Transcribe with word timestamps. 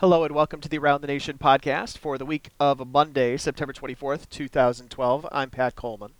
Hello 0.00 0.24
and 0.24 0.34
welcome 0.34 0.60
to 0.60 0.68
the 0.68 0.76
Around 0.76 1.00
the 1.00 1.06
Nation 1.06 1.38
podcast 1.38 1.96
for 1.96 2.18
the 2.18 2.26
week 2.26 2.50
of 2.60 2.86
Monday, 2.86 3.38
September 3.38 3.72
24th, 3.72 4.28
2012. 4.28 5.26
I'm 5.32 5.48
Pat 5.48 5.74
Coleman. 5.74 6.12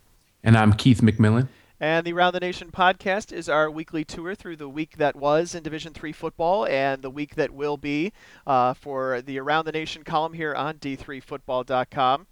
And 0.43 0.57
I'm 0.57 0.73
Keith 0.73 1.01
McMillan. 1.01 1.47
And 1.79 2.03
the 2.03 2.13
Around 2.13 2.33
the 2.33 2.39
Nation 2.39 2.71
podcast 2.71 3.31
is 3.31 3.47
our 3.47 3.69
weekly 3.69 4.03
tour 4.03 4.33
through 4.33 4.55
the 4.55 4.67
week 4.67 4.97
that 4.97 5.15
was 5.15 5.53
in 5.53 5.61
Division 5.61 5.93
Three 5.93 6.11
football 6.11 6.65
and 6.65 7.03
the 7.03 7.11
week 7.11 7.35
that 7.35 7.51
will 7.51 7.77
be 7.77 8.13
uh, 8.47 8.73
for 8.73 9.21
the 9.21 9.37
Around 9.37 9.65
the 9.65 9.71
Nation 9.73 10.03
column 10.03 10.33
here 10.33 10.55
on 10.55 10.79
D3Football.com. 10.79 12.25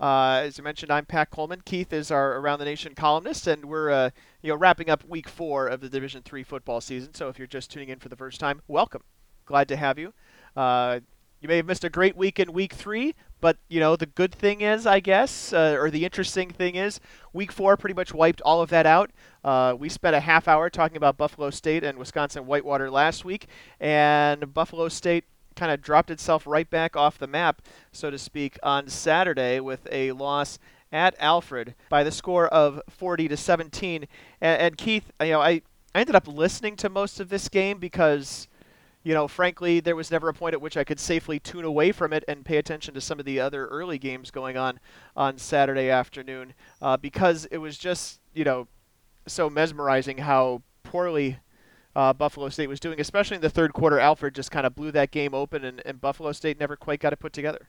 Uh, 0.00 0.40
as 0.42 0.58
I 0.58 0.62
mentioned, 0.64 0.90
I'm 0.90 1.06
Pat 1.06 1.30
Coleman. 1.30 1.62
Keith 1.64 1.92
is 1.92 2.10
our 2.10 2.38
Around 2.38 2.58
the 2.58 2.64
Nation 2.64 2.96
columnist, 2.96 3.46
and 3.46 3.66
we're 3.66 3.90
uh, 3.90 4.10
you 4.42 4.48
know 4.48 4.56
wrapping 4.56 4.90
up 4.90 5.08
Week 5.08 5.28
Four 5.28 5.68
of 5.68 5.80
the 5.80 5.88
Division 5.88 6.22
Three 6.24 6.42
football 6.42 6.80
season. 6.80 7.14
So 7.14 7.28
if 7.28 7.38
you're 7.38 7.46
just 7.46 7.70
tuning 7.70 7.88
in 7.88 8.00
for 8.00 8.08
the 8.08 8.16
first 8.16 8.40
time, 8.40 8.62
welcome. 8.66 9.04
Glad 9.46 9.68
to 9.68 9.76
have 9.76 9.96
you. 9.96 10.12
Uh, 10.58 10.98
you 11.40 11.48
may 11.48 11.58
have 11.58 11.66
missed 11.66 11.84
a 11.84 11.88
great 11.88 12.16
week 12.16 12.40
in 12.40 12.52
week 12.52 12.72
three, 12.72 13.14
but 13.40 13.58
you 13.68 13.78
know 13.78 13.94
the 13.94 14.06
good 14.06 14.34
thing 14.34 14.60
is, 14.60 14.88
I 14.88 14.98
guess, 14.98 15.52
uh, 15.52 15.76
or 15.78 15.88
the 15.88 16.04
interesting 16.04 16.50
thing 16.50 16.74
is, 16.74 16.98
week 17.32 17.52
four 17.52 17.76
pretty 17.76 17.94
much 17.94 18.12
wiped 18.12 18.40
all 18.40 18.60
of 18.60 18.68
that 18.70 18.84
out. 18.84 19.12
Uh, 19.44 19.76
we 19.78 19.88
spent 19.88 20.16
a 20.16 20.20
half 20.20 20.48
hour 20.48 20.68
talking 20.68 20.96
about 20.96 21.16
Buffalo 21.16 21.50
State 21.50 21.84
and 21.84 21.96
Wisconsin 21.96 22.44
Whitewater 22.44 22.90
last 22.90 23.24
week, 23.24 23.46
and 23.78 24.52
Buffalo 24.52 24.88
State 24.88 25.26
kind 25.54 25.70
of 25.70 25.80
dropped 25.80 26.10
itself 26.10 26.44
right 26.44 26.68
back 26.68 26.96
off 26.96 27.18
the 27.18 27.28
map, 27.28 27.62
so 27.92 28.10
to 28.10 28.18
speak, 28.18 28.58
on 28.64 28.88
Saturday 28.88 29.60
with 29.60 29.86
a 29.92 30.10
loss 30.10 30.58
at 30.90 31.14
Alfred 31.20 31.76
by 31.88 32.02
the 32.02 32.10
score 32.10 32.48
of 32.48 32.82
40 32.90 33.28
to 33.28 33.36
17. 33.36 34.08
And, 34.40 34.60
and 34.60 34.76
Keith, 34.76 35.12
you 35.20 35.30
know, 35.30 35.40
I, 35.40 35.62
I 35.94 36.00
ended 36.00 36.16
up 36.16 36.26
listening 36.26 36.74
to 36.76 36.88
most 36.88 37.20
of 37.20 37.28
this 37.28 37.48
game 37.48 37.78
because 37.78 38.48
you 39.02 39.14
know, 39.14 39.28
frankly, 39.28 39.80
there 39.80 39.96
was 39.96 40.10
never 40.10 40.28
a 40.28 40.34
point 40.34 40.54
at 40.54 40.60
which 40.60 40.76
I 40.76 40.84
could 40.84 41.00
safely 41.00 41.38
tune 41.38 41.64
away 41.64 41.92
from 41.92 42.12
it 42.12 42.24
and 42.28 42.44
pay 42.44 42.56
attention 42.56 42.94
to 42.94 43.00
some 43.00 43.18
of 43.18 43.24
the 43.24 43.40
other 43.40 43.66
early 43.66 43.98
games 43.98 44.30
going 44.30 44.56
on 44.56 44.80
on 45.16 45.38
Saturday 45.38 45.88
afternoon 45.88 46.54
uh, 46.82 46.96
because 46.96 47.46
it 47.46 47.58
was 47.58 47.78
just, 47.78 48.20
you 48.34 48.44
know, 48.44 48.66
so 49.26 49.48
mesmerizing 49.48 50.18
how 50.18 50.62
poorly 50.82 51.38
uh, 51.94 52.12
Buffalo 52.12 52.48
State 52.48 52.68
was 52.68 52.80
doing, 52.80 53.00
especially 53.00 53.36
in 53.36 53.40
the 53.40 53.50
third 53.50 53.72
quarter. 53.72 53.98
Alfred 53.98 54.34
just 54.34 54.50
kind 54.50 54.66
of 54.66 54.74
blew 54.74 54.90
that 54.92 55.10
game 55.10 55.34
open, 55.34 55.64
and, 55.64 55.82
and 55.84 56.00
Buffalo 56.00 56.32
State 56.32 56.58
never 56.58 56.76
quite 56.76 57.00
got 57.00 57.12
it 57.12 57.18
put 57.18 57.32
together. 57.32 57.68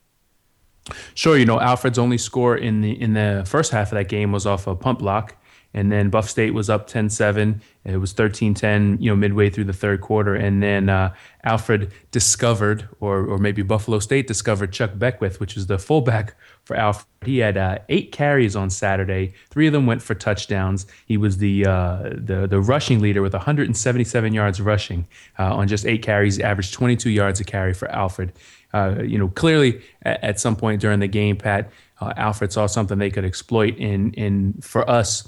Sure, 1.14 1.36
you 1.36 1.44
know 1.44 1.60
Alfred's 1.60 1.98
only 1.98 2.16
score 2.16 2.56
in 2.56 2.80
the 2.80 3.00
in 3.00 3.12
the 3.12 3.44
first 3.46 3.70
half 3.70 3.92
of 3.92 3.96
that 3.96 4.08
game 4.08 4.32
was 4.32 4.46
off 4.46 4.66
a 4.66 4.74
punt 4.74 4.98
block, 4.98 5.36
and 5.72 5.92
then 5.92 6.10
Buff 6.10 6.28
State 6.28 6.52
was 6.52 6.68
up 6.68 6.90
10-7. 6.90 7.60
It 7.84 7.96
was 7.96 8.12
13-10, 8.12 9.00
you 9.00 9.10
know, 9.10 9.16
midway 9.16 9.50
through 9.50 9.64
the 9.64 9.72
third 9.72 10.00
quarter, 10.00 10.34
and 10.34 10.62
then 10.62 10.88
uh, 10.88 11.14
Alfred 11.44 11.92
discovered, 12.10 12.88
or 13.00 13.24
or 13.24 13.38
maybe 13.38 13.62
Buffalo 13.62 14.00
State 14.00 14.26
discovered 14.26 14.72
Chuck 14.72 14.90
Beckwith, 14.96 15.40
which 15.40 15.56
is 15.56 15.66
the 15.66 15.78
fullback 15.78 16.34
for 16.64 16.76
Alfred. 16.76 17.06
He 17.24 17.38
had 17.38 17.56
uh, 17.56 17.78
eight 17.88 18.12
carries 18.12 18.54
on 18.54 18.68
Saturday. 18.68 19.32
Three 19.48 19.66
of 19.66 19.72
them 19.72 19.86
went 19.86 20.02
for 20.02 20.14
touchdowns. 20.14 20.86
He 21.06 21.16
was 21.16 21.38
the 21.38 21.64
uh, 21.64 22.10
the 22.12 22.46
the 22.46 22.60
rushing 22.60 23.00
leader 23.00 23.22
with 23.22 23.32
177 23.32 24.34
yards 24.34 24.60
rushing 24.60 25.06
uh, 25.38 25.54
on 25.54 25.66
just 25.66 25.86
eight 25.86 26.02
carries. 26.02 26.38
Averaged 26.38 26.74
22 26.74 27.08
yards 27.08 27.40
a 27.40 27.44
carry 27.44 27.72
for 27.72 27.90
Alfred. 27.90 28.32
Uh, 28.74 28.96
you 29.02 29.18
know, 29.18 29.28
clearly 29.28 29.82
at, 30.02 30.22
at, 30.22 30.40
some 30.40 30.54
point 30.54 30.80
during 30.80 31.00
the 31.00 31.08
game, 31.08 31.36
Pat 31.36 31.72
uh, 32.00 32.12
Alfred 32.16 32.52
saw 32.52 32.66
something 32.66 32.98
they 32.98 33.10
could 33.10 33.24
exploit. 33.24 33.76
In 33.78 34.12
in 34.12 34.60
for 34.60 34.88
us 34.88 35.26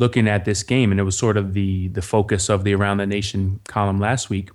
looking 0.00 0.26
at 0.26 0.46
this 0.46 0.62
game, 0.64 0.90
and 0.90 0.98
it 0.98 1.04
was 1.04 1.16
sort 1.16 1.36
of 1.36 1.52
the 1.54 1.88
the 1.88 2.02
focus 2.02 2.48
of 2.48 2.64
the 2.64 2.74
Around 2.74 2.96
the 2.96 3.06
Nation 3.06 3.60
column 3.68 4.00
last 4.00 4.28
week. 4.30 4.50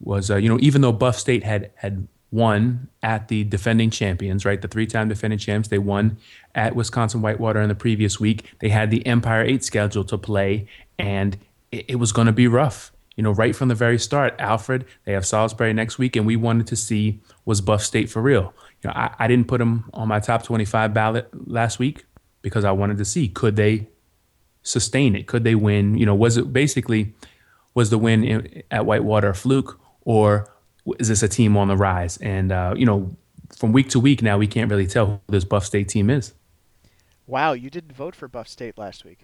Was 0.00 0.30
uh, 0.30 0.36
you 0.36 0.48
know 0.48 0.58
even 0.60 0.80
though 0.80 0.90
Buff 0.92 1.16
State 1.16 1.44
had 1.44 1.70
had 1.76 2.08
won 2.32 2.88
at 3.00 3.28
the 3.28 3.44
defending 3.44 3.90
champions, 3.90 4.44
right? 4.44 4.60
The 4.60 4.66
three-time 4.66 5.08
defending 5.08 5.38
champs, 5.38 5.68
they 5.68 5.78
won 5.78 6.18
at 6.56 6.74
Wisconsin 6.74 7.22
Whitewater 7.22 7.60
in 7.60 7.68
the 7.68 7.76
previous 7.76 8.18
week. 8.18 8.52
They 8.58 8.70
had 8.70 8.90
the 8.90 9.06
Empire 9.06 9.42
Eight 9.42 9.62
schedule 9.62 10.02
to 10.04 10.18
play, 10.18 10.66
and 10.98 11.38
it, 11.70 11.84
it 11.90 11.94
was 11.96 12.10
going 12.10 12.26
to 12.26 12.32
be 12.32 12.48
rough. 12.48 12.90
You 13.14 13.22
know, 13.22 13.30
right 13.30 13.54
from 13.54 13.68
the 13.68 13.76
very 13.76 14.00
start, 14.00 14.34
Alfred, 14.40 14.84
they 15.04 15.12
have 15.12 15.24
Salisbury 15.24 15.72
next 15.72 15.98
week, 15.98 16.16
and 16.16 16.26
we 16.26 16.34
wanted 16.34 16.66
to 16.68 16.76
see 16.76 17.20
was 17.44 17.60
Buff 17.60 17.84
State 17.84 18.10
for 18.10 18.20
real. 18.20 18.52
You 18.82 18.88
know, 18.88 18.94
I, 18.96 19.14
I 19.20 19.28
didn't 19.28 19.46
put 19.46 19.58
them 19.58 19.88
on 19.94 20.08
my 20.08 20.18
top 20.18 20.42
25 20.42 20.92
ballot 20.92 21.28
last 21.46 21.78
week 21.78 22.04
because 22.42 22.64
I 22.64 22.72
wanted 22.72 22.98
to 22.98 23.04
see 23.04 23.28
could 23.28 23.54
they 23.54 23.88
sustain 24.64 25.14
it? 25.14 25.28
Could 25.28 25.44
they 25.44 25.54
win? 25.54 25.96
You 25.96 26.06
know, 26.06 26.14
was 26.14 26.36
it 26.36 26.52
basically 26.52 27.14
was 27.74 27.90
the 27.90 27.98
win 27.98 28.24
in, 28.24 28.62
at 28.70 28.84
Whitewater 28.86 29.30
a 29.30 29.34
fluke, 29.34 29.78
or 30.04 30.52
is 30.98 31.08
this 31.08 31.22
a 31.22 31.28
team 31.28 31.56
on 31.56 31.68
the 31.68 31.76
rise? 31.76 32.16
And 32.16 32.50
uh, 32.50 32.74
you 32.76 32.84
know, 32.84 33.14
from 33.56 33.72
week 33.72 33.90
to 33.90 34.00
week 34.00 34.22
now, 34.22 34.38
we 34.38 34.48
can't 34.48 34.70
really 34.70 34.86
tell 34.86 35.06
who 35.06 35.20
this 35.28 35.44
Buff 35.44 35.64
State 35.64 35.88
team 35.88 36.10
is. 36.10 36.34
Wow, 37.26 37.52
you 37.52 37.70
didn't 37.70 37.92
vote 37.92 38.14
for 38.16 38.28
Buff 38.28 38.48
State 38.48 38.76
last 38.76 39.04
week. 39.04 39.20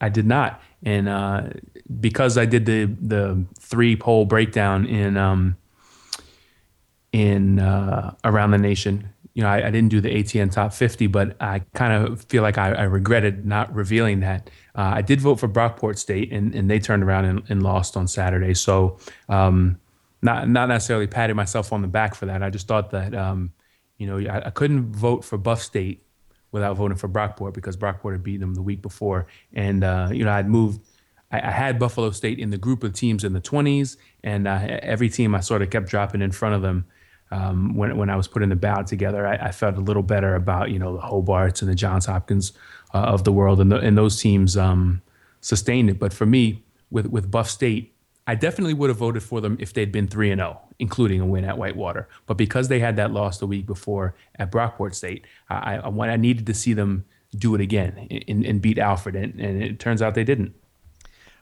I 0.00 0.08
did 0.08 0.26
not, 0.26 0.60
and 0.82 1.08
uh, 1.08 1.44
because 2.00 2.36
I 2.36 2.44
did 2.44 2.66
the 2.66 2.86
the 2.86 3.44
three 3.58 3.96
poll 3.96 4.24
breakdown 4.24 4.84
in 4.86 5.16
um, 5.16 5.56
in 7.12 7.60
uh, 7.60 8.14
around 8.24 8.50
the 8.50 8.58
nation, 8.58 9.08
you 9.34 9.42
know, 9.42 9.48
I, 9.48 9.66
I, 9.66 9.70
didn't 9.70 9.88
do 9.88 10.00
the 10.00 10.10
ATN 10.10 10.52
top 10.52 10.74
50, 10.74 11.06
but 11.06 11.36
I 11.40 11.60
kind 11.74 11.92
of 11.92 12.22
feel 12.24 12.42
like 12.42 12.58
I, 12.58 12.72
I, 12.72 12.82
regretted 12.82 13.46
not 13.46 13.74
revealing 13.74 14.20
that. 14.20 14.50
Uh, 14.74 14.92
I 14.94 15.02
did 15.02 15.20
vote 15.20 15.40
for 15.40 15.48
Brockport 15.48 15.98
State, 15.98 16.32
and, 16.32 16.54
and 16.54 16.70
they 16.70 16.78
turned 16.78 17.02
around 17.02 17.24
and, 17.24 17.42
and 17.48 17.62
lost 17.62 17.96
on 17.96 18.06
Saturday. 18.06 18.54
So, 18.54 18.98
um, 19.28 19.78
not 20.20 20.48
not 20.48 20.68
necessarily 20.68 21.06
patting 21.06 21.34
myself 21.34 21.72
on 21.72 21.82
the 21.82 21.88
back 21.88 22.14
for 22.14 22.26
that. 22.26 22.42
I 22.42 22.50
just 22.50 22.68
thought 22.68 22.90
that, 22.90 23.14
um, 23.14 23.52
you 23.98 24.06
know, 24.06 24.18
I, 24.30 24.46
I, 24.46 24.50
couldn't 24.50 24.92
vote 24.92 25.24
for 25.24 25.36
Buff 25.36 25.60
State 25.60 26.06
without 26.52 26.76
voting 26.76 26.96
for 26.96 27.08
Brockport 27.08 27.54
because 27.54 27.76
Brockport 27.76 28.12
had 28.12 28.22
beaten 28.22 28.40
them 28.40 28.54
the 28.54 28.62
week 28.62 28.82
before, 28.82 29.26
and 29.52 29.82
uh, 29.82 30.10
you 30.12 30.24
know, 30.24 30.32
I'd 30.32 30.48
moved. 30.48 30.80
I, 31.34 31.50
had 31.50 31.78
Buffalo 31.78 32.10
State 32.10 32.38
in 32.38 32.50
the 32.50 32.58
group 32.58 32.84
of 32.84 32.92
teams 32.92 33.24
in 33.24 33.32
the 33.32 33.40
20s, 33.40 33.96
and 34.22 34.46
uh, 34.46 34.60
every 34.82 35.08
team 35.08 35.34
I 35.34 35.40
sort 35.40 35.62
of 35.62 35.70
kept 35.70 35.88
dropping 35.88 36.20
in 36.20 36.30
front 36.30 36.54
of 36.54 36.60
them 36.60 36.84
um, 37.32 37.74
when 37.74 37.96
when 37.96 38.10
I 38.10 38.16
was 38.16 38.28
putting 38.28 38.50
the 38.50 38.56
ballot 38.56 38.86
together, 38.86 39.26
I, 39.26 39.36
I, 39.36 39.52
felt 39.52 39.76
a 39.78 39.80
little 39.80 40.02
better 40.02 40.34
about 40.34 40.70
you 40.70 40.78
know 40.78 40.96
the 40.96 41.02
Hobarts 41.02 41.62
and 41.62 41.70
the 41.70 41.74
Johns 41.74 42.04
Hopkins 42.04 42.52
uh, 42.92 42.98
of 42.98 43.24
the 43.24 43.32
world, 43.32 43.58
and, 43.58 43.72
the, 43.72 43.78
and 43.78 43.96
those 43.96 44.20
teams 44.20 44.54
um, 44.56 45.00
sustained 45.40 45.88
it. 45.88 45.98
But 45.98 46.12
for 46.12 46.26
me, 46.26 46.62
with 46.90 47.06
with 47.06 47.30
Buff 47.30 47.48
State, 47.48 47.94
I 48.26 48.34
definitely 48.34 48.74
would 48.74 48.90
have 48.90 48.98
voted 48.98 49.22
for 49.22 49.40
them 49.40 49.56
if 49.58 49.72
they'd 49.72 49.90
been 49.90 50.08
three 50.08 50.30
and 50.30 50.40
zero, 50.40 50.60
oh, 50.62 50.68
including 50.78 51.22
a 51.22 51.26
win 51.26 51.46
at 51.46 51.56
Whitewater. 51.56 52.06
But 52.26 52.36
because 52.36 52.68
they 52.68 52.80
had 52.80 52.96
that 52.96 53.12
loss 53.12 53.38
the 53.38 53.46
week 53.46 53.64
before 53.64 54.14
at 54.36 54.52
Brockport 54.52 54.94
State, 54.94 55.26
I 55.48 55.76
I, 55.76 56.08
I 56.08 56.16
needed 56.16 56.44
to 56.46 56.54
see 56.54 56.74
them 56.74 57.06
do 57.34 57.54
it 57.54 57.62
again 57.62 58.08
and, 58.28 58.44
and 58.44 58.60
beat 58.60 58.78
Alfred, 58.78 59.16
and, 59.16 59.40
and 59.40 59.62
it 59.62 59.80
turns 59.80 60.02
out 60.02 60.14
they 60.14 60.24
didn't. 60.24 60.54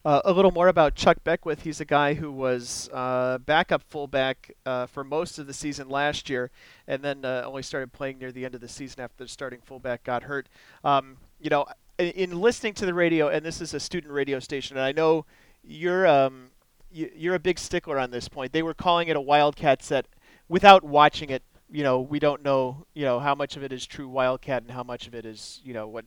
Uh, 0.02 0.22
a 0.24 0.32
little 0.32 0.50
more 0.50 0.68
about 0.68 0.94
Chuck 0.94 1.22
Beckwith. 1.24 1.62
He's 1.62 1.80
a 1.80 1.84
guy 1.84 2.14
who 2.14 2.32
was 2.32 2.88
uh, 2.90 3.36
backup 3.36 3.82
fullback 3.82 4.54
uh, 4.64 4.86
for 4.86 5.04
most 5.04 5.38
of 5.38 5.46
the 5.46 5.52
season 5.52 5.90
last 5.90 6.30
year, 6.30 6.50
and 6.86 7.02
then 7.02 7.22
uh, 7.22 7.42
only 7.44 7.62
started 7.62 7.92
playing 7.92 8.18
near 8.18 8.32
the 8.32 8.46
end 8.46 8.54
of 8.54 8.62
the 8.62 8.68
season 8.68 9.02
after 9.02 9.24
the 9.24 9.28
starting 9.28 9.60
fullback 9.62 10.02
got 10.02 10.22
hurt. 10.22 10.48
Um, 10.84 11.18
you 11.38 11.50
know, 11.50 11.66
in 11.98 12.40
listening 12.40 12.72
to 12.74 12.86
the 12.86 12.94
radio, 12.94 13.28
and 13.28 13.44
this 13.44 13.60
is 13.60 13.74
a 13.74 13.80
student 13.80 14.10
radio 14.10 14.38
station, 14.38 14.78
and 14.78 14.86
I 14.86 14.92
know 14.92 15.26
you're 15.62 16.06
um, 16.06 16.48
you're 16.90 17.34
a 17.34 17.40
big 17.40 17.58
stickler 17.58 17.98
on 17.98 18.10
this 18.10 18.26
point. 18.26 18.52
They 18.52 18.62
were 18.62 18.74
calling 18.74 19.08
it 19.08 19.16
a 19.16 19.20
Wildcat 19.20 19.82
set 19.82 20.06
without 20.48 20.82
watching 20.82 21.28
it. 21.28 21.42
You 21.70 21.82
know, 21.82 22.00
we 22.00 22.18
don't 22.18 22.42
know 22.42 22.86
you 22.94 23.04
know 23.04 23.20
how 23.20 23.34
much 23.34 23.54
of 23.58 23.62
it 23.62 23.70
is 23.70 23.86
true 23.86 24.08
Wildcat 24.08 24.62
and 24.62 24.70
how 24.70 24.82
much 24.82 25.06
of 25.06 25.14
it 25.14 25.26
is 25.26 25.60
you 25.62 25.74
know 25.74 25.86
what 25.86 26.06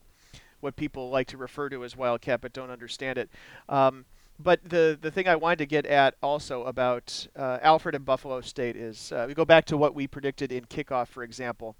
what 0.63 0.75
people 0.75 1.09
like 1.09 1.27
to 1.27 1.37
refer 1.37 1.69
to 1.69 1.83
as 1.83 1.95
Wildcat 1.95 2.41
but 2.41 2.53
don't 2.53 2.71
understand 2.71 3.17
it. 3.17 3.29
Um, 3.69 4.05
but 4.39 4.67
the 4.67 4.97
the 4.99 5.11
thing 5.11 5.27
I 5.27 5.35
wanted 5.35 5.59
to 5.59 5.65
get 5.65 5.85
at 5.85 6.15
also 6.23 6.63
about 6.63 7.27
uh, 7.35 7.59
Alfred 7.61 7.95
and 7.95 8.05
Buffalo 8.05 8.41
State 8.41 8.75
is 8.75 9.11
uh, 9.11 9.25
we 9.27 9.33
go 9.33 9.45
back 9.45 9.65
to 9.65 9.77
what 9.77 9.93
we 9.93 10.07
predicted 10.07 10.51
in 10.51 10.65
kickoff, 10.65 11.07
for 11.07 11.23
example. 11.23 11.75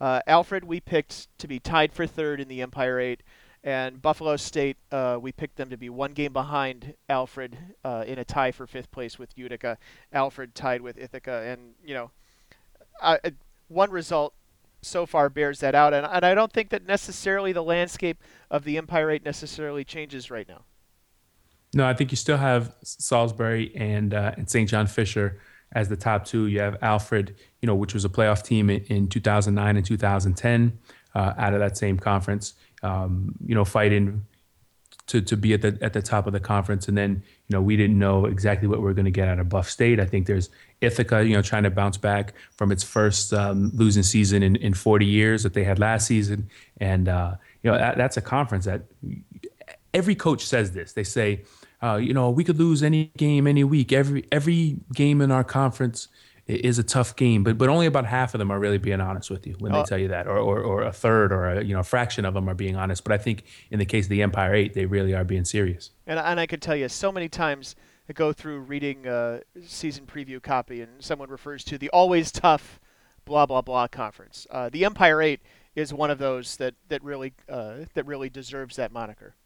Uh, 0.00 0.20
Alfred 0.26 0.64
we 0.64 0.80
picked 0.80 1.28
to 1.38 1.46
be 1.46 1.60
tied 1.60 1.92
for 1.92 2.06
third 2.06 2.40
in 2.40 2.48
the 2.48 2.60
Empire 2.60 2.98
Eight, 2.98 3.22
and 3.62 4.02
Buffalo 4.02 4.36
State 4.36 4.78
uh, 4.90 5.18
we 5.20 5.30
picked 5.30 5.56
them 5.56 5.70
to 5.70 5.76
be 5.76 5.88
one 5.88 6.12
game 6.12 6.32
behind 6.32 6.94
Alfred 7.08 7.56
uh, 7.84 8.02
in 8.06 8.18
a 8.18 8.24
tie 8.24 8.50
for 8.50 8.66
fifth 8.66 8.90
place 8.90 9.18
with 9.18 9.30
Utica. 9.36 9.78
Alfred 10.12 10.56
tied 10.56 10.82
with 10.82 10.98
Ithaca, 10.98 11.44
and 11.46 11.74
you 11.84 11.94
know, 11.94 12.10
one 13.68 13.90
result 13.92 14.34
so 14.82 15.06
far 15.06 15.28
bears 15.28 15.60
that 15.60 15.74
out. 15.74 15.94
And, 15.94 16.06
and 16.06 16.24
I 16.24 16.34
don't 16.34 16.52
think 16.52 16.70
that 16.70 16.86
necessarily 16.86 17.52
the 17.52 17.62
landscape 17.62 18.22
of 18.50 18.64
the 18.64 18.76
Empire 18.76 19.10
Eight 19.10 19.24
necessarily 19.24 19.84
changes 19.84 20.30
right 20.30 20.48
now. 20.48 20.64
No, 21.74 21.86
I 21.86 21.94
think 21.94 22.10
you 22.10 22.16
still 22.16 22.36
have 22.36 22.74
Salisbury 22.82 23.74
and 23.74 24.12
uh, 24.12 24.32
and 24.36 24.50
St. 24.50 24.68
John 24.68 24.86
Fisher 24.86 25.40
as 25.72 25.88
the 25.88 25.96
top 25.96 26.26
two. 26.26 26.46
You 26.46 26.60
have 26.60 26.76
Alfred, 26.82 27.34
you 27.62 27.66
know, 27.66 27.74
which 27.74 27.94
was 27.94 28.04
a 28.04 28.10
playoff 28.10 28.42
team 28.42 28.68
in, 28.68 28.82
in 28.84 29.08
2009 29.08 29.76
and 29.76 29.86
2010 29.86 30.78
uh, 31.14 31.32
out 31.38 31.54
of 31.54 31.60
that 31.60 31.78
same 31.78 31.98
conference. 31.98 32.54
Um, 32.82 33.34
you 33.46 33.54
know, 33.54 33.64
fighting 33.64 34.26
to, 35.06 35.20
to 35.22 35.36
be 35.36 35.54
at 35.54 35.62
the 35.62 35.78
at 35.80 35.92
the 35.92 36.02
top 36.02 36.26
of 36.26 36.32
the 36.32 36.40
conference. 36.40 36.88
And 36.88 36.98
then 36.98 37.22
you 37.52 37.58
know 37.58 37.62
we 37.62 37.76
didn't 37.76 37.98
know 37.98 38.24
exactly 38.24 38.66
what 38.66 38.80
we 38.80 38.90
are 38.90 38.94
going 38.94 39.04
to 39.04 39.10
get 39.10 39.28
out 39.28 39.38
of 39.38 39.50
Buff 39.50 39.68
State. 39.68 40.00
I 40.00 40.06
think 40.06 40.26
there's 40.26 40.48
Ithaca, 40.80 41.22
you 41.22 41.34
know, 41.34 41.42
trying 41.42 41.64
to 41.64 41.70
bounce 41.70 41.98
back 41.98 42.32
from 42.56 42.72
its 42.72 42.82
first 42.82 43.34
um, 43.34 43.70
losing 43.74 44.02
season 44.02 44.42
in, 44.42 44.56
in 44.56 44.72
40 44.72 45.04
years 45.04 45.42
that 45.42 45.52
they 45.52 45.62
had 45.62 45.78
last 45.78 46.06
season, 46.06 46.48
and 46.80 47.10
uh, 47.10 47.34
you 47.62 47.70
know 47.70 47.76
that, 47.76 47.98
that's 47.98 48.16
a 48.16 48.22
conference 48.22 48.64
that 48.64 48.84
every 49.92 50.14
coach 50.14 50.46
says 50.46 50.72
this. 50.72 50.94
They 50.94 51.04
say, 51.04 51.42
uh, 51.82 51.96
you 51.96 52.14
know, 52.14 52.30
we 52.30 52.42
could 52.42 52.58
lose 52.58 52.82
any 52.82 53.12
game 53.18 53.46
any 53.46 53.64
week. 53.64 53.92
Every 53.92 54.24
every 54.32 54.78
game 54.94 55.20
in 55.20 55.30
our 55.30 55.44
conference 55.44 56.08
is 56.46 56.78
a 56.78 56.82
tough 56.82 57.14
game, 57.16 57.44
but 57.44 57.56
but 57.56 57.68
only 57.68 57.86
about 57.86 58.06
half 58.06 58.34
of 58.34 58.38
them 58.38 58.50
are 58.50 58.58
really 58.58 58.78
being 58.78 59.00
honest 59.00 59.30
with 59.30 59.46
you 59.46 59.54
when 59.58 59.72
they 59.72 59.78
oh. 59.78 59.84
tell 59.84 59.98
you 59.98 60.08
that, 60.08 60.26
or, 60.26 60.38
or 60.38 60.60
or 60.60 60.82
a 60.82 60.92
third 60.92 61.32
or 61.32 61.48
a 61.48 61.64
you 61.64 61.72
know 61.72 61.80
a 61.80 61.84
fraction 61.84 62.24
of 62.24 62.34
them 62.34 62.48
are 62.48 62.54
being 62.54 62.76
honest. 62.76 63.04
But 63.04 63.12
I 63.12 63.18
think 63.18 63.44
in 63.70 63.78
the 63.78 63.84
case 63.84 64.06
of 64.06 64.10
the 64.10 64.22
Empire 64.22 64.54
Eight, 64.54 64.74
they 64.74 64.86
really 64.86 65.14
are 65.14 65.24
being 65.24 65.44
serious. 65.44 65.90
And 66.06 66.18
and 66.18 66.40
I 66.40 66.46
could 66.46 66.60
tell 66.60 66.76
you 66.76 66.88
so 66.88 67.12
many 67.12 67.28
times 67.28 67.76
I 68.08 68.12
go 68.12 68.32
through 68.32 68.60
reading 68.60 69.06
a 69.06 69.42
season 69.64 70.06
preview 70.06 70.42
copy, 70.42 70.80
and 70.80 71.02
someone 71.02 71.30
refers 71.30 71.62
to 71.64 71.78
the 71.78 71.88
always 71.90 72.32
tough, 72.32 72.80
blah 73.24 73.46
blah 73.46 73.62
blah 73.62 73.86
conference. 73.86 74.46
Uh, 74.50 74.68
the 74.68 74.84
Empire 74.84 75.22
Eight 75.22 75.40
is 75.76 75.94
one 75.94 76.10
of 76.10 76.18
those 76.18 76.56
that 76.56 76.74
that 76.88 77.02
really 77.04 77.34
uh, 77.48 77.84
that 77.94 78.04
really 78.04 78.28
deserves 78.28 78.76
that 78.76 78.92
moniker. 78.92 79.36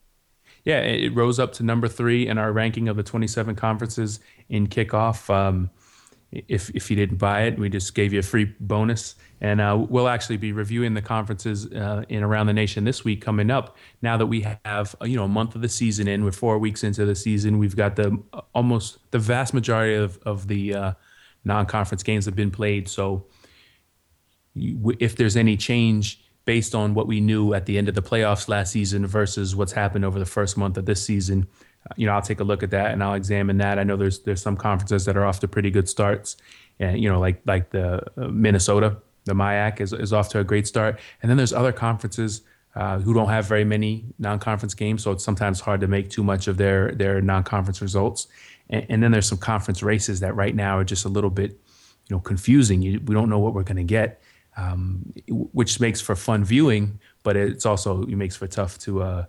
Yeah, 0.65 0.81
it 0.81 1.15
rose 1.15 1.39
up 1.39 1.53
to 1.55 1.63
number 1.63 1.89
three 1.89 2.27
in 2.27 2.39
our 2.39 2.53
ranking 2.53 2.89
of 2.89 2.97
the 2.97 3.03
27 3.03 3.57
conferences 3.57 4.21
in 4.49 4.69
kickoff. 4.69 5.29
Um, 5.33 5.71
if 6.33 6.71
if 6.71 6.91
you 6.91 6.97
didn't 6.97 7.19
buy 7.19 7.43
it, 7.43 7.59
we 7.59 7.69
just 7.69 7.95
gave 7.95 8.13
you 8.13 8.19
a 8.19 8.23
free 8.23 8.53
bonus. 8.61 9.15
And 9.41 9.61
uh, 9.61 9.85
we'll 9.89 10.09
actually 10.09 10.39
be 10.39 10.53
reviewing 10.53 10.95
the 10.95 11.03
conferences 11.03 11.67
uh, 11.73 12.05
in 12.09 12.23
around 12.23 12.47
the 12.47 12.53
nation 12.53 12.85
this 12.85 13.05
week 13.05 13.21
coming 13.21 13.51
up. 13.51 13.77
Now 14.03 14.17
that 14.17 14.27
we 14.27 14.47
have 14.65 14.95
you 15.03 15.17
know 15.17 15.25
a 15.25 15.29
month 15.29 15.55
of 15.55 15.63
the 15.63 15.69
season 15.69 16.09
in, 16.09 16.25
we're 16.25 16.33
four 16.33 16.59
weeks 16.59 16.85
into 16.85 17.05
the 17.05 17.15
season. 17.15 17.59
We've 17.59 17.77
got 17.77 17.97
the 17.97 18.21
almost 18.55 18.99
the 19.11 19.19
vast 19.19 19.55
majority 19.55 19.95
of 19.95 20.19
of 20.25 20.49
the 20.49 20.75
uh, 20.75 20.93
non-conference 21.45 22.03
games 22.03 22.25
have 22.25 22.37
been 22.37 22.51
played. 22.51 22.89
So 22.89 23.27
if 24.55 25.17
there's 25.17 25.37
any 25.37 25.57
change 25.57 26.23
based 26.45 26.75
on 26.75 26.95
what 26.95 27.07
we 27.07 27.21
knew 27.21 27.55
at 27.55 27.67
the 27.67 27.77
end 27.77 27.89
of 27.89 27.95
the 27.95 28.03
playoffs 28.03 28.49
last 28.49 28.73
season 28.73 29.07
versus 29.07 29.55
what's 29.55 29.73
happened 29.73 30.05
over 30.05 30.19
the 30.19 30.27
first 30.27 30.57
month 30.57 30.77
of 30.79 30.87
this 30.87 31.03
season, 31.03 31.47
you 31.97 32.07
know, 32.07 32.13
I'll 32.13 32.23
take 32.23 32.41
a 32.41 32.45
look 32.45 32.63
at 32.63 32.71
that 32.71 32.93
and 32.93 33.03
I'll 33.03 33.15
examine 33.15 33.59
that. 33.59 33.79
I 33.79 33.85
know 33.85 33.97
there's 33.97 34.21
there's 34.21 34.43
some 34.43 34.57
conferences 34.57 35.05
that 35.05 35.17
are 35.17 35.25
off 35.25 35.41
to 35.41 35.49
pretty 35.49 35.71
good 35.71 35.89
starts, 35.89 36.37
and 36.81 37.01
you 37.01 37.09
know, 37.09 37.21
like 37.21 37.41
like 37.47 37.71
the 37.71 38.03
uh, 38.21 38.29
Minnesota, 38.29 38.97
the 39.25 39.35
MIAC 39.35 39.81
is 39.81 39.93
is 39.93 40.13
off 40.13 40.29
to 40.31 40.41
a 40.41 40.45
great 40.45 40.67
start, 40.67 40.99
and 41.23 41.31
then 41.31 41.37
there's 41.37 41.53
other 41.53 41.73
conferences. 41.73 42.43
Uh, 42.75 42.99
who 42.99 43.15
don't 43.15 43.31
have 43.31 43.47
very 43.47 43.65
many 43.65 44.05
non-conference 44.19 44.75
games, 44.75 45.03
so 45.03 45.11
it's 45.11 45.25
sometimes 45.25 45.61
hard 45.61 45.81
to 45.81 45.87
make 45.87 46.11
too 46.11 46.23
much 46.23 46.47
of 46.47 46.59
their 46.59 46.93
their 46.93 47.23
non-conference 47.23 47.81
results. 47.81 48.27
And, 48.69 48.87
and 48.91 49.03
then 49.03 49.13
there's 49.13 49.27
some 49.27 49.39
conference 49.39 49.83
races 49.83 50.21
that 50.21 50.37
right 50.37 50.55
now 50.55 50.77
are 50.77 50.85
just 50.85 51.07
a 51.07 51.09
little 51.09 51.31
bit, 51.31 51.53
you 51.53 52.17
know, 52.17 52.21
confusing. 52.21 52.83
You, 52.83 53.01
we 53.07 53.15
don't 53.15 53.31
know 53.31 53.39
what 53.39 53.55
we're 53.55 53.63
going 53.63 53.79
to 53.79 53.83
get, 53.83 54.21
um, 54.59 55.11
which 55.29 55.81
makes 55.81 56.03
for 56.03 56.15
fun 56.15 56.45
viewing, 56.45 57.01
but 57.23 57.35
it's 57.35 57.65
also 57.65 58.03
it 58.03 58.17
makes 58.17 58.37
for 58.37 58.47
tough 58.47 58.79
to 58.81 59.03
uh, 59.03 59.25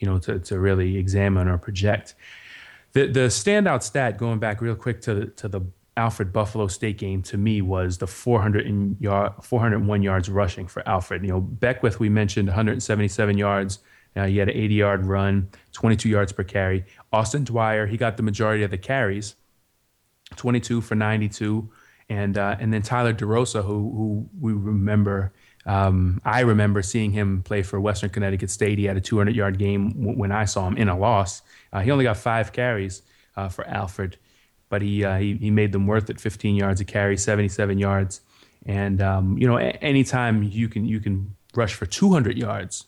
you 0.00 0.08
know, 0.08 0.18
to, 0.18 0.38
to 0.40 0.58
really 0.58 0.96
examine 0.96 1.46
or 1.46 1.58
project. 1.58 2.14
The 2.92 3.06
the 3.06 3.28
standout 3.28 3.82
stat 3.82 4.18
going 4.18 4.40
back 4.40 4.60
real 4.60 4.74
quick 4.74 5.00
to 5.02 5.14
the, 5.14 5.26
to 5.26 5.48
the 5.48 5.60
Alfred 5.96 6.32
Buffalo 6.32 6.66
State 6.66 6.98
game 6.98 7.22
to 7.24 7.36
me 7.36 7.62
was 7.62 7.98
the 7.98 8.06
400 8.06 8.96
yard, 9.00 9.32
401 9.42 10.02
yards 10.02 10.28
rushing 10.28 10.66
for 10.66 10.86
Alfred. 10.88 11.22
You 11.22 11.28
know, 11.28 11.40
Beckwith 11.40 12.00
we 12.00 12.08
mentioned 12.08 12.48
177 12.48 13.38
yards. 13.38 13.80
Uh, 14.16 14.26
he 14.26 14.38
had 14.38 14.48
an 14.48 14.56
80 14.56 14.74
yard 14.74 15.04
run, 15.04 15.48
22 15.72 16.08
yards 16.08 16.32
per 16.32 16.42
carry. 16.42 16.84
Austin 17.12 17.44
Dwyer 17.44 17.86
he 17.86 17.96
got 17.96 18.16
the 18.16 18.22
majority 18.22 18.64
of 18.64 18.70
the 18.70 18.78
carries, 18.78 19.36
22 20.36 20.80
for 20.80 20.94
92, 20.94 21.70
and 22.08 22.36
uh, 22.38 22.56
and 22.58 22.72
then 22.72 22.82
Tyler 22.82 23.12
DeRosa 23.12 23.62
who 23.64 23.72
who 23.72 24.28
we 24.40 24.52
remember 24.52 25.32
um, 25.70 26.20
I 26.24 26.40
remember 26.40 26.82
seeing 26.82 27.12
him 27.12 27.42
play 27.44 27.62
for 27.62 27.80
Western 27.80 28.10
Connecticut 28.10 28.50
State. 28.50 28.76
He 28.76 28.86
had 28.86 28.96
a 28.96 29.00
200 29.00 29.36
yard 29.36 29.56
game 29.56 29.90
w- 29.90 30.18
when 30.18 30.32
I 30.32 30.44
saw 30.44 30.66
him 30.66 30.76
in 30.76 30.88
a 30.88 30.98
loss. 30.98 31.42
Uh, 31.72 31.78
he 31.78 31.92
only 31.92 32.02
got 32.02 32.16
five 32.16 32.52
carries 32.52 33.02
uh, 33.36 33.48
for 33.48 33.64
Alfred, 33.68 34.16
but 34.68 34.82
he, 34.82 35.04
uh, 35.04 35.18
he, 35.18 35.36
he 35.36 35.48
made 35.52 35.70
them 35.70 35.86
worth 35.86 36.10
it. 36.10 36.20
15 36.20 36.56
yards 36.56 36.80
a 36.80 36.84
carry, 36.84 37.16
77 37.16 37.78
yards, 37.78 38.20
and 38.66 39.00
um, 39.00 39.38
you 39.38 39.46
know 39.46 39.58
a- 39.58 39.78
anytime 39.80 40.42
you 40.42 40.68
can 40.68 40.86
you 40.86 40.98
can 40.98 41.36
rush 41.54 41.74
for 41.74 41.86
200 41.86 42.36
yards, 42.36 42.86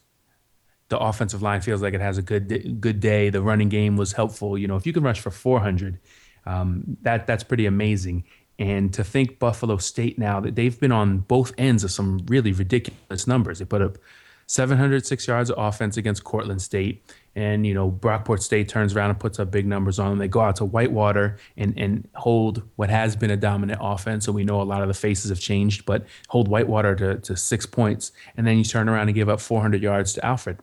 the 0.88 0.98
offensive 0.98 1.40
line 1.40 1.60
feels 1.60 1.82
like 1.82 1.94
it 1.94 2.00
has 2.00 2.18
a 2.18 2.22
good 2.22 2.80
good 2.80 2.98
day. 2.98 3.30
The 3.30 3.42
running 3.42 3.68
game 3.68 3.96
was 3.96 4.12
helpful. 4.12 4.58
You 4.58 4.66
know 4.66 4.76
if 4.76 4.86
you 4.88 4.92
can 4.92 5.04
rush 5.04 5.20
for 5.20 5.30
400, 5.30 6.00
um, 6.46 6.96
that 7.02 7.28
that's 7.28 7.44
pretty 7.44 7.66
amazing. 7.66 8.24
And 8.58 8.92
to 8.94 9.02
think 9.02 9.38
Buffalo 9.38 9.78
State 9.78 10.18
now 10.18 10.40
that 10.40 10.54
they've 10.54 10.78
been 10.78 10.92
on 10.92 11.18
both 11.18 11.52
ends 11.58 11.84
of 11.84 11.90
some 11.90 12.24
really 12.26 12.52
ridiculous 12.52 13.26
numbers. 13.26 13.58
They 13.58 13.64
put 13.64 13.82
up 13.82 13.98
706 14.46 15.26
yards 15.26 15.50
of 15.50 15.58
offense 15.58 15.96
against 15.96 16.24
Cortland 16.24 16.60
State. 16.60 17.02
And, 17.34 17.66
you 17.66 17.72
know, 17.72 17.90
Brockport 17.90 18.42
State 18.42 18.68
turns 18.68 18.94
around 18.94 19.08
and 19.08 19.18
puts 19.18 19.38
up 19.38 19.50
big 19.50 19.66
numbers 19.66 19.98
on 19.98 20.10
them. 20.10 20.18
They 20.18 20.28
go 20.28 20.40
out 20.40 20.56
to 20.56 20.66
Whitewater 20.66 21.38
and, 21.56 21.72
and 21.78 22.06
hold 22.14 22.62
what 22.76 22.90
has 22.90 23.16
been 23.16 23.30
a 23.30 23.36
dominant 23.36 23.80
offense. 23.82 24.26
And 24.26 24.34
we 24.34 24.44
know 24.44 24.60
a 24.60 24.64
lot 24.64 24.82
of 24.82 24.88
the 24.88 24.94
faces 24.94 25.30
have 25.30 25.40
changed, 25.40 25.86
but 25.86 26.04
hold 26.28 26.48
Whitewater 26.48 26.94
to, 26.96 27.18
to 27.20 27.36
six 27.36 27.64
points. 27.64 28.12
And 28.36 28.46
then 28.46 28.58
you 28.58 28.64
turn 28.64 28.88
around 28.88 29.08
and 29.08 29.14
give 29.14 29.30
up 29.30 29.40
400 29.40 29.82
yards 29.82 30.12
to 30.14 30.24
Alfred. 30.26 30.58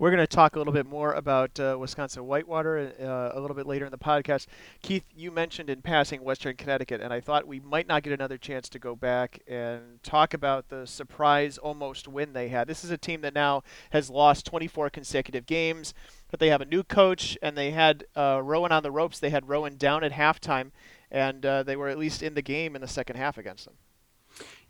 We're 0.00 0.10
going 0.10 0.26
to 0.26 0.26
talk 0.26 0.56
a 0.56 0.58
little 0.58 0.72
bit 0.72 0.86
more 0.86 1.12
about 1.12 1.60
uh, 1.60 1.76
Wisconsin 1.78 2.26
Whitewater 2.26 2.94
uh, 2.98 3.38
a 3.38 3.38
little 3.38 3.54
bit 3.54 3.66
later 3.66 3.84
in 3.84 3.90
the 3.90 3.98
podcast. 3.98 4.46
Keith, 4.80 5.04
you 5.14 5.30
mentioned 5.30 5.68
in 5.68 5.82
passing 5.82 6.24
Western 6.24 6.56
Connecticut, 6.56 7.02
and 7.02 7.12
I 7.12 7.20
thought 7.20 7.46
we 7.46 7.60
might 7.60 7.86
not 7.86 8.02
get 8.02 8.14
another 8.14 8.38
chance 8.38 8.70
to 8.70 8.78
go 8.78 8.96
back 8.96 9.40
and 9.46 10.02
talk 10.02 10.32
about 10.32 10.70
the 10.70 10.86
surprise 10.86 11.58
almost 11.58 12.08
win 12.08 12.32
they 12.32 12.48
had. 12.48 12.66
This 12.66 12.82
is 12.82 12.90
a 12.90 12.96
team 12.96 13.20
that 13.20 13.34
now 13.34 13.62
has 13.90 14.08
lost 14.08 14.46
24 14.46 14.88
consecutive 14.88 15.44
games, 15.44 15.92
but 16.30 16.40
they 16.40 16.48
have 16.48 16.62
a 16.62 16.64
new 16.64 16.82
coach, 16.82 17.36
and 17.42 17.54
they 17.54 17.72
had 17.72 18.04
uh, 18.16 18.40
Rowan 18.42 18.72
on 18.72 18.82
the 18.82 18.90
ropes. 18.90 19.18
They 19.18 19.28
had 19.28 19.50
Rowan 19.50 19.76
down 19.76 20.02
at 20.02 20.12
halftime, 20.12 20.70
and 21.10 21.44
uh, 21.44 21.62
they 21.62 21.76
were 21.76 21.88
at 21.90 21.98
least 21.98 22.22
in 22.22 22.32
the 22.32 22.40
game 22.40 22.74
in 22.74 22.80
the 22.80 22.88
second 22.88 23.16
half 23.16 23.36
against 23.36 23.66
them. 23.66 23.74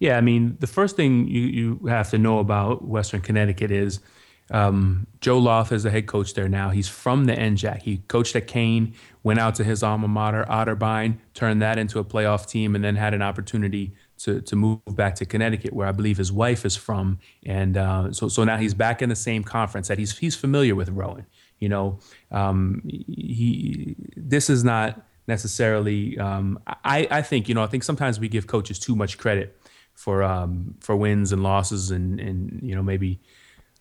Yeah, 0.00 0.18
I 0.18 0.22
mean, 0.22 0.56
the 0.58 0.66
first 0.66 0.96
thing 0.96 1.28
you, 1.28 1.42
you 1.42 1.86
have 1.86 2.10
to 2.10 2.18
know 2.18 2.40
about 2.40 2.84
Western 2.84 3.20
Connecticut 3.20 3.70
is– 3.70 4.00
um, 4.50 5.06
Joe 5.20 5.38
Loth 5.38 5.70
is 5.72 5.84
the 5.84 5.90
head 5.90 6.06
coach 6.06 6.34
there 6.34 6.48
now. 6.48 6.70
He's 6.70 6.88
from 6.88 7.26
the 7.26 7.34
NJAC. 7.34 7.82
He 7.82 7.98
coached 8.08 8.34
at 8.34 8.46
Kean, 8.46 8.94
went 9.22 9.38
out 9.38 9.54
to 9.56 9.64
his 9.64 9.82
alma 9.82 10.08
mater, 10.08 10.44
Otterbein, 10.48 11.18
turned 11.34 11.62
that 11.62 11.78
into 11.78 11.98
a 11.98 12.04
playoff 12.04 12.46
team, 12.48 12.74
and 12.74 12.82
then 12.82 12.96
had 12.96 13.14
an 13.14 13.22
opportunity 13.22 13.94
to, 14.18 14.40
to 14.40 14.56
move 14.56 14.80
back 14.88 15.14
to 15.16 15.24
Connecticut, 15.24 15.72
where 15.72 15.86
I 15.86 15.92
believe 15.92 16.18
his 16.18 16.32
wife 16.32 16.64
is 16.64 16.76
from. 16.76 17.18
And 17.46 17.76
uh, 17.76 18.12
so, 18.12 18.28
so 18.28 18.44
now 18.44 18.56
he's 18.56 18.74
back 18.74 19.02
in 19.02 19.08
the 19.08 19.16
same 19.16 19.44
conference 19.44 19.88
that 19.88 19.98
he's, 19.98 20.18
he's 20.18 20.36
familiar 20.36 20.74
with 20.74 20.88
Rowan. 20.88 21.26
You 21.58 21.68
know, 21.68 22.00
um, 22.30 22.82
he, 22.84 23.94
this 24.16 24.50
is 24.50 24.64
not 24.64 25.00
necessarily, 25.26 26.18
um, 26.18 26.58
I, 26.66 27.06
I 27.10 27.22
think, 27.22 27.48
you 27.48 27.54
know, 27.54 27.62
I 27.62 27.66
think 27.66 27.84
sometimes 27.84 28.18
we 28.18 28.28
give 28.28 28.46
coaches 28.46 28.78
too 28.78 28.96
much 28.96 29.16
credit 29.16 29.58
for, 29.94 30.22
um, 30.22 30.74
for 30.80 30.96
wins 30.96 31.32
and 31.32 31.42
losses 31.42 31.90
and, 31.90 32.18
and, 32.18 32.60
you 32.62 32.74
know, 32.74 32.82
maybe, 32.82 33.20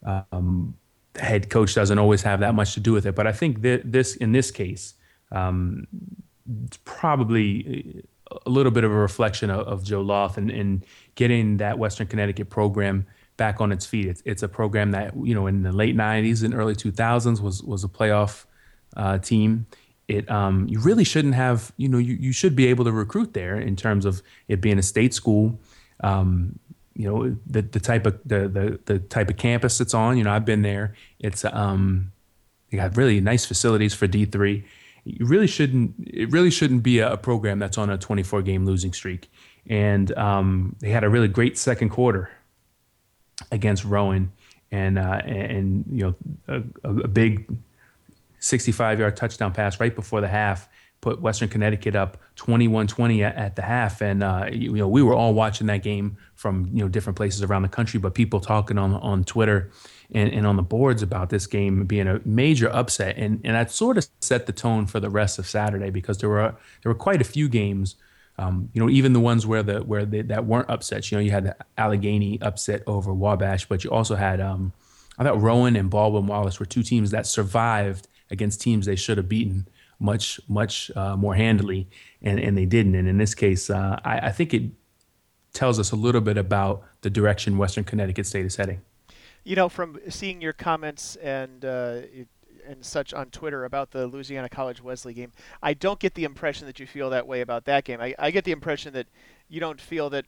um, 0.03 0.75
the 1.13 1.22
head 1.22 1.50
coach 1.50 1.75
doesn't 1.75 2.00
always 2.00 2.22
have 2.22 2.39
that 2.39 2.56
much 2.56 2.74
to 2.74 2.79
do 2.79 2.94
with 2.94 3.06
it. 3.06 3.15
But 3.15 3.27
I 3.27 3.32
think 3.32 3.62
that 3.62 3.91
this, 3.91 4.15
in 4.15 4.32
this 4.32 4.51
case, 4.51 4.94
um, 5.32 5.88
it's 6.65 6.77
probably 6.84 8.03
a 8.46 8.50
little 8.50 8.72
bit 8.72 8.84
of 8.84 8.91
a 8.91 8.96
reflection 8.96 9.50
of, 9.50 9.68
of 9.68 9.84
Joe 9.84 10.01
Loth 10.01 10.38
and, 10.38 10.50
and, 10.50 10.86
getting 11.15 11.58
that 11.58 11.77
Western 11.77 12.08
Connecticut 12.08 12.50
program 12.50 13.06
back 13.36 13.60
on 13.60 13.74
its 13.74 13.86
feet. 13.86 14.06
It's, 14.06 14.22
it's, 14.25 14.41
a 14.41 14.48
program 14.48 14.91
that 14.91 15.13
you 15.22 15.36
know 15.36 15.48
in 15.48 15.63
the 15.63 15.74
late 15.74 15.98
'90s 15.98 16.44
and 16.44 16.53
early 16.53 16.75
2000s 16.75 17.41
was 17.41 17.62
was 17.62 17.84
a 17.84 17.89
playoff 17.89 18.46
uh, 18.96 19.18
team. 19.18 19.68
It 20.08 20.29
um, 20.32 20.68
you 20.70 20.79
really 20.79 21.03
shouldn't 21.03 21.36
have 21.36 21.74
you 21.75 21.89
know 21.89 21.98
you, 21.98 22.13
you 22.13 22.32
should 22.32 22.56
be 22.56 22.68
able 22.68 22.86
to 22.86 22.91
recruit 22.91 23.34
there 23.34 23.60
in 23.60 23.75
terms 23.75 24.06
of 24.06 24.22
it 24.48 24.62
being 24.62 24.79
a 24.79 24.84
state 24.84 25.13
school. 25.13 25.60
Um, 26.01 26.58
you 27.00 27.10
know 27.10 27.34
the 27.48 27.62
the 27.62 27.79
type 27.79 28.06
of 28.06 28.20
the, 28.25 28.50
the 28.50 28.79
the 28.84 29.00
type 29.00 29.29
of 29.29 29.38
campus 29.38 29.79
it's 29.79 29.94
on. 29.94 30.18
You 30.18 30.25
know, 30.25 30.34
I've 30.34 30.44
been 30.44 30.63
there. 30.63 30.96
It's 31.18 31.46
um, 31.46 32.12
they 32.70 32.77
got 32.77 32.98
really 32.98 33.22
nice 33.22 33.46
facilities 33.46 33.94
for 33.94 34.06
D 34.06 34.25
three. 34.25 34.65
You 35.06 35.25
really 35.25 35.48
shouldn't. 35.48 35.96
It 36.06 36.29
really 36.29 36.51
shouldn't 36.51 36.84
be 36.84 37.00
a, 37.00 37.15
program 37.15 37.58
that's 37.58 37.77
on 37.77 37.89
a 37.89 37.98
24 37.98 38.41
game 38.41 38.65
losing 38.65 38.91
streak. 38.91 39.32
And 39.65 40.12
um, 40.18 40.75
they 40.82 40.89
had 40.89 41.06
a 41.06 41.10
really 41.10 41.29
great 41.29 41.58
second 41.58 41.88
quarter 41.88 42.32
against 43.50 43.86
Rowan, 43.86 44.34
and 44.70 45.00
uh, 45.00 45.22
and 45.24 45.86
you 45.89 46.03
know 46.03 46.15
a, 46.84 46.89
a 46.89 47.08
big 47.08 47.50
65 48.39 49.00
yard 49.00 49.15
touchdown 49.15 49.53
pass 49.53 49.79
right 49.79 49.96
before 49.96 50.20
the 50.20 50.27
half 50.27 50.68
put 51.01 51.22
Western 51.22 51.48
Connecticut 51.50 51.96
up 51.96 52.18
21-20 52.36 53.22
at, 53.22 53.56
the 53.56 53.62
half, 53.62 54.01
and 54.01 54.24
uh, 54.24 54.48
you, 54.51 54.72
you, 54.72 54.77
know 54.77 54.88
we 54.88 55.01
were 55.01 55.13
all 55.13 55.34
watching 55.34 55.68
that 55.68 55.84
game 55.84 56.18
from 56.36 56.70
you 56.74 56.82
know 56.82 56.89
different 56.89 57.15
places 57.18 57.44
around 57.44 57.62
the 57.62 57.70
country, 57.70 58.00
but 58.00 58.13
people 58.13 58.39
talking 58.39 58.77
on 58.77 58.94
on 58.96 59.24
Twitter 59.24 59.72
and, 60.12 60.32
and 60.32 60.46
on 60.46 60.56
the 60.56 60.62
boards 60.62 61.01
about 61.01 61.29
this 61.29 61.48
game 61.48 61.86
being 61.86 62.08
a 62.08 62.20
major 62.25 62.70
upset, 62.70 63.18
and 63.18 63.41
and 63.44 63.56
that 63.56 63.72
sort 63.72 63.98
of 63.98 64.08
set 64.20 64.46
the 64.46 64.53
tone 64.53 64.86
for 64.86 65.00
the 65.00 65.10
rest 65.10 65.39
of 65.39 65.48
Saturday 65.48 65.89
because 65.89 66.18
there 66.18 66.29
were 66.29 66.56
there 66.84 66.91
were 66.91 66.96
quite 66.96 67.22
a 67.22 67.25
few 67.25 67.48
games. 67.48 67.96
Um, 68.38 68.70
you 68.74 68.82
know, 68.82 68.89
even 68.89 69.12
the 69.12 69.20
ones 69.20 69.46
where 69.46 69.63
the 69.63 69.79
where 69.79 70.06
they, 70.06 70.22
that 70.22 70.46
weren't 70.46 70.70
upsets. 70.70 71.12
You 71.12 71.18
know, 71.18 71.22
you 71.22 71.32
had 71.32 71.46
the 71.46 71.56
Allegheny 71.77 72.41
upset 72.41 72.84
over 72.88 73.13
Wabash, 73.13 73.65
but 73.65 73.84
you 73.84 73.89
also 73.89 74.15
had 74.15 74.39
um, 74.39 74.72
I 75.18 75.24
thought 75.24 75.41
Rowan 75.41 75.75
and 75.75 75.89
Baldwin 75.89 76.27
Wallace 76.27 76.60
were 76.60 76.65
two 76.65 76.84
teams 76.84 77.12
that 77.12 77.27
survived 77.27 78.08
against 78.32 78.62
teams 78.62 78.86
they 78.86 78.96
should 78.96 79.18
have 79.18 79.27
beaten 79.27 79.68
much 80.00 80.39
much 80.48 80.91
uh, 80.96 81.15
more 81.15 81.36
handily, 81.36 81.88
and 82.22 82.39
and 82.39 82.58
they 82.58 82.65
didn't. 82.65 82.96
And 82.96 83.08
in 83.08 83.18
this 83.18 83.36
case, 83.36 83.70
uh, 83.70 84.00
I, 84.03 84.20
I 84.20 84.32
think 84.32 84.53
it 84.53 84.63
tells 85.53 85.79
us 85.79 85.91
a 85.91 85.96
little 85.96 86.22
bit 86.22 86.38
about 86.38 86.84
the 87.01 87.10
direction 87.10 87.58
Western 87.58 87.84
Connecticut 87.84 88.25
State 88.25 88.46
is 88.46 88.56
heading. 88.56 88.82
You 89.44 89.56
know, 89.56 89.70
from 89.70 90.00
seeing 90.10 90.41
your 90.41 90.53
comments 90.53 91.15
and 91.18 91.65
uh, 91.65 92.01
and 92.65 92.86
such 92.86 93.13
on 93.13 93.27
Twitter 93.32 93.65
about 93.65 93.91
the 93.91 94.08
Louisiana 94.08 94.50
College 94.50 94.82
Wesley 94.82 95.13
game, 95.13 95.32
I 95.62 95.74
don't 95.74 96.00
get 96.00 96.13
the 96.13 96.24
impression 96.24 96.68
that 96.68 96.79
you 96.79 96.86
feel 96.86 97.10
that 97.10 97.27
way 97.27 97.41
about 97.41 97.65
that 97.65 97.84
game. 97.84 98.00
I, 98.00 98.13
I 98.20 98.32
get 98.32 98.44
the 98.44 98.51
impression 98.51 98.94
that 98.94 99.08
you 99.48 99.60
don't 99.60 99.82
feel 99.82 100.10
that 100.12 100.25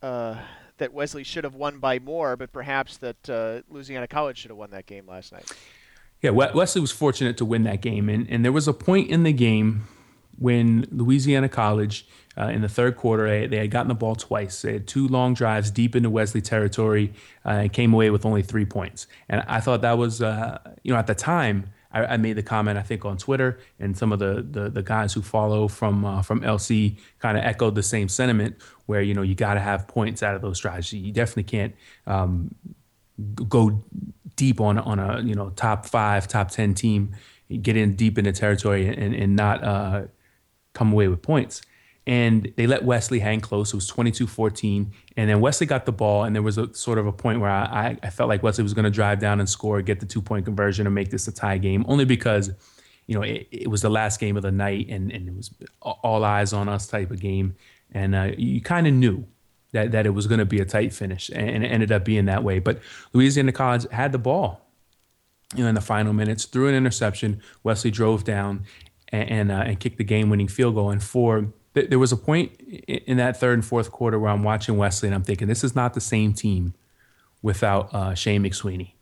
uh, 0.00 0.36
that 0.78 0.92
Wesley 0.92 1.22
should 1.22 1.44
have 1.44 1.54
won 1.54 1.78
by 1.78 1.98
more, 1.98 2.36
but 2.36 2.52
perhaps 2.52 2.96
that 2.98 3.30
uh, 3.30 3.60
Louisiana 3.68 4.08
College 4.08 4.38
should 4.38 4.50
have 4.50 4.58
won 4.58 4.70
that 4.70 4.86
game 4.86 5.06
last 5.06 5.32
night. 5.32 5.52
Yeah, 6.22 6.30
Wesley 6.30 6.80
was 6.80 6.92
fortunate 6.92 7.36
to 7.38 7.44
win 7.44 7.64
that 7.64 7.82
game, 7.82 8.08
and 8.08 8.30
and 8.30 8.44
there 8.44 8.52
was 8.52 8.68
a 8.68 8.72
point 8.72 9.10
in 9.10 9.24
the 9.24 9.32
game 9.32 9.88
when 10.38 10.86
Louisiana 10.90 11.48
College 11.48 12.06
uh, 12.36 12.46
in 12.46 12.62
the 12.62 12.68
third 12.68 12.96
quarter 12.96 13.46
they, 13.46 13.56
had 13.56 13.70
gotten 13.70 13.88
the 13.88 13.94
ball 13.94 14.14
twice. 14.14 14.62
They 14.62 14.74
had 14.74 14.86
two 14.86 15.08
long 15.08 15.34
drives 15.34 15.70
deep 15.70 15.94
into 15.94 16.10
Wesley 16.10 16.40
territory 16.40 17.12
uh, 17.44 17.50
and 17.50 17.72
came 17.72 17.92
away 17.92 18.10
with 18.10 18.24
only 18.24 18.42
three 18.42 18.64
points. 18.64 19.06
And 19.28 19.42
I 19.46 19.60
thought 19.60 19.82
that 19.82 19.98
was, 19.98 20.22
uh, 20.22 20.58
you 20.82 20.92
know, 20.92 20.98
at 20.98 21.06
the 21.06 21.14
time 21.14 21.68
I, 21.92 22.04
I, 22.04 22.16
made 22.16 22.34
the 22.34 22.42
comment 22.42 22.78
I 22.78 22.82
think 22.82 23.04
on 23.04 23.18
Twitter, 23.18 23.58
and 23.78 23.96
some 23.96 24.12
of 24.12 24.18
the 24.18 24.46
the, 24.48 24.70
the 24.70 24.82
guys 24.82 25.12
who 25.12 25.22
follow 25.22 25.68
from 25.68 26.04
uh, 26.04 26.22
from 26.22 26.40
LC 26.40 26.98
kind 27.18 27.36
of 27.36 27.44
echoed 27.44 27.74
the 27.74 27.82
same 27.82 28.08
sentiment, 28.08 28.56
where 28.86 29.02
you 29.02 29.14
know 29.14 29.22
you 29.22 29.34
got 29.34 29.54
to 29.54 29.60
have 29.60 29.86
points 29.86 30.22
out 30.22 30.34
of 30.34 30.42
those 30.42 30.58
drives. 30.58 30.92
You 30.92 31.12
definitely 31.12 31.44
can't 31.44 31.74
um, 32.06 32.54
go 33.48 33.82
deep 34.36 34.60
on 34.60 34.78
on 34.78 34.98
a 34.98 35.20
you 35.22 35.34
know 35.34 35.50
top 35.50 35.86
five, 35.86 36.28
top 36.28 36.50
ten 36.50 36.74
team, 36.74 37.14
get 37.60 37.76
in 37.76 37.94
deep 37.94 38.18
into 38.18 38.32
territory 38.32 38.86
and 38.88 39.14
and 39.14 39.36
not 39.36 39.62
uh, 39.62 40.02
come 40.72 40.92
away 40.92 41.08
with 41.08 41.22
points. 41.22 41.62
And 42.04 42.52
they 42.56 42.66
let 42.66 42.84
Wesley 42.84 43.20
hang 43.20 43.40
close. 43.40 43.72
It 43.72 43.76
was 43.76 43.88
22-14, 43.88 44.90
and 45.16 45.30
then 45.30 45.40
Wesley 45.40 45.68
got 45.68 45.86
the 45.86 45.92
ball, 45.92 46.24
and 46.24 46.34
there 46.34 46.42
was 46.42 46.58
a 46.58 46.74
sort 46.74 46.98
of 46.98 47.06
a 47.06 47.12
point 47.12 47.38
where 47.38 47.48
I, 47.48 47.96
I 48.02 48.10
felt 48.10 48.28
like 48.28 48.42
Wesley 48.42 48.64
was 48.64 48.74
going 48.74 48.86
to 48.86 48.90
drive 48.90 49.20
down 49.20 49.38
and 49.38 49.48
score, 49.48 49.80
get 49.82 50.00
the 50.00 50.06
two-point 50.06 50.44
conversion, 50.44 50.84
and 50.84 50.96
make 50.96 51.10
this 51.10 51.28
a 51.28 51.32
tie 51.32 51.58
game, 51.58 51.84
only 51.86 52.04
because, 52.04 52.50
you 53.06 53.14
know, 53.14 53.22
it, 53.22 53.46
it 53.52 53.68
was 53.68 53.82
the 53.82 53.88
last 53.88 54.18
game 54.18 54.36
of 54.36 54.42
the 54.42 54.50
night, 54.50 54.88
and, 54.88 55.12
and 55.12 55.28
it 55.28 55.36
was 55.36 55.54
all 55.80 56.24
eyes 56.24 56.52
on 56.52 56.68
us 56.68 56.88
type 56.88 57.12
of 57.12 57.20
game, 57.20 57.54
and 57.92 58.16
uh, 58.16 58.32
you 58.36 58.60
kind 58.60 58.88
of 58.88 58.94
knew 58.94 59.24
that 59.72 59.92
that 59.92 60.06
it 60.06 60.10
was 60.10 60.26
going 60.26 60.38
to 60.38 60.44
be 60.44 60.60
a 60.60 60.64
tight 60.64 60.92
finish, 60.92 61.30
and 61.30 61.64
it 61.64 61.68
ended 61.68 61.92
up 61.92 62.04
being 62.04 62.26
that 62.26 62.44
way. 62.44 62.58
But 62.58 62.80
Louisiana 63.12 63.52
College 63.52 63.86
had 63.90 64.12
the 64.12 64.18
ball, 64.18 64.60
you 65.54 65.62
know, 65.62 65.68
in 65.68 65.74
the 65.74 65.80
final 65.80 66.12
minutes, 66.12 66.44
threw 66.44 66.68
an 66.68 66.74
interception. 66.74 67.42
Wesley 67.62 67.90
drove 67.90 68.24
down 68.24 68.64
and 69.08 69.30
and, 69.30 69.52
uh, 69.52 69.64
and 69.66 69.80
kicked 69.80 69.98
the 69.98 70.04
game-winning 70.04 70.48
field 70.48 70.74
goal, 70.74 70.90
and 70.90 71.02
for 71.02 71.52
there 71.74 71.98
was 71.98 72.12
a 72.12 72.16
point 72.16 72.52
in 72.60 73.16
that 73.16 73.38
third 73.38 73.54
and 73.54 73.64
fourth 73.64 73.90
quarter 73.90 74.18
where 74.18 74.30
I'm 74.30 74.42
watching 74.42 74.76
Wesley 74.76 75.08
and 75.08 75.14
I'm 75.14 75.22
thinking 75.22 75.48
this 75.48 75.64
is 75.64 75.74
not 75.74 75.94
the 75.94 76.02
same 76.02 76.34
team 76.34 76.74
without 77.40 77.94
uh, 77.94 78.14
Shane 78.14 78.42
McSweeney. 78.42 78.92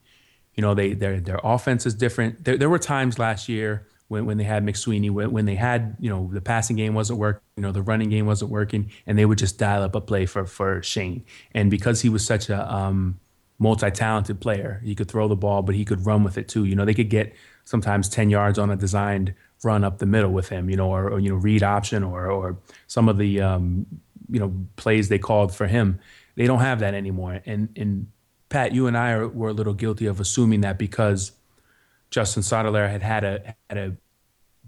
You 0.54 0.62
know, 0.62 0.74
they 0.74 0.94
their 0.94 1.20
their 1.20 1.40
offense 1.42 1.84
is 1.84 1.94
different. 1.94 2.44
There, 2.44 2.56
there 2.56 2.70
were 2.70 2.78
times 2.78 3.18
last 3.18 3.48
year 3.48 3.88
when, 4.10 4.26
when 4.26 4.38
they 4.38 4.44
had 4.44 4.66
McSweeney, 4.66 5.08
when, 5.08 5.30
when 5.30 5.44
they 5.44 5.54
had 5.54 5.96
you 6.00 6.10
know 6.10 6.28
the 6.32 6.40
passing 6.40 6.74
game 6.74 6.94
wasn't 6.94 7.20
working, 7.20 7.42
you 7.56 7.62
know 7.62 7.70
the 7.70 7.80
running 7.80 8.10
game 8.10 8.26
wasn't 8.26 8.50
working, 8.50 8.90
and 9.06 9.16
they 9.16 9.24
would 9.24 9.38
just 9.38 9.56
dial 9.56 9.84
up 9.84 9.94
a 9.94 10.00
play 10.00 10.26
for 10.26 10.46
for 10.46 10.82
Shane. 10.82 11.24
And 11.52 11.70
because 11.70 12.00
he 12.00 12.08
was 12.08 12.26
such 12.26 12.50
a 12.50 12.74
um, 12.74 13.20
multi-talented 13.60 14.40
player, 14.40 14.82
he 14.84 14.96
could 14.96 15.08
throw 15.08 15.28
the 15.28 15.36
ball, 15.36 15.62
but 15.62 15.76
he 15.76 15.84
could 15.84 16.04
run 16.04 16.24
with 16.24 16.36
it 16.36 16.48
too. 16.48 16.64
You 16.64 16.74
know, 16.74 16.84
they 16.84 16.92
could 16.92 17.08
get 17.08 17.32
sometimes 17.62 18.08
10 18.08 18.30
yards 18.30 18.58
on 18.58 18.68
a 18.70 18.74
designed 18.76 19.32
run 19.62 19.84
up 19.84 19.98
the 19.98 20.06
middle 20.06 20.32
with 20.32 20.48
him, 20.48 20.68
you 20.68 20.76
know, 20.76 20.90
or, 20.90 21.08
or 21.08 21.20
you 21.20 21.28
know, 21.28 21.36
read 21.36 21.62
option 21.62 22.02
or 22.02 22.28
or 22.28 22.56
some 22.88 23.08
of 23.08 23.16
the 23.16 23.40
um, 23.40 23.86
you 24.28 24.40
know 24.40 24.52
plays 24.74 25.08
they 25.08 25.20
called 25.20 25.54
for 25.54 25.68
him. 25.68 26.00
They 26.34 26.46
don't 26.46 26.60
have 26.60 26.80
that 26.80 26.94
anymore. 26.94 27.42
And 27.46 27.68
and 27.76 28.08
Pat, 28.48 28.74
you 28.74 28.88
and 28.88 28.98
I 28.98 29.12
are, 29.12 29.28
were 29.28 29.50
a 29.50 29.52
little 29.52 29.74
guilty 29.74 30.06
of 30.06 30.18
assuming 30.18 30.62
that 30.62 30.78
because 30.78 31.30
Justin 32.10 32.42
Sottilare 32.42 32.90
had 32.90 33.02
had 33.02 33.24
a 33.24 33.54
had 33.68 33.78
a 33.78 33.96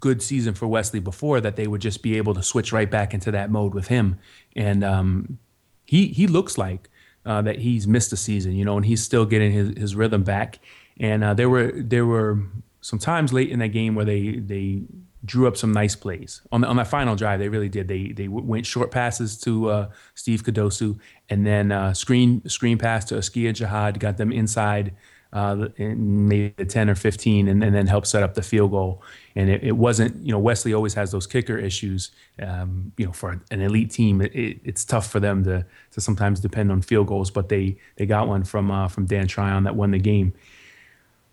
good 0.00 0.20
season 0.20 0.52
for 0.52 0.66
Wesley 0.66 1.00
before 1.00 1.40
that 1.40 1.56
they 1.56 1.66
would 1.66 1.80
just 1.80 2.02
be 2.02 2.16
able 2.16 2.34
to 2.34 2.42
switch 2.42 2.72
right 2.72 2.90
back 2.90 3.14
into 3.14 3.30
that 3.30 3.50
mode 3.50 3.72
with 3.72 3.86
him. 3.88 4.18
And 4.56 4.82
um, 4.82 5.38
he 5.84 6.08
he 6.08 6.26
looks 6.26 6.58
like 6.58 6.90
uh, 7.24 7.42
that 7.42 7.60
he's 7.60 7.86
missed 7.86 8.12
a 8.12 8.16
season, 8.16 8.52
you 8.52 8.64
know, 8.64 8.76
and 8.76 8.84
he's 8.84 9.02
still 9.02 9.24
getting 9.24 9.52
his, 9.52 9.78
his 9.78 9.96
rhythm 9.96 10.24
back. 10.24 10.58
And 10.98 11.24
uh, 11.24 11.34
there 11.34 11.48
were 11.48 11.72
there 11.74 12.04
were 12.04 12.40
some 12.80 12.98
times 12.98 13.32
late 13.32 13.50
in 13.50 13.60
that 13.60 13.68
game 13.68 13.94
where 13.94 14.04
they 14.04 14.32
they 14.32 14.82
drew 15.24 15.46
up 15.46 15.56
some 15.56 15.70
nice 15.70 15.94
plays 15.94 16.42
on 16.50 16.62
the, 16.62 16.66
on 16.66 16.76
that 16.76 16.88
final 16.88 17.14
drive. 17.14 17.38
They 17.38 17.48
really 17.48 17.68
did. 17.68 17.88
They 17.88 18.08
they 18.08 18.28
went 18.28 18.66
short 18.66 18.90
passes 18.90 19.38
to 19.42 19.70
uh, 19.70 19.90
Steve 20.14 20.42
Kadosu 20.42 20.98
and 21.28 21.46
then 21.46 21.70
uh, 21.72 21.94
screen 21.94 22.46
screen 22.48 22.76
pass 22.78 23.04
to 23.06 23.16
Askia 23.16 23.52
Jihad, 23.52 24.00
got 24.00 24.16
them 24.16 24.32
inside. 24.32 24.94
Uh, 25.32 25.68
maybe 25.78 26.52
10 26.62 26.90
or 26.90 26.94
15 26.94 27.48
and, 27.48 27.64
and, 27.64 27.74
then 27.74 27.86
help 27.86 28.04
set 28.04 28.22
up 28.22 28.34
the 28.34 28.42
field 28.42 28.70
goal. 28.70 29.02
And 29.34 29.48
it, 29.48 29.64
it, 29.64 29.72
wasn't, 29.72 30.22
you 30.26 30.30
know, 30.30 30.38
Wesley 30.38 30.74
always 30.74 30.92
has 30.92 31.10
those 31.10 31.26
kicker 31.26 31.56
issues. 31.56 32.10
Um, 32.38 32.92
you 32.98 33.06
know, 33.06 33.12
for 33.12 33.40
an 33.50 33.62
elite 33.62 33.90
team, 33.90 34.20
it, 34.20 34.34
it, 34.34 34.60
it's 34.62 34.84
tough 34.84 35.10
for 35.10 35.20
them 35.20 35.42
to, 35.44 35.64
to 35.92 36.00
sometimes 36.02 36.40
depend 36.40 36.70
on 36.70 36.82
field 36.82 37.06
goals, 37.06 37.30
but 37.30 37.48
they, 37.48 37.78
they 37.96 38.04
got 38.04 38.28
one 38.28 38.44
from, 38.44 38.70
uh, 38.70 38.88
from 38.88 39.06
Dan 39.06 39.26
Tryon 39.26 39.64
that 39.64 39.74
won 39.74 39.92
the 39.92 39.98
game. 39.98 40.34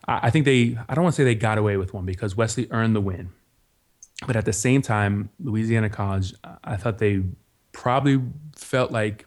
I 0.08 0.30
think 0.30 0.46
they, 0.46 0.78
I 0.88 0.96
don't 0.96 1.04
want 1.04 1.16
to 1.16 1.22
say 1.22 1.26
they 1.26 1.36
got 1.36 1.58
away 1.58 1.76
with 1.76 1.94
one 1.94 2.06
because 2.06 2.38
Wesley 2.38 2.68
earned 2.72 2.96
the 2.96 3.02
win. 3.02 3.30
But 4.26 4.36
at 4.36 4.46
the 4.46 4.54
same 4.54 4.82
time, 4.82 5.30
Louisiana 5.40 5.90
College, 5.90 6.34
I 6.64 6.78
thought 6.78 6.98
they 6.98 7.24
probably 7.74 8.22
felt 8.56 8.92
like 8.92 9.26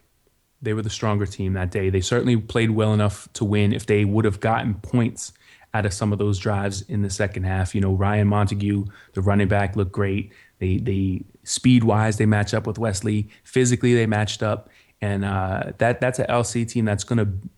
they 0.63 0.73
were 0.73 0.81
the 0.81 0.89
stronger 0.89 1.25
team 1.25 1.53
that 1.53 1.71
day. 1.71 1.89
They 1.89 2.01
certainly 2.01 2.37
played 2.37 2.71
well 2.71 2.93
enough 2.93 3.31
to 3.33 3.45
win 3.45 3.73
if 3.73 3.85
they 3.85 4.05
would 4.05 4.25
have 4.25 4.39
gotten 4.39 4.75
points 4.75 5.33
out 5.73 5.85
of 5.85 5.93
some 5.93 6.13
of 6.13 6.19
those 6.19 6.39
drives 6.39 6.81
in 6.83 7.01
the 7.01 7.09
second 7.09 7.43
half. 7.43 7.75
You 7.75 7.81
know, 7.81 7.93
Ryan 7.93 8.27
Montague, 8.27 8.85
the 9.13 9.21
running 9.21 9.47
back, 9.47 9.75
looked 9.75 9.91
great. 9.91 10.31
They 10.59 10.77
they 10.77 11.23
speed 11.43 11.83
wise 11.83 12.17
they 12.17 12.25
match 12.25 12.53
up 12.53 12.65
with 12.65 12.77
Wesley. 12.77 13.29
Physically 13.43 13.93
they 13.93 14.05
matched 14.05 14.41
up, 14.41 14.69
and 15.01 15.25
uh, 15.25 15.73
that 15.79 15.99
that's 15.99 16.19
an 16.19 16.27
LC 16.27 16.67
team 16.67 16.85
that's 16.85 17.03
going 17.03 17.19
to 17.19 17.49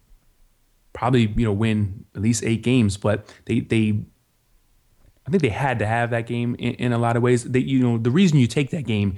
probably 0.94 1.34
you 1.36 1.46
know 1.46 1.54
win 1.54 2.06
at 2.16 2.22
least 2.22 2.44
eight 2.44 2.64
games, 2.64 2.98
but 2.98 3.32
they 3.46 3.60
they 3.60 4.00
I 5.28 5.32
think 5.32 5.42
they 5.42 5.50
had 5.50 5.80
to 5.80 5.86
have 5.86 6.12
that 6.12 6.28
game 6.28 6.56
in, 6.56 6.74
in 6.76 6.94
a 6.94 6.98
lot 6.98 7.18
of 7.18 7.24
ways. 7.24 7.44
That 7.44 7.68
you 7.68 7.80
know 7.80 7.98
the 7.98 8.12
reason 8.12 8.40
you 8.40 8.48
take 8.48 8.72
that 8.72 8.86
game 8.86 9.18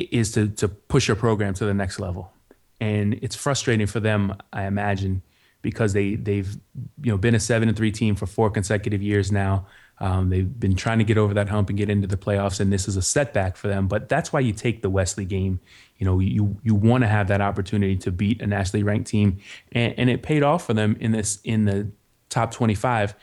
is 0.00 0.32
to 0.32 0.48
to 0.48 0.68
push 0.68 1.08
your 1.08 1.16
program 1.16 1.54
to 1.54 1.64
the 1.64 1.74
next 1.74 1.98
level, 1.98 2.32
and 2.80 3.14
it's 3.14 3.36
frustrating 3.36 3.86
for 3.86 4.00
them, 4.00 4.36
I 4.52 4.64
imagine, 4.64 5.22
because 5.62 5.92
they 5.92 6.14
they've 6.14 6.56
you 7.02 7.12
know 7.12 7.18
been 7.18 7.34
a 7.34 7.40
seven 7.40 7.68
and 7.68 7.76
three 7.76 7.92
team 7.92 8.14
for 8.14 8.26
four 8.26 8.50
consecutive 8.50 9.02
years 9.02 9.32
now. 9.32 9.66
Um, 10.00 10.30
they've 10.30 10.60
been 10.60 10.76
trying 10.76 10.98
to 10.98 11.04
get 11.04 11.18
over 11.18 11.34
that 11.34 11.48
hump 11.48 11.70
and 11.70 11.76
get 11.76 11.90
into 11.90 12.06
the 12.06 12.16
playoffs, 12.16 12.60
and 12.60 12.72
this 12.72 12.86
is 12.86 12.96
a 12.96 13.02
setback 13.02 13.56
for 13.56 13.66
them. 13.66 13.88
But 13.88 14.08
that's 14.08 14.32
why 14.32 14.40
you 14.40 14.52
take 14.52 14.82
the 14.82 14.90
Wesley 14.90 15.24
game. 15.24 15.60
You 15.96 16.06
know, 16.06 16.20
you 16.20 16.56
you 16.62 16.74
want 16.74 17.02
to 17.02 17.08
have 17.08 17.28
that 17.28 17.40
opportunity 17.40 17.96
to 17.98 18.12
beat 18.12 18.40
a 18.40 18.46
nationally 18.46 18.84
ranked 18.84 19.08
team, 19.08 19.38
and, 19.72 19.94
and 19.98 20.10
it 20.10 20.22
paid 20.22 20.42
off 20.42 20.66
for 20.66 20.74
them 20.74 20.96
in 21.00 21.12
this 21.12 21.40
in 21.42 21.64
the 21.64 21.90
top 22.28 22.52
25. 22.52 23.14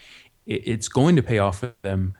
It, 0.45 0.67
it's 0.67 0.89
going 0.89 1.15
to 1.15 1.23
pay 1.23 1.39
off 1.39 1.59
for 1.59 1.73
them 1.81 2.15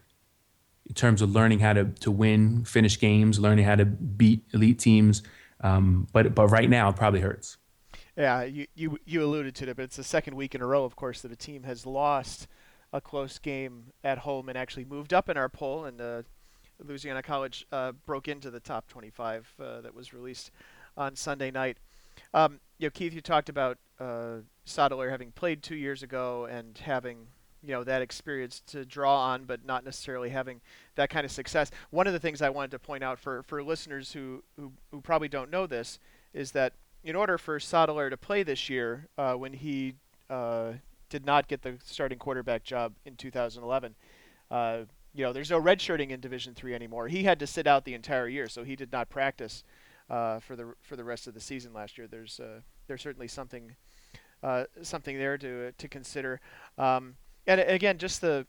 in 0.88 0.94
terms 0.94 1.22
of 1.22 1.32
learning 1.32 1.60
how 1.60 1.74
to 1.74 1.86
to 1.86 2.12
win, 2.12 2.66
finish 2.66 3.00
games, 3.00 3.40
learning 3.40 3.66
how 3.66 3.76
to 3.76 3.86
beat 3.86 4.44
elite 4.54 4.80
teams. 4.80 5.24
Um, 5.62 6.08
but 6.14 6.36
but 6.36 6.48
right 6.48 6.70
now, 6.70 6.90
it 6.90 6.96
probably 6.96 7.22
hurts. 7.22 7.58
Yeah, 8.18 8.44
you, 8.44 8.68
you 8.76 9.00
you 9.06 9.24
alluded 9.24 9.56
to 9.56 9.70
it, 9.70 9.76
but 9.76 9.84
it's 9.84 9.98
the 9.98 10.04
second 10.04 10.36
week 10.36 10.56
in 10.56 10.62
a 10.62 10.66
row, 10.66 10.86
of 10.86 10.96
course, 10.96 11.22
that 11.22 11.32
a 11.32 11.36
team 11.36 11.64
has 11.64 11.86
lost 11.86 12.48
a 12.94 13.02
close 13.02 13.40
game 13.40 13.92
at 14.04 14.20
home 14.20 14.48
and 14.48 14.58
actually 14.58 14.86
moved 14.86 15.14
up 15.14 15.28
in 15.28 15.36
our 15.36 15.50
poll. 15.50 15.86
And 15.86 16.00
uh, 16.00 16.22
Louisiana 16.84 17.22
College 17.22 17.68
uh, 17.72 17.92
broke 17.92 18.28
into 18.28 18.50
the 18.50 18.62
top 18.62 18.88
25 18.88 19.54
uh, 19.60 19.82
that 19.82 19.94
was 19.94 20.14
released 20.14 20.52
on 20.96 21.16
Sunday 21.16 21.52
night. 21.52 21.78
Um, 22.34 22.62
you 22.78 22.88
know, 22.88 22.92
Keith, 22.92 23.14
you 23.14 23.20
talked 23.20 23.50
about 23.50 23.78
uh, 24.00 24.38
Sottilare 24.66 25.10
having 25.10 25.32
played 25.32 25.62
two 25.62 25.76
years 25.76 26.04
ago 26.04 26.46
and 26.46 26.78
having 26.78 27.28
you 27.66 27.74
know 27.74 27.84
that 27.84 28.02
experience 28.02 28.62
to 28.68 28.86
draw 28.86 29.20
on, 29.20 29.46
but 29.46 29.66
not 29.66 29.84
necessarily 29.84 30.30
having 30.30 30.62
that 30.96 31.10
kind 31.10 31.26
of 31.26 31.32
success. 31.32 31.72
One 31.90 32.08
of 32.08 32.14
the 32.14 32.20
things 32.20 32.42
I 32.42 32.50
wanted 32.50 32.72
to 32.72 32.80
point 32.80 33.04
out 33.04 33.20
for 33.20 33.44
for 33.44 33.64
listeners 33.64 34.12
who 34.12 34.44
who, 34.56 34.72
who 34.92 35.02
probably 35.02 35.28
don't 35.28 35.50
know 35.50 35.68
this 35.68 36.00
is 36.34 36.52
that 36.52 36.74
in 37.04 37.16
order 37.16 37.38
for 37.38 37.60
Sottilare 37.60 38.10
to 38.10 38.18
play 38.18 38.44
this 38.44 38.70
year, 38.70 39.08
uh, 39.18 39.34
when 39.34 39.54
he 39.54 39.94
uh, 40.30 40.74
did 41.10 41.26
not 41.26 41.48
get 41.48 41.62
the 41.62 41.78
starting 41.84 42.18
quarterback 42.18 42.64
job 42.64 42.94
in 43.06 43.16
2011. 43.16 43.96
Uh, 44.50 44.80
you 45.14 45.24
know, 45.24 45.32
there's 45.32 45.50
no 45.50 45.62
redshirting 45.62 46.10
in 46.10 46.20
Division 46.20 46.54
three 46.54 46.76
anymore. 46.76 47.08
He 47.08 47.24
had 47.24 47.40
to 47.40 47.48
sit 47.48 47.68
out 47.68 47.86
the 47.86 47.94
entire 47.94 48.28
year, 48.28 48.50
so 48.50 48.64
he 48.64 48.76
did 48.76 48.92
not 48.92 49.10
practice 49.10 49.64
uh, 50.10 50.40
for 50.40 50.56
the 50.56 50.74
for 50.82 50.96
the 50.96 51.04
rest 51.04 51.28
of 51.28 51.34
the 51.34 51.40
season 51.40 51.74
last 51.74 51.98
year. 51.98 52.08
There's 52.08 52.40
uh, 52.40 52.62
there's 52.88 53.02
certainly 53.02 53.28
something 53.28 53.76
uh, 54.44 54.66
something 54.82 55.18
there 55.18 55.38
to 55.38 55.72
to 55.72 55.88
consider. 55.88 56.42
Um, 56.78 57.16
and 57.48 57.62
again, 57.62 57.98
just 57.98 58.22
the 58.22 58.46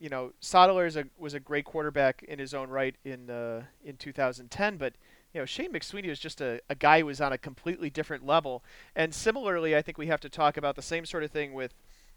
you 0.00 0.08
know, 0.08 0.32
Sottilare 0.40 0.86
is 0.86 0.96
a, 0.96 1.04
was 1.18 1.34
a 1.34 1.40
great 1.40 1.66
quarterback 1.66 2.22
in 2.22 2.38
his 2.38 2.54
own 2.54 2.70
right 2.70 2.96
in 3.04 3.28
uh, 3.28 3.64
in 3.84 3.96
2010, 3.96 4.78
but 4.78 4.94
you 5.32 5.40
know, 5.40 5.44
Shane 5.44 5.72
McSweeney 5.72 6.08
was 6.08 6.18
just 6.18 6.40
a, 6.40 6.60
a 6.68 6.74
guy 6.74 7.00
who 7.00 7.06
was 7.06 7.20
on 7.20 7.32
a 7.32 7.38
completely 7.38 7.88
different 7.90 8.26
level. 8.26 8.64
And 8.96 9.14
similarly, 9.14 9.76
I 9.76 9.82
think 9.82 9.96
we 9.96 10.08
have 10.08 10.20
to 10.20 10.28
talk 10.28 10.56
about 10.56 10.74
the 10.74 10.82
same 10.82 11.06
sort 11.06 11.22
of 11.22 11.30
thing 11.30 11.52
with 11.52 11.74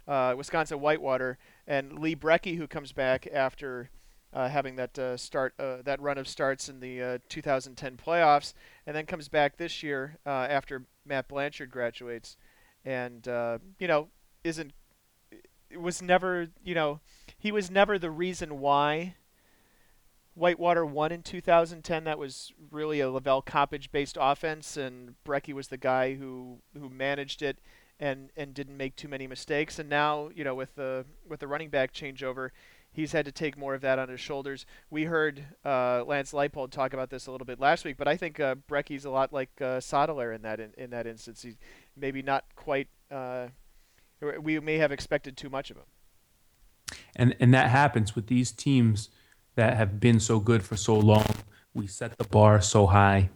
uh, 0.08 0.34
Wisconsin 0.36 0.80
Whitewater 0.80 1.38
and 1.68 2.00
Lee 2.00 2.16
Brekke, 2.16 2.58
who 2.58 2.68
comes 2.68 2.92
back 2.92 3.28
after 3.32 3.90
uh, 4.34 4.50
having 4.50 4.76
that 4.78 4.98
uh, 4.98 5.16
start 5.16 5.54
uh, 5.60 5.78
that 5.84 6.02
run 6.02 6.18
of 6.18 6.28
starts 6.28 6.70
in 6.70 6.80
the 6.80 7.02
uh, 7.02 7.18
2010 7.30 7.98
playoffs, 7.98 8.54
and 8.88 8.96
then 8.96 9.06
comes 9.06 9.28
back 9.28 9.58
this 9.58 9.84
year 9.84 10.18
uh, 10.26 10.48
after 10.50 10.86
Matt 11.06 11.28
Blanchard 11.28 11.70
graduates, 11.70 12.36
and 12.84 13.28
you 13.78 13.88
know 13.88 14.08
isn't 14.44 14.74
was 15.78 16.02
never 16.02 16.48
you 16.64 16.76
know 16.76 17.00
he 17.38 17.52
was 17.52 17.70
never 17.70 18.00
the 18.00 18.12
reason 18.12 18.60
why 18.60 19.16
Whitewater 20.36 20.86
won 20.86 21.12
in 21.12 21.22
2010. 21.22 22.04
That 22.06 22.18
was 22.18 22.54
really 22.72 23.00
a 23.00 23.10
Levell 23.10 23.42
Coppage 23.42 23.92
based 23.92 24.18
offense, 24.20 24.78
and 24.78 25.16
Brekke 25.26 25.54
was 25.54 25.68
the 25.68 25.78
guy 25.78 26.16
who 26.16 26.60
who 26.78 26.90
managed 26.90 27.42
it 27.42 27.60
and 28.00 28.32
and 28.36 28.54
didn't 28.54 28.78
make 28.78 28.96
too 28.96 29.08
many 29.08 29.28
mistakes. 29.28 29.78
And 29.78 29.90
now, 29.90 30.30
you 30.34 30.44
know, 30.44 30.56
with 30.56 30.76
the 30.76 31.06
with 31.28 31.40
the 31.40 31.48
running 31.48 31.70
back 31.70 31.94
changeover, 31.94 32.50
he's 32.92 33.12
had 33.12 33.26
to 33.26 33.32
take 33.32 33.58
more 33.58 33.76
of 33.76 33.82
that 33.82 34.00
on 34.00 34.10
his 34.10 34.20
shoulders. 34.20 34.66
We 34.90 35.04
heard 35.04 35.44
uh, 35.64 36.04
Lance 36.06 36.32
Leipold 36.32 36.72
talk 36.72 36.94
about 36.94 37.10
this 37.10 37.28
a 37.28 37.32
little 37.32 37.46
bit 37.46 37.60
last 37.60 37.86
week, 37.86 37.98
but 37.98 38.08
I 38.08 38.18
think 38.18 38.40
uh, 38.40 38.56
Brekke's 38.56 39.06
a 39.06 39.12
lot 39.12 39.32
like 39.32 39.52
uh, 39.62 39.80
Sottilare 39.80 40.34
in 40.34 40.42
that 40.42 40.60
in, 40.60 40.72
in 40.78 40.90
that 40.90 41.06
instance. 41.06 41.44
He's 41.44 41.58
maybe 41.96 42.22
not 42.22 42.46
quite. 42.56 42.88
Uh, 43.12 43.48
we 44.42 44.60
may 44.60 44.78
have 44.78 44.92
expected 44.92 45.36
too 45.38 45.50
much 45.50 45.72
of 45.72 45.78
him 45.78 45.86
and 47.16 47.36
and 47.40 47.54
that 47.54 47.70
happens 47.70 48.16
with 48.16 48.28
these 48.28 48.52
teams 48.52 49.10
that 49.56 49.78
have 49.78 50.00
been 50.00 50.20
so 50.20 50.40
good 50.40 50.64
for 50.64 50.76
so 50.76 50.98
long. 50.98 51.28
We 51.74 51.88
set 51.88 52.18
the 52.18 52.24
bar 52.24 52.62
so 52.62 52.88
high. 52.88 53.30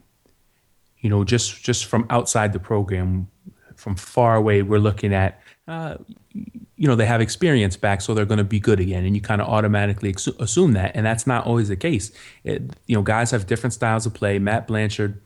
You 1.00 1.10
know, 1.10 1.24
just 1.24 1.64
just 1.64 1.86
from 1.86 2.06
outside 2.10 2.54
the 2.54 2.60
program, 2.60 3.28
from 3.76 3.96
far 3.96 4.36
away, 4.36 4.62
we're 4.62 4.80
looking 4.80 5.14
at. 5.14 5.42
Uh, 5.68 5.98
you 6.34 6.88
know 6.88 6.96
they 6.96 7.06
have 7.06 7.22
experience 7.22 7.76
back, 7.76 8.02
so 8.02 8.14
they're 8.14 8.26
going 8.26 8.38
to 8.38 8.44
be 8.44 8.60
good 8.60 8.80
again, 8.80 9.04
and 9.04 9.16
you 9.16 9.22
kind 9.22 9.42
of 9.42 9.48
automatically 9.48 10.10
ex- 10.10 10.28
assume 10.28 10.74
that, 10.74 10.96
and 10.96 11.06
that's 11.06 11.26
not 11.26 11.46
always 11.46 11.70
the 11.70 11.76
case. 11.76 12.12
It, 12.44 12.62
you 12.86 12.96
know, 12.96 13.02
guys 13.02 13.32
have 13.32 13.48
different 13.48 13.74
styles 13.74 14.06
of 14.06 14.14
play. 14.14 14.38
Matt 14.38 14.68
Blanchard, 14.68 15.20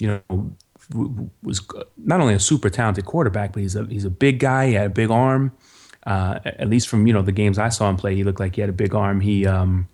you 0.00 0.08
know, 0.28 0.56
was 0.94 1.66
not 1.96 2.20
only 2.20 2.34
a 2.34 2.40
super 2.40 2.70
talented 2.70 3.04
quarterback, 3.04 3.52
but 3.52 3.62
he's 3.62 3.76
a 3.76 3.84
he's 3.86 4.04
a 4.04 4.10
big 4.10 4.38
guy. 4.38 4.68
He 4.68 4.74
had 4.74 4.86
a 4.86 4.90
big 4.90 5.10
arm. 5.10 5.52
Uh, 6.06 6.38
at 6.44 6.68
least 6.68 6.86
from 6.86 7.06
you 7.06 7.12
know 7.12 7.22
the 7.22 7.32
games 7.32 7.58
I 7.58 7.68
saw 7.68 7.90
him 7.90 7.96
play, 7.96 8.14
he 8.14 8.22
looked 8.22 8.38
like 8.38 8.54
he 8.54 8.60
had 8.60 8.70
a 8.70 8.74
big 8.74 8.94
arm. 8.94 9.20
He, 9.20 9.44
um, 9.44 9.88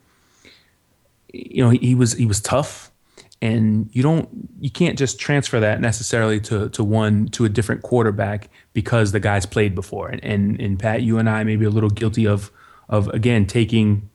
you 1.32 1.64
know, 1.64 1.70
he, 1.70 1.78
he, 1.78 1.94
was 1.94 2.12
he 2.12 2.26
was 2.26 2.38
tough, 2.38 2.92
and 3.40 3.88
you 3.92 4.02
don't 4.02 4.28
you 4.60 4.70
can't 4.70 4.98
just 4.98 5.18
transfer 5.18 5.58
that 5.60 5.80
necessarily 5.80 6.38
to 6.40 6.68
to 6.68 6.84
one 6.84 7.28
to 7.28 7.46
a 7.46 7.48
different 7.48 7.80
quarterback 7.80 8.50
because 8.74 9.12
the 9.12 9.20
guy's 9.20 9.46
played 9.46 9.74
before. 9.74 10.08
And 10.08 10.22
and, 10.22 10.60
and 10.60 10.78
Pat, 10.78 11.00
you 11.00 11.16
and 11.16 11.30
I 11.30 11.44
may 11.44 11.56
be 11.56 11.64
a 11.64 11.70
little 11.70 11.88
guilty 11.88 12.26
of 12.26 12.50
of 12.90 13.08
again 13.08 13.46
taking 13.46 14.10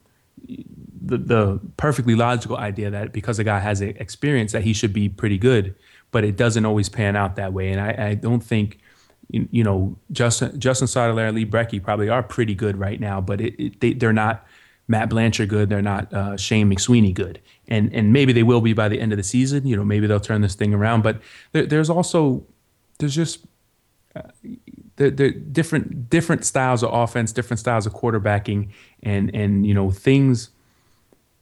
the 0.46 1.18
the 1.18 1.60
perfectly 1.76 2.14
logical 2.14 2.56
idea 2.56 2.90
that 2.90 3.12
because 3.12 3.38
a 3.40 3.44
guy 3.44 3.58
has 3.58 3.80
experience 3.80 4.52
that 4.52 4.62
he 4.62 4.72
should 4.72 4.92
be 4.92 5.08
pretty 5.08 5.38
good, 5.38 5.74
but 6.10 6.24
it 6.24 6.36
doesn't 6.36 6.64
always 6.64 6.88
pan 6.88 7.16
out 7.16 7.36
that 7.36 7.52
way. 7.52 7.70
And 7.70 7.80
I, 7.80 8.08
I 8.10 8.14
don't 8.14 8.40
think 8.40 8.78
you, 9.30 9.48
you 9.50 9.64
know, 9.64 9.96
Justin 10.10 10.58
Justin 10.58 10.88
Sottilare, 10.88 11.32
Lee 11.34 11.46
Brekke 11.46 11.82
probably 11.82 12.08
are 12.08 12.22
pretty 12.22 12.54
good 12.54 12.78
right 12.78 12.98
now, 12.98 13.20
but 13.20 13.40
it, 13.40 13.62
it, 13.62 13.80
they, 13.80 13.92
they're 13.92 14.12
not 14.12 14.46
Matt 14.88 15.10
Blanchard 15.10 15.50
good. 15.50 15.68
They're 15.68 15.82
not 15.82 16.12
uh, 16.12 16.36
Shane 16.36 16.70
McSweeney 16.70 17.12
good, 17.12 17.40
and 17.68 17.92
and 17.94 18.12
maybe 18.12 18.32
they 18.32 18.42
will 18.42 18.62
be 18.62 18.72
by 18.72 18.88
the 18.88 18.98
end 18.98 19.12
of 19.12 19.18
the 19.18 19.22
season. 19.22 19.66
You 19.66 19.76
know, 19.76 19.84
maybe 19.84 20.06
they'll 20.06 20.18
turn 20.18 20.40
this 20.40 20.54
thing 20.54 20.72
around. 20.72 21.02
But 21.02 21.20
there, 21.52 21.66
there's 21.66 21.90
also 21.90 22.46
there's 22.98 23.14
just 23.14 23.44
uh, 24.16 24.22
the 24.96 25.10
different 25.10 26.08
different 26.08 26.44
styles 26.44 26.82
of 26.82 26.92
offense, 26.92 27.32
different 27.32 27.60
styles 27.60 27.86
of 27.86 27.92
quarterbacking, 27.92 28.70
and 29.02 29.34
and 29.34 29.66
you 29.66 29.74
know 29.74 29.90
things. 29.90 30.50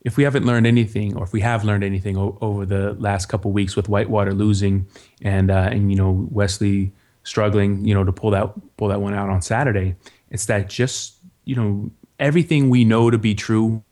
If 0.07 0.16
we 0.16 0.23
haven't 0.23 0.47
learned 0.47 0.69
anything, 0.69 1.16
or 1.16 1.25
if 1.25 1.33
we 1.33 1.40
have 1.40 1.64
learned 1.64 1.83
anything 1.83 2.16
o- 2.16 2.38
over 2.40 2.64
the 2.64 2.95
last 2.95 3.27
couple 3.27 3.51
weeks 3.51 3.75
with 3.75 3.88
Whitewater 3.88 4.33
losing, 4.33 4.87
and 5.21 5.51
uh, 5.51 5.69
and 5.73 5.90
you 5.90 5.97
know 5.97 6.29
Wesley 6.31 6.92
struggling, 7.25 7.85
you 7.85 7.92
know, 7.92 8.05
to 8.05 8.12
pull 8.12 8.31
that 8.31 8.55
pull 8.77 8.87
that 8.87 9.01
one 9.01 9.14
out 9.14 9.29
on 9.29 9.42
Saturday. 9.42 9.97
It's 10.31 10.47
that 10.47 10.69
just 10.69 11.16
you 11.45 11.57
know 11.57 11.90
everything 12.21 12.71
we 12.71 12.85
know 12.85 13.11
to 13.11 13.19
be 13.19 13.35
true 13.35 13.83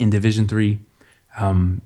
in 0.00 0.08
Division 0.08 0.48
Three 0.48 0.80
um, 1.38 1.82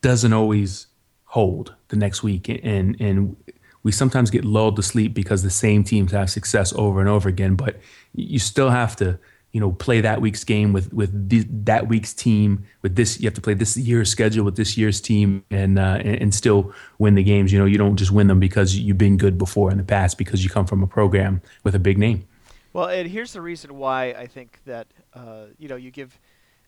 doesn't 0.00 0.32
always 0.32 0.86
hold 1.24 1.74
the 1.88 1.96
next 1.96 2.22
week, 2.22 2.48
and 2.48 2.96
and 2.98 3.36
we 3.82 3.92
sometimes 3.92 4.30
get 4.30 4.46
lulled 4.46 4.76
to 4.76 4.82
sleep 4.82 5.12
because 5.12 5.42
the 5.42 5.50
same 5.50 5.84
teams 5.84 6.12
have 6.12 6.30
success 6.30 6.72
over 6.72 7.00
and 7.00 7.08
over 7.08 7.28
again. 7.28 7.54
But 7.54 7.76
you 8.14 8.38
still 8.38 8.70
have 8.70 8.96
to 8.96 9.18
you 9.52 9.60
know 9.60 9.72
play 9.72 10.00
that 10.00 10.20
week's 10.20 10.44
game 10.44 10.72
with 10.72 10.92
with 10.92 11.64
that 11.64 11.88
week's 11.88 12.12
team 12.12 12.64
with 12.82 12.96
this 12.96 13.20
you 13.20 13.26
have 13.26 13.34
to 13.34 13.40
play 13.40 13.54
this 13.54 13.76
year's 13.76 14.10
schedule 14.10 14.44
with 14.44 14.56
this 14.56 14.76
year's 14.76 15.00
team 15.00 15.44
and, 15.50 15.78
uh, 15.78 15.98
and, 16.00 16.22
and 16.22 16.34
still 16.34 16.72
win 16.98 17.14
the 17.14 17.22
games. 17.22 17.52
You 17.52 17.58
know 17.58 17.64
you 17.64 17.78
don't 17.78 17.96
just 17.96 18.10
win 18.10 18.26
them 18.26 18.40
because 18.40 18.76
you've 18.76 18.98
been 18.98 19.16
good 19.16 19.38
before 19.38 19.70
in 19.70 19.78
the 19.78 19.84
past 19.84 20.18
because 20.18 20.44
you 20.44 20.50
come 20.50 20.66
from 20.66 20.82
a 20.82 20.86
program 20.86 21.40
with 21.64 21.74
a 21.74 21.78
big 21.78 21.98
name. 21.98 22.26
Well 22.72 22.88
and 22.88 23.08
here's 23.08 23.32
the 23.32 23.40
reason 23.40 23.76
why 23.76 24.10
i 24.10 24.26
think 24.26 24.60
that 24.66 24.86
uh, 25.14 25.46
you 25.58 25.68
know 25.68 25.76
you 25.76 25.90
give 25.90 26.18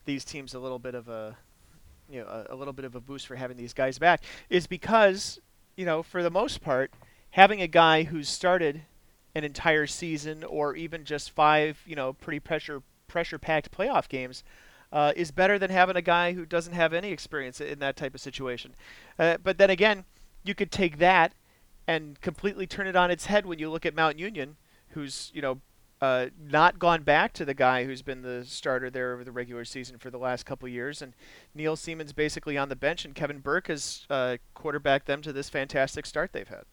these 0.06 0.24
teams 0.24 0.54
a 0.54 0.58
little 0.58 0.78
bit 0.78 0.94
of 0.94 1.08
a 1.08 1.36
you 2.08 2.20
know 2.20 2.26
a, 2.26 2.54
a 2.54 2.56
little 2.56 2.72
bit 2.72 2.84
of 2.84 2.94
a 2.94 3.00
boost 3.00 3.26
for 3.26 3.36
having 3.36 3.56
these 3.56 3.72
guys 3.72 3.98
back 3.98 4.22
is 4.48 4.66
because 4.66 5.40
you 5.76 5.84
know 5.84 6.02
for 6.02 6.22
the 6.22 6.30
most 6.30 6.62
part 6.62 6.90
having 7.30 7.62
a 7.62 7.66
guy 7.66 8.02
who's 8.04 8.28
started 8.28 8.82
an 9.34 9.44
entire 9.44 9.86
season 9.86 10.44
or 10.44 10.74
even 10.76 11.04
just 11.04 11.30
five, 11.30 11.82
you 11.86 11.96
know, 11.96 12.12
pretty 12.12 12.40
pressure 12.40 12.82
pressure 13.08 13.38
packed 13.38 13.70
playoff 13.70 14.08
games. 14.08 14.44
Uh, 14.92 15.12
is 15.14 15.30
better 15.30 15.56
than 15.56 15.70
having 15.70 15.94
a 15.94 16.02
guy 16.02 16.32
who 16.32 16.44
doesn't 16.44 16.72
have 16.72 16.92
any 16.92 17.12
experience 17.12 17.60
in 17.60 17.78
that 17.78 17.94
type 17.94 18.12
of 18.12 18.20
situation. 18.20 18.74
Uh, 19.20 19.36
but 19.40 19.56
then 19.56 19.70
again, 19.70 20.04
you 20.42 20.52
could 20.52 20.72
take 20.72 20.98
that 20.98 21.32
and 21.86 22.20
completely 22.20 22.66
turn 22.66 22.88
it 22.88 22.96
on 22.96 23.08
its 23.08 23.26
head 23.26 23.46
when 23.46 23.60
you 23.60 23.70
look 23.70 23.86
at 23.86 23.94
Mount 23.94 24.18
Union, 24.18 24.56
who's 24.88 25.30
you 25.32 25.42
know 25.42 25.60
uh, 26.00 26.26
not 26.40 26.78
gone 26.78 27.02
back 27.02 27.32
to 27.34 27.44
the 27.44 27.54
guy 27.54 27.84
who's 27.84 28.02
been 28.02 28.22
the 28.22 28.44
starter 28.44 28.90
there 28.90 29.12
over 29.12 29.24
the 29.24 29.32
regular 29.32 29.64
season 29.64 29.98
for 29.98 30.10
the 30.10 30.18
last 30.18 30.46
couple 30.46 30.68
years, 30.68 31.02
and 31.02 31.14
Neil 31.54 31.76
Siemens 31.76 32.12
basically 32.12 32.56
on 32.56 32.68
the 32.68 32.76
bench, 32.76 33.04
and 33.04 33.14
Kevin 33.14 33.38
Burke 33.38 33.68
has 33.68 34.06
uh, 34.08 34.38
quarterbacked 34.54 35.06
them 35.06 35.20
to 35.22 35.32
this 35.32 35.50
fantastic 35.50 36.06
start 36.06 36.32
they've 36.32 36.48
had. 36.48 36.64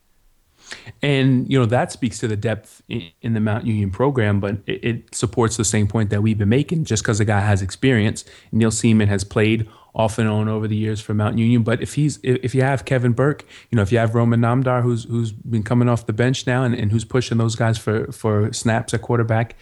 And 1.01 1.49
you 1.51 1.57
know 1.59 1.65
that 1.65 1.91
speaks 1.91 2.19
to 2.19 2.27
the 2.27 2.35
depth 2.35 2.81
in, 2.89 3.33
the 3.33 3.39
Mount 3.39 3.65
Union 3.65 3.91
program, 3.91 4.39
but 4.39 4.57
it, 4.65 4.83
it, 4.83 5.15
supports 5.15 5.57
the 5.57 5.65
same 5.65 5.87
point 5.87 6.09
that 6.09 6.21
we've 6.21 6.37
been 6.37 6.49
making. 6.49 6.85
Just 6.85 7.03
because 7.03 7.19
a 7.19 7.25
guy 7.25 7.41
has 7.41 7.61
experience, 7.61 8.25
Neil 8.51 8.71
Seaman 8.71 9.07
has 9.07 9.23
played 9.23 9.67
off 9.95 10.19
and 10.19 10.29
on 10.29 10.47
over 10.47 10.67
the 10.67 10.75
years 10.75 11.01
for 11.01 11.13
Mount 11.13 11.37
Union. 11.37 11.63
But 11.63 11.81
if 11.81 11.95
he's 11.95 12.19
if 12.23 12.53
you 12.53 12.61
have 12.61 12.85
Kevin 12.85 13.13
Burke, 13.13 13.45
you 13.71 13.75
know 13.75 13.81
if 13.81 13.91
you 13.91 13.97
have 13.97 14.15
Roman 14.15 14.41
Namdar, 14.41 14.83
who's 14.83 15.05
who's 15.05 15.31
been 15.31 15.63
coming 15.63 15.89
off 15.89 16.05
the 16.05 16.13
bench 16.13 16.45
now 16.47 16.63
and, 16.63 16.75
and 16.75 16.91
who's 16.91 17.05
pushing 17.05 17.37
those 17.37 17.55
guys 17.55 17.77
for 17.77 18.11
for 18.11 18.51
snaps 18.53 18.93
at 18.93 19.01
quarterback, 19.01 19.55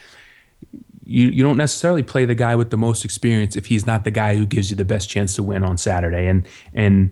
you 1.05 1.29
you 1.29 1.43
don't 1.43 1.57
necessarily 1.57 2.03
play 2.03 2.25
the 2.25 2.35
guy 2.35 2.55
with 2.55 2.69
the 2.69 2.77
most 2.77 3.05
experience 3.05 3.55
if 3.55 3.67
he's 3.67 3.85
not 3.85 4.03
the 4.03 4.11
guy 4.11 4.35
who 4.35 4.45
gives 4.45 4.69
you 4.69 4.75
the 4.75 4.85
best 4.85 5.09
chance 5.09 5.35
to 5.35 5.43
win 5.43 5.63
on 5.63 5.77
Saturday. 5.77 6.27
And 6.27 6.47
and 6.73 7.11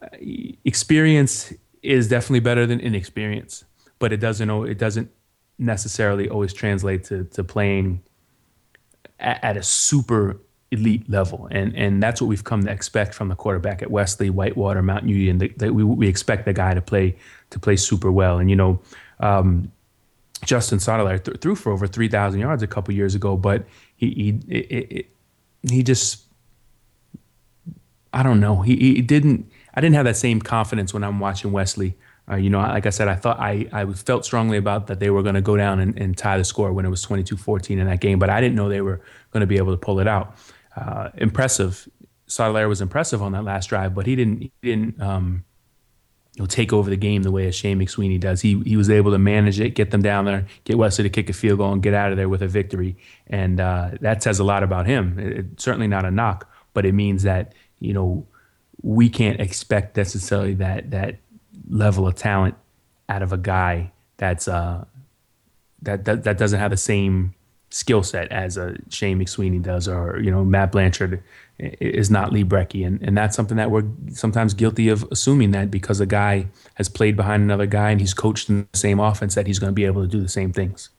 uh, 0.00 0.08
experience 0.64 1.52
is 1.84 2.08
definitely 2.08 2.40
better 2.40 2.66
than 2.66 2.80
inexperience, 2.80 3.64
but 3.98 4.12
it 4.12 4.18
doesn't 4.18 4.50
it 4.64 4.78
doesn't 4.78 5.10
necessarily 5.58 6.28
always 6.28 6.52
translate 6.52 7.04
to 7.04 7.24
to 7.24 7.44
playing 7.44 8.02
at, 9.20 9.42
at, 9.44 9.56
a 9.56 9.62
super 9.62 10.40
elite 10.70 11.08
level, 11.08 11.46
and 11.50 11.76
and 11.76 12.02
that's 12.02 12.20
what 12.20 12.28
we've 12.28 12.44
come 12.44 12.64
to 12.64 12.70
expect 12.70 13.14
from 13.14 13.28
the 13.28 13.36
quarterback 13.36 13.82
at 13.82 13.90
Wesley, 13.90 14.30
Whitewater, 14.30 14.82
Mount 14.82 15.04
Union. 15.04 15.38
That, 15.58 15.74
we 15.74 15.84
we 15.84 16.08
expect 16.08 16.46
the 16.46 16.52
guy 16.52 16.74
to 16.74 16.82
play 16.82 17.16
to 17.50 17.58
play 17.58 17.76
super 17.76 18.10
well, 18.10 18.38
and 18.38 18.50
you 18.50 18.56
know. 18.56 18.80
Um, 19.20 19.70
Justin 20.44 20.78
Sottilare 20.78 21.24
th- 21.24 21.40
threw 21.40 21.54
for 21.54 21.72
over 21.72 21.86
3,000 21.86 22.38
yards 22.38 22.62
a 22.62 22.66
couple 22.66 22.92
years 22.92 23.14
ago, 23.14 23.34
but 23.34 23.64
he 23.96 24.10
he 24.10 24.54
it, 24.54 24.90
it, 24.90 25.06
he 25.62 25.82
just 25.82 26.22
I 28.12 28.22
don't 28.22 28.40
know 28.40 28.60
he, 28.60 28.76
he 28.76 29.00
didn't 29.00 29.50
I 29.74 29.80
didn't 29.80 29.96
have 29.96 30.04
that 30.04 30.16
same 30.16 30.40
confidence 30.40 30.94
when 30.94 31.04
I'm 31.04 31.20
watching 31.20 31.52
Wesley 31.52 31.96
Uh, 32.30 32.36
you 32.36 32.48
know, 32.48 32.60
like 32.60 32.86
I 32.86 32.90
said, 32.90 33.06
I 33.08 33.16
thought 33.16 33.38
I, 33.38 33.68
I 33.72 33.84
felt 33.92 34.24
strongly 34.24 34.56
about 34.56 34.86
that 34.86 34.98
they 34.98 35.10
were 35.10 35.22
going 35.22 35.34
to 35.34 35.42
go 35.42 35.58
down 35.58 35.78
and, 35.80 35.98
and, 35.98 36.16
tie 36.16 36.38
the 36.38 36.44
score 36.44 36.72
when 36.72 36.86
it 36.86 36.88
was 36.88 37.04
22-14 37.04 37.78
in 37.78 37.86
that 37.86 38.00
game, 38.00 38.18
but 38.18 38.30
I 38.30 38.40
didn't 38.40 38.56
know 38.56 38.70
they 38.70 38.80
were 38.80 39.02
going 39.30 39.42
to 39.42 39.46
be 39.46 39.58
able 39.58 39.72
to 39.72 39.76
pull 39.76 40.00
it 40.00 40.08
out. 40.08 40.34
Uh, 40.74 41.10
impressive. 41.18 41.86
Sotelera 42.26 42.66
was 42.66 42.80
impressive 42.80 43.20
on 43.20 43.32
that 43.32 43.44
last 43.44 43.68
drive, 43.68 43.94
but 43.94 44.06
he 44.06 44.16
didn't 44.16 44.40
he 44.40 44.52
didn't 44.62 45.00
um, 45.02 45.44
you 46.34 46.42
know, 46.42 46.46
take 46.46 46.72
over 46.72 46.90
the 46.90 46.96
game 46.96 47.22
the 47.22 47.30
way 47.30 47.46
a 47.46 47.52
Shane 47.52 47.78
McSweeney 47.78 48.18
does. 48.18 48.40
He 48.40 48.60
he 48.62 48.76
was 48.76 48.90
able 48.90 49.12
to 49.12 49.18
manage 49.18 49.60
it, 49.60 49.70
get 49.70 49.90
them 49.90 50.02
down 50.02 50.24
there, 50.24 50.46
get 50.64 50.78
Wesley 50.78 51.04
to 51.04 51.10
kick 51.10 51.30
a 51.30 51.32
field 51.32 51.58
goal, 51.58 51.72
and 51.72 51.82
get 51.82 51.94
out 51.94 52.10
of 52.10 52.16
there 52.16 52.28
with 52.28 52.42
a 52.42 52.48
victory. 52.48 52.96
And 53.28 53.60
uh, 53.60 53.92
that 54.00 54.22
says 54.22 54.40
a 54.40 54.44
lot 54.44 54.62
about 54.62 54.86
him. 54.86 55.18
It, 55.18 55.38
it, 55.38 55.60
certainly 55.60 55.86
not 55.86 56.04
a 56.04 56.10
knock, 56.10 56.50
but 56.72 56.84
it 56.84 56.92
means 56.92 57.22
that 57.22 57.54
you 57.78 57.92
know 57.92 58.26
we 58.84 59.08
can't 59.08 59.40
expect 59.40 59.96
necessarily 59.96 60.52
that 60.52 60.90
that 60.90 61.16
level 61.68 62.06
of 62.06 62.14
talent 62.14 62.54
out 63.08 63.22
of 63.22 63.32
a 63.32 63.38
guy 63.38 63.90
that's 64.18 64.46
uh, 64.46 64.84
that, 65.82 66.04
that 66.04 66.24
that 66.24 66.38
doesn't 66.38 66.60
have 66.60 66.70
the 66.70 66.76
same 66.76 67.34
skill 67.70 68.02
set 68.02 68.30
as 68.30 68.56
a 68.58 68.76
Shane 68.90 69.18
McSweeney 69.18 69.62
does, 69.62 69.88
or 69.88 70.20
you 70.20 70.30
know 70.30 70.44
Matt 70.44 70.70
Blanchard 70.70 71.22
is 71.58 72.10
not 72.10 72.30
Lee 72.30 72.44
Brekke, 72.44 72.86
and 72.86 73.02
and 73.02 73.16
that's 73.16 73.34
something 73.34 73.56
that 73.56 73.70
we're 73.70 73.84
sometimes 74.12 74.52
guilty 74.52 74.90
of 74.90 75.02
assuming 75.10 75.52
that 75.52 75.70
because 75.70 75.98
a 75.98 76.06
guy 76.06 76.48
has 76.74 76.90
played 76.90 77.16
behind 77.16 77.42
another 77.42 77.66
guy 77.66 77.90
and 77.90 78.00
he's 78.00 78.12
coached 78.12 78.50
in 78.50 78.68
the 78.70 78.78
same 78.78 79.00
offense 79.00 79.34
that 79.34 79.46
he's 79.46 79.58
going 79.58 79.70
to 79.70 79.74
be 79.74 79.86
able 79.86 80.02
to 80.02 80.08
do 80.08 80.20
the 80.20 80.28
same 80.28 80.52
things. 80.52 80.90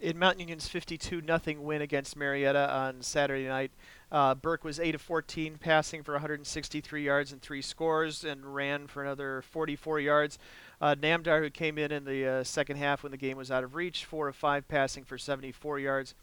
In 0.00 0.18
Mount 0.18 0.40
Union's 0.40 0.68
52 0.68 1.20
nothing 1.20 1.64
win 1.64 1.82
against 1.82 2.16
Marietta 2.16 2.72
on 2.72 3.02
Saturday 3.02 3.48
night, 3.48 3.72
uh, 4.10 4.34
Burke 4.34 4.64
was 4.64 4.80
8 4.80 4.94
of 4.94 5.02
14, 5.02 5.58
passing 5.58 6.02
for 6.02 6.12
163 6.12 7.02
yards 7.02 7.32
and 7.32 7.42
three 7.42 7.60
scores, 7.60 8.24
and 8.24 8.54
ran 8.54 8.86
for 8.86 9.02
another 9.02 9.42
44 9.42 10.00
yards. 10.00 10.38
Uh, 10.80 10.94
Namdar, 10.94 11.42
who 11.42 11.50
came 11.50 11.76
in 11.76 11.92
in 11.92 12.04
the 12.04 12.26
uh, 12.26 12.44
second 12.44 12.78
half 12.78 13.02
when 13.02 13.12
the 13.12 13.18
game 13.18 13.36
was 13.36 13.50
out 13.50 13.64
of 13.64 13.74
reach, 13.74 14.04
4 14.06 14.28
of 14.28 14.36
5, 14.36 14.66
passing 14.66 15.04
for 15.04 15.18
74 15.18 15.78
yards 15.78 16.14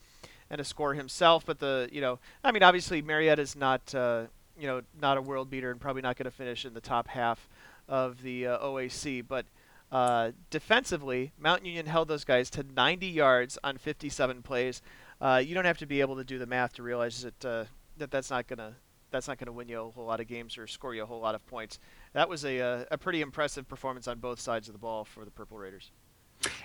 and 0.49 0.59
a 0.59 0.63
score 0.63 0.95
himself. 0.95 1.45
But 1.45 1.59
the, 1.59 1.87
you 1.91 2.01
know, 2.01 2.19
I 2.43 2.51
mean, 2.51 2.63
obviously 2.63 3.01
Marietta's 3.03 3.55
not, 3.55 3.93
uh, 3.93 4.23
you 4.57 4.65
know, 4.65 4.81
not 4.99 5.17
a 5.17 5.21
world 5.21 5.51
beater 5.51 5.69
and 5.69 5.79
probably 5.79 6.01
not 6.01 6.17
going 6.17 6.25
to 6.25 6.31
finish 6.31 6.65
in 6.65 6.73
the 6.73 6.81
top 6.81 7.07
half 7.07 7.47
of 7.87 8.21
the 8.23 8.47
uh, 8.47 8.59
OAC, 8.59 9.23
but. 9.27 9.45
Uh, 9.91 10.31
defensively, 10.49 11.31
Mount 11.39 11.63
Union 11.63 11.85
held 11.85 12.07
those 12.07 12.25
guys 12.25 12.49
to 12.49 12.63
90 12.63 13.05
yards 13.05 13.57
on 13.63 13.77
57 13.77 14.41
plays 14.41 14.81
uh, 15.21 15.41
you 15.43 15.55
don't 15.55 15.65
have 15.65 15.77
to 15.79 15.85
be 15.85 16.01
able 16.01 16.15
to 16.17 16.23
do 16.23 16.37
the 16.37 16.45
math 16.45 16.73
to 16.73 16.83
realize 16.83 17.21
that 17.21 17.45
uh, 17.45 17.65
that 17.97 18.11
that's 18.11 18.29
not 18.29 18.47
gonna 18.47 18.75
that's 19.11 19.27
not 19.27 19.37
gonna 19.37 19.51
win 19.51 19.67
you 19.67 19.79
a 19.79 19.89
whole 19.89 20.05
lot 20.05 20.19
of 20.19 20.27
games 20.27 20.57
or 20.57 20.67
score 20.67 20.93
you 20.93 21.03
a 21.03 21.05
whole 21.05 21.21
lot 21.21 21.35
of 21.35 21.45
points. 21.47 21.79
That 22.13 22.27
was 22.27 22.45
a 22.45 22.59
uh, 22.59 22.85
a 22.91 22.97
pretty 22.97 23.21
impressive 23.21 23.67
performance 23.67 24.07
on 24.07 24.19
both 24.19 24.39
sides 24.39 24.67
of 24.67 24.73
the 24.73 24.79
ball 24.79 25.05
for 25.05 25.25
the 25.25 25.31
Purple 25.31 25.57
Raiders. 25.57 25.91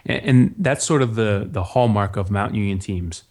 And, 0.04 0.22
and 0.24 0.54
that's 0.58 0.84
sort 0.84 1.02
of 1.02 1.14
the 1.14 1.46
the 1.50 1.62
hallmark 1.62 2.16
of 2.16 2.30
Mount 2.30 2.54
Union 2.54 2.78
teams. 2.78 3.24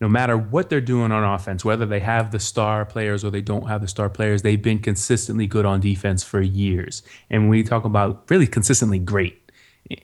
No 0.00 0.08
matter 0.08 0.34
what 0.34 0.70
they're 0.70 0.80
doing 0.80 1.12
on 1.12 1.24
offense, 1.24 1.62
whether 1.62 1.84
they 1.84 2.00
have 2.00 2.30
the 2.30 2.40
star 2.40 2.86
players 2.86 3.22
or 3.22 3.30
they 3.30 3.42
don't 3.42 3.68
have 3.68 3.82
the 3.82 3.88
star 3.88 4.08
players, 4.08 4.40
they've 4.40 4.62
been 4.62 4.78
consistently 4.78 5.46
good 5.46 5.66
on 5.66 5.78
defense 5.78 6.24
for 6.24 6.40
years. 6.40 7.02
And 7.28 7.50
we 7.50 7.62
talk 7.62 7.84
about 7.84 8.24
really 8.30 8.46
consistently 8.46 8.98
great 8.98 9.52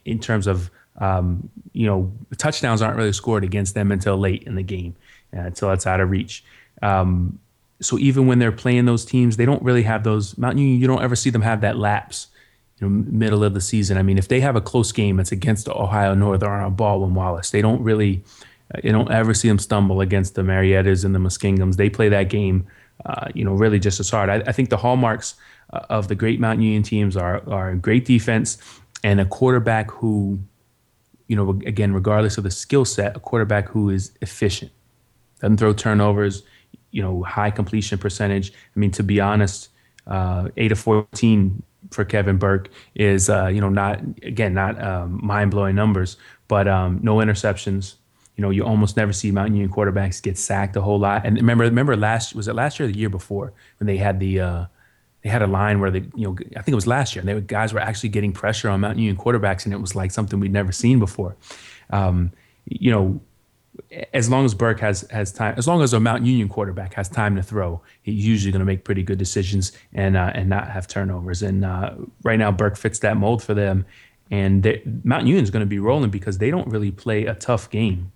in 0.05 0.19
terms 0.19 0.45
of 0.45 0.69
um, 0.99 1.49
you 1.73 1.85
know, 1.85 2.11
touchdowns 2.37 2.81
aren't 2.81 2.97
really 2.97 3.13
scored 3.13 3.43
against 3.43 3.75
them 3.75 3.91
until 3.91 4.17
late 4.17 4.43
in 4.43 4.55
the 4.55 4.63
game, 4.63 4.95
uh, 5.35 5.41
until 5.41 5.71
it's 5.71 5.85
out 5.85 5.99
of 5.99 6.09
reach. 6.09 6.43
Um, 6.81 7.39
so 7.79 7.97
even 7.99 8.25
when 8.27 8.39
they're 8.39 8.51
playing 8.51 8.85
those 8.85 9.05
teams, 9.05 9.37
they 9.37 9.45
don't 9.45 9.61
really 9.61 9.83
have 9.83 10.03
those. 10.03 10.37
Mount 10.37 10.57
Union, 10.57 10.79
you 10.79 10.87
don't 10.87 11.01
ever 11.01 11.15
see 11.15 11.29
them 11.29 11.43
have 11.43 11.61
that 11.61 11.77
lapse. 11.77 12.27
You 12.79 12.87
know, 12.87 13.05
middle 13.11 13.43
of 13.43 13.53
the 13.53 13.61
season. 13.61 13.97
I 13.97 14.03
mean, 14.03 14.17
if 14.17 14.27
they 14.27 14.39
have 14.39 14.55
a 14.55 14.61
close 14.61 14.91
game, 14.91 15.19
it's 15.19 15.31
against 15.31 15.67
Ohio 15.67 16.13
Northern 16.13 16.61
or 16.61 16.69
Baldwin 16.69 17.15
Wallace. 17.15 17.49
They 17.49 17.61
don't 17.61 17.81
really, 17.81 18.23
uh, 18.73 18.81
you 18.83 18.91
don't 18.91 19.11
ever 19.11 19.33
see 19.33 19.47
them 19.47 19.57
stumble 19.57 20.01
against 20.01 20.35
the 20.35 20.43
Mariettas 20.43 21.03
and 21.03 21.13
the 21.13 21.19
Muskingums. 21.19 21.75
They 21.75 21.89
play 21.89 22.09
that 22.09 22.29
game, 22.29 22.67
uh, 23.05 23.29
you 23.33 23.43
know, 23.43 23.53
really 23.53 23.79
just 23.79 23.99
as 23.99 24.09
hard. 24.09 24.29
I, 24.29 24.35
I 24.47 24.51
think 24.51 24.69
the 24.69 24.77
hallmarks 24.77 25.35
uh, 25.73 25.85
of 25.89 26.07
the 26.07 26.15
great 26.15 26.39
Mount 26.39 26.61
Union 26.61 26.83
teams 26.83 27.17
are 27.17 27.41
are 27.49 27.73
great 27.75 28.05
defense 28.05 28.57
and 29.03 29.19
a 29.19 29.25
quarterback 29.25 29.89
who 29.91 30.39
you 31.27 31.35
know, 31.35 31.59
again, 31.65 31.93
regardless 31.93 32.37
of 32.37 32.43
the 32.43 32.51
skill 32.51 32.85
set, 32.85 33.15
a 33.15 33.19
quarterback 33.19 33.67
who 33.69 33.89
is 33.89 34.11
efficient, 34.21 34.71
doesn't 35.39 35.57
throw 35.57 35.73
turnovers, 35.73 36.43
you 36.91 37.01
know, 37.01 37.23
high 37.23 37.51
completion 37.51 37.97
percentage. 37.97 38.51
I 38.75 38.79
mean, 38.79 38.91
to 38.91 39.03
be 39.03 39.19
honest, 39.19 39.69
uh, 40.07 40.49
eight 40.57 40.71
of 40.71 40.79
fourteen 40.79 41.63
for 41.91 42.05
Kevin 42.05 42.37
Burke 42.37 42.69
is, 42.95 43.29
uh, 43.29 43.47
you 43.47 43.61
know, 43.61 43.69
not 43.69 43.99
again 44.23 44.53
not 44.53 44.81
um, 44.81 45.19
mind 45.21 45.51
blowing 45.51 45.75
numbers, 45.75 46.17
but 46.47 46.67
um, 46.67 46.99
no 47.03 47.17
interceptions. 47.17 47.95
You 48.35 48.43
know, 48.43 48.51
you 48.51 48.63
almost 48.63 48.95
never 48.97 49.13
see 49.13 49.31
Mount 49.31 49.49
Union 49.49 49.71
quarterbacks 49.71 50.21
get 50.21 50.37
sacked 50.37 50.75
a 50.75 50.81
whole 50.81 50.99
lot. 50.99 51.25
And 51.25 51.37
remember, 51.37 51.63
remember 51.63 51.95
last 51.95 52.35
was 52.35 52.47
it 52.47 52.53
last 52.53 52.79
year 52.79 52.87
or 52.87 52.91
the 52.91 52.97
year 52.97 53.09
before 53.09 53.51
when 53.79 53.87
they 53.87 53.97
had 53.97 54.19
the 54.19 54.39
uh, 54.39 54.65
they 55.27 55.31
had 55.31 55.41
a 55.41 55.47
line 55.47 55.81
where 55.81 55.91
they, 55.91 56.05
you 56.15 56.25
know, 56.25 56.37
I 56.55 56.61
think 56.61 56.69
it 56.69 56.75
was 56.75 56.87
last 56.87 57.13
year, 57.13 57.29
and 57.29 57.47
guys 57.47 57.73
were 57.73 57.81
actually 57.81 58.09
getting 58.09 58.31
pressure 58.31 58.69
on 58.69 58.79
Mount 58.79 58.97
Union 58.97 59.17
quarterbacks, 59.17 59.65
and 59.65 59.73
it 59.73 59.81
was 59.81 59.93
like 59.93 60.11
something 60.11 60.39
we'd 60.39 60.53
never 60.53 60.71
seen 60.71 60.99
before. 60.99 61.35
Um, 61.89 62.31
you 62.65 62.89
know, 62.89 63.19
as 64.13 64.29
long 64.29 64.45
as 64.45 64.53
Burke 64.53 64.79
has 64.79 65.01
has 65.11 65.33
time, 65.33 65.55
as 65.57 65.67
long 65.67 65.81
as 65.81 65.91
a 65.91 65.99
Mount 65.99 66.23
Union 66.25 66.47
quarterback 66.47 66.93
has 66.93 67.09
time 67.09 67.35
to 67.35 67.43
throw, 67.43 67.81
he's 68.03 68.25
usually 68.25 68.53
going 68.53 68.61
to 68.61 68.65
make 68.65 68.85
pretty 68.85 69.03
good 69.03 69.17
decisions 69.17 69.73
and 69.93 70.15
uh, 70.15 70.31
and 70.33 70.47
not 70.49 70.69
have 70.69 70.87
turnovers. 70.87 71.43
And 71.43 71.65
uh, 71.65 71.95
right 72.23 72.39
now, 72.39 72.51
Burke 72.51 72.77
fits 72.77 72.99
that 72.99 73.17
mold 73.17 73.43
for 73.43 73.53
them. 73.53 73.85
And 74.31 74.65
Mount 75.03 75.27
Union 75.27 75.43
is 75.43 75.51
going 75.51 75.61
to 75.61 75.69
be 75.69 75.79
rolling 75.79 76.09
because 76.09 76.37
they 76.37 76.51
don't 76.51 76.67
really 76.69 76.91
play 76.91 77.25
a 77.25 77.33
tough 77.33 77.69
game. 77.69 78.13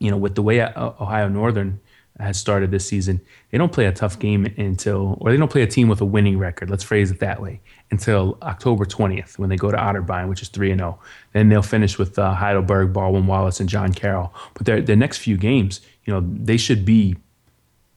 You 0.00 0.10
know, 0.10 0.16
with 0.16 0.34
the 0.34 0.42
way 0.42 0.60
Ohio 0.62 1.28
Northern 1.28 1.80
has 2.20 2.38
started 2.38 2.70
this 2.70 2.86
season, 2.86 3.20
they 3.50 3.58
don't 3.58 3.72
play 3.72 3.86
a 3.86 3.92
tough 3.92 4.18
game 4.18 4.46
until, 4.56 5.18
or 5.20 5.30
they 5.30 5.36
don't 5.36 5.50
play 5.50 5.62
a 5.62 5.66
team 5.66 5.88
with 5.88 6.00
a 6.00 6.04
winning 6.04 6.38
record. 6.38 6.70
Let's 6.70 6.84
phrase 6.84 7.10
it 7.10 7.20
that 7.20 7.40
way 7.40 7.60
until 7.90 8.38
October 8.42 8.84
20th 8.84 9.38
when 9.38 9.48
they 9.48 9.56
go 9.56 9.70
to 9.70 9.76
Otterbein, 9.76 10.28
which 10.28 10.42
is 10.42 10.48
three 10.48 10.70
and 10.70 10.80
zero. 10.80 10.98
Oh. 11.00 11.04
Then 11.32 11.48
they'll 11.48 11.62
finish 11.62 11.98
with 11.98 12.18
uh, 12.18 12.34
Heidelberg, 12.34 12.92
Baldwin 12.92 13.26
Wallace, 13.26 13.60
and 13.60 13.68
John 13.68 13.92
Carroll. 13.92 14.32
But 14.54 14.66
their 14.66 14.80
their 14.80 14.96
next 14.96 15.18
few 15.18 15.36
games, 15.36 15.80
you 16.04 16.12
know, 16.12 16.20
they 16.20 16.56
should 16.56 16.84
be, 16.84 17.16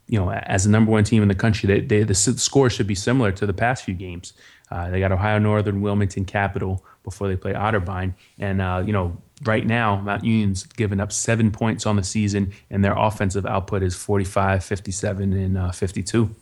you 0.08 0.20
know, 0.20 0.32
as 0.32 0.64
the 0.64 0.70
number 0.70 0.92
one 0.92 1.04
team 1.04 1.22
in 1.22 1.28
the 1.28 1.36
country, 1.36 1.68
they, 1.68 1.82
they 1.82 2.04
the 2.04 2.16
score 2.16 2.70
should 2.70 2.88
be 2.88 2.96
similar 2.96 3.32
to 3.34 3.46
the 3.46 3.54
past 3.54 3.84
few 3.84 3.94
games. 3.94 4.34
Uh, 4.72 4.90
they 4.90 5.00
got 5.00 5.12
Ohio 5.12 5.40
Northern, 5.40 5.82
Wilmington 5.82 6.26
Capital 6.26 6.84
before 7.04 7.28
they 7.28 7.36
play 7.36 7.54
Otterbein, 7.54 8.14
and 8.40 8.62
uh, 8.62 8.84
you 8.86 8.94
know 8.94 9.18
right 9.44 9.66
now, 9.66 9.98
Mount 9.98 10.24
Union's 10.24 10.64
given 10.64 11.00
up 11.00 11.12
seven 11.12 11.52
points 11.52 11.86
on 11.86 11.96
the 11.96 12.04
season, 12.04 12.54
and 12.70 12.84
their 12.84 12.98
offensive 12.98 13.46
output 13.46 13.84
is 13.84 13.96
45, 13.96 14.64
57, 14.64 15.34
and 15.34 15.58
uh, 15.58 15.72
52. 15.72 16.36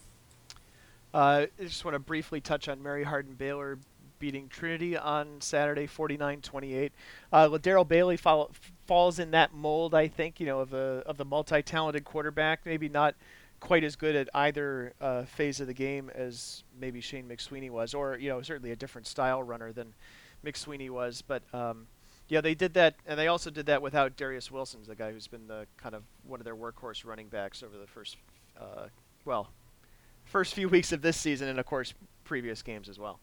Uh, 1.14 1.18
I 1.18 1.64
just 1.64 1.86
want 1.86 1.96
to 1.96 2.00
briefly 2.00 2.42
touch 2.42 2.68
on 2.68 2.82
Mary 2.82 3.04
Hardin 3.04 3.36
Baylor 3.36 3.78
beating 4.20 4.48
Trinity 4.48 4.96
on 4.96 5.42
Saturday, 5.42 5.86
49-28. 5.86 6.92
Uh, 7.32 7.50
Ladero 7.50 7.86
Bailey 7.86 8.16
follow, 8.16 8.52
falls 8.86 9.20
in 9.20 9.32
that 9.32 9.54
mold, 9.54 9.94
I 9.94 10.08
think, 10.08 10.40
you 10.40 10.46
know, 10.46 10.60
of 10.62 10.74
a 10.74 11.04
of 11.06 11.18
the 11.18 11.26
multi-talented 11.26 12.06
quarterback. 12.06 12.62
Maybe 12.66 12.88
not 12.88 13.16
quite 13.60 13.84
as 13.84 13.96
good 13.96 14.16
at 14.16 14.30
either 14.34 14.94
uh, 15.02 15.24
phase 15.24 15.60
of 15.60 15.68
the 15.68 15.74
game 15.74 16.10
as 16.16 16.64
maybe 16.80 17.02
Shane 17.02 17.28
McSweeney 17.28 17.70
was, 17.70 17.94
or 17.94 18.18
you 18.18 18.30
know, 18.30 18.42
certainly 18.42 18.72
a 18.72 18.76
different 18.76 19.08
style 19.08 19.44
runner 19.44 19.72
than 19.74 19.94
McSweeney 20.46 20.90
was. 20.90 21.22
But 21.22 21.44
um, 21.54 21.88
yeah, 22.30 22.42
they 22.42 22.56
did 22.56 22.74
that, 22.76 22.96
and 23.06 23.20
they 23.20 23.28
also 23.28 23.50
did 23.50 23.66
that 23.68 23.82
without 23.82 24.16
Darius 24.16 24.50
Wilson, 24.50 24.82
the 24.88 24.96
guy 24.96 25.12
who's 25.12 25.28
been 25.28 25.48
the 25.48 25.68
kind 25.78 25.94
of 25.96 26.04
one 26.26 26.40
of 26.40 26.46
their 26.46 26.56
workhorse 26.56 27.06
running 27.06 27.28
backs 27.28 27.64
over 27.64 27.78
the 27.78 27.88
first, 27.88 28.18
uh, 28.60 28.88
well, 29.26 29.50
first 30.26 30.54
few 30.54 30.70
weeks 30.70 30.92
of 30.92 31.02
this 31.02 31.18
season, 31.18 31.48
and 31.48 31.60
of 31.60 31.66
course 31.66 31.94
previous 32.24 32.62
games 32.62 32.90
as 32.90 32.98
well. 32.98 33.20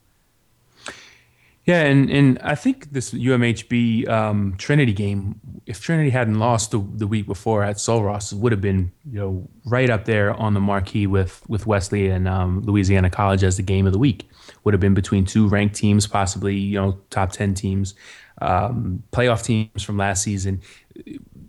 Yeah, 1.66 1.82
and, 1.82 2.10
and 2.10 2.38
I 2.40 2.54
think 2.54 2.92
this 2.92 3.12
UMHB 3.12 4.08
um, 4.08 4.54
Trinity 4.56 4.94
game, 4.94 5.38
if 5.66 5.80
Trinity 5.80 6.10
hadn't 6.10 6.38
lost 6.38 6.70
the, 6.70 6.84
the 6.94 7.06
week 7.06 7.26
before 7.26 7.62
at 7.62 7.78
Sul 7.78 8.02
Ross, 8.02 8.32
would 8.32 8.50
have 8.50 8.62
been 8.62 8.90
you 9.10 9.20
know 9.20 9.48
right 9.66 9.90
up 9.90 10.06
there 10.06 10.32
on 10.34 10.54
the 10.54 10.60
marquee 10.60 11.06
with 11.06 11.42
with 11.48 11.66
Wesley 11.66 12.08
and 12.08 12.26
um, 12.26 12.62
Louisiana 12.62 13.10
College 13.10 13.44
as 13.44 13.56
the 13.56 13.62
game 13.62 13.86
of 13.86 13.92
the 13.92 13.98
week. 13.98 14.28
Would 14.64 14.74
have 14.74 14.80
been 14.80 14.94
between 14.94 15.26
two 15.26 15.48
ranked 15.48 15.74
teams, 15.74 16.06
possibly 16.06 16.56
you 16.56 16.80
know 16.80 16.98
top 17.10 17.32
ten 17.32 17.54
teams 17.54 17.94
um, 18.40 19.02
playoff 19.12 19.44
teams 19.44 19.82
from 19.82 19.96
last 19.96 20.22
season. 20.22 20.60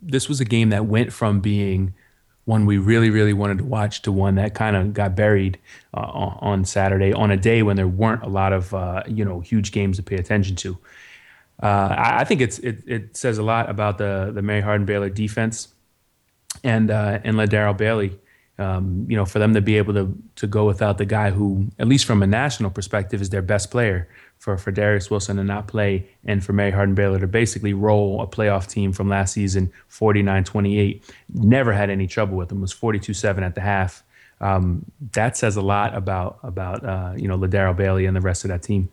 This 0.01 0.27
was 0.27 0.39
a 0.41 0.45
game 0.45 0.69
that 0.69 0.85
went 0.85 1.13
from 1.13 1.39
being 1.39 1.93
one 2.45 2.65
we 2.65 2.77
really, 2.77 3.09
really 3.09 3.33
wanted 3.33 3.59
to 3.59 3.63
watch 3.63 4.01
to 4.03 4.11
one 4.11 4.35
that 4.35 4.55
kind 4.55 4.75
of 4.75 4.93
got 4.93 5.15
buried 5.15 5.59
uh, 5.93 5.99
on 5.99 6.65
Saturday 6.65 7.13
on 7.13 7.31
a 7.31 7.37
day 7.37 7.61
when 7.63 7.75
there 7.75 7.87
weren't 7.87 8.23
a 8.23 8.29
lot 8.29 8.53
of 8.53 8.73
uh, 8.73 9.03
you 9.07 9.23
know 9.23 9.39
huge 9.39 9.71
games 9.71 9.97
to 9.97 10.03
pay 10.03 10.15
attention 10.15 10.55
to. 10.57 10.77
Uh, 11.61 11.95
I, 11.95 12.21
I, 12.21 12.23
think 12.23 12.41
it's 12.41 12.57
it, 12.59 12.83
it, 12.87 13.15
says 13.15 13.37
a 13.37 13.43
lot 13.43 13.69
about 13.69 13.99
the 13.99 14.31
the 14.33 14.41
Mary 14.41 14.61
Hardin 14.61 14.85
Baylor 14.85 15.09
defense 15.09 15.67
and 16.63 16.89
uh, 16.89 17.19
and 17.23 17.37
Ladero 17.37 17.77
Bailey. 17.77 18.17
Um, 18.57 19.05
you 19.07 19.15
know, 19.15 19.25
for 19.25 19.39
them 19.39 19.53
to 19.53 19.61
be 19.61 19.77
able 19.77 19.93
to 19.93 20.15
to 20.37 20.47
go 20.47 20.65
without 20.65 20.97
the 20.97 21.05
guy 21.05 21.29
who, 21.29 21.67
at 21.77 21.87
least 21.87 22.05
from 22.05 22.23
a 22.23 22.27
national 22.27 22.71
perspective, 22.71 23.21
is 23.21 23.29
their 23.29 23.41
best 23.41 23.69
player 23.71 24.07
for, 24.41 24.57
for 24.57 24.71
Darius 24.71 25.11
Wilson 25.11 25.37
to 25.37 25.43
not 25.43 25.67
play 25.67 26.09
and 26.25 26.43
for 26.43 26.51
Mary 26.51 26.71
Hardin 26.71 26.95
Baylor 26.95 27.19
to 27.19 27.27
basically 27.27 27.75
roll 27.75 28.23
a 28.23 28.25
playoff 28.25 28.67
team 28.67 28.91
from 28.91 29.07
last 29.07 29.33
season 29.33 29.71
49 29.87 30.43
28. 30.43 31.13
Never 31.35 31.71
had 31.71 31.91
any 31.91 32.07
trouble 32.07 32.37
with 32.37 32.49
them, 32.49 32.59
was 32.59 32.71
42 32.71 33.13
7 33.13 33.43
at 33.43 33.53
the 33.53 33.61
half. 33.61 34.03
Um, 34.39 34.83
that 35.11 35.37
says 35.37 35.57
a 35.57 35.61
lot 35.61 35.95
about 35.95 36.39
about 36.41 36.83
uh, 36.83 37.13
you 37.15 37.27
know 37.27 37.37
Ladaro 37.37 37.77
Bailey 37.77 38.07
and 38.07 38.17
the 38.17 38.21
rest 38.21 38.43
of 38.43 38.47
that 38.47 38.63
team. 38.63 38.89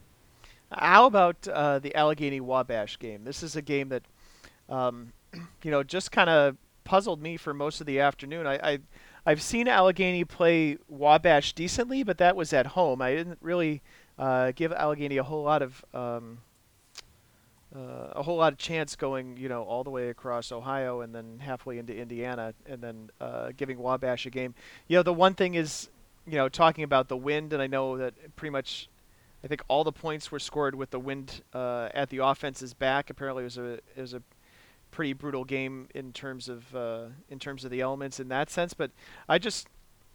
How 0.70 1.06
about 1.06 1.48
uh, 1.48 1.78
the 1.78 1.94
Allegheny 1.94 2.40
Wabash 2.40 2.98
game? 2.98 3.24
This 3.24 3.42
is 3.42 3.56
a 3.56 3.62
game 3.62 3.88
that 3.88 4.02
um, 4.68 5.14
you 5.64 5.70
know 5.70 5.82
just 5.82 6.12
kind 6.12 6.28
of 6.28 6.58
puzzled 6.84 7.22
me 7.22 7.38
for 7.38 7.54
most 7.54 7.80
of 7.80 7.86
the 7.86 8.00
afternoon. 8.00 8.46
I, 8.46 8.72
I 8.72 8.78
I've 9.24 9.40
seen 9.40 9.66
Allegheny 9.66 10.26
play 10.26 10.76
Wabash 10.88 11.54
decently, 11.54 12.02
but 12.02 12.18
that 12.18 12.36
was 12.36 12.52
at 12.52 12.66
home. 12.66 13.00
I 13.00 13.14
didn't 13.14 13.38
really 13.40 13.80
uh, 14.18 14.52
give 14.54 14.72
Allegheny 14.72 15.16
a 15.18 15.22
whole 15.22 15.42
lot 15.42 15.62
of 15.62 15.84
um, 15.94 16.38
uh, 17.74 18.12
a 18.12 18.22
whole 18.22 18.36
lot 18.36 18.52
of 18.52 18.58
chance 18.58 18.96
going, 18.96 19.36
you 19.36 19.48
know, 19.48 19.62
all 19.62 19.84
the 19.84 19.90
way 19.90 20.08
across 20.08 20.50
Ohio 20.50 21.02
and 21.02 21.14
then 21.14 21.38
halfway 21.38 21.78
into 21.78 21.94
Indiana, 21.94 22.54
and 22.66 22.80
then 22.80 23.10
uh, 23.20 23.50
giving 23.56 23.78
Wabash 23.78 24.24
a 24.26 24.30
game. 24.30 24.54
You 24.86 24.96
know, 24.96 25.02
the 25.02 25.12
one 25.12 25.34
thing 25.34 25.54
is, 25.54 25.88
you 26.26 26.36
know, 26.36 26.48
talking 26.48 26.84
about 26.84 27.08
the 27.08 27.16
wind, 27.16 27.52
and 27.52 27.60
I 27.60 27.66
know 27.66 27.98
that 27.98 28.36
pretty 28.36 28.52
much, 28.52 28.88
I 29.44 29.48
think 29.48 29.62
all 29.68 29.84
the 29.84 29.92
points 29.92 30.32
were 30.32 30.38
scored 30.38 30.74
with 30.74 30.90
the 30.90 30.98
wind 30.98 31.42
uh, 31.52 31.90
at 31.92 32.08
the 32.08 32.18
offense's 32.18 32.72
back. 32.72 33.10
Apparently, 33.10 33.42
it 33.42 33.44
was 33.44 33.58
a 33.58 33.72
it 33.72 33.98
was 33.98 34.14
a 34.14 34.22
pretty 34.90 35.12
brutal 35.12 35.44
game 35.44 35.88
in 35.94 36.12
terms 36.12 36.48
of 36.48 36.74
uh, 36.74 37.06
in 37.28 37.38
terms 37.38 37.64
of 37.66 37.70
the 37.70 37.82
elements 37.82 38.18
in 38.18 38.28
that 38.28 38.48
sense. 38.48 38.72
But 38.72 38.92
I 39.28 39.38
just 39.38 39.68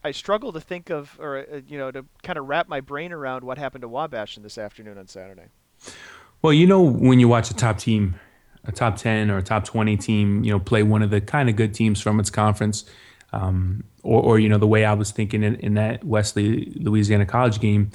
I 0.04 0.12
struggle 0.12 0.52
to 0.54 0.60
think 0.60 0.89
of, 0.89 1.18
or 1.20 1.39
uh, 1.39 1.62
you 1.68 1.78
know, 1.78 1.92
to 1.92 2.06
kind 2.24 2.38
of 2.38 2.48
wrap 2.48 2.68
my 2.68 2.82
brain 2.82 3.12
around 3.12 3.44
what 3.44 3.58
happened 3.58 3.84
to 3.84 3.88
Wabash 3.88 4.38
in 4.38 4.44
this 4.44 4.58
afternoon 4.58 4.98
on 4.98 5.08
Saturday. 5.08 5.48
Well, 6.42 6.54
you 6.54 6.68
know, 6.68 6.82
when 6.82 7.20
you 7.20 7.28
watch 7.28 7.50
a 7.50 7.54
top 7.54 7.78
team, 7.78 8.16
a 8.66 8.72
top 8.72 8.98
ten 8.98 9.32
or 9.32 9.38
a 9.38 9.44
top 9.44 9.66
twenty 9.66 9.96
team, 9.98 10.44
you 10.44 10.52
know, 10.52 10.60
play 10.60 10.84
one 10.84 11.02
of 11.02 11.10
the 11.10 11.22
kind 11.22 11.50
of 11.50 11.56
good 11.56 11.74
teams 11.74 12.02
from 12.02 12.20
its 12.20 12.30
conference, 12.30 12.86
um, 13.32 13.84
or, 14.04 14.22
or 14.22 14.39
you 14.39 14.50
know, 14.50 14.58
the 14.58 14.68
way 14.68 14.84
I 14.86 14.94
was 14.94 15.12
thinking 15.12 15.44
in, 15.44 15.56
in 15.56 15.76
that 15.76 16.04
Wesley 16.04 16.74
Louisiana 16.76 17.26
College 17.26 17.60
game. 17.60 17.92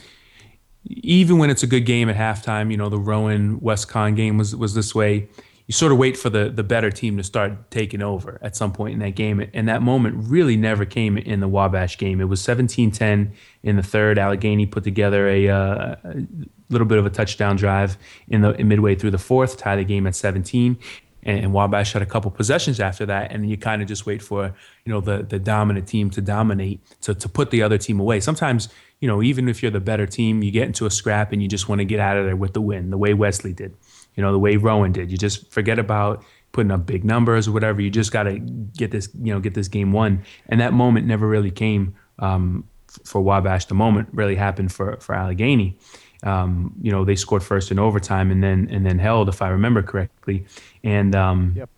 Even 0.85 1.38
when 1.38 1.51
it's 1.51 1.62
a 1.62 1.66
good 1.66 1.85
game 1.85 2.09
at 2.09 2.16
halftime, 2.16 2.71
you 2.71 2.77
know, 2.77 2.88
the 2.88 2.99
Rowan 2.99 3.61
West 3.61 3.88
Con 3.88 4.14
game 4.14 4.38
was 4.38 4.57
was 4.57 4.75
this 4.75 4.94
way 4.94 5.29
you 5.68 5.74
sort 5.74 5.92
of 5.92 5.98
wait 5.98 6.16
for 6.16 6.31
the 6.31 6.48
the 6.48 6.64
better 6.64 6.90
team 6.90 7.18
to 7.18 7.22
start 7.22 7.70
taking 7.70 8.02
over 8.02 8.38
at 8.42 8.57
some 8.57 8.72
point 8.72 8.94
in 8.94 9.00
that 9.00 9.14
game. 9.14 9.48
And 9.52 9.68
that 9.68 9.83
moment 9.83 10.16
really 10.26 10.57
never 10.57 10.85
came 10.87 11.16
in 11.18 11.40
the 11.40 11.48
Wabash 11.48 11.98
game. 11.98 12.20
It 12.20 12.24
was 12.24 12.40
17-10 12.40 13.31
in 13.62 13.76
the 13.76 13.83
third. 13.83 14.18
Allegheny 14.18 14.64
put 14.64 14.83
together 14.83 15.28
a, 15.28 15.48
uh, 15.48 15.96
a 16.04 16.26
little 16.70 16.87
bit 16.87 16.96
of 16.96 17.04
a 17.04 17.11
touchdown 17.11 17.57
drive 17.57 17.98
in 18.28 18.40
the 18.40 18.59
in 18.59 18.66
midway 18.66 18.94
through 18.94 19.11
the 19.11 19.18
fourth, 19.18 19.59
tie 19.59 19.76
the 19.76 19.85
game 19.85 20.07
at 20.07 20.16
17. 20.16 20.78
And, 21.24 21.52
Wabash 21.52 21.92
had 21.92 22.00
a 22.00 22.07
couple 22.07 22.31
possessions 22.31 22.81
after 22.81 23.04
that, 23.04 23.33
and 23.33 23.50
you 23.50 23.59
kind 23.59 23.83
of 23.83 23.88
just 23.88 24.07
wait 24.07 24.22
for 24.22 24.54
you 24.87 24.92
know 24.92 25.02
the 25.02 25.24
the 25.24 25.38
dominant 25.38 25.87
team 25.87 26.09
to 26.11 26.22
dominate 26.22 26.81
to 27.02 27.14
to 27.14 27.28
put 27.28 27.50
the 27.50 27.61
other 27.62 27.76
team 27.76 28.00
away. 28.00 28.20
Sometimes 28.20 28.70
you 29.00 29.09
know 29.09 29.22
even 29.22 29.46
if 29.46 29.62
you're 29.62 29.72
the 29.72 29.81
better 29.81 30.07
team, 30.07 30.42
you 30.42 30.50
get 30.50 30.66
into 30.66 30.87
a 30.87 30.90
scrap 30.90 31.31
and 31.33 31.42
you 31.42 31.48
just 31.48 31.68
want 31.68 31.81
to 31.81 31.85
get 31.85 32.00
out 32.00 32.16
of 32.16 32.24
there 32.24 32.37
with 32.37 32.54
the 32.54 32.62
win, 32.62 32.88
the 32.88 32.96
way 32.96 33.12
Wesley 33.12 33.52
did 33.52 33.74
you 34.18 34.22
know, 34.22 34.33
the 34.33 34.38
way 34.38 34.57
Rowan 34.57 34.90
did. 34.90 35.12
You 35.12 35.16
just 35.16 35.48
forget 35.52 35.78
about 35.78 36.24
putting 36.50 36.72
up 36.72 36.85
big 36.87 37.04
numbers 37.04 37.46
or 37.46 37.52
whatever. 37.52 37.81
You 37.81 37.88
just 37.88 38.11
got 38.11 38.24
to 38.24 38.40
get 38.40 38.90
this, 38.90 39.09
you 39.14 39.33
know, 39.33 39.38
get 39.38 39.54
this 39.54 39.68
game 39.68 39.92
won. 39.92 40.24
And 40.48 40.61
that 40.61 40.72
moment 40.72 41.07
never 41.07 41.28
really 41.28 41.52
came 41.52 41.94
um, 42.18 42.64
for 43.04 43.20
Wabash. 43.20 43.66
The 43.66 43.76
moment 43.76 44.09
really 44.11 44.35
happened 44.35 44.72
for 44.72 44.96
for 44.96 45.14
Allegheny. 45.14 45.78
Um, 46.24 46.74
you 46.83 46.90
know, 46.90 47.04
they 47.04 47.14
scored 47.14 47.44
first 47.44 47.70
in 47.70 47.78
overtime 47.78 48.33
and 48.33 48.42
then 48.42 48.66
and 48.72 48.85
then 48.85 48.98
held, 48.98 49.28
if 49.28 49.40
I 49.40 49.50
remember 49.50 49.85
correctly. 49.85 50.46
And 50.83 51.14
um, 51.14 51.52
yep. 51.54 51.70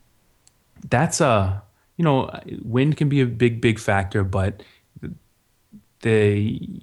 that's 0.88 1.20
a 1.20 1.62
you 1.98 2.04
know, 2.04 2.30
wind 2.62 2.96
can 2.96 3.10
be 3.10 3.20
a 3.20 3.26
big 3.26 3.60
big 3.60 3.78
factor, 3.78 4.24
but 4.24 4.62
the, 6.00 6.80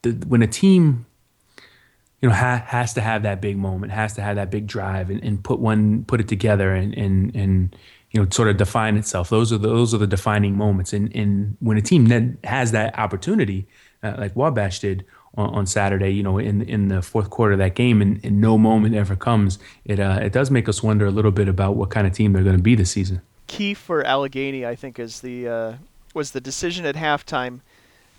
the 0.00 0.12
when 0.26 0.40
a 0.40 0.46
team 0.46 1.04
you 2.20 2.28
know, 2.28 2.34
ha- 2.34 2.62
has 2.66 2.94
to 2.94 3.00
have 3.00 3.22
that 3.22 3.40
big 3.40 3.56
moment, 3.56 3.92
has 3.92 4.14
to 4.14 4.22
have 4.22 4.36
that 4.36 4.50
big 4.50 4.66
drive, 4.66 5.10
and, 5.10 5.22
and 5.22 5.42
put 5.42 5.58
one, 5.58 6.04
put 6.04 6.20
it 6.20 6.28
together, 6.28 6.74
and 6.74 6.94
and 6.94 7.34
and 7.34 7.76
you 8.10 8.20
know, 8.20 8.28
sort 8.30 8.48
of 8.48 8.56
define 8.56 8.96
itself. 8.96 9.30
Those 9.30 9.52
are 9.52 9.58
the, 9.58 9.68
those 9.68 9.94
are 9.94 9.98
the 9.98 10.06
defining 10.06 10.56
moments. 10.56 10.92
And 10.92 11.14
and 11.14 11.56
when 11.60 11.76
a 11.76 11.82
team 11.82 12.06
then 12.06 12.38
has 12.44 12.72
that 12.72 12.98
opportunity, 12.98 13.66
uh, 14.02 14.14
like 14.18 14.34
Wabash 14.34 14.80
did 14.80 15.04
on, 15.36 15.54
on, 15.54 15.66
Saturday, 15.66 16.10
you 16.10 16.22
know, 16.22 16.38
in 16.38 16.62
in 16.62 16.88
the 16.88 17.02
fourth 17.02 17.30
quarter 17.30 17.52
of 17.52 17.58
that 17.58 17.74
game, 17.74 18.02
and, 18.02 18.22
and 18.24 18.40
no 18.40 18.58
moment 18.58 18.94
ever 18.94 19.16
comes, 19.16 19.58
it 19.84 20.00
uh, 20.00 20.18
it 20.20 20.32
does 20.32 20.50
make 20.50 20.68
us 20.68 20.82
wonder 20.82 21.06
a 21.06 21.10
little 21.10 21.30
bit 21.30 21.48
about 21.48 21.76
what 21.76 21.90
kind 21.90 22.06
of 22.06 22.12
team 22.12 22.32
they're 22.32 22.42
going 22.42 22.56
to 22.56 22.62
be 22.62 22.74
this 22.74 22.90
season. 22.90 23.22
Key 23.46 23.74
for 23.74 24.04
Allegheny, 24.04 24.66
I 24.66 24.74
think, 24.74 24.98
is 24.98 25.20
the 25.20 25.48
uh, 25.48 25.74
was 26.14 26.32
the 26.32 26.40
decision 26.40 26.84
at 26.84 26.96
halftime 26.96 27.60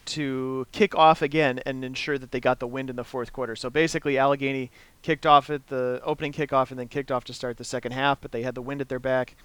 to 0.06 0.68
kick 0.72 0.96
off 0.96 1.22
again 1.22 1.60
and 1.66 1.84
ensure 1.84 2.18
that 2.18 2.32
they 2.32 2.40
got 2.40 2.60
the 2.60 2.68
wind 2.68 2.90
in 2.90 2.96
the 2.96 3.04
fourth 3.04 3.32
quarter. 3.32 3.56
So 3.56 3.70
basically, 3.70 4.18
Allegheny 4.18 4.72
kicked 5.02 5.26
off 5.26 5.50
at 5.50 5.68
the 5.68 6.02
opening 6.04 6.34
kickoff 6.34 6.72
and 6.72 6.80
then 6.80 6.88
kicked 6.88 7.12
off 7.12 7.24
to 7.26 7.34
start 7.34 7.58
the 7.58 7.64
second 7.64 7.92
half, 7.92 8.20
but 8.22 8.32
they 8.32 8.44
had 8.44 8.56
the 8.56 8.62
wind 8.62 8.82
at 8.82 8.90
their 8.90 9.00
back 9.00 9.36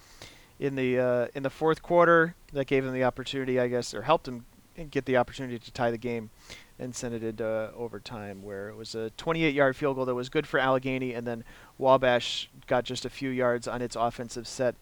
in 0.58 0.74
the 0.74 0.98
uh, 0.98 1.26
in 1.34 1.42
the 1.42 1.50
fourth 1.50 1.82
quarter. 1.82 2.34
That 2.52 2.66
gave 2.66 2.84
them 2.84 2.94
the 2.94 3.04
opportunity, 3.04 3.60
I 3.60 3.68
guess, 3.68 3.94
or 3.94 4.02
helped 4.02 4.24
them 4.24 4.46
get 4.90 5.06
the 5.06 5.16
opportunity 5.16 5.58
to 5.58 5.72
tie 5.72 5.90
the 5.90 5.98
game 5.98 6.30
and 6.78 6.94
send 6.94 7.14
it 7.14 7.22
into 7.22 7.46
uh, 7.46 7.70
overtime, 7.74 8.42
where 8.42 8.68
it 8.68 8.76
was 8.76 8.94
a 8.94 9.10
28-yard 9.16 9.74
field 9.74 9.96
goal 9.96 10.04
that 10.04 10.14
was 10.14 10.28
good 10.28 10.46
for 10.46 10.60
Allegheny, 10.60 11.14
and 11.14 11.26
then 11.26 11.42
Wabash 11.78 12.50
got 12.66 12.84
just 12.84 13.06
a 13.06 13.10
few 13.10 13.30
yards 13.30 13.66
on 13.66 13.80
its 13.80 13.96
offensive 13.96 14.46
set 14.46 14.74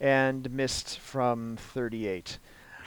and 0.00 0.50
missed 0.50 0.98
from 0.98 1.56
38. 1.58 2.38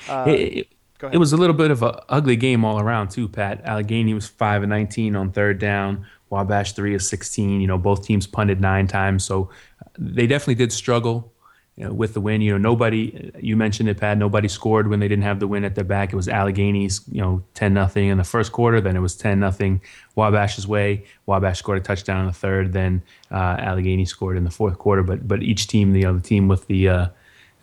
Uh, 0.09 0.25
it, 0.27 0.67
it 1.11 1.17
was 1.17 1.33
a 1.33 1.37
little 1.37 1.55
bit 1.55 1.71
of 1.71 1.83
an 1.83 1.95
ugly 2.09 2.35
game 2.35 2.63
all 2.63 2.79
around 2.79 3.09
too, 3.09 3.27
Pat. 3.27 3.63
Allegheny 3.65 4.13
was 4.13 4.27
five 4.27 4.63
and 4.63 4.69
nineteen 4.69 5.15
on 5.15 5.31
third 5.31 5.59
down. 5.59 6.05
Wabash 6.29 6.73
three 6.73 6.95
of 6.95 7.01
sixteen. 7.01 7.61
You 7.61 7.67
know, 7.67 7.77
both 7.77 8.05
teams 8.05 8.27
punted 8.27 8.61
nine 8.61 8.87
times, 8.87 9.23
so 9.23 9.49
they 9.97 10.27
definitely 10.27 10.55
did 10.55 10.71
struggle 10.71 11.33
you 11.75 11.83
know, 11.85 11.93
with 11.93 12.13
the 12.13 12.21
win. 12.21 12.41
You 12.41 12.53
know, 12.53 12.57
nobody. 12.57 13.31
You 13.39 13.57
mentioned 13.57 13.89
it, 13.89 13.97
Pat. 13.97 14.17
Nobody 14.17 14.47
scored 14.47 14.87
when 14.87 15.01
they 15.01 15.09
didn't 15.09 15.23
have 15.23 15.41
the 15.41 15.47
win 15.47 15.65
at 15.65 15.75
their 15.75 15.83
back. 15.83 16.13
It 16.13 16.15
was 16.15 16.29
Allegheny's, 16.29 17.01
you 17.11 17.21
know, 17.21 17.43
ten 17.53 17.73
nothing 17.73 18.07
in 18.07 18.17
the 18.17 18.23
first 18.23 18.53
quarter. 18.53 18.79
Then 18.79 18.95
it 18.95 19.01
was 19.01 19.15
ten 19.15 19.39
nothing 19.39 19.81
Wabash's 20.15 20.67
way. 20.67 21.03
Wabash 21.25 21.59
scored 21.59 21.77
a 21.77 21.81
touchdown 21.81 22.21
in 22.21 22.27
the 22.27 22.33
third. 22.33 22.71
Then 22.71 23.03
uh, 23.29 23.57
Allegheny 23.59 24.05
scored 24.05 24.37
in 24.37 24.45
the 24.45 24.51
fourth 24.51 24.77
quarter. 24.77 25.03
But 25.03 25.27
but 25.27 25.43
each 25.43 25.67
team, 25.67 25.91
the 25.91 26.05
other 26.05 26.21
team 26.21 26.47
with 26.47 26.67
the 26.67 26.87
uh, 26.87 27.07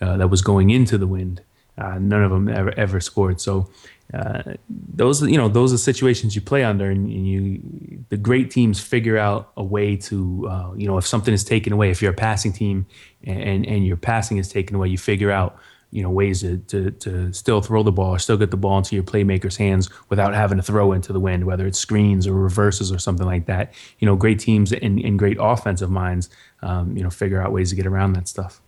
uh, 0.03 0.19
that 0.19 0.29
was 0.29 0.43
going 0.43 0.69
into 0.69 0.99
the 0.99 1.07
wind 1.07 1.41
uh, 1.79 1.99
none 1.99 2.23
of 2.23 2.31
them 2.31 2.49
ever 2.49 2.73
ever 2.79 3.01
scored. 3.01 3.41
So 3.41 3.71
uh, 4.15 4.55
those 4.69 5.23
you 5.23 5.39
know 5.39 5.49
those 5.49 5.73
are 5.73 5.79
situations 5.79 6.35
you 6.35 6.43
play 6.43 6.65
under, 6.65 6.91
and, 6.91 7.11
you 7.11 8.05
the 8.11 8.17
great 8.17 8.51
teams 8.51 8.79
figure 8.81 9.17
out 9.17 9.53
a 9.57 9.65
way 9.65 9.97
to 9.97 10.49
uh, 10.49 10.73
you 10.75 10.87
know 10.87 10.99
if 10.99 11.07
something 11.07 11.33
is 11.33 11.45
taken 11.45 11.73
away, 11.73 11.91
if 11.91 12.03
you're 12.03 12.13
a 12.13 12.15
passing 12.15 12.53
team 12.53 12.87
and 13.25 13.67
and 13.67 13.87
your 13.87 13.97
passing 13.97 14.37
is 14.37 14.49
taken 14.49 14.77
away, 14.77 14.89
you 14.89 14.99
figure 14.99 15.31
out 15.31 15.59
you 15.93 16.03
know 16.03 16.11
ways 16.11 16.41
to, 16.41 16.59
to, 16.59 16.91
to 16.91 17.33
still 17.33 17.61
throw 17.61 17.83
the 17.83 17.93
ball 17.93 18.15
or 18.15 18.19
still 18.19 18.37
get 18.37 18.51
the 18.51 18.57
ball 18.57 18.79
into 18.79 18.95
your 18.95 19.05
playmaker's 19.05 19.57
hands 19.57 19.89
without 20.09 20.35
having 20.35 20.59
to 20.59 20.63
throw 20.63 20.93
into 20.93 21.13
the 21.13 21.21
wind, 21.21 21.45
whether 21.45 21.67
it's 21.67 21.79
screens 21.79 22.27
or 22.27 22.33
reverses 22.33 22.91
or 22.91 22.99
something 22.99 23.27
like 23.27 23.47
that. 23.47 23.73
You 23.99 24.07
know, 24.07 24.17
great 24.17 24.39
teams 24.39 24.73
and, 24.73 24.99
and 24.99 25.19
great 25.19 25.37
offensive 25.39 25.91
minds, 25.91 26.29
um, 26.63 26.97
you 26.97 27.03
know, 27.03 27.11
figure 27.11 27.41
out 27.41 27.53
ways 27.53 27.71
to 27.71 27.77
get 27.77 27.87
around 27.87 28.15
that 28.15 28.27
stuff. 28.27 28.61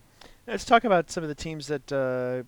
Let's 0.46 0.64
talk 0.64 0.84
about 0.84 1.10
some 1.10 1.22
of 1.22 1.28
the 1.28 1.34
teams 1.34 1.66
that 1.68 1.90
uh, 1.90 2.44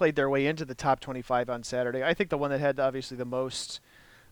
played 0.00 0.16
their 0.16 0.30
way 0.30 0.46
into 0.46 0.64
the 0.64 0.74
top 0.74 0.98
25 0.98 1.50
on 1.50 1.62
Saturday. 1.62 2.02
I 2.02 2.14
think 2.14 2.30
the 2.30 2.38
one 2.38 2.50
that 2.52 2.58
had 2.58 2.80
obviously 2.80 3.18
the 3.18 3.26
most 3.26 3.80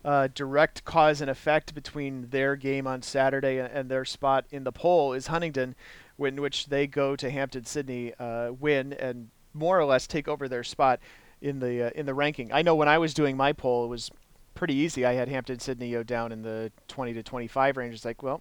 uh, 0.03 0.29
direct 0.35 0.83
cause 0.87 1.21
and 1.21 1.29
effect 1.29 1.75
between 1.75 2.31
their 2.31 2.57
game 2.57 2.87
on 2.87 3.03
Saturday 3.03 3.59
and, 3.59 3.91
their 3.91 4.07
spot 4.07 4.47
in 4.51 4.65
the 4.65 4.73
poll 4.73 5.13
is 5.13 5.27
Huntingdon, 5.27 5.75
in 6.19 6.41
which 6.41 6.69
they 6.69 6.87
go 6.87 7.17
to 7.17 7.29
Hampden 7.29 7.67
Sydney, 7.67 8.15
uh, 8.19 8.53
win, 8.59 8.95
and 8.95 9.29
more 9.53 9.79
or 9.79 9.85
less 9.85 10.07
take 10.07 10.27
over 10.27 10.49
their 10.49 10.65
spot 10.65 11.01
in 11.43 11.61
the 11.61 11.89
uh, 11.89 11.91
in 11.95 12.07
the 12.07 12.15
ranking. 12.15 12.51
I 12.51 12.63
know 12.63 12.75
when 12.75 12.89
I 12.89 12.97
was 12.97 13.13
doing 13.13 13.37
my 13.37 13.53
poll, 13.53 13.85
it 13.85 13.89
was 13.89 14.11
pretty 14.55 14.75
easy. 14.75 15.05
I 15.05 15.13
had 15.13 15.29
Hampden 15.29 15.59
Sydney 15.59 15.91
go 15.91 16.03
down 16.03 16.33
in 16.33 16.41
the 16.41 16.73
20 16.89 17.13
to 17.13 17.23
25 17.23 17.77
range. 17.77 17.95
It's 17.95 18.07
like, 18.07 18.23
well, 18.23 18.41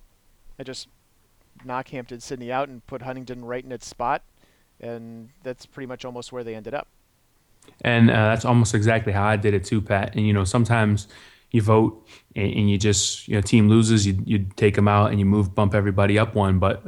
I 0.57 0.63
just 0.63 0.87
knock 1.65 1.89
Hampden 1.89 2.21
Sydney 2.21 2.53
out 2.53 2.69
and 2.69 2.87
put 2.87 3.01
Huntingdon 3.01 3.43
right 3.43 3.65
in 3.65 3.73
its 3.73 3.85
spot, 3.85 4.23
and 4.79 5.27
that's 5.43 5.65
pretty 5.65 5.87
much 5.87 6.05
almost 6.05 6.31
where 6.31 6.45
they 6.45 6.55
ended 6.55 6.73
up. 6.73 6.87
And 7.81 8.09
uh, 8.09 8.13
that's 8.13 8.45
almost 8.45 8.73
exactly 8.73 9.13
how 9.13 9.25
I 9.25 9.35
did 9.35 9.53
it 9.53 9.63
too, 9.63 9.81
Pat. 9.81 10.15
And 10.15 10.25
you 10.25 10.33
know, 10.33 10.43
sometimes 10.43 11.07
you 11.51 11.61
vote 11.61 12.05
and, 12.35 12.51
and, 12.53 12.69
you 12.69 12.77
just 12.77 13.27
you 13.27 13.35
know 13.35 13.41
team 13.41 13.69
loses, 13.69 14.05
you 14.05 14.21
you 14.25 14.45
take 14.55 14.75
them 14.75 14.87
out 14.87 15.11
and 15.11 15.19
you 15.19 15.25
move 15.25 15.55
bump 15.55 15.73
everybody 15.73 16.19
up 16.19 16.35
one. 16.35 16.59
But 16.59 16.83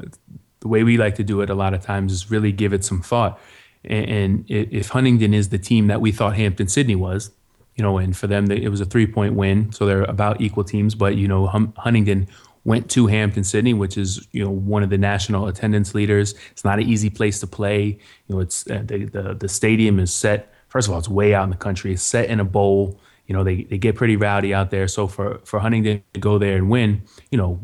the 0.60 0.68
way 0.68 0.84
we 0.84 0.98
like 0.98 1.16
to 1.16 1.24
do 1.24 1.42
it 1.42 1.50
a 1.50 1.56
lot 1.56 1.74
of 1.74 1.82
times 1.82 2.12
is 2.12 2.30
really 2.30 2.52
give 2.52 2.74
it 2.74 2.84
some 2.84 3.02
thought. 3.02 3.40
And, 3.86 4.10
and 4.10 4.46
if 4.50 4.90
Huntingdon 4.90 5.34
is 5.34 5.50
the 5.50 5.58
team 5.58 5.88
that 5.88 6.02
we 6.02 6.12
thought 6.12 6.36
Hampden 6.36 6.68
Sydney 6.68 6.96
was, 6.96 7.32
you 7.76 7.84
know, 7.84 7.98
and 7.98 8.16
for 8.16 8.28
them, 8.28 8.48
they, 8.48 8.62
it 8.62 8.70
was 8.70 8.82
a 8.82 8.86
three 8.86 9.08
point 9.08 9.36
win. 9.36 9.72
So 9.72 9.86
they're 9.86 10.04
about 10.04 10.42
equal 10.42 10.66
teams. 10.66 10.96
But, 10.96 11.16
you 11.16 11.28
know, 11.28 11.48
hum, 11.48 11.74
Huntingdon 11.78 12.28
went 12.66 12.90
to 12.92 13.08
Hampden 13.08 13.46
Sydney, 13.46 13.74
which 13.74 13.98
is, 13.98 14.28
you 14.34 14.44
know, 14.44 14.52
one 14.52 14.84
of 14.84 14.90
the 14.90 14.98
national 14.98 15.48
attendance 15.48 15.96
leaders. 15.96 16.36
It's 16.52 16.66
not 16.66 16.80
an 16.80 16.86
easy 16.86 17.10
place 17.10 17.40
to 17.40 17.48
play. 17.48 17.98
You 18.28 18.36
know, 18.36 18.40
it's 18.42 18.70
uh, 18.70 18.82
the, 18.84 19.06
the, 19.06 19.34
the 19.34 19.48
stadium 19.48 19.98
is 20.00 20.14
set. 20.14 20.54
First 20.70 20.88
of 20.88 20.94
all, 20.94 21.00
it's 21.00 21.10
way 21.10 21.34
out 21.34 21.44
in 21.44 21.50
the 21.50 21.58
country. 21.58 21.92
It's 21.92 22.04
set 22.04 22.30
in 22.30 22.40
a 22.40 22.46
bowl. 22.46 23.00
You 23.28 23.34
know, 23.34 23.44
they, 23.44 23.64
they 23.64 23.78
get 23.78 23.96
pretty 23.96 24.16
rowdy 24.16 24.54
out 24.54 24.72
there. 24.72 24.88
So 24.88 25.08
for, 25.08 25.40
for 25.44 25.60
Huntingdon 25.60 26.04
to 26.14 26.20
go 26.20 26.38
there 26.38 26.56
and 26.56 26.70
win, 26.70 27.04
you 27.32 27.38
know, 27.38 27.60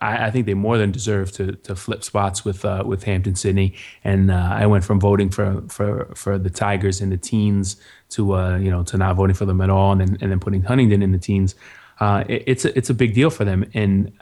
I, 0.00 0.26
I, 0.26 0.30
think 0.30 0.46
they 0.46 0.54
more 0.54 0.78
than 0.78 0.92
deserve 0.92 1.32
to 1.32 1.52
to 1.52 1.74
flip 1.74 2.04
spots 2.04 2.44
with 2.44 2.64
uh, 2.64 2.84
with 2.86 3.04
Hampden 3.04 3.34
Sydney. 3.34 3.74
And 4.04 4.30
uh, 4.30 4.50
I 4.52 4.66
went 4.66 4.84
from 4.84 5.00
voting 5.00 5.30
for 5.30 5.62
for 5.68 6.12
for 6.14 6.38
the 6.38 6.50
Tigers 6.50 7.00
in 7.00 7.10
the 7.10 7.16
teens 7.16 7.76
to 8.10 8.34
uh, 8.34 8.56
you 8.58 8.70
know 8.70 8.82
to 8.84 8.96
not 8.96 9.16
voting 9.16 9.34
for 9.34 9.46
them 9.46 9.60
at 9.60 9.70
all, 9.70 9.92
and 9.92 10.00
then 10.00 10.18
and 10.20 10.30
then 10.30 10.40
putting 10.40 10.62
Huntingdon 10.62 11.02
in 11.02 11.12
the 11.12 11.18
teens. 11.18 11.54
Uh, 11.98 12.24
it, 12.28 12.44
it's 12.46 12.64
a, 12.64 12.76
it's 12.76 12.90
a 12.90 12.94
big 12.94 13.14
deal 13.14 13.30
for 13.30 13.44
them. 13.44 13.68
And 13.74 14.12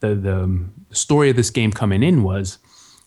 the 0.00 0.14
the 0.14 0.64
story 0.94 1.30
of 1.30 1.36
this 1.36 1.50
game 1.50 1.72
coming 1.72 2.02
in 2.02 2.22
was 2.22 2.58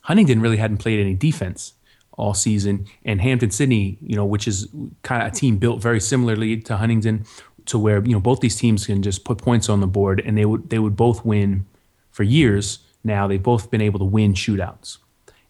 Huntingdon 0.02 0.42
really 0.42 0.58
hadn't 0.58 0.78
played 0.78 1.00
any 1.00 1.16
defense 1.16 1.74
all 2.18 2.34
season, 2.34 2.86
and 3.04 3.22
Hampden 3.22 3.52
Sydney, 3.52 3.98
you 4.02 4.16
know, 4.16 4.26
which 4.26 4.48
is 4.48 4.68
kind 5.04 5.22
of 5.22 5.32
a 5.32 5.36
team 5.36 5.58
built 5.58 5.82
very 5.82 6.00
similarly 6.00 6.58
to 6.62 6.78
Huntingdon, 6.78 7.26
to 7.66 7.80
where 7.80 8.04
you 8.04 8.14
know 8.14 8.20
both 8.20 8.42
these 8.42 8.56
teams 8.56 8.86
can 8.86 9.02
just 9.02 9.26
put 9.26 9.38
points 9.38 9.70
on 9.70 9.82
the 9.82 9.88
board, 9.88 10.22
and 10.26 10.38
they 10.38 10.46
would 10.46 10.70
they 10.70 10.80
would 10.80 10.96
both 10.96 11.26
win 11.26 11.66
for 12.12 12.24
years 12.24 12.80
now, 13.06 13.28
they've 13.28 13.42
both 13.42 13.70
been 13.70 13.82
able 13.82 14.00
to 14.00 14.06
win 14.06 14.34
shootouts. 14.34 14.98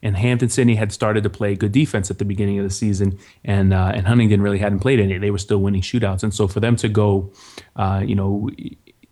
And 0.04 0.17
Hampden 0.17 0.49
Sydney 0.49 0.75
had 0.75 0.91
started 0.91 1.23
to 1.23 1.30
play 1.30 1.56
good 1.56 1.71
defense 1.71 2.12
at 2.12 2.19
the 2.19 2.25
beginning 2.25 2.60
of 2.60 2.65
the 2.65 2.69
season, 2.69 3.17
and 3.43 3.73
uh, 3.73 3.93
and 3.95 4.06
Huntingdon 4.06 4.41
really 4.41 4.60
hadn't 4.60 4.80
played 4.80 4.99
any. 4.99 5.17
They 5.17 5.32
were 5.32 5.39
still 5.39 5.58
winning 5.60 5.82
shootouts, 5.82 6.21
and 6.21 6.34
so 6.34 6.47
for 6.47 6.60
them 6.60 6.75
to 6.75 6.89
go, 6.89 7.32
uh, 7.75 8.04
you 8.06 8.13
know, 8.13 8.49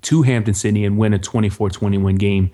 to 0.04 0.22
Hampden 0.22 0.54
Sydney 0.54 0.86
and 0.86 0.98
win 0.98 1.14
a 1.14 1.20
24-21 1.20 2.20
game, 2.20 2.52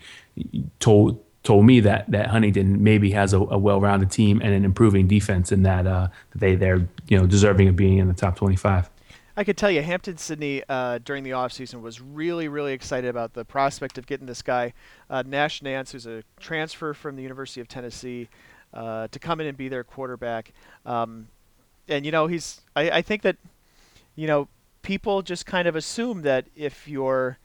told 0.79 1.21
told 1.43 1.65
me 1.65 1.79
that 1.81 2.09
that 2.11 2.27
Huntingdon 2.27 2.83
maybe 2.83 3.11
has 3.11 3.33
a, 3.33 3.39
a 3.39 3.57
well-rounded 3.57 4.11
team 4.11 4.41
and 4.41 4.53
an 4.53 4.65
improving 4.65 5.07
defense, 5.07 5.51
and 5.51 5.65
that 5.65 5.87
uh, 5.87 6.09
they 6.35 6.55
they're 6.55 6.87
you 7.07 7.17
know 7.17 7.25
deserving 7.25 7.67
of 7.67 7.75
being 7.75 7.97
in 7.97 8.07
the 8.07 8.13
top 8.13 8.35
25. 8.35 8.89
I 9.39 9.45
could 9.45 9.55
tell 9.55 9.71
you, 9.71 9.81
Hampden 9.81 10.17
Sydney 10.17 10.63
uh, 10.67 10.99
during 11.05 11.23
the 11.23 11.29
offseason 11.29 11.81
was 11.81 12.01
really, 12.01 12.49
really 12.49 12.73
excited 12.73 13.09
about 13.09 13.33
the 13.33 13.45
prospect 13.45 13.97
of 13.97 14.05
getting 14.05 14.27
this 14.27 14.41
guy, 14.41 14.73
uh, 15.09 15.23
Nash 15.25 15.61
Nance, 15.61 15.93
who's 15.93 16.05
a 16.05 16.23
transfer 16.41 16.93
from 16.93 17.15
the 17.15 17.23
University 17.23 17.61
of 17.61 17.69
Tennessee, 17.69 18.27
uh, 18.73 19.07
to 19.07 19.17
come 19.17 19.39
in 19.39 19.47
and 19.47 19.57
be 19.57 19.69
their 19.69 19.85
quarterback. 19.85 20.51
Um, 20.85 21.29
and 21.87 22.05
you 22.05 22.11
know, 22.11 22.27
he's. 22.27 22.59
I, 22.75 22.91
I 22.91 23.01
think 23.01 23.21
that, 23.21 23.37
you 24.17 24.27
know, 24.27 24.49
people 24.81 25.21
just 25.21 25.45
kind 25.45 25.69
of 25.69 25.75
assume 25.77 26.23
that 26.23 26.47
if 26.53 26.85
you're 26.85 27.37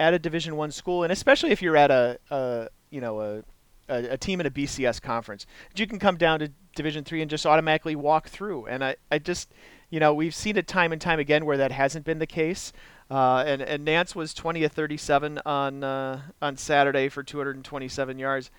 at 0.00 0.14
a 0.14 0.18
Division 0.18 0.56
One 0.56 0.70
school, 0.70 1.02
and 1.02 1.12
especially 1.12 1.50
if 1.50 1.60
you're 1.60 1.76
at 1.76 1.90
a, 1.90 2.18
a 2.30 2.68
you 2.94 3.00
know, 3.00 3.20
a, 3.20 3.42
a, 3.88 4.12
a 4.12 4.16
team 4.16 4.40
in 4.40 4.46
a 4.46 4.50
BCS 4.50 5.02
conference, 5.02 5.46
you 5.74 5.86
can 5.86 5.98
come 5.98 6.16
down 6.16 6.38
to 6.38 6.50
Division 6.76 7.04
Three 7.04 7.20
and 7.20 7.30
just 7.30 7.44
automatically 7.44 7.96
walk 7.96 8.28
through. 8.28 8.66
And 8.66 8.84
I, 8.84 8.96
I 9.10 9.18
just 9.18 9.50
you 9.94 10.00
know, 10.00 10.12
we've 10.12 10.34
seen 10.34 10.56
it 10.56 10.66
time 10.66 10.90
and 10.90 11.00
time 11.00 11.20
again 11.20 11.46
where 11.46 11.56
that 11.56 11.70
hasn't 11.70 12.04
been 12.04 12.18
the 12.18 12.26
case. 12.26 12.72
Uh, 13.08 13.44
and, 13.46 13.62
and 13.62 13.84
Nance 13.84 14.16
was 14.16 14.34
20 14.34 14.64
of 14.64 14.72
37 14.72 15.40
on 15.46 15.84
uh, 15.84 16.20
on 16.42 16.56
Saturday 16.56 17.08
for 17.08 17.22
227 17.22 18.18
yards. 18.18 18.50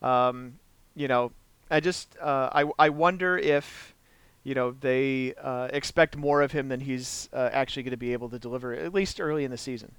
Um, 0.00 0.58
you 0.94 1.06
know, 1.06 1.32
I 1.70 1.80
just 1.80 2.16
uh, 2.18 2.48
I 2.52 2.70
I 2.78 2.88
wonder 2.88 3.36
if 3.36 3.94
you 4.44 4.54
know 4.54 4.70
they 4.70 5.34
uh, 5.34 5.68
expect 5.72 6.16
more 6.16 6.40
of 6.40 6.52
him 6.52 6.68
than 6.68 6.80
he's 6.80 7.28
uh, 7.34 7.50
actually 7.52 7.82
going 7.82 7.90
to 7.90 7.98
be 7.98 8.14
able 8.14 8.30
to 8.30 8.38
deliver 8.38 8.72
at 8.72 8.94
least 8.94 9.20
early 9.20 9.44
in 9.44 9.50
the 9.50 9.58
season. 9.58 9.94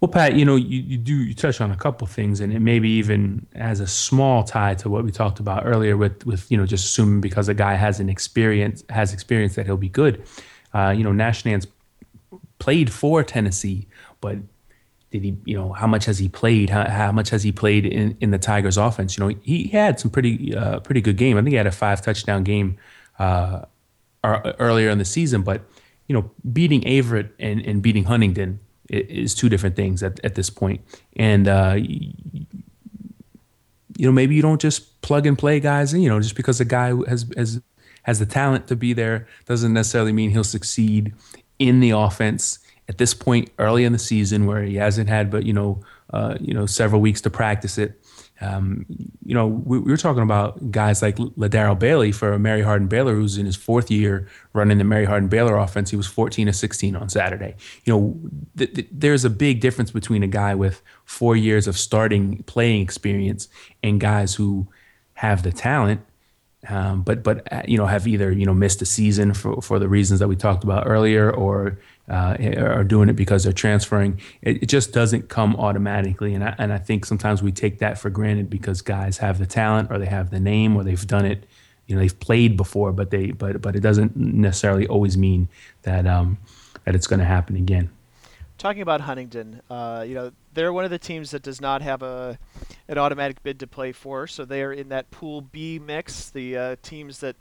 Well, 0.00 0.10
Pat, 0.10 0.34
you 0.34 0.44
know, 0.44 0.56
you, 0.56 0.82
you 0.82 0.98
do 0.98 1.14
you 1.14 1.34
touch 1.34 1.60
on 1.60 1.70
a 1.70 1.76
couple 1.76 2.06
things, 2.06 2.40
and 2.40 2.52
it 2.52 2.60
maybe 2.60 2.90
even 2.90 3.46
has 3.54 3.80
a 3.80 3.86
small 3.86 4.44
tie 4.44 4.74
to 4.74 4.90
what 4.90 5.04
we 5.04 5.10
talked 5.10 5.40
about 5.40 5.64
earlier 5.64 5.96
with 5.96 6.26
with 6.26 6.50
you 6.50 6.58
know 6.58 6.66
just 6.66 6.84
assuming 6.84 7.22
because 7.22 7.48
a 7.48 7.54
guy 7.54 7.74
has 7.74 7.98
an 7.98 8.10
experience 8.10 8.84
has 8.90 9.14
experience 9.14 9.54
that 9.54 9.64
he'll 9.64 9.78
be 9.78 9.88
good. 9.88 10.22
Uh, 10.74 10.90
you 10.96 11.02
know, 11.02 11.12
Nash 11.12 11.46
Nance 11.46 11.66
played 12.58 12.92
for 12.92 13.22
Tennessee, 13.22 13.86
but 14.20 14.36
did 15.10 15.24
he? 15.24 15.36
You 15.46 15.56
know, 15.56 15.72
how 15.72 15.86
much 15.86 16.04
has 16.04 16.18
he 16.18 16.28
played? 16.28 16.68
How, 16.68 16.86
how 16.90 17.10
much 17.10 17.30
has 17.30 17.42
he 17.42 17.50
played 17.50 17.86
in, 17.86 18.18
in 18.20 18.32
the 18.32 18.38
Tigers' 18.38 18.76
offense? 18.76 19.16
You 19.16 19.26
know, 19.26 19.40
he 19.44 19.68
had 19.68 19.98
some 19.98 20.10
pretty 20.10 20.54
uh, 20.54 20.80
pretty 20.80 21.00
good 21.00 21.16
game. 21.16 21.38
I 21.38 21.40
think 21.40 21.52
he 21.52 21.56
had 21.56 21.66
a 21.66 21.72
five 21.72 22.02
touchdown 22.02 22.44
game 22.44 22.76
uh, 23.18 23.62
earlier 24.22 24.90
in 24.90 24.98
the 24.98 25.06
season, 25.06 25.40
but 25.40 25.62
you 26.06 26.14
know, 26.14 26.30
beating 26.52 26.82
Averett 26.82 27.30
and, 27.38 27.60
and 27.62 27.82
beating 27.82 28.04
Huntingdon 28.04 28.60
is 28.88 29.34
two 29.34 29.48
different 29.48 29.76
things 29.76 30.02
at, 30.02 30.24
at 30.24 30.34
this 30.34 30.50
point. 30.50 30.80
And, 31.16 31.48
uh, 31.48 31.76
you 31.78 32.14
know, 33.98 34.12
maybe 34.12 34.34
you 34.34 34.42
don't 34.42 34.60
just 34.60 35.00
plug 35.02 35.26
and 35.26 35.38
play 35.38 35.60
guys 35.60 35.92
you 35.94 36.08
know, 36.08 36.20
just 36.20 36.36
because 36.36 36.60
a 36.60 36.64
guy 36.64 36.92
has, 37.08 37.26
has, 37.36 37.60
has 38.02 38.18
the 38.18 38.26
talent 38.26 38.68
to 38.68 38.76
be 38.76 38.92
there 38.92 39.26
doesn't 39.46 39.72
necessarily 39.72 40.12
mean 40.12 40.30
he'll 40.30 40.44
succeed 40.44 41.14
in 41.58 41.80
the 41.80 41.90
offense 41.90 42.58
at 42.88 42.98
this 42.98 43.14
point 43.14 43.50
early 43.58 43.84
in 43.84 43.92
the 43.92 43.98
season 43.98 44.46
where 44.46 44.62
he 44.62 44.76
hasn't 44.76 45.08
had, 45.08 45.30
but, 45.30 45.44
you 45.44 45.52
know, 45.52 45.80
uh, 46.12 46.36
you 46.40 46.54
know, 46.54 46.66
several 46.66 47.00
weeks 47.00 47.20
to 47.22 47.30
practice 47.30 47.78
it. 47.78 48.00
Um, 48.40 48.84
you 49.24 49.34
know, 49.34 49.46
we, 49.46 49.78
we, 49.78 49.90
were 49.90 49.96
talking 49.96 50.22
about 50.22 50.70
guys 50.70 51.00
like 51.00 51.16
LaDarrell 51.16 51.78
Bailey 51.78 52.12
for 52.12 52.38
Mary 52.38 52.60
Hardin 52.60 52.86
Baylor, 52.86 53.14
who's 53.14 53.38
in 53.38 53.46
his 53.46 53.56
fourth 53.56 53.90
year 53.90 54.28
running 54.52 54.76
the 54.76 54.84
Mary 54.84 55.06
Hardin 55.06 55.28
Baylor 55.28 55.56
offense. 55.56 55.90
He 55.90 55.96
was 55.96 56.06
14 56.06 56.46
to 56.46 56.52
16 56.52 56.96
on 56.96 57.08
Saturday. 57.08 57.54
You 57.84 57.92
know, 57.92 58.20
th- 58.58 58.74
th- 58.74 58.88
there's 58.92 59.24
a 59.24 59.30
big 59.30 59.60
difference 59.60 59.90
between 59.90 60.22
a 60.22 60.26
guy 60.26 60.54
with 60.54 60.82
four 61.04 61.34
years 61.34 61.66
of 61.66 61.78
starting 61.78 62.42
playing 62.42 62.82
experience 62.82 63.48
and 63.82 64.00
guys 64.00 64.34
who 64.34 64.68
have 65.14 65.42
the 65.42 65.52
talent 65.52 66.02
um, 66.68 67.02
but 67.02 67.22
but 67.22 67.50
uh, 67.52 67.62
you 67.66 67.76
know 67.76 67.86
have 67.86 68.06
either 68.06 68.32
you 68.32 68.44
know 68.44 68.54
missed 68.54 68.82
a 68.82 68.86
season 68.86 69.34
for 69.34 69.60
for 69.62 69.78
the 69.78 69.88
reasons 69.88 70.20
that 70.20 70.28
we 70.28 70.36
talked 70.36 70.64
about 70.64 70.86
earlier, 70.86 71.30
or 71.30 71.78
uh, 72.08 72.36
are 72.58 72.84
doing 72.84 73.08
it 73.08 73.14
because 73.14 73.44
they're 73.44 73.52
transferring. 73.52 74.20
It, 74.42 74.62
it, 74.62 74.66
just 74.66 74.92
doesn't 74.92 75.28
come 75.28 75.56
automatically, 75.56 76.34
and 76.34 76.44
I, 76.44 76.54
and 76.58 76.72
I 76.72 76.78
think 76.78 77.04
sometimes 77.04 77.42
we 77.42 77.50
take 77.50 77.78
that 77.80 77.98
for 77.98 78.10
granted 78.10 78.48
because 78.48 78.80
guys 78.80 79.18
have 79.18 79.38
the 79.38 79.46
talent, 79.46 79.90
or 79.90 79.98
they 79.98 80.06
have 80.06 80.30
the 80.30 80.38
name, 80.38 80.76
or 80.76 80.84
they've 80.84 81.06
done 81.06 81.26
it. 81.26 81.46
You 81.86 81.96
know, 81.96 82.00
they've 82.00 82.18
played 82.18 82.56
before, 82.56 82.92
but 82.92 83.10
they 83.10 83.32
but 83.32 83.60
but 83.60 83.74
it 83.74 83.80
doesn't 83.80 84.16
necessarily 84.16 84.86
always 84.86 85.16
mean 85.16 85.48
that 85.82 86.06
um, 86.06 86.38
that 86.84 86.94
it's 86.94 87.06
going 87.06 87.20
to 87.20 87.26
happen 87.26 87.56
again. 87.56 87.90
Talking 88.58 88.82
about 88.82 89.02
Huntingdon, 89.02 89.62
uh, 89.68 90.04
you 90.06 90.14
know 90.14 90.32
they're 90.54 90.72
one 90.72 90.84
of 90.84 90.90
the 90.90 90.98
teams 90.98 91.32
that 91.32 91.42
does 91.42 91.60
not 91.60 91.82
have 91.82 92.02
a 92.02 92.38
an 92.88 92.98
automatic 92.98 93.42
bid 93.42 93.58
to 93.60 93.66
play 93.66 93.90
for, 93.90 94.28
so 94.28 94.44
they 94.44 94.62
are 94.62 94.72
in 94.72 94.90
that 94.90 95.10
Pool 95.10 95.40
B 95.40 95.80
mix. 95.80 96.30
The 96.30 96.56
uh, 96.56 96.76
teams 96.82 97.18
that 97.18 97.36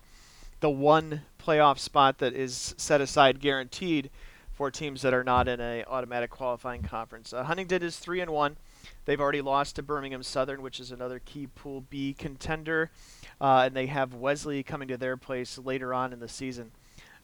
the 0.60 0.69
one 0.71 1.21
playoff 1.39 1.78
spot 1.78 2.17
that 2.17 2.34
is 2.34 2.73
set 2.78 2.99
aside 3.01 3.39
guaranteed 3.39 4.10
for 4.56 4.72
teams 4.72 5.02
that 5.02 5.13
are 5.13 5.24
not 5.24 5.48
in 5.48 5.60
a 5.60 5.84
automatic 5.84 6.30
qualifying 6.30 6.82
conference. 6.82 7.34
Uh, 7.34 7.44
Huntingdon 7.44 7.84
is 7.84 8.00
three 8.00 8.22
and 8.22 8.32
one. 8.32 8.56
They've 9.04 9.20
already 9.20 9.41
lost 9.41 9.76
to 9.76 9.84
Birmingham 9.84 10.24
Southern, 10.24 10.62
which 10.62 10.80
is 10.80 10.91
another 10.91 11.20
key 11.20 11.48
Pool 11.48 11.84
B 11.89 12.15
contender, 12.18 12.89
uh, 13.41 13.63
and 13.65 13.76
they 13.76 13.88
have 13.88 14.13
Wesley 14.13 14.63
coming 14.63 14.88
to 14.88 14.98
their 14.98 15.18
place 15.18 15.58
later 15.58 15.94
on 15.94 16.13
in 16.13 16.20
the 16.20 16.30
season. 16.30 16.72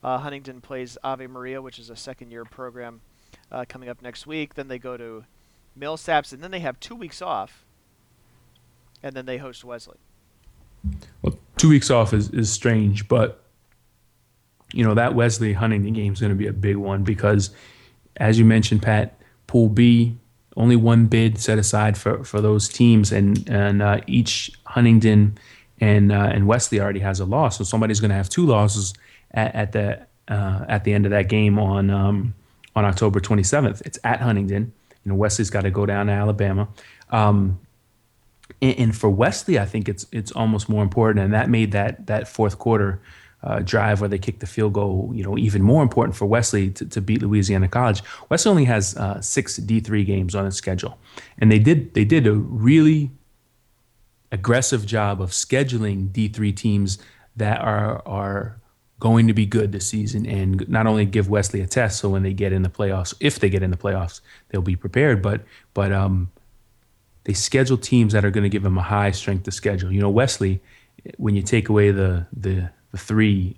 Uh, 0.03 0.17
Huntingdon 0.17 0.61
plays 0.61 0.97
Ave 1.03 1.25
Maria, 1.27 1.61
which 1.61 1.79
is 1.79 1.89
a 1.89 1.95
second-year 1.95 2.43
program, 2.45 3.01
uh, 3.51 3.65
coming 3.69 3.87
up 3.87 4.01
next 4.01 4.27
week. 4.27 4.55
Then 4.55 4.67
they 4.67 4.79
go 4.79 4.97
to 4.97 5.23
Millsaps, 5.79 6.33
and 6.33 6.43
then 6.43 6.51
they 6.51 6.59
have 6.59 6.79
two 6.79 6.95
weeks 6.95 7.21
off, 7.21 7.63
and 9.01 9.15
then 9.15 9.25
they 9.25 9.37
host 9.37 9.63
Wesley. 9.63 9.97
Well, 11.21 11.37
two 11.55 11.69
weeks 11.69 11.89
off 11.89 12.13
is, 12.13 12.29
is 12.31 12.51
strange, 12.51 13.07
but 13.07 13.43
you 14.73 14.83
know 14.83 14.93
that 14.93 15.15
Wesley 15.15 15.53
Huntingdon 15.53 15.93
game 15.93 16.13
is 16.13 16.19
going 16.19 16.31
to 16.31 16.35
be 16.35 16.47
a 16.47 16.53
big 16.53 16.77
one 16.77 17.03
because, 17.03 17.51
as 18.17 18.39
you 18.39 18.45
mentioned, 18.45 18.81
Pat, 18.81 19.19
Pool 19.47 19.69
B 19.69 20.17
only 20.57 20.75
one 20.75 21.05
bid 21.05 21.37
set 21.39 21.57
aside 21.57 21.97
for, 21.97 22.23
for 22.23 22.41
those 22.41 22.67
teams, 22.67 23.11
and 23.11 23.47
and 23.49 23.81
uh, 23.81 24.01
each 24.07 24.51
Huntingdon 24.65 25.37
and 25.79 26.11
uh, 26.11 26.29
and 26.33 26.47
Wesley 26.47 26.79
already 26.79 26.99
has 26.99 27.19
a 27.19 27.25
loss, 27.25 27.57
so 27.57 27.63
somebody's 27.63 27.99
going 27.99 28.09
to 28.09 28.15
have 28.15 28.29
two 28.29 28.45
losses 28.45 28.93
at, 29.31 29.55
at 29.55 29.71
the 29.71 30.05
uh, 30.27 30.65
at 30.67 30.83
the 30.83 30.93
end 30.93 31.05
of 31.05 31.11
that 31.11 31.29
game 31.29 31.57
on 31.57 31.89
um, 31.89 32.33
on 32.75 32.85
October 32.85 33.19
27th. 33.19 33.81
It's 33.85 33.99
at 34.03 34.21
Huntingdon. 34.21 34.73
You 35.03 35.09
know, 35.11 35.15
Wesley's 35.15 35.49
got 35.49 35.61
to 35.61 35.71
go 35.71 35.85
down 35.85 36.07
to 36.07 36.13
Alabama. 36.13 36.67
Um, 37.09 37.59
and, 38.61 38.77
and, 38.77 38.95
for 38.95 39.09
Wesley, 39.09 39.57
I 39.57 39.65
think 39.65 39.89
it's 39.89 40.05
it's 40.11 40.31
almost 40.31 40.69
more 40.69 40.83
important, 40.83 41.23
and 41.23 41.33
that 41.33 41.49
made 41.49 41.71
that 41.71 42.07
that 42.07 42.27
fourth 42.27 42.59
quarter 42.59 43.01
uh, 43.43 43.59
drive 43.59 44.01
where 44.01 44.09
they 44.09 44.19
kicked 44.19 44.39
the 44.39 44.47
field 44.47 44.73
goal, 44.73 45.11
you 45.13 45.23
know, 45.23 45.37
even 45.37 45.61
more 45.61 45.81
important 45.81 46.15
for 46.15 46.25
Wesley 46.25 46.69
to, 46.71 46.85
to 46.85 47.01
beat 47.01 47.21
Louisiana 47.21 47.67
College. 47.67 48.03
Wesley 48.29 48.49
only 48.49 48.65
has 48.65 48.95
uh, 48.97 49.19
six 49.21 49.57
D 49.57 49.79
three 49.79 50.03
games 50.03 50.35
on 50.35 50.45
its 50.45 50.57
schedule, 50.57 50.97
and 51.39 51.51
they 51.51 51.59
did 51.59 51.93
they 51.93 52.05
did 52.05 52.27
a 52.27 52.33
really 52.33 53.11
aggressive 54.31 54.85
job 54.85 55.21
of 55.21 55.31
scheduling 55.31 56.11
D 56.13 56.27
three 56.27 56.53
teams 56.53 56.99
that 57.35 57.59
are 57.61 58.01
are 58.05 58.57
going 58.99 59.25
to 59.27 59.33
be 59.33 59.47
good 59.47 59.71
this 59.71 59.87
season 59.87 60.27
and 60.27 60.69
not 60.69 60.85
only 60.85 61.05
give 61.05 61.27
Wesley 61.27 61.59
a 61.59 61.65
test 61.65 61.99
so 61.99 62.07
when 62.07 62.21
they 62.21 62.33
get 62.33 62.53
in 62.53 62.61
the 62.61 62.69
playoffs, 62.69 63.15
if 63.19 63.39
they 63.39 63.49
get 63.49 63.63
in 63.63 63.71
the 63.71 63.77
playoffs, 63.77 64.21
they'll 64.49 64.61
be 64.61 64.75
prepared, 64.75 65.23
but 65.23 65.41
but 65.73 65.91
um, 65.91 66.29
they 67.23 67.33
schedule 67.33 67.77
teams 67.77 68.13
that 68.13 68.23
are 68.23 68.31
going 68.31 68.43
to 68.43 68.49
give 68.49 68.63
them 68.63 68.77
a 68.77 68.83
high 68.83 69.11
strength 69.11 69.43
to 69.43 69.51
schedule. 69.51 69.91
You 69.91 70.01
know, 70.01 70.09
Wesley, 70.09 70.61
when 71.17 71.35
you 71.35 71.41
take 71.41 71.67
away 71.69 71.91
the 71.91 72.27
the, 72.31 72.69
the 72.91 72.97
three 72.97 73.57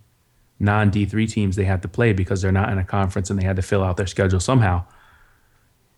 non 0.59 0.91
D3 0.91 1.29
teams 1.29 1.55
they 1.55 1.65
had 1.65 1.81
to 1.81 1.87
play 1.87 2.13
because 2.13 2.41
they're 2.41 2.51
not 2.51 2.71
in 2.71 2.77
a 2.77 2.83
conference 2.83 3.29
and 3.29 3.39
they 3.39 3.45
had 3.45 3.55
to 3.55 3.61
fill 3.61 3.83
out 3.83 3.97
their 3.97 4.07
schedule 4.07 4.39
somehow. 4.39 4.83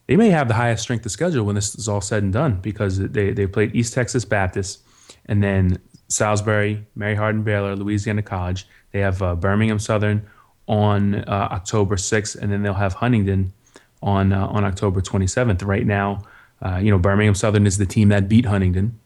They 0.07 0.15
may 0.15 0.29
have 0.29 0.47
the 0.47 0.53
highest 0.53 0.83
strength 0.83 1.05
of 1.05 1.11
schedule 1.11 1.45
when 1.45 1.55
this 1.55 1.75
is 1.75 1.87
all 1.87 2.01
said 2.01 2.23
and 2.23 2.31
done 2.31 2.59
because 2.61 2.99
they, 2.99 3.31
they 3.31 3.47
played 3.47 3.75
East 3.75 3.93
Texas 3.93 4.23
Baptist 4.23 4.81
and 5.25 5.43
then 5.43 5.79
Salisbury, 6.07 6.85
Mary 6.95 7.15
Hardin 7.15 7.43
Baylor, 7.43 7.75
Louisiana 7.75 8.21
College. 8.21 8.67
They 8.91 8.99
have 8.99 9.21
uh, 9.21 9.35
Birmingham 9.35 9.79
Southern 9.79 10.27
on 10.67 11.15
uh, 11.15 11.49
October 11.51 11.95
6th, 11.95 12.35
and 12.35 12.51
then 12.51 12.63
they'll 12.63 12.73
have 12.73 12.93
Huntingdon 12.93 13.53
on 14.01 14.31
uh, 14.31 14.47
on 14.47 14.63
October 14.63 15.01
27th. 15.01 15.65
Right 15.65 15.85
now, 15.85 16.23
uh, 16.61 16.77
you 16.77 16.91
know 16.91 16.99
Birmingham 16.99 17.35
Southern 17.35 17.65
is 17.65 17.77
the 17.77 17.85
team 17.85 18.09
that 18.09 18.29
beat 18.29 18.45
Huntingdon. 18.45 18.99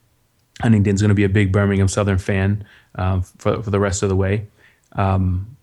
Huntingdon's 0.62 1.02
going 1.02 1.10
to 1.10 1.16
be 1.16 1.24
a 1.24 1.30
big 1.30 1.54
Birmingham 1.54 1.88
Southern 1.88 2.18
fan 2.18 2.66
uh, 3.00 3.22
for 3.38 3.64
for 3.64 3.70
the 3.70 3.80
rest 3.80 4.04
of 4.04 4.10
the 4.10 4.16
way. 4.16 4.48
Um, 4.92 5.58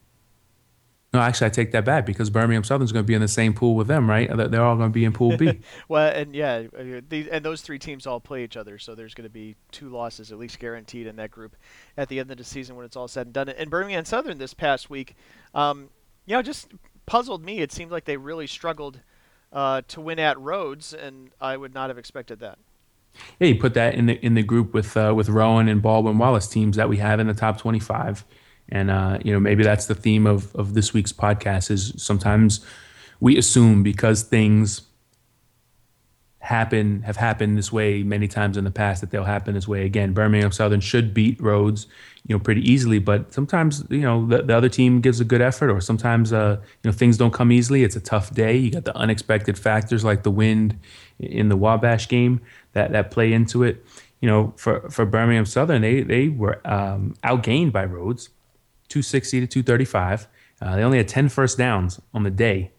no, 1.13 1.21
actually, 1.21 1.47
I 1.47 1.51
take 1.51 1.73
that 1.73 1.85
back 1.85 2.05
because 2.05 2.29
Birmingham 2.29 2.65
Southern's 2.65 2.93
going 2.93 3.05
to 3.05 3.07
be 3.07 3.15
in 3.15 3.21
the 3.21 3.29
same 3.29 3.55
pool 3.55 3.75
with 3.75 3.87
them, 3.87 4.09
right? 4.09 4.29
They're 4.29 4.63
all 4.63 4.77
going 4.77 4.91
to 4.91 4.95
be 4.95 5.05
in 5.05 5.15
Pool 5.15 5.37
B. 5.37 5.61
well, 5.89 6.09
and 6.09 6.35
yeah, 6.35 6.65
these, 7.09 7.27
and 7.29 7.43
those 7.43 7.63
three 7.63 7.79
teams 7.79 8.07
all 8.07 8.21
play 8.21 8.45
each 8.45 8.57
other, 8.57 8.79
so 8.79 8.95
there's 8.95 9.15
going 9.15 9.27
to 9.27 9.33
be 9.33 9.57
two 9.71 9.89
losses 9.89 10.31
at 10.31 10.39
least 10.39 10.59
guaranteed 10.59 11.07
in 11.07 11.17
that 11.17 11.31
group 11.31 11.57
at 11.97 12.09
the 12.09 12.21
end 12.21 12.31
of 12.31 12.37
the 12.37 12.45
season 12.45 12.77
when 12.77 12.85
it's 12.85 12.97
all 12.97 13.09
said 13.09 13.29
and 13.29 13.33
done. 13.33 13.49
And 13.49 13.71
Birmingham 13.71 14.05
Southern 14.05 14.37
this 14.37 14.53
past 14.53 14.91
week, 14.91 15.15
um, 15.55 15.89
you 16.27 16.37
know, 16.37 16.43
just 16.43 16.69
puzzled 17.07 17.45
me. 17.45 17.61
It 17.61 17.73
seemed 17.73 17.91
like 17.91 18.05
they 18.05 18.19
really 18.19 18.47
struggled 18.47 19.01
uh, 19.53 19.83
to 19.89 20.01
win 20.03 20.19
at 20.19 20.39
Rhodes, 20.39 20.93
and 20.93 21.31
I 21.41 21.57
would 21.57 21.73
not 21.73 21.89
have 21.89 21.99
expected 21.99 22.41
that. 22.41 22.59
Yeah, 23.39 23.49
you 23.49 23.57
put 23.57 23.75
that 23.75 23.95
in 23.95 24.07
the 24.07 24.25
in 24.25 24.35
the 24.35 24.43
group 24.43 24.75
with 24.75 24.97
uh, 24.97 25.13
with 25.17 25.29
Rowan 25.29 25.69
and 25.69 25.83
Baldwin 25.83 26.19
Wallace 26.19 26.49
teams 26.49 26.77
that 26.77 26.89
we 26.89 26.99
have 26.99 27.21
in 27.21 27.27
the 27.27 27.35
top 27.35 27.59
25. 27.59 28.25
And 28.69 28.91
uh, 28.91 29.19
you 29.25 29.33
know, 29.33 29.41
maybe 29.41 29.63
that's 29.63 29.87
the 29.87 29.95
theme 29.95 30.27
of 30.27 30.55
of 30.55 30.75
this 30.75 30.93
week's 30.93 31.13
podcast 31.13 31.71
is 31.71 31.93
sometimes 31.97 32.65
we 33.21 33.37
assume 33.37 33.83
because 33.83 34.23
things 34.23 34.83
happen 36.47 37.03
have 37.03 37.17
happened 37.17 37.59
this 37.59 37.73
way 37.73 38.05
many 38.05 38.29
times 38.29 38.57
in 38.57 38.63
the 38.63 38.71
past 38.71 39.01
that 39.01 39.11
they'll 39.11 39.25
happen 39.25 39.55
this 39.55 39.67
way 39.67 39.85
again. 39.85 40.13
Birmingham 40.13 40.53
Southern 40.53 40.79
should 40.79 41.13
beat 41.13 41.41
Rhodes, 41.41 41.89
you 42.25 42.37
know, 42.37 42.39
pretty 42.39 42.61
easily, 42.61 43.01
but 43.01 43.35
sometimes 43.35 43.85
you 43.91 44.03
know 44.03 44.25
the, 44.27 44.43
the 44.43 44.57
other 44.57 44.69
team 44.69 45.01
gives 45.01 45.19
a 45.19 45.25
good 45.25 45.41
effort, 45.41 45.71
or 45.71 45.81
sometimes 45.81 46.33
uh, 46.33 46.59
you 46.61 46.89
know 46.89 46.93
things 46.93 47.17
don't 47.17 47.33
come 47.33 47.51
easily. 47.51 47.83
It's 47.83 47.97
a 47.97 48.01
tough 48.01 48.33
day. 48.33 48.57
You 48.57 48.71
got 48.71 48.85
the 48.85 48.97
unexpected 48.97 49.59
factors 49.59 50.05
like 50.05 50.23
the 50.23 50.31
wind 50.31 50.79
in 51.19 51.49
the 51.49 51.57
Wabash 51.57 52.07
game 52.07 52.41
that 52.75 52.93
that 52.93 53.11
play 53.11 53.33
into 53.33 53.65
it. 53.65 53.85
You 54.21 54.29
know, 54.29 54.55
for 54.57 54.89
for 54.89 55.05
Birmingham 55.05 55.47
Southern, 55.47 55.83
they 55.83 56.03
they 56.03 56.29
were 56.29 56.61
um, 56.65 57.17
outgained 57.25 57.73
by 57.73 57.85
Rhodes 57.85 58.31
260 58.89 59.41
to 59.41 59.47
235. 59.49 60.29
Uh, 60.63 60.77
they 60.77 60.83
only 60.83 60.99
had 60.99 61.09
10 61.09 61.29
first 61.29 61.59
downs 61.59 62.01
on 62.15 62.23
the 62.23 62.31
day. 62.31 62.71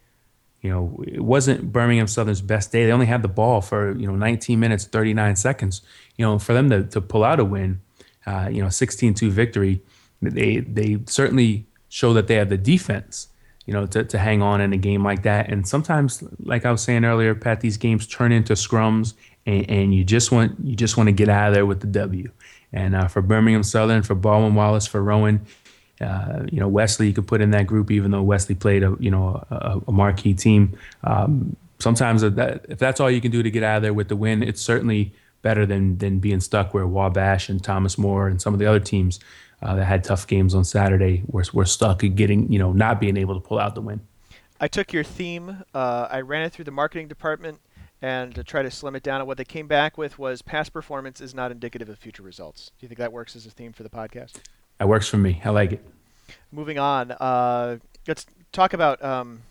You 0.62 0.72
know, 0.72 1.04
it 1.08 1.24
wasn't 1.24 1.72
Birmingham 1.72 2.08
Southern's 2.08 2.42
best 2.42 2.72
day. 2.72 2.86
They 2.86 2.92
only 2.92 3.06
had 3.06 3.22
the 3.22 3.28
ball 3.28 3.62
for, 3.62 3.96
you 3.96 4.08
know, 4.08 4.16
19 4.16 4.60
minutes, 4.60 4.86
39 4.86 5.36
seconds. 5.36 5.82
You 6.18 6.26
know, 6.26 6.40
for 6.40 6.54
them 6.54 6.70
to, 6.70 6.84
to 6.84 7.00
pull 7.02 7.24
out 7.24 7.40
a 7.40 7.46
win, 7.46 7.82
uh, 8.26 8.50
you 8.52 8.62
know, 8.62 8.70
16 8.70 9.14
2 9.14 9.32
victory, 9.32 9.82
they, 10.22 10.58
they 10.58 11.00
certainly 11.06 11.68
show 11.90 12.14
that 12.14 12.28
they 12.28 12.36
have 12.36 12.50
the 12.50 12.58
defense, 12.58 13.28
you 13.66 13.74
know, 13.74 13.86
to, 13.86 14.04
to 14.04 14.18
hang 14.18 14.42
on 14.42 14.60
in 14.60 14.74
a 14.74 14.78
game 14.78 15.04
like 15.04 15.24
that. 15.24 15.50
And 15.52 15.68
sometimes, 15.68 16.24
like 16.40 16.66
I 16.66 16.72
was 16.72 16.82
saying 16.82 17.06
earlier, 17.06 17.36
Pat, 17.36 17.62
these 17.62 17.78
games 17.78 18.08
turn 18.08 18.32
into 18.32 18.54
scrums 18.54 19.14
and, 19.46 19.70
and 19.70 19.96
you 19.96 20.04
just 20.04 20.32
want 20.32 20.56
you 20.64 20.76
just 20.76 20.98
want 20.98 21.08
to 21.08 21.14
get 21.14 21.30
out 21.30 21.50
of 21.50 21.54
there 21.54 21.66
with 21.66 21.80
the 21.80 21.88
W. 21.88 22.30
And 22.74 22.96
uh, 22.96 23.08
for 23.08 23.22
Birmingham 23.22 23.64
Southern, 23.64 24.04
for 24.04 24.14
Baldwin 24.14 24.54
Wallace, 24.56 24.86
for 24.86 25.02
Rowan, 25.02 25.46
uh, 26.02 26.44
you 26.52 26.60
know, 26.60 26.68
Wesley 26.68 27.08
you 27.08 27.14
could 27.14 27.28
put 27.28 27.42
in 27.42 27.52
that 27.52 27.68
group, 27.68 27.90
even 27.92 28.12
though 28.12 28.22
Wesley 28.22 28.56
played 28.56 28.84
a 28.84 28.96
you 29.00 29.12
know 29.12 29.44
a, 29.50 29.82
a 29.88 29.92
marquee 29.92 30.34
team. 30.34 30.78
Um, 31.04 31.56
sometimes 31.80 32.22
that, 32.22 32.66
if 32.70 32.80
that's 32.80 33.00
all 33.00 33.10
you 33.10 33.22
can 33.22 33.32
do 33.32 33.44
to 33.44 33.52
get 33.52 33.64
out 33.64 33.78
of 33.78 33.84
there 33.84 33.94
with 33.94 34.08
the 34.08 34.16
win, 34.16 34.44
it's 34.44 34.62
certainly 34.62 35.14
better 35.42 35.66
than 35.66 35.98
than 35.98 36.20
being 36.20 36.40
stuck 36.40 36.74
where 36.74 36.88
Wabash 36.88 37.50
and 37.50 37.64
Thomas 37.64 37.98
More 37.98 38.28
and 38.28 38.42
some 38.42 38.54
of 38.54 38.60
the 38.60 38.66
other 38.66 38.80
teams 38.80 39.20
uh, 39.62 39.76
that 39.76 39.86
had 39.86 40.04
tough 40.04 40.28
games 40.28 40.54
on 40.54 40.64
Saturday 40.64 41.24
were 41.28 41.46
were 41.54 41.66
stuck 41.66 42.04
at 42.04 42.16
getting 42.16 42.52
you 42.52 42.60
know 42.60 42.74
not 42.74 43.00
being 43.00 43.18
able 43.18 43.34
to 43.34 43.46
pull 43.46 43.60
out 43.60 43.76
the 43.76 43.82
win. 43.82 44.02
I 44.60 44.68
took 44.68 44.92
your 44.92 45.04
theme, 45.04 45.64
uh, 45.74 46.08
I 46.10 46.22
ran 46.22 46.42
it 46.44 46.52
through 46.52 46.66
the 46.66 46.72
marketing 46.72 47.08
department, 47.08 47.60
and 48.02 48.34
to 48.34 48.44
try 48.44 48.64
to 48.64 48.72
slim 48.72 48.96
it 48.96 49.04
down. 49.04 49.22
And 49.22 49.28
what 49.28 49.38
they 49.38 49.46
came 49.46 49.68
back 49.68 49.98
with 49.98 50.18
was 50.18 50.42
past 50.42 50.74
performance 50.74 51.22
is 51.22 51.36
not 51.36 51.52
indicative 51.52 51.90
of 51.90 52.00
future 52.00 52.24
results. 52.24 52.72
Do 52.80 52.86
you 52.86 52.88
think 52.88 52.98
that 52.98 53.14
works 53.14 53.36
as 53.36 53.46
a 53.46 53.52
theme 53.52 53.72
for 53.72 53.84
the 53.84 53.90
podcast? 53.90 54.40
That 54.80 54.88
works 54.88 55.08
for 55.08 55.18
me. 55.18 55.42
I 55.44 55.50
like 55.50 55.72
it. 55.74 55.86
Moving 56.52 56.80
on, 56.80 57.12
uh, 57.12 57.78
let's 58.08 58.26
talk 58.52 58.74
about 58.74 59.04
um, 59.04 59.42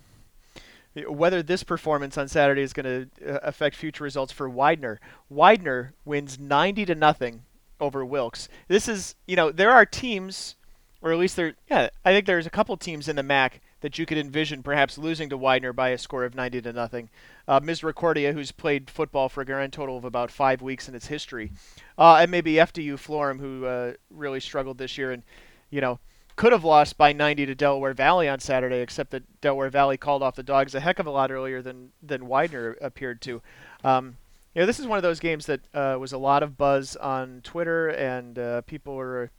whether 1.07 1.43
this 1.43 1.63
performance 1.63 2.17
on 2.17 2.29
Saturday 2.29 2.63
is 2.63 2.73
going 2.73 3.09
to 3.21 3.35
uh, 3.35 3.39
affect 3.43 3.77
future 3.77 4.05
results 4.05 4.33
for 4.33 4.49
Widener. 4.49 5.01
Widener 5.29 5.93
wins 6.05 6.39
90 6.39 6.87
to 6.87 6.95
nothing 6.95 7.43
over 7.81 8.05
Wilkes. 8.05 8.49
This 8.69 8.89
is, 8.89 9.15
you 9.27 9.37
know, 9.37 9.51
there 9.53 9.73
are 9.73 9.85
teams, 9.85 10.57
or 11.03 11.13
at 11.13 11.19
least 11.19 11.37
there, 11.37 11.55
yeah, 11.71 11.91
I 12.05 12.13
think 12.13 12.27
there's 12.27 12.47
a 12.47 12.51
couple 12.51 12.77
teams 12.77 13.09
in 13.09 13.17
the 13.17 13.23
MAC 13.23 13.61
that 13.81 13.99
you 13.99 14.07
could 14.07 14.19
envision 14.19 14.63
perhaps 14.63 14.99
losing 14.99 15.29
to 15.29 15.37
Widener 15.37 15.73
by 15.73 15.91
a 15.91 15.99
score 15.99 16.25
of 16.25 16.35
90 16.35 16.63
to 16.63 16.73
nothing. 16.73 17.11
Uh, 17.47 17.61
Misericordia, 17.63 18.33
who's 18.33 18.53
played 18.53 18.91
football 18.91 19.29
for 19.29 19.43
a 19.43 19.45
grand 19.45 19.73
total 19.73 19.97
of 19.97 20.05
about 20.05 20.31
five 20.31 20.63
weeks 20.63 20.89
in 20.89 20.95
its 20.95 21.07
history, 21.07 21.53
uh, 21.99 22.17
and 22.17 22.31
maybe 22.31 22.55
FDU 22.55 22.95
Florham, 22.95 23.39
who 23.39 23.67
uh, 23.67 23.93
really 24.11 24.41
struggled 24.41 24.79
this 24.79 24.97
year 24.97 25.13
and, 25.13 25.23
you 25.71 25.81
know, 25.81 25.99
could 26.37 26.53
have 26.53 26.65
lost 26.65 26.99
by 26.99 27.13
90 27.13 27.47
to 27.47 27.55
Delaware 27.55 27.95
Valley 27.95 28.29
on 28.29 28.39
Saturday, 28.41 28.81
except 28.81 29.11
that 29.11 29.41
Delaware 29.41 29.71
Valley 29.71 29.97
called 29.97 30.23
off 30.23 30.37
the 30.37 30.43
dogs 30.43 30.75
a 30.75 30.81
heck 30.81 30.99
of 30.99 31.07
a 31.07 31.11
lot 31.11 31.31
earlier 31.31 31.63
than 31.63 31.93
than 32.03 32.29
Widener 32.29 32.77
appeared 32.83 33.23
to. 33.23 33.41
Um, 33.83 34.19
you 34.55 34.63
know, 34.63 34.67
this 34.67 34.79
is 34.79 34.87
one 34.87 34.99
of 34.99 35.03
those 35.03 35.21
games 35.21 35.47
that 35.47 35.61
uh, 35.75 35.97
was 35.99 36.13
a 36.13 36.19
lot 36.19 36.43
of 36.43 36.57
buzz 36.57 36.95
on 36.97 37.41
Twitter, 37.43 37.89
and 37.89 38.39
uh, 38.39 38.61
people 38.63 38.95
were 38.95 39.31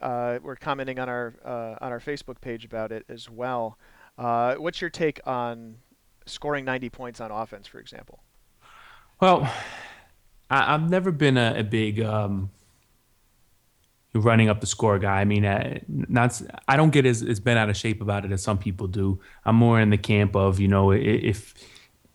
uh, 0.00 0.38
were 0.42 0.56
commenting 0.56 0.98
on 0.98 1.08
our 1.08 1.34
uh, 1.44 1.84
on 1.84 1.92
our 1.92 2.00
Facebook 2.00 2.40
page 2.40 2.64
about 2.64 2.92
it 2.92 3.04
as 3.08 3.30
well. 3.30 3.78
Uh, 4.16 4.54
what's 4.56 4.80
your 4.80 4.90
take 4.90 5.20
on 5.26 5.76
scoring 6.26 6.64
90 6.64 6.90
points 6.90 7.20
on 7.20 7.30
offense, 7.30 7.66
for 7.66 7.78
example? 7.78 8.20
Well, 9.20 9.50
I, 10.50 10.72
have 10.72 10.90
never 10.90 11.10
been 11.10 11.36
a, 11.36 11.54
a 11.58 11.64
big 11.64 12.00
um, 12.00 12.50
running 14.14 14.48
up 14.48 14.60
the 14.60 14.66
score 14.66 14.98
guy. 14.98 15.20
I 15.20 15.24
mean, 15.24 15.44
uh, 15.44 15.78
not 15.88 16.40
I 16.66 16.76
don't 16.76 16.90
get 16.90 17.06
as, 17.06 17.22
as 17.22 17.40
bent 17.40 17.58
out 17.58 17.68
of 17.68 17.76
shape 17.76 18.00
about 18.00 18.24
it 18.24 18.32
as 18.32 18.42
some 18.42 18.58
people 18.58 18.86
do. 18.86 19.20
I'm 19.44 19.56
more 19.56 19.80
in 19.80 19.90
the 19.90 19.98
camp 19.98 20.36
of 20.36 20.60
you 20.60 20.68
know 20.68 20.92
if 20.92 21.54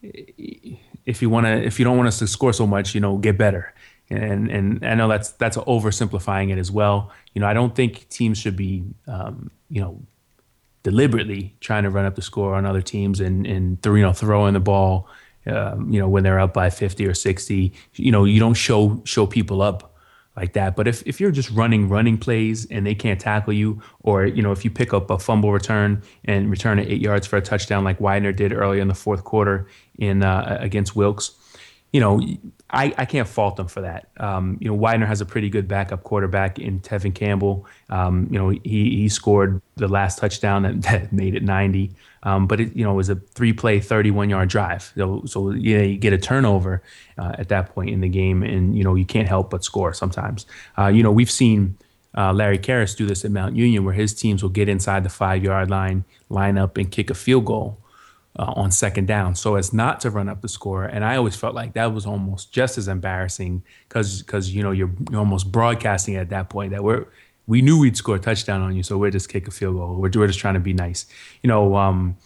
if 0.01 1.21
you 1.21 1.29
want 1.29 1.45
to 1.45 1.63
if 1.63 1.79
you 1.79 1.85
don't 1.85 1.97
want 1.97 2.07
us 2.07 2.19
to 2.19 2.27
score 2.27 2.53
so 2.53 2.67
much, 2.67 2.95
you 2.95 3.01
know, 3.01 3.17
get 3.17 3.37
better. 3.37 3.73
And 4.09 4.49
and 4.49 4.85
I 4.85 4.95
know 4.95 5.07
that's 5.07 5.31
that's 5.31 5.57
oversimplifying 5.57 6.51
it 6.51 6.57
as 6.57 6.71
well. 6.71 7.11
You 7.33 7.41
know, 7.41 7.47
I 7.47 7.53
don't 7.53 7.73
think 7.73 8.09
teams 8.09 8.37
should 8.37 8.55
be 8.55 8.83
um, 9.07 9.49
you 9.69 9.81
know 9.81 10.01
deliberately 10.83 11.55
trying 11.61 11.83
to 11.83 11.89
run 11.89 12.05
up 12.05 12.15
the 12.15 12.21
score 12.21 12.55
on 12.55 12.65
other 12.65 12.81
teams 12.81 13.19
and 13.19 13.47
and 13.47 13.81
th- 13.81 13.95
you 13.95 14.01
know 14.01 14.13
throwing 14.13 14.53
the 14.53 14.59
ball. 14.59 15.07
Um, 15.45 15.91
you 15.91 15.99
know 15.99 16.07
when 16.07 16.23
they're 16.23 16.39
up 16.39 16.53
by 16.53 16.69
50 16.69 17.05
or 17.05 17.13
60 17.13 17.73
you 17.95 18.11
know 18.13 18.23
you 18.23 18.39
don't 18.39 18.53
show 18.53 19.01
show 19.03 19.27
people 19.27 19.61
up 19.61 19.93
like 20.35 20.53
that. 20.53 20.75
But 20.75 20.87
if, 20.87 21.03
if 21.05 21.21
you're 21.21 21.31
just 21.31 21.49
running 21.51 21.89
running 21.89 22.17
plays 22.17 22.65
and 22.65 22.85
they 22.85 22.95
can't 22.95 23.19
tackle 23.19 23.53
you, 23.53 23.81
or 24.01 24.25
you 24.25 24.41
know 24.41 24.51
if 24.51 24.65
you 24.65 24.71
pick 24.71 24.93
up 24.93 25.09
a 25.09 25.19
fumble 25.19 25.51
return 25.51 26.01
and 26.25 26.49
return 26.49 26.79
it 26.79 26.89
eight 26.89 27.01
yards 27.01 27.27
for 27.27 27.37
a 27.37 27.41
touchdown 27.41 27.83
like 27.83 27.99
Widener 27.99 28.31
did 28.31 28.51
earlier 28.51 28.81
in 28.81 28.87
the 28.87 28.95
fourth 28.95 29.23
quarter 29.23 29.67
in 29.97 30.23
uh, 30.23 30.57
against 30.59 30.95
Wilkes, 30.95 31.31
you 31.91 31.99
know 31.99 32.21
I, 32.73 32.93
I 32.97 33.05
can't 33.05 33.27
fault 33.27 33.55
them 33.55 33.67
for 33.67 33.81
that. 33.81 34.09
Um, 34.17 34.57
you 34.59 34.67
know 34.67 34.73
Widener 34.73 35.05
has 35.05 35.21
a 35.21 35.25
pretty 35.25 35.49
good 35.49 35.67
backup 35.67 36.03
quarterback 36.03 36.57
in 36.57 36.79
Tevin 36.79 37.13
Campbell. 37.13 37.65
Um, 37.89 38.27
you 38.31 38.39
know 38.39 38.49
he 38.49 38.59
he 38.97 39.09
scored 39.09 39.61
the 39.75 39.87
last 39.87 40.17
touchdown 40.17 40.63
that, 40.63 40.81
that 40.89 41.13
made 41.13 41.35
it 41.35 41.43
90. 41.43 41.91
Um, 42.23 42.47
but 42.47 42.59
it, 42.61 42.75
you 42.75 42.83
know, 42.83 42.91
it 42.91 42.95
was 42.95 43.09
a 43.09 43.15
three-play, 43.15 43.81
31-yard 43.81 44.47
drive. 44.47 44.93
So, 44.95 45.23
so 45.25 45.51
you, 45.51 45.77
know, 45.77 45.83
you 45.83 45.97
get 45.97 46.13
a 46.13 46.17
turnover 46.17 46.81
uh, 47.17 47.33
at 47.37 47.49
that 47.49 47.75
point 47.75 47.89
in 47.89 47.99
the 47.99 48.07
game, 48.07 48.43
and 48.43 48.77
you 48.77 48.83
know 48.83 48.95
you 48.95 49.05
can't 49.05 49.27
help 49.27 49.49
but 49.49 49.63
score 49.63 49.93
sometimes. 49.93 50.45
Uh, 50.77 50.87
you 50.87 51.03
know, 51.03 51.11
we've 51.11 51.31
seen 51.31 51.77
uh, 52.17 52.31
Larry 52.31 52.57
Kehres 52.57 52.95
do 52.95 53.05
this 53.05 53.25
at 53.25 53.31
Mount 53.31 53.55
Union, 53.55 53.83
where 53.83 53.93
his 53.93 54.13
teams 54.13 54.41
will 54.41 54.49
get 54.49 54.69
inside 54.69 55.03
the 55.03 55.09
five-yard 55.09 55.69
line, 55.69 56.05
line 56.29 56.57
up, 56.57 56.77
and 56.77 56.89
kick 56.89 57.09
a 57.09 57.13
field 57.13 57.45
goal 57.45 57.77
uh, 58.39 58.53
on 58.55 58.71
second 58.71 59.07
down, 59.07 59.35
so 59.35 59.55
as 59.55 59.73
not 59.73 59.99
to 60.01 60.09
run 60.09 60.27
up 60.27 60.41
the 60.41 60.47
score. 60.47 60.85
And 60.85 61.05
I 61.05 61.15
always 61.17 61.35
felt 61.35 61.53
like 61.53 61.73
that 61.73 61.93
was 61.93 62.05
almost 62.05 62.51
just 62.51 62.77
as 62.77 62.87
embarrassing 62.87 63.63
because 63.87 64.23
because 64.23 64.53
you 64.53 64.63
know 64.63 64.71
you're, 64.71 64.91
you're 65.11 65.19
almost 65.19 65.51
broadcasting 65.51 66.15
at 66.15 66.29
that 66.29 66.49
point 66.49 66.71
that 66.71 66.83
we're 66.83 67.05
we 67.45 67.61
knew 67.61 67.79
we'd 67.79 67.97
score 67.97 68.15
a 68.15 68.19
touchdown 68.19 68.61
on 68.61 68.75
you, 68.75 68.83
so 68.83 68.97
we're 68.97 69.11
just 69.11 69.29
kick 69.29 69.47
a 69.47 69.51
field 69.51 69.75
goal. 69.75 69.95
We're, 69.95 70.09
we're 70.15 70.27
just 70.27 70.39
trying 70.39 70.55
to 70.55 70.59
be 70.59 70.73
nice. 70.73 71.05
You 71.41 71.49
know, 71.49 71.75
um, 71.75 72.17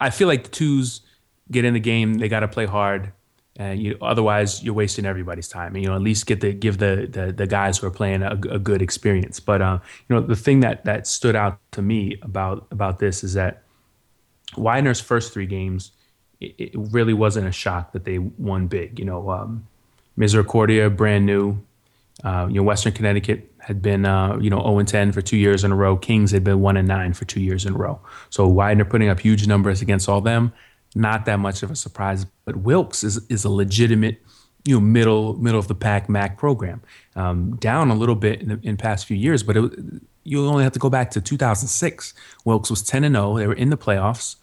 I 0.00 0.10
feel 0.10 0.28
like 0.28 0.44
the 0.44 0.50
twos 0.50 1.00
get 1.50 1.64
in 1.64 1.74
the 1.74 1.80
game, 1.80 2.14
they 2.14 2.28
got 2.28 2.40
to 2.40 2.48
play 2.48 2.66
hard. 2.66 3.12
And 3.58 3.80
you, 3.80 3.96
otherwise, 4.02 4.62
you're 4.62 4.74
wasting 4.74 5.06
everybody's 5.06 5.48
time. 5.48 5.74
And, 5.74 5.82
you 5.82 5.88
know, 5.88 5.96
at 5.96 6.02
least 6.02 6.26
get 6.26 6.42
the 6.42 6.52
give 6.52 6.76
the 6.76 7.08
the, 7.10 7.32
the 7.32 7.46
guys 7.46 7.78
who 7.78 7.86
are 7.86 7.90
playing 7.90 8.22
a, 8.22 8.32
a 8.50 8.58
good 8.58 8.82
experience. 8.82 9.40
But 9.40 9.62
uh, 9.62 9.78
you 10.08 10.16
know, 10.16 10.20
the 10.20 10.36
thing 10.36 10.60
that 10.60 10.84
that 10.84 11.06
stood 11.06 11.34
out 11.34 11.58
to 11.72 11.80
me 11.80 12.18
about 12.20 12.66
about 12.70 12.98
this 12.98 13.24
is 13.24 13.32
that 13.32 13.62
Widener's 14.54 15.00
first 15.00 15.32
three 15.32 15.46
games, 15.46 15.92
it, 16.40 16.54
it 16.58 16.70
really 16.74 17.14
wasn't 17.14 17.46
a 17.46 17.52
shock 17.52 17.92
that 17.92 18.04
they 18.04 18.18
won 18.18 18.66
big. 18.66 18.98
You 18.98 19.04
know, 19.04 19.30
um, 19.30 19.66
Misericordia, 20.16 20.90
brand 20.90 21.26
new. 21.26 21.62
Uh, 22.24 22.46
you 22.48 22.54
know, 22.54 22.62
Western 22.62 22.94
Connecticut 22.94 23.52
had 23.58 23.82
been 23.82 24.06
uh, 24.06 24.38
you 24.40 24.48
know 24.48 24.60
0 24.60 24.78
and 24.78 24.88
10 24.88 25.12
for 25.12 25.20
two 25.20 25.36
years 25.36 25.64
in 25.64 25.72
a 25.72 25.76
row. 25.76 25.96
Kings 25.96 26.30
had 26.30 26.44
been 26.44 26.60
1 26.60 26.76
and 26.78 26.88
9 26.88 27.12
for 27.12 27.26
two 27.26 27.40
years 27.40 27.66
in 27.66 27.74
a 27.74 27.76
row. 27.76 28.00
So 28.30 28.46
Widener 28.46 28.86
putting 28.86 29.08
up 29.08 29.20
huge 29.20 29.46
numbers 29.46 29.82
against 29.82 30.08
all 30.08 30.22
them 30.22 30.52
not 30.96 31.26
that 31.26 31.38
much 31.38 31.62
of 31.62 31.70
a 31.70 31.76
surprise. 31.76 32.26
But 32.44 32.56
Wilkes 32.56 33.04
is 33.04 33.24
is 33.28 33.44
a 33.44 33.50
legitimate, 33.50 34.20
you 34.64 34.76
know, 34.76 34.80
middle 34.80 35.34
middle 35.34 35.60
of 35.60 35.68
the 35.68 35.74
pack 35.74 36.08
MAC 36.08 36.38
program. 36.38 36.82
Um, 37.14 37.56
down 37.56 37.90
a 37.90 37.94
little 37.94 38.14
bit 38.16 38.40
in 38.40 38.48
the 38.48 38.60
in 38.62 38.76
past 38.76 39.06
few 39.06 39.16
years, 39.16 39.42
but 39.42 39.56
it, 39.56 39.72
you 40.26 40.46
only 40.46 40.64
have 40.64 40.72
to 40.72 40.78
go 40.78 40.90
back 40.90 41.10
to 41.12 41.20
2006. 41.20 42.14
Wilkes 42.44 42.70
was 42.70 42.82
10 42.82 43.04
and 43.04 43.14
0. 43.14 43.36
They 43.38 43.46
were 43.46 43.54
in 43.54 43.70
the 43.70 43.76
playoffs. 43.76 44.36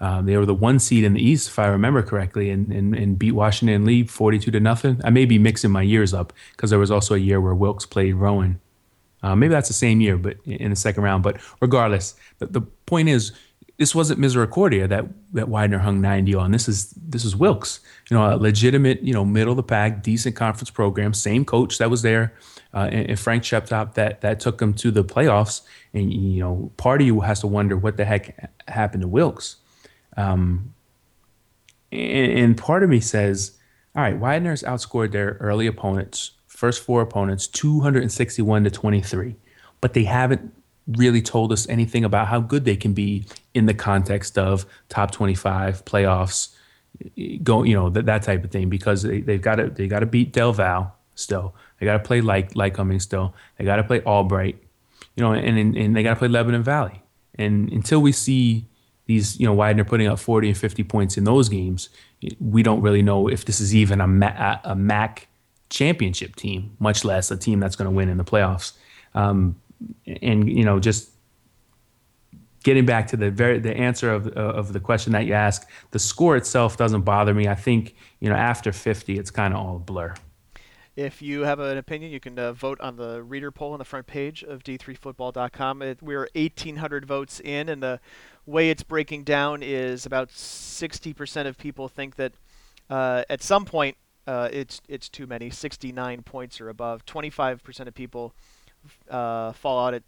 Um, 0.00 0.26
they 0.26 0.36
were 0.36 0.46
the 0.46 0.54
one 0.54 0.78
seed 0.78 1.04
in 1.04 1.14
the 1.14 1.22
East, 1.22 1.48
if 1.48 1.58
I 1.58 1.66
remember 1.66 2.02
correctly, 2.02 2.50
and, 2.50 2.72
and, 2.72 2.94
and 2.94 3.18
beat 3.18 3.32
Washington 3.32 3.84
Lee 3.84 4.04
42 4.04 4.50
to 4.50 4.60
nothing. 4.60 5.00
I 5.04 5.10
may 5.10 5.24
be 5.24 5.38
mixing 5.38 5.70
my 5.70 5.82
years 5.82 6.12
up 6.12 6.32
because 6.52 6.70
there 6.70 6.78
was 6.78 6.90
also 6.90 7.14
a 7.14 7.18
year 7.18 7.40
where 7.40 7.54
Wilkes 7.54 7.86
played 7.86 8.14
Rowan. 8.14 8.60
Uh, 9.22 9.34
maybe 9.34 9.52
that's 9.52 9.68
the 9.68 9.74
same 9.74 10.00
year, 10.00 10.18
but 10.18 10.36
in 10.44 10.70
the 10.70 10.76
second 10.76 11.02
round. 11.02 11.22
But 11.22 11.38
regardless, 11.60 12.14
the, 12.38 12.46
the 12.46 12.60
point 12.60 13.08
is, 13.08 13.32
this 13.78 13.94
wasn't 13.94 14.20
Misericordia 14.20 14.86
that 14.86 15.06
that 15.32 15.48
Widener 15.48 15.78
hung 15.78 16.00
90 16.00 16.34
on. 16.34 16.52
This 16.52 16.68
is 16.68 16.90
this 16.90 17.24
is 17.24 17.34
Wilkes, 17.34 17.80
you 18.08 18.16
know, 18.16 18.34
a 18.34 18.36
legitimate, 18.36 19.02
you 19.02 19.12
know, 19.12 19.24
middle 19.24 19.52
of 19.52 19.56
the 19.56 19.64
pack, 19.64 20.02
decent 20.02 20.36
conference 20.36 20.70
program, 20.70 21.12
same 21.12 21.44
coach 21.44 21.78
that 21.78 21.90
was 21.90 22.02
there, 22.02 22.34
uh, 22.74 22.88
and, 22.90 23.18
Frank 23.18 23.44
Sheptock 23.44 23.94
that 23.94 24.20
that 24.22 24.40
took 24.40 24.58
them 24.58 24.74
to 24.74 24.90
the 24.90 25.04
playoffs. 25.04 25.62
And 25.92 26.12
you 26.12 26.40
know, 26.40 26.72
part 26.76 27.00
of 27.00 27.06
you 27.06 27.20
has 27.20 27.40
to 27.40 27.46
wonder 27.46 27.76
what 27.76 27.96
the 27.96 28.04
heck 28.04 28.50
happened 28.68 29.02
to 29.02 29.08
Wilkes, 29.08 29.56
um, 30.16 30.74
and, 31.92 32.38
and 32.38 32.58
part 32.58 32.82
of 32.82 32.90
me 32.90 33.00
says, 33.00 33.52
all 33.94 34.02
right, 34.02 34.18
Widener's 34.18 34.62
outscored 34.62 35.12
their 35.12 35.36
early 35.40 35.66
opponents, 35.66 36.32
first 36.46 36.82
four 36.82 37.00
opponents, 37.00 37.46
261 37.46 38.64
to 38.64 38.70
23, 38.70 39.36
but 39.80 39.92
they 39.92 40.04
haven't 40.04 40.52
really 40.88 41.22
told 41.22 41.52
us 41.52 41.68
anything 41.68 42.04
about 42.04 42.26
how 42.26 42.40
good 42.40 42.64
they 42.64 42.76
can 42.76 42.92
be 42.92 43.24
in 43.54 43.66
the 43.66 43.72
context 43.72 44.36
of 44.36 44.66
top 44.88 45.10
25 45.12 45.84
playoffs 45.84 46.54
go 47.42 47.62
you 47.62 47.74
know 47.74 47.90
that, 47.90 48.06
that 48.06 48.22
type 48.22 48.44
of 48.44 48.50
thing 48.50 48.68
because 48.68 49.02
they, 49.02 49.20
they've 49.20 49.42
got 49.42 49.56
to 49.56 49.68
they 49.68 49.88
got 49.88 50.00
to 50.00 50.06
beat 50.06 50.32
Del 50.32 50.52
Val 50.52 50.94
still 51.14 51.54
they 51.78 51.86
got 51.86 51.94
to 51.94 51.98
play 51.98 52.20
like 52.20 52.54
like 52.56 52.74
Cummings 52.74 53.02
still 53.02 53.34
they 53.58 53.64
got 53.64 53.76
to 53.76 53.84
play 53.84 54.00
Albright 54.02 54.58
you 55.16 55.22
know 55.22 55.32
and, 55.32 55.58
and, 55.58 55.76
and 55.76 55.96
they 55.96 56.02
got 56.02 56.10
to 56.10 56.16
play 56.16 56.28
Lebanon 56.28 56.62
Valley 56.62 57.02
and 57.36 57.70
until 57.70 58.00
we 58.00 58.12
see 58.12 58.66
these 59.06 59.38
you 59.38 59.46
know 59.46 59.54
Widener 59.54 59.84
putting 59.84 60.06
up 60.06 60.18
40 60.18 60.48
and 60.48 60.56
50 60.56 60.84
points 60.84 61.16
in 61.16 61.24
those 61.24 61.48
games 61.48 61.88
we 62.40 62.62
don't 62.62 62.80
really 62.80 63.02
know 63.02 63.28
if 63.28 63.44
this 63.44 63.60
is 63.60 63.74
even 63.74 64.00
a, 64.00 64.60
a 64.64 64.74
MAC 64.74 65.28
championship 65.70 66.36
team 66.36 66.76
much 66.78 67.04
less 67.04 67.30
a 67.30 67.36
team 67.36 67.60
that's 67.60 67.76
going 67.76 67.90
to 67.90 67.94
win 67.94 68.08
in 68.08 68.18
the 68.18 68.24
playoffs 68.24 68.72
um, 69.14 69.56
and 70.22 70.48
you 70.50 70.64
know 70.64 70.78
just 70.78 71.10
getting 72.64 72.86
back 72.86 73.06
to 73.08 73.16
the 73.16 73.30
very 73.30 73.60
the 73.60 73.76
answer 73.76 74.10
of 74.12 74.26
of 74.28 74.72
the 74.72 74.80
question 74.80 75.12
that 75.12 75.26
you 75.26 75.34
asked, 75.34 75.66
the 75.92 75.98
score 76.00 76.36
itself 76.36 76.76
doesn't 76.76 77.02
bother 77.02 77.32
me. 77.32 77.46
I 77.46 77.54
think 77.54 77.94
you 78.18 78.28
know 78.28 78.34
after 78.34 78.72
50, 78.72 79.16
it's 79.16 79.30
kind 79.30 79.54
of 79.54 79.60
all 79.60 79.78
blur. 79.78 80.14
If 80.96 81.20
you 81.20 81.42
have 81.42 81.58
an 81.58 81.76
opinion, 81.76 82.12
you 82.12 82.20
can 82.20 82.38
uh, 82.38 82.52
vote 82.52 82.80
on 82.80 82.96
the 82.96 83.22
reader 83.22 83.50
poll 83.50 83.72
on 83.72 83.78
the 83.80 83.84
front 83.84 84.06
page 84.06 84.44
of 84.44 84.62
d3football.com. 84.62 85.82
It, 85.82 86.00
we're 86.00 86.28
1,800 86.34 87.04
votes 87.04 87.40
in, 87.40 87.68
and 87.68 87.82
the 87.82 88.00
way 88.46 88.70
it's 88.70 88.84
breaking 88.84 89.24
down 89.24 89.62
is 89.62 90.06
about 90.06 90.28
60% 90.28 91.46
of 91.46 91.58
people 91.58 91.88
think 91.88 92.14
that 92.14 92.32
uh, 92.88 93.24
at 93.28 93.42
some 93.42 93.64
point 93.64 93.96
uh, 94.26 94.48
it's 94.52 94.80
it's 94.88 95.08
too 95.08 95.26
many, 95.26 95.50
69 95.50 96.22
points 96.22 96.60
or 96.60 96.68
above. 96.68 97.04
25% 97.06 97.88
of 97.88 97.94
people 97.94 98.32
uh, 99.10 99.52
fall 99.52 99.86
out 99.86 99.94
at 99.94 100.02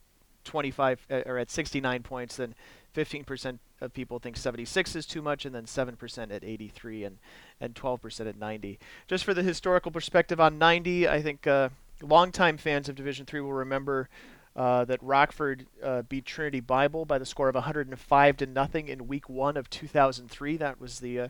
25 0.45 1.07
uh, 1.11 1.22
or 1.26 1.39
at 1.39 1.51
69 1.51 2.03
points, 2.03 2.37
then 2.37 2.55
15% 2.95 3.59
of 3.81 3.93
people 3.93 4.18
think 4.18 4.37
76 4.37 4.97
is 4.97 5.07
too 5.07 5.22
much, 5.22 5.45
and 5.45 5.55
then 5.55 5.64
7% 5.64 6.31
at 6.31 6.45
83 6.45 7.05
and 7.05 7.18
and 7.61 7.74
12% 7.74 8.29
at 8.29 8.39
90. 8.39 8.79
Just 9.07 9.24
for 9.24 9.35
the 9.35 9.43
historical 9.43 9.91
perspective 9.91 10.41
on 10.41 10.59
90, 10.59 11.09
I 11.09 11.22
think 11.22 11.47
uh, 11.47 11.70
longtime 12.03 12.59
fans 12.59 12.89
of 12.89 12.97
Division 12.97 13.27
Three 13.27 13.41
will 13.41 13.53
remember. 13.53 14.09
Uh, 14.55 14.87
that 14.87 14.99
Rockford 15.03 15.66
uh, 15.83 16.01
beat 16.01 16.24
Trinity 16.24 16.61
Bible 16.61 17.05
by 17.05 17.18
the 17.18 17.27
score 17.27 17.51
of 17.51 17.55
105 17.55 18.37
to 18.39 18.47
nothing 18.47 18.89
in 18.89 19.07
Week 19.07 19.29
One 19.29 19.55
of 19.55 19.68
2003. 19.68 20.57
That 20.57 20.81
was 20.81 21.01
the 21.01 21.20
uh, 21.20 21.29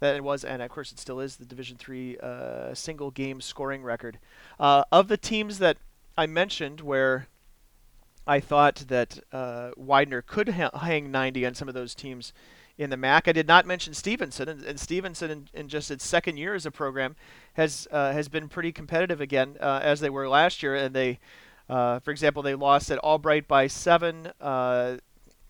that 0.00 0.16
it 0.16 0.24
was, 0.24 0.44
and 0.44 0.62
of 0.62 0.70
course 0.70 0.92
it 0.92 0.98
still 0.98 1.20
is, 1.20 1.36
the 1.36 1.44
Division 1.44 1.76
Three 1.76 2.16
uh, 2.18 2.74
single 2.74 3.10
game 3.10 3.40
scoring 3.40 3.82
record. 3.82 4.18
Uh, 4.58 4.84
of 4.90 5.08
the 5.08 5.16
teams 5.16 5.58
that 5.58 5.76
I 6.16 6.26
mentioned 6.26 6.80
where 6.80 7.28
I 8.26 8.40
thought 8.40 8.84
that 8.88 9.20
uh, 9.32 9.70
Widener 9.76 10.22
could 10.22 10.50
ha- 10.50 10.76
hang 10.76 11.10
90 11.10 11.46
on 11.46 11.54
some 11.54 11.68
of 11.68 11.74
those 11.74 11.94
teams 11.94 12.32
in 12.78 12.90
the 12.90 12.96
MAC. 12.96 13.28
I 13.28 13.32
did 13.32 13.46
not 13.46 13.66
mention 13.66 13.94
Stevenson, 13.94 14.48
and, 14.48 14.64
and 14.64 14.78
Stevenson, 14.78 15.30
in, 15.30 15.48
in, 15.54 15.68
just 15.68 15.90
its 15.90 16.04
second 16.04 16.36
year 16.36 16.54
as 16.54 16.66
a 16.66 16.70
program, 16.70 17.16
has 17.54 17.88
uh, 17.90 18.12
has 18.12 18.28
been 18.28 18.48
pretty 18.48 18.72
competitive 18.72 19.20
again 19.20 19.56
uh, 19.60 19.80
as 19.82 20.00
they 20.00 20.10
were 20.10 20.28
last 20.28 20.62
year. 20.62 20.74
And 20.74 20.94
they, 20.94 21.18
uh, 21.68 22.00
for 22.00 22.10
example, 22.10 22.42
they 22.42 22.54
lost 22.54 22.90
at 22.90 22.98
Albright 22.98 23.48
by 23.48 23.66
seven. 23.66 24.32
Uh, 24.40 24.98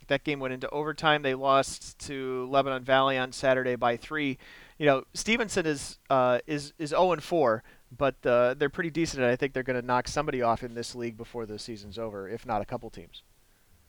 that 0.08 0.22
game 0.22 0.38
went 0.38 0.54
into 0.54 0.70
overtime. 0.70 1.22
They 1.22 1.34
lost 1.34 1.98
to 2.00 2.46
Lebanon 2.50 2.84
Valley 2.84 3.18
on 3.18 3.32
Saturday 3.32 3.74
by 3.74 3.96
three. 3.96 4.38
You 4.78 4.86
know, 4.86 5.04
Stevenson 5.14 5.66
is 5.66 5.98
uh, 6.10 6.38
is 6.46 6.72
is 6.78 6.90
0 6.90 7.12
and 7.12 7.22
4 7.22 7.64
but 7.96 8.14
uh, 8.24 8.54
they're 8.54 8.70
pretty 8.70 8.90
decent, 8.90 9.22
and 9.22 9.30
I 9.30 9.36
think 9.36 9.52
they're 9.52 9.62
going 9.62 9.80
to 9.80 9.86
knock 9.86 10.08
somebody 10.08 10.42
off 10.42 10.62
in 10.62 10.74
this 10.74 10.94
league 10.94 11.16
before 11.16 11.46
the 11.46 11.58
season's 11.58 11.98
over, 11.98 12.28
if 12.28 12.46
not 12.46 12.62
a 12.62 12.64
couple 12.64 12.90
teams. 12.90 13.22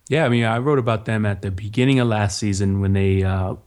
Yeah, 0.10 0.26
I 0.26 0.30
mean, 0.30 0.46
I 0.46 0.58
wrote 0.60 0.80
about 0.80 1.06
them 1.06 1.26
at 1.26 1.42
the 1.42 1.52
beginning 1.52 2.00
of 2.00 2.08
last 2.08 2.38
season 2.38 2.80
when 2.80 2.94
they, 2.94 3.24
uh, 3.24 3.52
you 3.52 3.60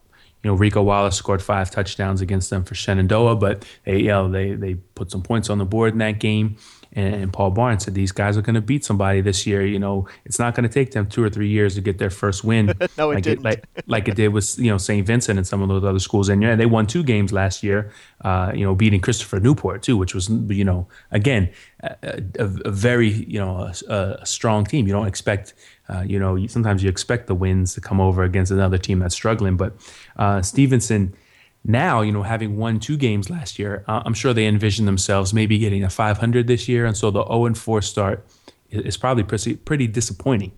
know, 0.43 0.53
Rico 0.55 0.81
Wallace 0.81 1.15
scored 1.15 1.41
five 1.41 1.69
touchdowns 1.69 2.21
against 2.21 2.49
them 2.49 2.63
for 2.63 2.73
Shenandoah, 2.73 3.35
but 3.35 3.65
they, 3.85 3.99
you 3.99 4.07
know, 4.07 4.29
they 4.29 4.53
they 4.53 4.73
put 4.73 5.11
some 5.11 5.21
points 5.21 5.49
on 5.49 5.59
the 5.59 5.65
board 5.65 5.93
in 5.93 5.99
that 5.99 6.19
game. 6.19 6.57
And, 6.93 7.31
Paul 7.31 7.51
Barnes 7.51 7.85
said 7.85 7.93
these 7.93 8.11
guys 8.11 8.37
are 8.37 8.41
going 8.41 8.55
to 8.55 8.61
beat 8.61 8.83
somebody 8.83 9.21
this 9.21 9.47
year. 9.47 9.65
You 9.65 9.79
know, 9.79 10.07
it's 10.25 10.39
not 10.39 10.55
going 10.55 10.67
to 10.67 10.73
take 10.73 10.91
them 10.91 11.07
two 11.07 11.23
or 11.23 11.29
three 11.29 11.47
years 11.47 11.75
to 11.75 11.81
get 11.81 11.97
their 11.97 12.09
first 12.09 12.43
win. 12.43 12.65
no, 12.97 13.11
it 13.11 13.15
like 13.15 13.23
didn't. 13.23 13.39
It, 13.39 13.43
like, 13.43 13.65
like 13.87 14.07
it 14.07 14.15
did 14.15 14.29
with 14.29 14.57
you 14.59 14.69
know 14.69 14.77
St. 14.77 15.05
Vincent 15.05 15.39
and 15.39 15.47
some 15.47 15.61
of 15.61 15.69
those 15.69 15.83
other 15.83 15.99
schools. 15.99 16.27
And 16.27 16.43
yeah, 16.43 16.55
they 16.55 16.65
won 16.65 16.87
two 16.87 17.03
games 17.03 17.31
last 17.31 17.63
year. 17.63 17.91
Uh, 18.21 18.51
you 18.53 18.65
know, 18.65 18.75
beating 18.75 18.99
Christopher 18.99 19.39
Newport 19.39 19.83
too, 19.83 19.95
which 19.95 20.13
was 20.13 20.29
you 20.29 20.65
know 20.65 20.87
again 21.11 21.49
a, 21.81 21.95
a, 22.03 22.45
a 22.65 22.71
very 22.71 23.09
you 23.09 23.39
know 23.39 23.71
a, 23.87 23.93
a, 23.93 24.25
strong 24.25 24.65
team. 24.65 24.87
You 24.87 24.93
don't 24.93 25.07
expect. 25.07 25.53
Uh, 25.89 26.03
you 26.07 26.17
know, 26.17 26.45
sometimes 26.47 26.83
you 26.83 26.89
expect 26.89 27.27
the 27.27 27.35
wins 27.35 27.73
to 27.73 27.81
come 27.81 27.99
over 27.99 28.23
against 28.23 28.49
another 28.49 28.77
team 28.77 28.99
that's 28.99 29.15
struggling, 29.15 29.57
but 29.57 29.73
uh, 30.15 30.41
Stevenson 30.41 31.13
now, 31.63 32.01
you 32.01 32.11
know, 32.11 32.23
having 32.23 32.57
won 32.57 32.79
two 32.79 32.97
games 32.97 33.29
last 33.29 33.59
year, 33.59 33.83
uh, 33.87 34.01
I'm 34.05 34.13
sure 34.13 34.33
they 34.33 34.47
envision 34.47 34.85
themselves 34.85 35.33
maybe 35.33 35.57
getting 35.59 35.83
a 35.83 35.89
500 35.89 36.47
this 36.47 36.67
year, 36.67 36.85
and 36.85 36.97
so 36.97 37.11
the 37.11 37.23
0 37.23 37.45
and 37.45 37.57
4 37.57 37.81
start 37.81 38.25
is 38.71 38.97
probably 38.97 39.23
pretty, 39.23 39.55
pretty 39.55 39.87
disappointing. 39.87 40.51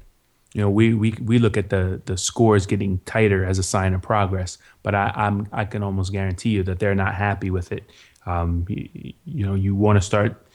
You 0.53 0.61
know, 0.61 0.69
we, 0.69 0.93
we 0.93 1.11
we 1.23 1.39
look 1.39 1.57
at 1.57 1.71
the 1.71 1.99
the 2.05 2.15
scores 2.15 2.67
getting 2.67 2.99
tighter 3.05 3.43
as 3.43 3.57
a 3.57 3.63
sign 3.63 3.95
of 3.95 4.03
progress, 4.03 4.59
but 4.83 4.93
I, 4.93 5.11
I'm 5.15 5.47
I 5.51 5.65
can 5.65 5.81
almost 5.81 6.11
guarantee 6.11 6.51
you 6.51 6.63
that 6.63 6.77
they're 6.77 6.93
not 6.93 7.15
happy 7.15 7.49
with 7.49 7.71
it. 7.71 7.83
Um, 8.27 8.65
you, 8.69 9.13
you 9.25 9.45
know, 9.47 9.55
you 9.55 9.73
want 9.73 9.97
to 9.97 10.01
start 10.01 10.45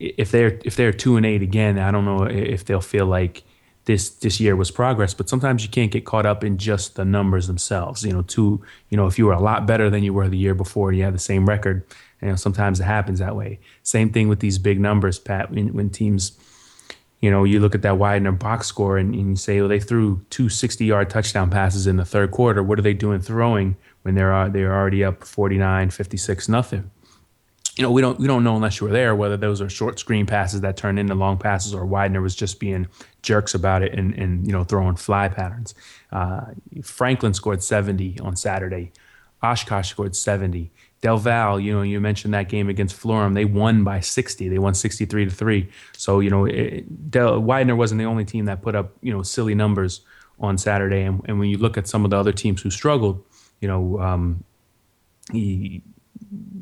if 0.00 0.32
they're 0.32 0.58
if 0.64 0.74
they're 0.74 0.92
two 0.92 1.16
and 1.16 1.24
eight 1.24 1.42
again. 1.42 1.78
I 1.78 1.92
don't 1.92 2.04
know 2.04 2.24
if 2.24 2.64
they'll 2.64 2.80
feel 2.80 3.06
like 3.06 3.44
this 3.88 4.10
this 4.10 4.38
year 4.38 4.54
was 4.54 4.70
progress, 4.70 5.14
but 5.14 5.30
sometimes 5.30 5.62
you 5.62 5.70
can't 5.70 5.90
get 5.90 6.04
caught 6.04 6.26
up 6.26 6.44
in 6.44 6.58
just 6.58 6.96
the 6.96 7.06
numbers 7.06 7.46
themselves. 7.46 8.04
You 8.04 8.12
know, 8.12 8.22
to 8.22 8.62
you 8.90 8.96
know, 8.98 9.06
if 9.06 9.18
you 9.18 9.24
were 9.24 9.32
a 9.32 9.40
lot 9.40 9.66
better 9.66 9.88
than 9.88 10.04
you 10.04 10.12
were 10.12 10.28
the 10.28 10.36
year 10.36 10.54
before 10.54 10.90
and 10.90 10.98
you 10.98 11.04
have 11.04 11.14
the 11.14 11.18
same 11.18 11.48
record, 11.48 11.86
you 12.20 12.28
know, 12.28 12.36
sometimes 12.36 12.80
it 12.80 12.84
happens 12.84 13.18
that 13.18 13.34
way. 13.34 13.58
Same 13.82 14.10
thing 14.12 14.28
with 14.28 14.40
these 14.40 14.58
big 14.58 14.78
numbers, 14.78 15.18
Pat. 15.18 15.50
When, 15.50 15.72
when 15.72 15.88
teams, 15.88 16.38
you 17.20 17.30
know, 17.30 17.44
you 17.44 17.60
look 17.60 17.74
at 17.74 17.80
that 17.80 17.96
Widener 17.96 18.32
box 18.32 18.66
score 18.66 18.98
and, 18.98 19.14
and 19.14 19.30
you 19.30 19.36
say, 19.36 19.58
well, 19.60 19.70
they 19.70 19.80
threw 19.80 20.20
two 20.28 20.50
60 20.50 20.84
yard 20.84 21.08
touchdown 21.08 21.48
passes 21.48 21.86
in 21.86 21.96
the 21.96 22.04
third 22.04 22.30
quarter. 22.30 22.62
What 22.62 22.78
are 22.78 22.82
they 22.82 22.92
doing 22.92 23.20
throwing 23.20 23.74
when 24.02 24.14
they're 24.14 24.50
they're 24.50 24.74
already 24.74 25.02
up 25.02 25.24
49, 25.24 25.88
56, 25.88 26.46
nothing? 26.50 26.90
You 27.78 27.84
know, 27.84 27.92
we 27.92 28.02
don't 28.02 28.18
we 28.18 28.26
don't 28.26 28.42
know 28.42 28.56
unless 28.56 28.80
you 28.80 28.88
were 28.88 28.92
there 28.92 29.14
whether 29.14 29.36
those 29.36 29.60
are 29.60 29.68
short 29.68 30.00
screen 30.00 30.26
passes 30.26 30.62
that 30.62 30.76
turn 30.76 30.98
into 30.98 31.14
long 31.14 31.38
passes 31.38 31.72
or 31.72 31.86
Widener 31.86 32.20
was 32.20 32.34
just 32.34 32.58
being 32.58 32.88
jerks 33.22 33.54
about 33.54 33.82
it 33.82 33.94
and 33.96 34.14
and 34.14 34.44
you 34.46 34.52
know 34.52 34.64
throwing 34.64 34.96
fly 34.96 35.28
patterns. 35.28 35.74
Uh, 36.10 36.46
Franklin 36.82 37.34
scored 37.34 37.62
70 37.62 38.18
on 38.20 38.34
Saturday. 38.34 38.90
Oshkosh 39.42 39.90
scored 39.90 40.16
70. 40.16 40.72
Del 41.00 41.18
Val, 41.18 41.60
you 41.60 41.72
know, 41.72 41.82
you 41.82 42.00
mentioned 42.00 42.34
that 42.34 42.48
game 42.48 42.68
against 42.68 42.96
Florham. 42.96 43.34
They 43.34 43.44
won 43.44 43.84
by 43.84 44.00
60. 44.00 44.48
They 44.48 44.58
won 44.58 44.74
63 44.74 45.26
to 45.26 45.30
three. 45.30 45.70
So 45.96 46.18
you 46.18 46.30
know, 46.30 46.46
it, 46.46 47.10
Del, 47.12 47.38
Widener 47.38 47.76
wasn't 47.76 48.00
the 48.00 48.06
only 48.06 48.24
team 48.24 48.46
that 48.46 48.60
put 48.60 48.74
up 48.74 48.92
you 49.00 49.12
know 49.12 49.22
silly 49.22 49.54
numbers 49.54 50.00
on 50.40 50.58
Saturday. 50.58 51.02
And, 51.02 51.22
and 51.26 51.38
when 51.38 51.48
you 51.48 51.58
look 51.58 51.78
at 51.78 51.86
some 51.86 52.04
of 52.04 52.10
the 52.10 52.16
other 52.16 52.32
teams 52.32 52.60
who 52.62 52.70
struggled, 52.70 53.24
you 53.60 53.68
know, 53.68 54.00
um, 54.00 54.44
he, 55.32 55.82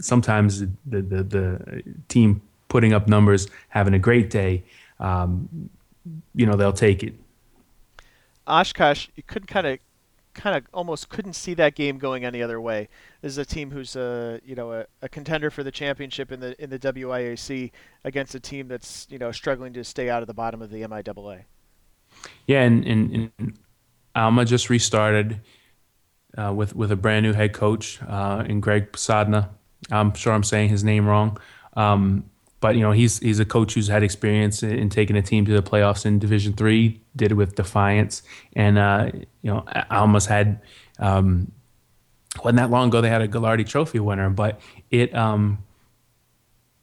sometimes 0.00 0.60
the, 0.60 0.68
the, 0.84 1.22
the 1.22 1.82
team 2.08 2.42
putting 2.68 2.92
up 2.92 3.08
numbers, 3.08 3.48
having 3.68 3.94
a 3.94 3.98
great 3.98 4.30
day, 4.30 4.64
um, 5.00 5.70
you 6.34 6.46
know, 6.46 6.56
they'll 6.56 6.72
take 6.72 7.02
it. 7.02 7.14
Oshkosh, 8.46 9.08
you 9.16 9.22
could 9.22 9.46
kind 9.46 9.66
of, 9.66 9.78
kind 10.34 10.56
of 10.56 10.64
almost 10.72 11.08
couldn't 11.08 11.32
see 11.32 11.54
that 11.54 11.74
game 11.74 11.98
going 11.98 12.24
any 12.24 12.42
other 12.42 12.60
way. 12.60 12.88
This 13.22 13.32
is 13.32 13.38
a 13.38 13.44
team 13.44 13.70
who's 13.70 13.96
a, 13.96 14.40
you 14.44 14.54
know, 14.54 14.72
a, 14.72 14.86
a, 15.02 15.08
contender 15.08 15.50
for 15.50 15.64
the 15.64 15.72
championship 15.72 16.30
in 16.30 16.40
the 16.40 16.62
in 16.62 16.70
the 16.70 16.78
WIAC 16.78 17.72
against 18.04 18.34
a 18.34 18.40
team 18.40 18.68
that's 18.68 19.06
you 19.10 19.18
know 19.18 19.32
struggling 19.32 19.72
to 19.72 19.82
stay 19.82 20.10
out 20.10 20.22
of 20.22 20.28
the 20.28 20.34
bottom 20.34 20.62
of 20.62 20.70
the 20.70 20.82
MIAA. 20.82 21.44
Yeah, 22.46 22.62
and, 22.62 22.84
and, 22.84 23.30
and 23.38 23.58
Alma 24.14 24.44
just 24.44 24.70
restarted 24.70 25.40
uh, 26.36 26.52
with 26.54 26.76
with 26.76 26.92
a 26.92 26.96
brand 26.96 27.24
new 27.24 27.32
head 27.32 27.52
coach 27.52 28.00
uh, 28.02 28.44
in 28.46 28.60
Greg 28.60 28.92
Posadna. 28.92 29.50
I'm 29.90 30.14
sure 30.14 30.32
I'm 30.32 30.42
saying 30.42 30.68
his 30.68 30.84
name 30.84 31.06
wrong, 31.06 31.38
um, 31.74 32.24
but 32.60 32.74
you 32.74 32.82
know 32.82 32.92
he's 32.92 33.18
he's 33.20 33.38
a 33.38 33.44
coach 33.44 33.74
who's 33.74 33.88
had 33.88 34.02
experience 34.02 34.62
in, 34.62 34.78
in 34.78 34.88
taking 34.88 35.16
a 35.16 35.22
team 35.22 35.44
to 35.46 35.52
the 35.52 35.62
playoffs 35.62 36.04
in 36.06 36.18
Division 36.18 36.52
Three. 36.52 37.00
Did 37.14 37.32
it 37.32 37.34
with 37.34 37.54
Defiance, 37.54 38.22
and 38.54 38.78
uh, 38.78 39.10
you 39.14 39.50
know 39.50 39.64
Alma's 39.90 40.26
had. 40.26 40.60
Um, 40.98 41.52
wasn't 42.42 42.58
that 42.58 42.70
long 42.70 42.88
ago 42.88 43.00
they 43.00 43.08
had 43.08 43.22
a 43.22 43.28
Gagliardi 43.28 43.66
Trophy 43.66 43.98
winner, 43.98 44.28
but 44.30 44.60
it 44.90 45.14
um, 45.14 45.58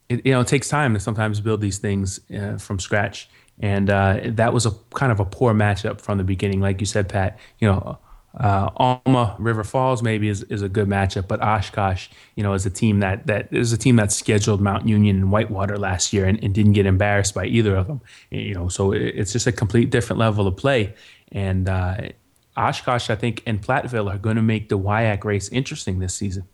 it 0.08 0.24
you 0.24 0.32
know 0.32 0.40
it 0.40 0.46
takes 0.46 0.68
time 0.68 0.94
to 0.94 1.00
sometimes 1.00 1.40
build 1.40 1.60
these 1.60 1.78
things 1.78 2.20
uh, 2.32 2.56
from 2.58 2.78
scratch, 2.78 3.28
and 3.60 3.90
uh, 3.90 4.20
that 4.24 4.52
was 4.52 4.66
a 4.66 4.72
kind 4.94 5.12
of 5.12 5.20
a 5.20 5.24
poor 5.24 5.54
matchup 5.54 6.00
from 6.00 6.18
the 6.18 6.24
beginning, 6.24 6.60
like 6.60 6.80
you 6.80 6.86
said, 6.86 7.08
Pat. 7.08 7.38
You 7.58 7.68
know, 7.68 7.98
uh, 8.38 8.68
Alma 8.76 9.36
River 9.38 9.62
Falls 9.62 10.02
maybe 10.02 10.28
is, 10.28 10.42
is 10.44 10.62
a 10.62 10.68
good 10.68 10.88
matchup, 10.88 11.28
but 11.28 11.40
Oshkosh, 11.40 12.08
you 12.34 12.42
know, 12.42 12.52
is 12.54 12.66
a 12.66 12.70
team 12.70 12.98
that 13.00 13.26
that 13.28 13.52
is 13.52 13.72
a 13.72 13.78
team 13.78 13.96
that 13.96 14.10
scheduled 14.10 14.60
Mount 14.60 14.88
Union 14.88 15.16
and 15.16 15.30
Whitewater 15.30 15.78
last 15.78 16.12
year 16.12 16.24
and, 16.24 16.42
and 16.42 16.52
didn't 16.52 16.72
get 16.72 16.84
embarrassed 16.84 17.34
by 17.34 17.46
either 17.46 17.76
of 17.76 17.86
them. 17.86 18.00
You 18.30 18.54
know, 18.54 18.68
so 18.68 18.92
it's 18.92 19.32
just 19.32 19.46
a 19.46 19.52
complete 19.52 19.90
different 19.90 20.18
level 20.18 20.48
of 20.48 20.56
play. 20.56 20.94
And 21.30 21.68
uh, 21.68 22.08
Oshkosh, 22.56 23.08
I 23.08 23.14
think, 23.14 23.42
and 23.46 23.62
Platteville 23.62 24.12
are 24.12 24.18
going 24.18 24.36
to 24.36 24.42
make 24.42 24.68
the 24.68 24.78
WIAC 24.78 25.22
race 25.24 25.48
interesting 25.50 26.00
this 26.00 26.14
season. 26.14 26.44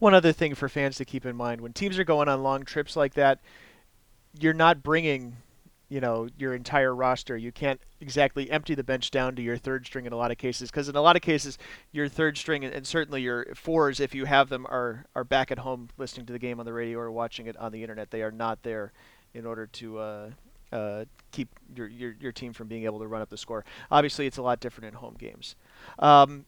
One 0.00 0.14
other 0.14 0.32
thing 0.32 0.54
for 0.56 0.68
fans 0.68 0.96
to 0.96 1.04
keep 1.04 1.24
in 1.24 1.36
mind: 1.36 1.60
when 1.60 1.72
teams 1.72 2.00
are 2.00 2.04
going 2.04 2.28
on 2.28 2.42
long 2.42 2.64
trips 2.64 2.96
like 2.96 3.14
that, 3.14 3.38
you're 4.40 4.54
not 4.54 4.82
bringing 4.82 5.36
you 5.90 6.00
know 6.00 6.28
your 6.38 6.54
entire 6.54 6.94
roster. 6.94 7.36
You 7.36 7.52
can't 7.52 7.80
exactly 8.00 8.50
empty 8.50 8.74
the 8.74 8.84
bench 8.84 9.10
down 9.10 9.36
to 9.36 9.42
your 9.42 9.58
third 9.58 9.84
string 9.84 10.06
in 10.06 10.12
a 10.12 10.16
lot 10.16 10.30
of 10.30 10.38
cases 10.38 10.70
because 10.70 10.88
in 10.88 10.96
a 10.96 11.02
lot 11.02 11.16
of 11.16 11.22
cases 11.22 11.58
your 11.92 12.08
third 12.08 12.38
string 12.38 12.64
and 12.64 12.86
certainly 12.86 13.20
your 13.20 13.46
fours, 13.54 14.00
if 14.00 14.14
you 14.14 14.24
have 14.24 14.48
them, 14.48 14.66
are 14.66 15.04
are 15.14 15.24
back 15.24 15.50
at 15.50 15.58
home 15.58 15.90
listening 15.98 16.24
to 16.26 16.32
the 16.32 16.38
game 16.38 16.60
on 16.60 16.64
the 16.64 16.72
radio 16.72 16.98
or 16.98 17.10
watching 17.10 17.46
it 17.46 17.56
on 17.58 17.72
the 17.72 17.82
internet. 17.82 18.10
They 18.10 18.22
are 18.22 18.30
not 18.30 18.62
there 18.62 18.92
in 19.34 19.44
order 19.44 19.66
to. 19.66 19.98
Uh, 19.98 20.30
uh, 20.72 21.04
keep 21.32 21.48
your, 21.74 21.88
your 21.88 22.14
your 22.20 22.30
team 22.30 22.52
from 22.52 22.68
being 22.68 22.84
able 22.84 23.00
to 23.00 23.06
run 23.08 23.20
up 23.20 23.28
the 23.28 23.36
score. 23.36 23.64
Obviously, 23.90 24.28
it's 24.28 24.36
a 24.36 24.42
lot 24.42 24.60
different 24.60 24.86
in 24.86 24.94
home 24.94 25.16
games. 25.18 25.56
Um, 25.98 26.44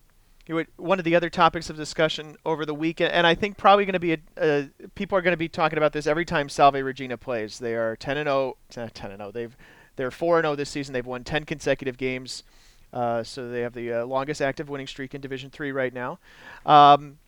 one 0.76 0.98
of 0.98 1.04
the 1.04 1.14
other 1.14 1.30
topics 1.30 1.70
of 1.70 1.76
discussion 1.76 2.36
over 2.44 2.66
the 2.66 2.74
weekend, 2.74 3.12
and 3.12 3.26
I 3.26 3.34
think 3.34 3.56
probably 3.56 3.84
going 3.84 3.92
to 3.92 4.00
be 4.00 4.12
a, 4.14 4.18
a, 4.36 4.68
people 4.94 5.16
are 5.16 5.22
going 5.22 5.32
to 5.32 5.38
be 5.38 5.48
talking 5.48 5.78
about 5.78 5.92
this 5.92 6.06
every 6.06 6.24
time 6.24 6.48
Salve 6.48 6.74
Regina 6.74 7.16
plays. 7.16 7.58
They 7.58 7.74
are 7.74 7.96
10 7.96 8.16
and 8.16 8.26
0, 8.26 8.56
10 8.70 9.10
and 9.10 9.18
0. 9.18 9.30
They've 9.32 9.56
they're 9.96 10.10
4 10.10 10.38
and 10.38 10.44
0 10.44 10.56
this 10.56 10.70
season. 10.70 10.94
They've 10.94 11.06
won 11.06 11.22
10 11.22 11.44
consecutive 11.44 11.96
games, 11.96 12.42
uh, 12.92 13.22
so 13.22 13.48
they 13.48 13.60
have 13.60 13.74
the 13.74 13.92
uh, 13.92 14.04
longest 14.04 14.42
active 14.42 14.68
winning 14.68 14.86
streak 14.88 15.14
in 15.14 15.20
Division 15.20 15.50
Three 15.50 15.70
right 15.70 15.94
now. 15.94 16.18
Um, 16.66 17.18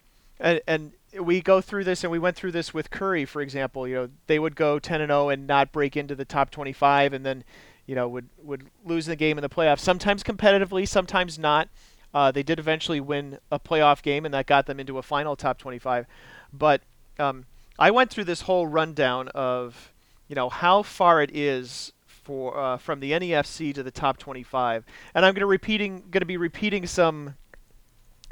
and, 0.40 0.60
and 0.66 0.92
we 1.20 1.40
go 1.40 1.60
through 1.60 1.84
this, 1.84 2.02
and 2.02 2.10
we 2.10 2.18
went 2.18 2.34
through 2.34 2.52
this 2.52 2.74
with 2.74 2.90
Curry, 2.90 3.24
for 3.24 3.40
example. 3.40 3.86
You 3.86 3.94
know, 3.94 4.08
they 4.26 4.40
would 4.40 4.56
go 4.56 4.80
10 4.80 5.00
and 5.00 5.10
0 5.10 5.28
and 5.28 5.46
not 5.46 5.70
break 5.70 5.96
into 5.96 6.16
the 6.16 6.24
top 6.24 6.50
25, 6.50 7.12
and 7.12 7.24
then 7.24 7.44
you 7.86 7.94
know 7.94 8.08
would 8.08 8.28
would 8.42 8.70
lose 8.84 9.06
the 9.06 9.14
game 9.14 9.38
in 9.38 9.42
the 9.42 9.48
playoffs. 9.48 9.80
Sometimes 9.80 10.24
competitively, 10.24 10.88
sometimes 10.88 11.38
not. 11.38 11.68
Uh, 12.14 12.30
they 12.30 12.44
did 12.44 12.58
eventually 12.58 13.00
win 13.00 13.38
a 13.50 13.58
playoff 13.58 14.00
game, 14.00 14.24
and 14.24 14.32
that 14.32 14.46
got 14.46 14.66
them 14.66 14.78
into 14.78 14.98
a 14.98 15.02
final 15.02 15.34
top 15.34 15.58
25. 15.58 16.06
But 16.52 16.80
um, 17.18 17.44
I 17.78 17.90
went 17.90 18.10
through 18.10 18.24
this 18.24 18.42
whole 18.42 18.66
rundown 18.68 19.28
of, 19.28 19.92
you 20.28 20.36
know, 20.36 20.48
how 20.48 20.82
far 20.82 21.20
it 21.20 21.34
is 21.34 21.92
for 22.06 22.56
uh, 22.56 22.76
from 22.78 23.00
the 23.00 23.12
NEFC 23.12 23.74
to 23.74 23.82
the 23.82 23.90
top 23.90 24.18
25, 24.18 24.84
and 25.14 25.26
I'm 25.26 25.34
going 25.34 25.40
to 25.40 25.46
repeating 25.46 26.04
going 26.10 26.20
to 26.20 26.26
be 26.26 26.36
repeating 26.36 26.86
some 26.86 27.34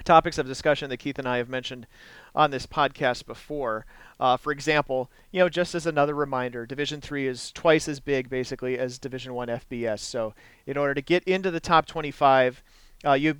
topics 0.04 0.38
of 0.38 0.46
discussion 0.46 0.88
that 0.90 0.96
Keith 0.96 1.18
and 1.18 1.28
I 1.28 1.36
have 1.36 1.48
mentioned 1.48 1.86
on 2.34 2.50
this 2.50 2.66
podcast 2.66 3.26
before. 3.26 3.84
Uh, 4.18 4.36
for 4.36 4.52
example, 4.52 5.10
you 5.30 5.40
know, 5.40 5.48
just 5.48 5.74
as 5.74 5.86
another 5.86 6.14
reminder, 6.14 6.64
Division 6.64 7.00
Three 7.00 7.26
is 7.26 7.52
twice 7.52 7.88
as 7.88 8.00
big 8.00 8.30
basically 8.30 8.78
as 8.78 8.98
Division 8.98 9.34
One 9.34 9.48
FBS. 9.48 10.00
So 10.00 10.34
in 10.66 10.76
order 10.76 10.94
to 10.94 11.02
get 11.02 11.24
into 11.24 11.50
the 11.50 11.60
top 11.60 11.86
25, 11.86 12.62
uh, 13.04 13.12
you 13.12 13.36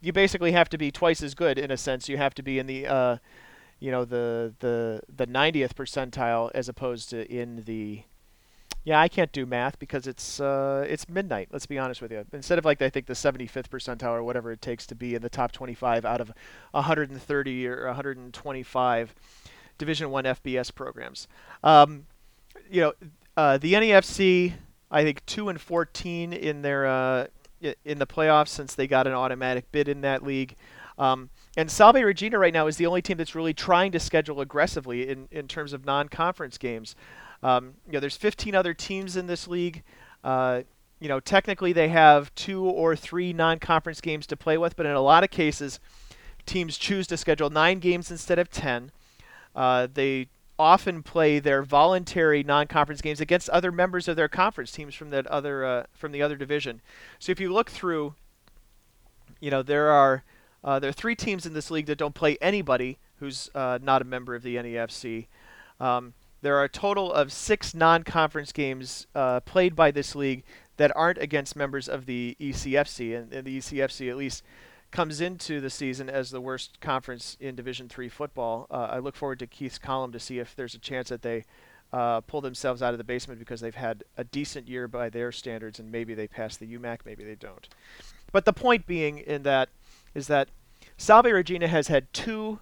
you 0.00 0.12
basically 0.12 0.52
have 0.52 0.68
to 0.70 0.78
be 0.78 0.90
twice 0.90 1.22
as 1.22 1.34
good 1.34 1.58
in 1.58 1.70
a 1.70 1.76
sense. 1.76 2.08
You 2.08 2.16
have 2.16 2.34
to 2.34 2.42
be 2.42 2.58
in 2.58 2.66
the 2.66 2.86
uh, 2.86 3.16
you 3.78 3.90
know 3.90 4.04
the 4.04 4.54
the 4.60 5.00
the 5.14 5.26
90th 5.26 5.74
percentile 5.74 6.50
as 6.54 6.68
opposed 6.68 7.10
to 7.10 7.30
in 7.30 7.62
the 7.64 8.02
yeah 8.84 9.00
I 9.00 9.08
can't 9.08 9.32
do 9.32 9.44
math 9.46 9.78
because 9.78 10.06
it's 10.06 10.40
uh, 10.40 10.86
it's 10.88 11.08
midnight. 11.08 11.48
Let's 11.52 11.66
be 11.66 11.78
honest 11.78 12.00
with 12.00 12.12
you. 12.12 12.24
Instead 12.32 12.58
of 12.58 12.64
like 12.64 12.80
I 12.80 12.90
think 12.90 13.06
the 13.06 13.14
75th 13.14 13.68
percentile 13.68 14.12
or 14.12 14.22
whatever 14.22 14.52
it 14.52 14.62
takes 14.62 14.86
to 14.88 14.94
be 14.94 15.14
in 15.14 15.22
the 15.22 15.30
top 15.30 15.52
25 15.52 16.04
out 16.04 16.20
of 16.20 16.32
130 16.72 17.66
or 17.68 17.86
125 17.86 19.14
Division 19.78 20.10
One 20.10 20.24
FBS 20.24 20.74
programs. 20.74 21.28
Um, 21.62 22.06
you 22.70 22.80
know 22.80 22.92
uh, 23.36 23.58
the 23.58 23.74
NEFC 23.74 24.54
I 24.90 25.04
think 25.04 25.24
two 25.26 25.48
and 25.48 25.60
14 25.60 26.32
in 26.32 26.62
their 26.62 26.86
uh, 26.86 27.26
in 27.84 27.98
the 27.98 28.06
playoffs 28.06 28.48
since 28.48 28.74
they 28.74 28.86
got 28.86 29.06
an 29.06 29.12
automatic 29.12 29.70
bid 29.72 29.88
in 29.88 30.00
that 30.02 30.22
league. 30.22 30.56
Um, 30.98 31.30
and 31.56 31.70
Salve 31.70 31.96
Regina 31.96 32.38
right 32.38 32.52
now 32.52 32.66
is 32.66 32.76
the 32.76 32.86
only 32.86 33.02
team 33.02 33.16
that's 33.16 33.34
really 33.34 33.54
trying 33.54 33.92
to 33.92 34.00
schedule 34.00 34.40
aggressively 34.40 35.08
in, 35.08 35.28
in 35.30 35.48
terms 35.48 35.72
of 35.72 35.84
non-conference 35.84 36.58
games. 36.58 36.94
Um, 37.42 37.74
you 37.86 37.94
know, 37.94 38.00
there's 38.00 38.16
15 38.16 38.54
other 38.54 38.74
teams 38.74 39.16
in 39.16 39.26
this 39.26 39.48
league. 39.48 39.82
Uh, 40.22 40.62
you 41.00 41.08
know, 41.08 41.18
technically 41.18 41.72
they 41.72 41.88
have 41.88 42.34
two 42.34 42.64
or 42.64 42.94
three 42.94 43.32
non-conference 43.32 44.02
games 44.02 44.26
to 44.26 44.36
play 44.36 44.58
with, 44.58 44.76
but 44.76 44.84
in 44.84 44.92
a 44.92 45.00
lot 45.00 45.24
of 45.24 45.30
cases, 45.30 45.80
teams 46.44 46.76
choose 46.76 47.06
to 47.06 47.16
schedule 47.16 47.48
nine 47.48 47.78
games 47.78 48.10
instead 48.10 48.38
of 48.38 48.50
10. 48.50 48.92
Uh, 49.54 49.88
they 49.92 50.28
often 50.60 51.02
play 51.02 51.38
their 51.38 51.62
voluntary 51.62 52.42
non-conference 52.42 53.00
games 53.00 53.20
against 53.20 53.48
other 53.48 53.72
members 53.72 54.06
of 54.06 54.14
their 54.14 54.28
conference 54.28 54.70
teams 54.70 54.94
from 54.94 55.08
that 55.10 55.26
other 55.28 55.64
uh, 55.64 55.84
from 55.92 56.12
the 56.12 56.20
other 56.20 56.36
division. 56.36 56.82
So 57.18 57.32
if 57.32 57.40
you 57.40 57.50
look 57.50 57.70
through, 57.70 58.14
you 59.40 59.50
know 59.50 59.62
there 59.62 59.90
are 59.90 60.22
uh, 60.62 60.78
there 60.78 60.90
are 60.90 60.92
three 60.92 61.16
teams 61.16 61.46
in 61.46 61.54
this 61.54 61.70
league 61.70 61.86
that 61.86 61.96
don't 61.96 62.14
play 62.14 62.36
anybody 62.42 62.98
who's 63.18 63.48
uh, 63.54 63.78
not 63.82 64.02
a 64.02 64.04
member 64.04 64.34
of 64.34 64.42
the 64.42 64.56
NEFC. 64.56 65.26
Um, 65.80 66.12
there 66.42 66.56
are 66.56 66.64
a 66.64 66.68
total 66.68 67.12
of 67.12 67.32
six 67.32 67.74
non-conference 67.74 68.52
games 68.52 69.06
uh, 69.14 69.40
played 69.40 69.74
by 69.74 69.90
this 69.90 70.14
league 70.14 70.42
that 70.76 70.94
aren't 70.94 71.18
against 71.18 71.56
members 71.56 71.88
of 71.88 72.06
the 72.06 72.36
ECFC, 72.40 73.16
and, 73.16 73.32
and 73.32 73.46
the 73.46 73.58
ECFC 73.58 74.10
at 74.10 74.16
least 74.16 74.42
comes 74.90 75.20
into 75.20 75.60
the 75.60 75.70
season 75.70 76.10
as 76.10 76.30
the 76.30 76.40
worst 76.40 76.80
conference 76.80 77.36
in 77.40 77.54
Division 77.54 77.88
Three 77.88 78.08
football. 78.08 78.66
Uh, 78.70 78.88
I 78.90 78.98
look 78.98 79.16
forward 79.16 79.38
to 79.40 79.46
Keith's 79.46 79.78
column 79.78 80.12
to 80.12 80.20
see 80.20 80.38
if 80.38 80.56
there's 80.56 80.74
a 80.74 80.78
chance 80.78 81.08
that 81.10 81.22
they 81.22 81.44
uh, 81.92 82.20
pull 82.22 82.40
themselves 82.40 82.82
out 82.82 82.94
of 82.94 82.98
the 82.98 83.04
basement 83.04 83.38
because 83.38 83.60
they've 83.60 83.74
had 83.74 84.04
a 84.16 84.24
decent 84.24 84.68
year 84.68 84.88
by 84.88 85.08
their 85.08 85.32
standards, 85.32 85.78
and 85.78 85.90
maybe 85.90 86.14
they 86.14 86.28
pass 86.28 86.56
the 86.56 86.66
UMAC, 86.66 87.00
maybe 87.04 87.24
they 87.24 87.34
don't. 87.34 87.68
But 88.32 88.44
the 88.44 88.52
point 88.52 88.86
being 88.86 89.18
in 89.18 89.42
that 89.42 89.68
is 90.14 90.26
that 90.28 90.48
Salve 90.96 91.26
Regina 91.26 91.68
has 91.68 91.88
had 91.88 92.12
two 92.12 92.60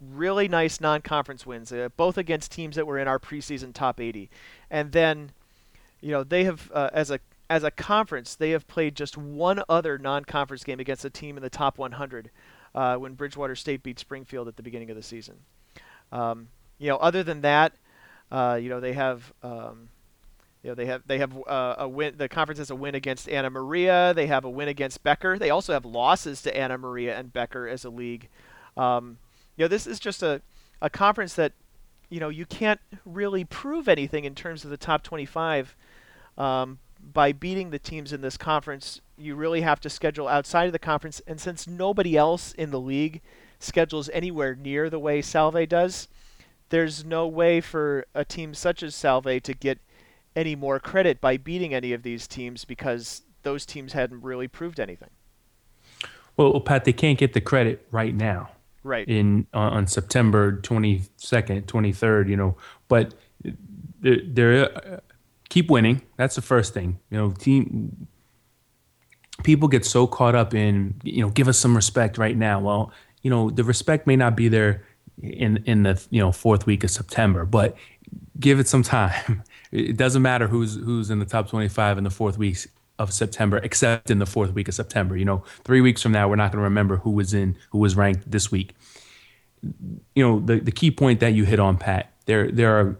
really 0.00 0.48
nice 0.48 0.80
non-conference 0.80 1.44
wins, 1.44 1.72
uh, 1.72 1.88
both 1.96 2.16
against 2.16 2.52
teams 2.52 2.76
that 2.76 2.86
were 2.86 2.98
in 2.98 3.08
our 3.08 3.18
preseason 3.18 3.74
top 3.74 4.00
80, 4.00 4.30
and 4.70 4.92
then, 4.92 5.32
you 6.00 6.10
know, 6.10 6.24
they 6.24 6.44
have 6.44 6.70
uh, 6.72 6.90
as 6.92 7.10
a 7.10 7.20
as 7.50 7.64
a 7.64 7.70
conference, 7.70 8.36
they 8.36 8.50
have 8.50 8.68
played 8.68 8.94
just 8.94 9.18
one 9.18 9.60
other 9.68 9.98
non-conference 9.98 10.62
game 10.62 10.78
against 10.78 11.04
a 11.04 11.10
team 11.10 11.36
in 11.36 11.42
the 11.42 11.50
top 11.50 11.78
100 11.78 12.30
uh, 12.76 12.94
when 12.94 13.14
Bridgewater 13.14 13.56
State 13.56 13.82
beat 13.82 13.98
Springfield 13.98 14.46
at 14.46 14.56
the 14.56 14.62
beginning 14.62 14.88
of 14.88 14.96
the 14.96 15.02
season. 15.02 15.34
Um, 16.12 16.48
you 16.78 16.88
know, 16.88 16.96
other 16.96 17.24
than 17.24 17.40
that, 17.40 17.72
uh, 18.30 18.58
you 18.62 18.70
know, 18.70 18.80
they 18.80 18.94
have. 18.94 19.32
Um, 19.42 19.90
you 20.62 20.68
know, 20.68 20.74
they 20.74 20.84
have 20.84 21.02
they 21.06 21.16
have 21.16 21.34
uh, 21.48 21.76
a 21.78 21.88
win. 21.88 22.18
The 22.18 22.28
conference 22.28 22.58
has 22.58 22.68
a 22.68 22.74
win 22.74 22.94
against 22.94 23.30
Anna 23.30 23.48
Maria. 23.48 24.12
They 24.12 24.26
have 24.26 24.44
a 24.44 24.50
win 24.50 24.68
against 24.68 25.02
Becker. 25.02 25.38
They 25.38 25.48
also 25.48 25.72
have 25.72 25.86
losses 25.86 26.42
to 26.42 26.54
Anna 26.54 26.76
Maria 26.76 27.18
and 27.18 27.32
Becker 27.32 27.66
as 27.66 27.86
a 27.86 27.88
league. 27.88 28.28
Um, 28.76 29.16
you 29.56 29.64
know, 29.64 29.68
this 29.68 29.86
is 29.86 29.98
just 29.98 30.22
a, 30.22 30.42
a 30.82 30.90
conference 30.90 31.32
that, 31.36 31.52
you 32.10 32.20
know, 32.20 32.28
you 32.28 32.44
can't 32.44 32.78
really 33.06 33.42
prove 33.42 33.88
anything 33.88 34.26
in 34.26 34.34
terms 34.34 34.62
of 34.62 34.68
the 34.68 34.76
top 34.76 35.02
25 35.02 35.74
um, 36.36 36.78
by 37.12 37.32
beating 37.32 37.70
the 37.70 37.78
teams 37.78 38.12
in 38.12 38.20
this 38.20 38.36
conference. 38.36 39.00
You 39.16 39.34
really 39.34 39.60
have 39.62 39.80
to 39.80 39.90
schedule 39.90 40.28
outside 40.28 40.66
of 40.66 40.72
the 40.72 40.78
conference, 40.78 41.20
and 41.26 41.40
since 41.40 41.66
nobody 41.66 42.16
else 42.16 42.52
in 42.52 42.70
the 42.70 42.80
league 42.80 43.20
schedules 43.58 44.08
anywhere 44.12 44.54
near 44.54 44.88
the 44.88 44.98
way 44.98 45.20
Salve 45.20 45.68
does, 45.68 46.08
there's 46.70 47.04
no 47.04 47.26
way 47.26 47.60
for 47.60 48.06
a 48.14 48.24
team 48.24 48.54
such 48.54 48.82
as 48.82 48.94
Salve 48.94 49.42
to 49.42 49.54
get 49.54 49.78
any 50.34 50.54
more 50.54 50.78
credit 50.78 51.20
by 51.20 51.36
beating 51.36 51.74
any 51.74 51.92
of 51.92 52.02
these 52.02 52.26
teams 52.26 52.64
because 52.64 53.22
those 53.42 53.66
teams 53.66 53.92
hadn't 53.92 54.22
really 54.22 54.48
proved 54.48 54.78
anything. 54.80 55.10
Well, 56.36 56.58
Pat, 56.60 56.84
they 56.84 56.92
can't 56.92 57.18
get 57.18 57.32
the 57.32 57.40
credit 57.40 57.86
right 57.90 58.14
now. 58.14 58.50
Right. 58.82 59.06
In 59.06 59.46
on, 59.52 59.72
on 59.72 59.86
September 59.86 60.56
22nd, 60.62 61.66
23rd, 61.66 62.28
you 62.28 62.36
know, 62.36 62.56
but 62.88 63.14
they're 64.00 64.64
uh, 64.64 65.00
keep 65.50 65.68
winning. 65.68 66.00
That's 66.16 66.36
the 66.36 66.42
first 66.42 66.72
thing. 66.72 66.98
You 67.10 67.18
know, 67.18 67.30
team 67.32 68.08
people 69.42 69.68
get 69.68 69.84
so 69.84 70.06
caught 70.06 70.34
up 70.34 70.54
in, 70.54 70.94
you 71.02 71.22
know, 71.22 71.30
give 71.30 71.48
us 71.48 71.58
some 71.58 71.76
respect 71.76 72.16
right 72.16 72.36
now. 72.36 72.60
Well, 72.60 72.92
you 73.22 73.30
know, 73.30 73.50
the 73.50 73.64
respect 73.64 74.06
may 74.06 74.16
not 74.16 74.36
be 74.36 74.48
there 74.48 74.86
in 75.22 75.62
in 75.66 75.82
the, 75.82 76.02
you 76.10 76.20
know, 76.20 76.32
fourth 76.32 76.64
week 76.64 76.84
of 76.84 76.90
September, 76.90 77.44
but 77.44 77.76
give 78.38 78.58
it 78.58 78.66
some 78.66 78.82
time. 78.82 79.42
It 79.72 79.96
doesn't 79.96 80.22
matter 80.22 80.48
who's 80.48 80.74
who's 80.74 81.10
in 81.10 81.20
the 81.20 81.24
top 81.24 81.48
25 81.48 81.98
in 81.98 82.02
the 82.02 82.10
fourth 82.10 82.36
week 82.36 82.56
of 82.98 83.12
September, 83.12 83.58
except 83.58 84.10
in 84.10 84.18
the 84.18 84.26
fourth 84.26 84.52
week 84.52 84.66
of 84.66 84.74
September. 84.74 85.16
You 85.16 85.24
know, 85.24 85.44
three 85.62 85.80
weeks 85.80 86.02
from 86.02 86.10
now, 86.10 86.28
we're 86.28 86.34
not 86.34 86.50
going 86.50 86.58
to 86.58 86.64
remember 86.64 86.96
who 86.96 87.12
was 87.12 87.32
in 87.32 87.56
who 87.70 87.78
was 87.78 87.94
ranked 87.94 88.28
this 88.28 88.50
week. 88.50 88.74
You 89.62 90.26
know, 90.26 90.40
the 90.40 90.58
the 90.58 90.72
key 90.72 90.90
point 90.90 91.20
that 91.20 91.34
you 91.34 91.44
hit 91.44 91.60
on, 91.60 91.76
Pat. 91.76 92.12
There 92.26 92.50
there 92.50 92.80
are 92.80 92.96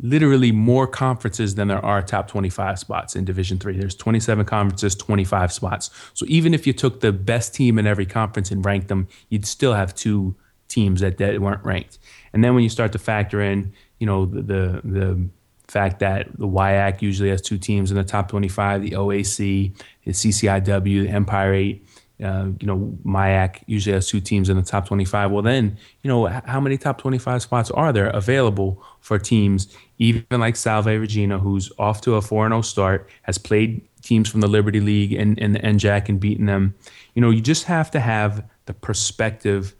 literally 0.00 0.52
more 0.52 0.86
conferences 0.86 1.54
than 1.54 1.68
there 1.68 1.84
are 1.84 2.02
top 2.02 2.28
25 2.28 2.78
spots 2.78 3.14
in 3.14 3.24
division 3.24 3.58
3 3.58 3.78
there's 3.78 3.94
27 3.94 4.44
conferences 4.44 4.94
25 4.94 5.52
spots. 5.52 5.90
So 6.14 6.26
even 6.28 6.52
if 6.52 6.66
you 6.66 6.72
took 6.72 7.00
the 7.00 7.12
best 7.12 7.54
team 7.54 7.78
in 7.78 7.86
every 7.86 8.06
conference 8.06 8.50
and 8.50 8.64
ranked 8.64 8.88
them 8.88 9.08
you'd 9.28 9.46
still 9.46 9.74
have 9.74 9.94
two 9.94 10.34
teams 10.68 11.00
that, 11.00 11.18
that 11.18 11.40
weren't 11.40 11.64
ranked. 11.64 11.98
And 12.32 12.42
then 12.42 12.54
when 12.54 12.64
you 12.64 12.70
start 12.70 12.92
to 12.92 12.98
factor 12.98 13.40
in 13.40 13.72
you 13.98 14.06
know 14.06 14.26
the 14.26 14.42
the, 14.42 14.80
the 14.84 15.28
fact 15.68 16.00
that 16.00 16.28
the 16.38 16.46
WIAC 16.46 17.02
usually 17.02 17.30
has 17.30 17.40
two 17.40 17.58
teams 17.58 17.90
in 17.90 17.96
the 17.96 18.04
top 18.04 18.28
25, 18.28 18.82
the 18.82 18.90
OAC, 18.90 19.74
the 20.04 20.12
CCIW, 20.12 21.04
the 21.04 21.08
Empire 21.08 21.54
8, 21.54 21.86
uh, 22.22 22.46
you 22.60 22.66
know, 22.66 22.96
MIAC 23.04 23.62
usually 23.66 23.94
has 23.94 24.06
two 24.06 24.20
teams 24.20 24.48
in 24.48 24.56
the 24.56 24.62
top 24.62 24.86
25. 24.86 25.30
Well, 25.30 25.42
then, 25.42 25.76
you 26.02 26.08
know, 26.08 26.26
how 26.26 26.60
many 26.60 26.78
top 26.78 26.98
25 26.98 27.42
spots 27.42 27.70
are 27.72 27.92
there 27.92 28.08
available 28.08 28.82
for 29.00 29.18
teams, 29.18 29.74
even 29.98 30.24
like 30.40 30.56
Salve 30.56 30.86
Regina, 30.86 31.38
who's 31.38 31.70
off 31.78 32.00
to 32.02 32.14
a 32.14 32.22
4 32.22 32.48
0 32.48 32.62
start, 32.62 33.08
has 33.22 33.38
played 33.38 33.86
teams 34.02 34.28
from 34.28 34.40
the 34.40 34.48
Liberty 34.48 34.80
League 34.80 35.12
and, 35.12 35.38
and 35.40 35.54
the 35.54 35.60
NJAC 35.60 36.08
and 36.08 36.20
beaten 36.20 36.46
them. 36.46 36.74
You 37.14 37.22
know, 37.22 37.30
you 37.30 37.40
just 37.40 37.64
have 37.64 37.90
to 37.92 38.00
have 38.00 38.44
the 38.66 38.74
perspective 38.74 39.74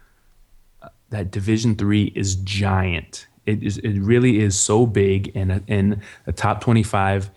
that 1.10 1.30
Division 1.30 1.74
Three 1.76 2.12
is 2.14 2.36
giant. 2.36 3.26
It 3.46 3.62
is 3.62 3.78
it 3.78 3.98
really 4.00 4.40
is 4.40 4.58
so 4.58 4.86
big 4.86 5.30
and 5.34 5.62
and 5.68 6.00
the 6.24 6.32
top 6.32 6.60
25 6.60 7.30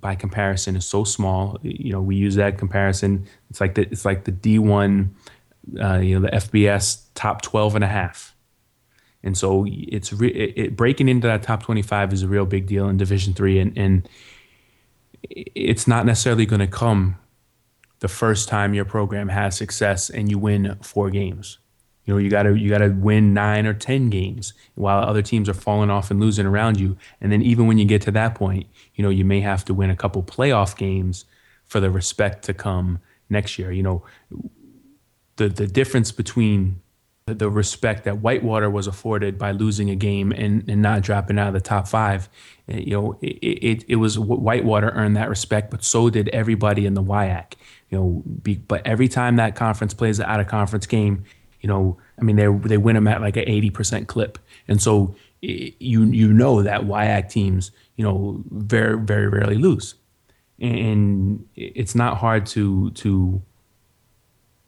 by 0.00 0.14
comparison 0.14 0.76
is 0.76 0.86
so 0.86 1.04
small. 1.04 1.58
You 1.62 1.92
know 1.92 2.00
we 2.00 2.16
use 2.16 2.34
that 2.36 2.58
comparison. 2.58 3.26
It's 3.50 3.60
like 3.60 3.74
the 3.74 3.82
it's 3.82 4.04
like 4.04 4.24
the 4.24 4.32
d1 4.32 5.10
uh, 5.80 5.98
you 5.98 6.18
know 6.18 6.20
the 6.20 6.36
fbs 6.36 7.02
top 7.14 7.42
12 7.42 7.74
and 7.74 7.84
a 7.84 7.88
half 7.88 8.35
and 9.22 9.36
so 9.36 9.66
it's 9.68 10.12
re- 10.12 10.30
it, 10.30 10.76
breaking 10.76 11.08
into 11.08 11.26
that 11.26 11.42
top 11.42 11.62
25 11.62 12.12
is 12.12 12.22
a 12.22 12.28
real 12.28 12.46
big 12.46 12.66
deal 12.66 12.88
in 12.88 12.96
division 12.96 13.34
3 13.34 13.58
and 13.58 13.78
and 13.78 14.08
it's 15.22 15.88
not 15.88 16.06
necessarily 16.06 16.46
going 16.46 16.60
to 16.60 16.66
come 16.66 17.16
the 17.98 18.08
first 18.08 18.48
time 18.48 18.74
your 18.74 18.84
program 18.84 19.28
has 19.28 19.56
success 19.56 20.10
and 20.10 20.30
you 20.30 20.38
win 20.38 20.78
four 20.82 21.10
games 21.10 21.58
you 22.06 22.14
know, 22.14 22.18
you 22.18 22.30
gotta 22.30 22.56
you 22.56 22.70
gotta 22.70 22.90
win 22.90 23.34
nine 23.34 23.66
or 23.66 23.74
ten 23.74 24.10
games 24.10 24.54
while 24.76 25.02
other 25.02 25.22
teams 25.22 25.48
are 25.48 25.54
falling 25.54 25.90
off 25.90 26.10
and 26.10 26.20
losing 26.20 26.46
around 26.46 26.78
you. 26.78 26.96
And 27.20 27.32
then 27.32 27.42
even 27.42 27.66
when 27.66 27.78
you 27.78 27.84
get 27.84 28.00
to 28.02 28.12
that 28.12 28.36
point, 28.36 28.68
you 28.94 29.02
know, 29.02 29.10
you 29.10 29.24
may 29.24 29.40
have 29.40 29.64
to 29.66 29.74
win 29.74 29.90
a 29.90 29.96
couple 29.96 30.22
playoff 30.22 30.76
games 30.76 31.24
for 31.64 31.80
the 31.80 31.90
respect 31.90 32.44
to 32.44 32.54
come 32.54 33.00
next 33.28 33.58
year. 33.58 33.72
You 33.72 33.82
know, 33.82 34.04
the 35.34 35.48
the 35.48 35.66
difference 35.66 36.12
between 36.12 36.80
the, 37.26 37.50
respect 37.50 38.04
that 38.04 38.18
Whitewater 38.18 38.70
was 38.70 38.86
afforded 38.86 39.36
by 39.36 39.50
losing 39.50 39.90
a 39.90 39.96
game 39.96 40.30
and, 40.30 40.68
and 40.68 40.80
not 40.80 41.02
dropping 41.02 41.40
out 41.40 41.48
of 41.48 41.54
the 41.54 41.60
top 41.60 41.88
five, 41.88 42.28
eh, 42.68 42.76
you 42.78 42.92
know, 42.92 43.18
it, 43.20 43.26
it, 43.26 43.84
it 43.88 43.96
was 43.96 44.16
Whitewater 44.16 44.90
earned 44.90 45.16
that 45.16 45.28
respect, 45.28 45.72
but 45.72 45.82
so 45.82 46.08
did 46.08 46.28
everybody 46.28 46.86
in 46.86 46.94
the 46.94 47.02
WIAC. 47.02 47.54
You 47.90 47.98
know, 47.98 48.22
be, 48.42 48.54
but 48.54 48.86
every 48.86 49.08
time 49.08 49.36
that 49.36 49.56
conference 49.56 49.92
plays 49.92 50.20
an 50.20 50.26
out 50.26 50.38
of 50.38 50.46
conference 50.46 50.86
game, 50.86 51.24
you 51.60 51.68
know, 51.68 51.98
I 52.16 52.22
mean, 52.22 52.36
they 52.36 52.46
they 52.68 52.76
win 52.76 52.94
them 52.94 53.08
at 53.08 53.20
like 53.20 53.36
an 53.36 53.48
eighty 53.48 53.70
percent 53.70 54.06
clip, 54.06 54.38
and 54.68 54.80
so 54.80 55.16
you 55.40 56.04
you 56.04 56.32
know 56.32 56.62
that 56.62 56.82
WIAC 56.82 57.28
teams, 57.28 57.70
you 57.96 58.04
know, 58.04 58.42
very 58.50 58.98
very 58.98 59.28
rarely 59.28 59.56
lose, 59.56 59.94
and 60.60 61.44
it's 61.54 61.94
not 61.94 62.18
hard 62.18 62.46
to 62.46 62.90
to 62.90 63.40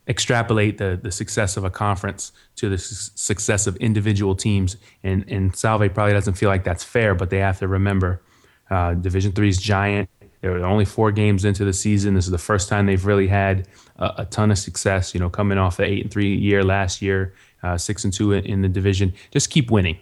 extrapolate 0.09 0.79
the 0.79 0.99
the 1.01 1.13
success 1.13 1.57
of 1.57 1.65
a 1.65 1.71
conference 1.71 2.33
to 2.57 2.69
the 2.69 2.79
su- 2.79 3.13
success 3.15 3.67
of 3.67 3.77
individual 3.77 4.35
teams, 4.35 4.77
and 5.03 5.25
and 5.29 5.55
Salve 5.55 5.93
probably 5.93 6.13
doesn't 6.13 6.35
feel 6.35 6.49
like 6.49 6.65
that's 6.65 6.85
fair, 6.85 7.15
but 7.15 7.31
they 7.31 7.39
have 7.39 7.59
to 7.59 7.69
remember 7.69 8.23
uh, 8.71 8.95
Division 8.95 9.33
Three 9.33 9.49
is 9.49 9.59
giant. 9.59 10.09
They're 10.41 10.65
only 10.65 10.85
four 10.85 11.11
games 11.11 11.45
into 11.45 11.65
the 11.65 11.73
season. 11.73 12.15
This 12.15 12.25
is 12.25 12.31
the 12.31 12.39
first 12.39 12.69
time 12.69 12.87
they've 12.87 13.05
really 13.05 13.27
had 13.27 13.67
a, 13.97 14.15
a 14.19 14.25
ton 14.27 14.51
of 14.51 14.59
success. 14.59 15.13
You 15.15 15.21
know, 15.21 15.29
coming 15.29 15.59
off 15.59 15.77
the 15.77 15.85
eight 15.85 16.03
and 16.03 16.11
three 16.11 16.35
year 16.35 16.65
last 16.65 17.03
year, 17.03 17.35
uh, 17.63 17.77
six 17.77 18.05
and 18.05 18.13
two 18.13 18.33
in 18.33 18.63
the 18.63 18.69
division. 18.69 19.13
Just 19.31 19.51
keep 19.51 19.71
winning. 19.71 19.99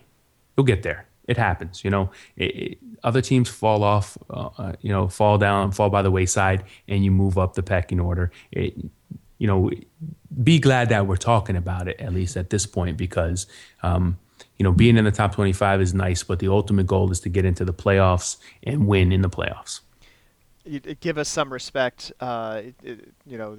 You'll 0.56 0.66
get 0.66 0.82
there. 0.82 1.06
It 1.26 1.36
happens. 1.36 1.82
You 1.82 1.90
know, 1.90 2.10
it, 2.36 2.56
it, 2.56 2.78
other 3.02 3.20
teams 3.20 3.48
fall 3.48 3.82
off. 3.82 4.16
Uh, 4.30 4.50
uh 4.58 4.72
you 4.80 4.90
know, 4.90 5.08
fall 5.08 5.38
down, 5.38 5.72
fall 5.72 5.90
by 5.90 6.02
the 6.02 6.10
wayside, 6.10 6.64
and 6.86 7.04
you 7.04 7.10
move 7.10 7.38
up 7.38 7.54
the 7.54 7.62
pecking 7.62 7.98
order. 7.98 8.30
It, 8.52 8.76
you 9.38 9.46
know, 9.46 9.70
be 10.42 10.58
glad 10.58 10.88
that 10.88 11.06
we're 11.06 11.16
talking 11.16 11.56
about 11.56 11.88
it 11.88 12.00
at 12.00 12.12
least 12.12 12.36
at 12.36 12.50
this 12.50 12.66
point 12.66 12.96
because. 12.96 13.46
Um, 13.82 14.18
you 14.58 14.64
know, 14.64 14.72
being 14.72 14.96
in 14.96 15.04
the 15.04 15.10
top 15.10 15.34
25 15.34 15.82
is 15.82 15.92
nice, 15.92 16.22
but 16.22 16.38
the 16.38 16.48
ultimate 16.48 16.86
goal 16.86 17.10
is 17.10 17.20
to 17.20 17.28
get 17.28 17.44
into 17.44 17.62
the 17.62 17.74
playoffs 17.74 18.38
and 18.62 18.86
win 18.86 19.12
in 19.12 19.20
the 19.20 19.28
playoffs 19.28 19.80
give 21.00 21.18
us 21.18 21.28
some 21.28 21.52
respect. 21.52 22.12
Uh, 22.20 22.62
it, 22.64 22.74
it, 22.82 23.14
you 23.26 23.38
know, 23.38 23.56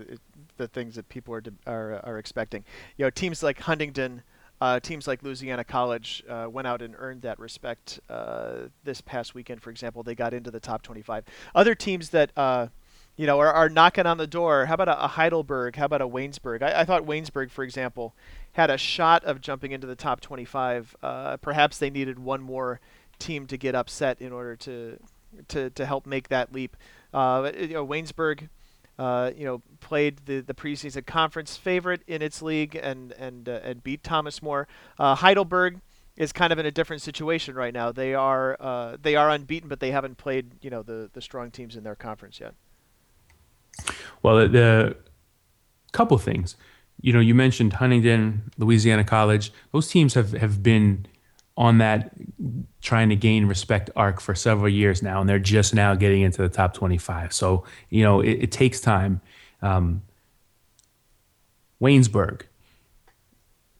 the 0.57 0.67
things 0.67 0.95
that 0.95 1.07
people 1.09 1.33
are, 1.33 1.43
are 1.65 2.05
are 2.05 2.17
expecting. 2.17 2.63
You 2.97 3.05
know, 3.05 3.09
teams 3.09 3.41
like 3.43 3.59
Huntingdon, 3.59 4.23
uh, 4.59 4.79
teams 4.79 5.07
like 5.07 5.23
Louisiana 5.23 5.63
College 5.63 6.23
uh, 6.29 6.47
went 6.49 6.67
out 6.67 6.81
and 6.81 6.95
earned 6.97 7.21
that 7.21 7.39
respect 7.39 7.99
uh, 8.09 8.67
this 8.83 9.01
past 9.01 9.35
weekend. 9.35 9.61
For 9.61 9.69
example, 9.69 10.03
they 10.03 10.15
got 10.15 10.33
into 10.33 10.51
the 10.51 10.59
top 10.59 10.81
25. 10.81 11.23
Other 11.55 11.75
teams 11.75 12.09
that 12.09 12.31
uh, 12.35 12.67
you 13.17 13.25
know 13.25 13.39
are, 13.39 13.51
are 13.51 13.67
knocking 13.67 14.05
on 14.05 14.17
the 14.17 14.27
door. 14.27 14.67
How 14.67 14.75
about 14.75 14.87
a, 14.87 15.03
a 15.03 15.07
Heidelberg? 15.07 15.75
How 15.75 15.85
about 15.85 16.01
a 16.01 16.07
Waynesburg? 16.07 16.61
I, 16.61 16.81
I, 16.81 16.85
thought 16.85 17.05
Waynesburg, 17.05 17.51
for 17.51 17.63
example, 17.63 18.15
had 18.53 18.69
a 18.69 18.77
shot 18.77 19.23
of 19.25 19.41
jumping 19.41 19.71
into 19.71 19.87
the 19.87 19.95
top 19.95 20.21
25. 20.21 20.95
Uh, 21.01 21.37
perhaps 21.37 21.79
they 21.79 21.89
needed 21.89 22.19
one 22.19 22.41
more 22.41 22.79
team 23.19 23.47
to 23.47 23.57
get 23.57 23.75
upset 23.75 24.21
in 24.21 24.31
order 24.31 24.55
to 24.55 24.99
to, 25.49 25.69
to 25.71 25.85
help 25.85 26.05
make 26.05 26.29
that 26.29 26.53
leap. 26.53 26.77
Uh, 27.13 27.51
you 27.57 27.69
know, 27.69 27.85
Waynesburg, 27.85 28.49
uh, 28.99 29.31
you 29.35 29.45
know, 29.45 29.61
played 29.79 30.19
the, 30.25 30.41
the 30.41 30.53
preseason 30.53 31.05
conference 31.05 31.57
favorite 31.57 32.01
in 32.07 32.21
its 32.21 32.41
league 32.41 32.75
and 32.75 33.11
and 33.13 33.49
uh, 33.49 33.59
and 33.63 33.83
beat 33.83 34.03
Thomas 34.03 34.41
More. 34.41 34.67
Uh, 34.99 35.15
Heidelberg 35.15 35.81
is 36.15 36.31
kind 36.31 36.51
of 36.51 36.59
in 36.59 36.65
a 36.65 36.71
different 36.71 37.01
situation 37.01 37.55
right 37.55 37.73
now. 37.73 37.91
They 37.91 38.13
are 38.13 38.57
uh, 38.59 38.97
they 39.01 39.15
are 39.15 39.29
unbeaten, 39.29 39.69
but 39.69 39.79
they 39.79 39.91
haven't 39.91 40.17
played 40.17 40.51
you 40.61 40.69
know 40.69 40.83
the 40.83 41.09
the 41.13 41.21
strong 41.21 41.49
teams 41.49 41.75
in 41.75 41.83
their 41.83 41.95
conference 41.95 42.39
yet. 42.39 42.53
Well, 44.23 44.47
the, 44.47 44.95
couple 45.91 46.17
things. 46.17 46.55
You 47.01 47.13
know, 47.13 47.19
you 47.19 47.33
mentioned 47.35 47.73
Huntingdon, 47.73 48.51
Louisiana 48.57 49.03
College. 49.03 49.51
Those 49.71 49.87
teams 49.87 50.13
have, 50.13 50.31
have 50.33 50.61
been 50.61 51.05
on 51.55 51.79
that 51.79 52.11
trying 52.81 53.09
to 53.09 53.15
gain 53.15 53.47
respect 53.47 53.89
arc 53.95 54.21
for 54.21 54.35
several 54.35 54.69
years 54.69 55.01
now, 55.01 55.19
and 55.19 55.29
they're 55.29 55.39
just 55.39 55.73
now 55.73 55.95
getting 55.95 56.21
into 56.21 56.41
the 56.41 56.49
top 56.49 56.73
25. 56.73 57.33
So, 57.33 57.65
you 57.89 58.03
know, 58.03 58.21
it, 58.21 58.43
it 58.43 58.51
takes 58.51 58.79
time. 58.79 59.21
Um, 59.61 60.03
Waynesburg, 61.81 62.41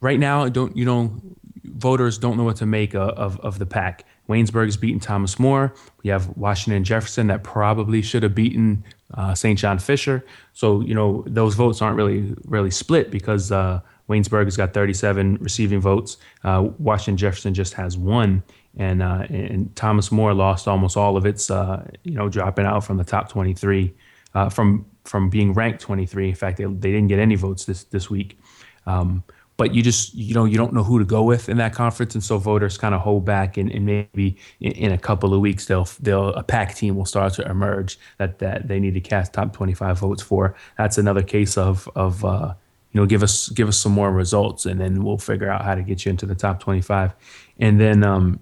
right 0.02 0.20
now, 0.20 0.50
don't 0.50 0.76
you 0.76 0.86
know, 0.86 1.22
voters 1.64 2.18
don't 2.18 2.38
know 2.38 2.44
what 2.44 2.58
to 2.58 2.66
make 2.66 2.96
of, 2.96 3.10
of, 3.10 3.40
of 3.42 3.60
the 3.60 3.66
pack. 3.66 4.06
Waynesburg's 4.28 4.78
beaten 4.78 5.00
Thomas 5.00 5.40
More. 5.40 5.74
We 6.04 6.10
have 6.10 6.36
Washington 6.36 6.84
Jefferson 6.84 7.28
that 7.28 7.44
probably 7.44 8.02
should 8.02 8.24
have 8.24 8.36
beaten 8.36 8.84
uh, 9.14 9.34
St. 9.34 9.58
John 9.58 9.80
Fisher. 9.80 10.26
So 10.54 10.82
you 10.82 10.94
know 10.94 11.24
those 11.28 11.56
votes 11.56 11.82
aren't 11.82 11.98
really 11.98 12.34
really 12.46 12.72
split 12.72 13.12
because 13.12 13.52
uh, 13.52 13.82
Waynesburg 14.10 14.46
has 14.46 14.58
got 14.58 14.74
37 14.74 15.38
receiving 15.42 15.82
votes. 15.82 16.18
Uh, 16.44 16.70
Washington 16.78 17.18
Jefferson 17.18 17.54
just 17.54 17.74
has 17.74 17.98
one, 17.98 18.44
and 18.78 19.02
uh, 19.02 19.26
and 19.30 19.76
Thomas 19.76 20.12
More 20.12 20.34
lost 20.34 20.68
almost 20.68 20.98
all 20.98 21.18
of 21.18 21.26
its 21.26 21.50
uh, 21.50 21.86
you 22.04 22.14
know 22.14 22.30
dropping 22.30 22.66
out 22.66 22.84
from 22.84 22.98
the 22.98 23.04
top 23.04 23.30
23 23.30 23.94
uh, 24.34 24.50
from 24.50 24.86
from 25.04 25.30
being 25.30 25.54
ranked 25.54 25.82
23. 25.82 26.30
In 26.30 26.36
fact, 26.36 26.58
they, 26.58 26.66
they 26.66 26.92
didn't 26.92 27.08
get 27.08 27.20
any 27.20 27.36
votes 27.36 27.66
this 27.66 27.84
this 27.86 28.10
week. 28.10 28.38
Um, 28.86 29.24
but 29.58 29.74
you 29.74 29.82
just 29.82 30.14
you 30.14 30.36
know 30.36 30.46
you 30.46 30.56
don't 30.56 30.72
know 30.72 30.84
who 30.84 31.00
to 31.00 31.06
go 31.06 31.24
with 31.24 31.50
in 31.50 31.58
that 31.58 31.74
conference, 31.74 32.14
and 32.14 32.24
so 32.24 32.38
voters 32.38 32.78
kind 32.78 32.94
of 32.94 33.02
hold 33.02 33.26
back, 33.26 33.58
and, 33.58 33.72
and 33.72 33.86
maybe 33.86 34.38
in, 34.60 34.72
in, 34.74 34.92
a 34.92 34.98
couple 34.98 35.34
of 35.34 35.42
weeks 35.42 35.66
they'll 35.66 35.90
they'll 36.00 36.30
a 36.36 36.44
pack 36.44 36.76
team 36.76 36.96
will 36.96 37.06
start 37.06 37.34
to 37.34 37.50
emerge 37.50 38.00
that 38.20 38.38
that 38.40 38.68
they 38.68 38.80
need 38.80 38.94
to 38.94 39.02
cast 39.02 39.34
top 39.34 39.54
25 39.54 40.00
votes 40.00 40.22
for. 40.22 40.56
That's 40.78 41.00
another 41.00 41.24
case 41.24 41.58
of 41.58 41.90
of 41.96 42.24
uh, 42.24 42.54
you 42.92 43.02
know 43.02 43.08
give 43.08 43.24
us 43.24 43.50
give 43.50 43.68
us 43.68 43.80
some 43.80 43.92
more 43.92 44.12
results, 44.12 44.68
and 44.68 44.80
then 44.80 45.04
we'll 45.04 45.18
figure 45.18 45.50
out 45.50 45.66
how 45.66 45.74
to 45.74 45.82
get 45.82 46.06
you 46.06 46.12
into 46.12 46.28
the 46.28 46.36
top 46.36 46.60
25. 46.60 47.14
And 47.60 47.82
then 47.82 48.04
um, 48.04 48.40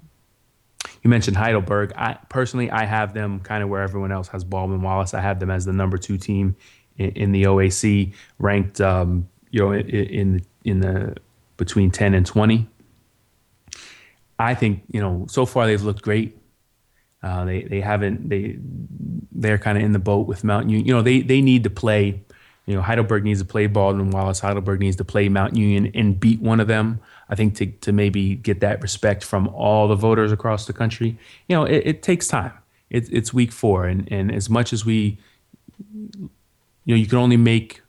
you 1.02 1.10
mentioned 1.10 1.38
Heidelberg. 1.38 1.94
I 1.96 2.18
personally 2.28 2.70
I 2.70 2.84
have 2.84 3.14
them 3.14 3.40
kind 3.40 3.64
of 3.64 3.70
where 3.70 3.82
everyone 3.82 4.12
else 4.12 4.28
has 4.30 4.44
Baldwin 4.44 4.82
Wallace. 4.82 5.14
I 5.14 5.22
have 5.22 5.40
them 5.40 5.50
as 5.50 5.64
the 5.64 5.74
number 5.74 5.98
two 5.98 6.18
team 6.18 6.58
in, 6.98 7.12
in 7.12 7.32
the 7.32 7.44
OAC, 7.44 8.14
ranked 8.38 8.82
um, 8.82 9.30
you 9.52 9.62
know 9.62 9.72
in, 9.72 9.88
in 9.88 10.46
in 10.66 10.82
the 10.82 11.16
between 11.58 11.92
10 11.92 12.14
and 12.14 12.26
20. 12.26 12.68
I 14.38 14.54
think 14.54 14.84
you 14.92 15.00
know 15.00 15.26
so 15.30 15.46
far 15.46 15.66
they've 15.66 15.82
looked 15.82 16.02
great. 16.02 16.38
Uh, 17.24 17.46
they 17.46 17.64
they 17.64 17.82
haven't 17.82 18.30
they 18.30 18.58
they're 19.32 19.58
kind 19.58 19.78
of 19.78 19.84
in 19.84 19.94
the 19.94 20.00
boat 20.00 20.28
with 20.28 20.44
Mount 20.44 20.70
Union. 20.70 20.86
You 20.86 20.94
know 20.94 21.02
they 21.02 21.22
they 21.22 21.42
need 21.42 21.64
to 21.64 21.70
play. 21.70 22.22
You 22.66 22.76
know 22.76 22.82
Heidelberg 22.82 23.24
needs 23.24 23.40
to 23.40 23.46
play 23.46 23.68
Baldwin 23.68 24.12
Wallace. 24.12 24.40
Heidelberg 24.42 24.80
needs 24.80 24.98
to 24.98 25.06
play 25.06 25.30
Mount 25.30 25.56
Union 25.56 25.92
and 25.94 26.20
beat 26.20 26.42
one 26.42 26.60
of 26.60 26.68
them. 26.68 27.00
I 27.30 27.36
think 27.36 27.56
to 27.56 27.68
to 27.68 27.94
maybe 27.94 28.36
get 28.36 28.60
that 28.60 28.82
respect 28.82 29.24
from 29.24 29.48
all 29.50 29.88
the 29.88 29.96
voters 29.96 30.32
across 30.32 30.66
the 30.66 30.74
country. 30.74 31.18
You 31.48 31.56
know 31.56 31.64
it, 31.64 31.84
it 31.86 32.04
takes 32.04 32.28
time. 32.28 32.52
It, 32.90 33.12
it's 33.12 33.34
week 33.34 33.52
four, 33.52 33.86
and 33.86 34.12
and 34.12 34.34
as 34.34 34.50
much 34.50 34.74
as 34.74 34.86
we, 34.86 35.18
you 35.80 36.30
know, 36.86 36.96
you 36.96 37.08
can 37.08 37.18
only 37.18 37.38
make 37.38 37.82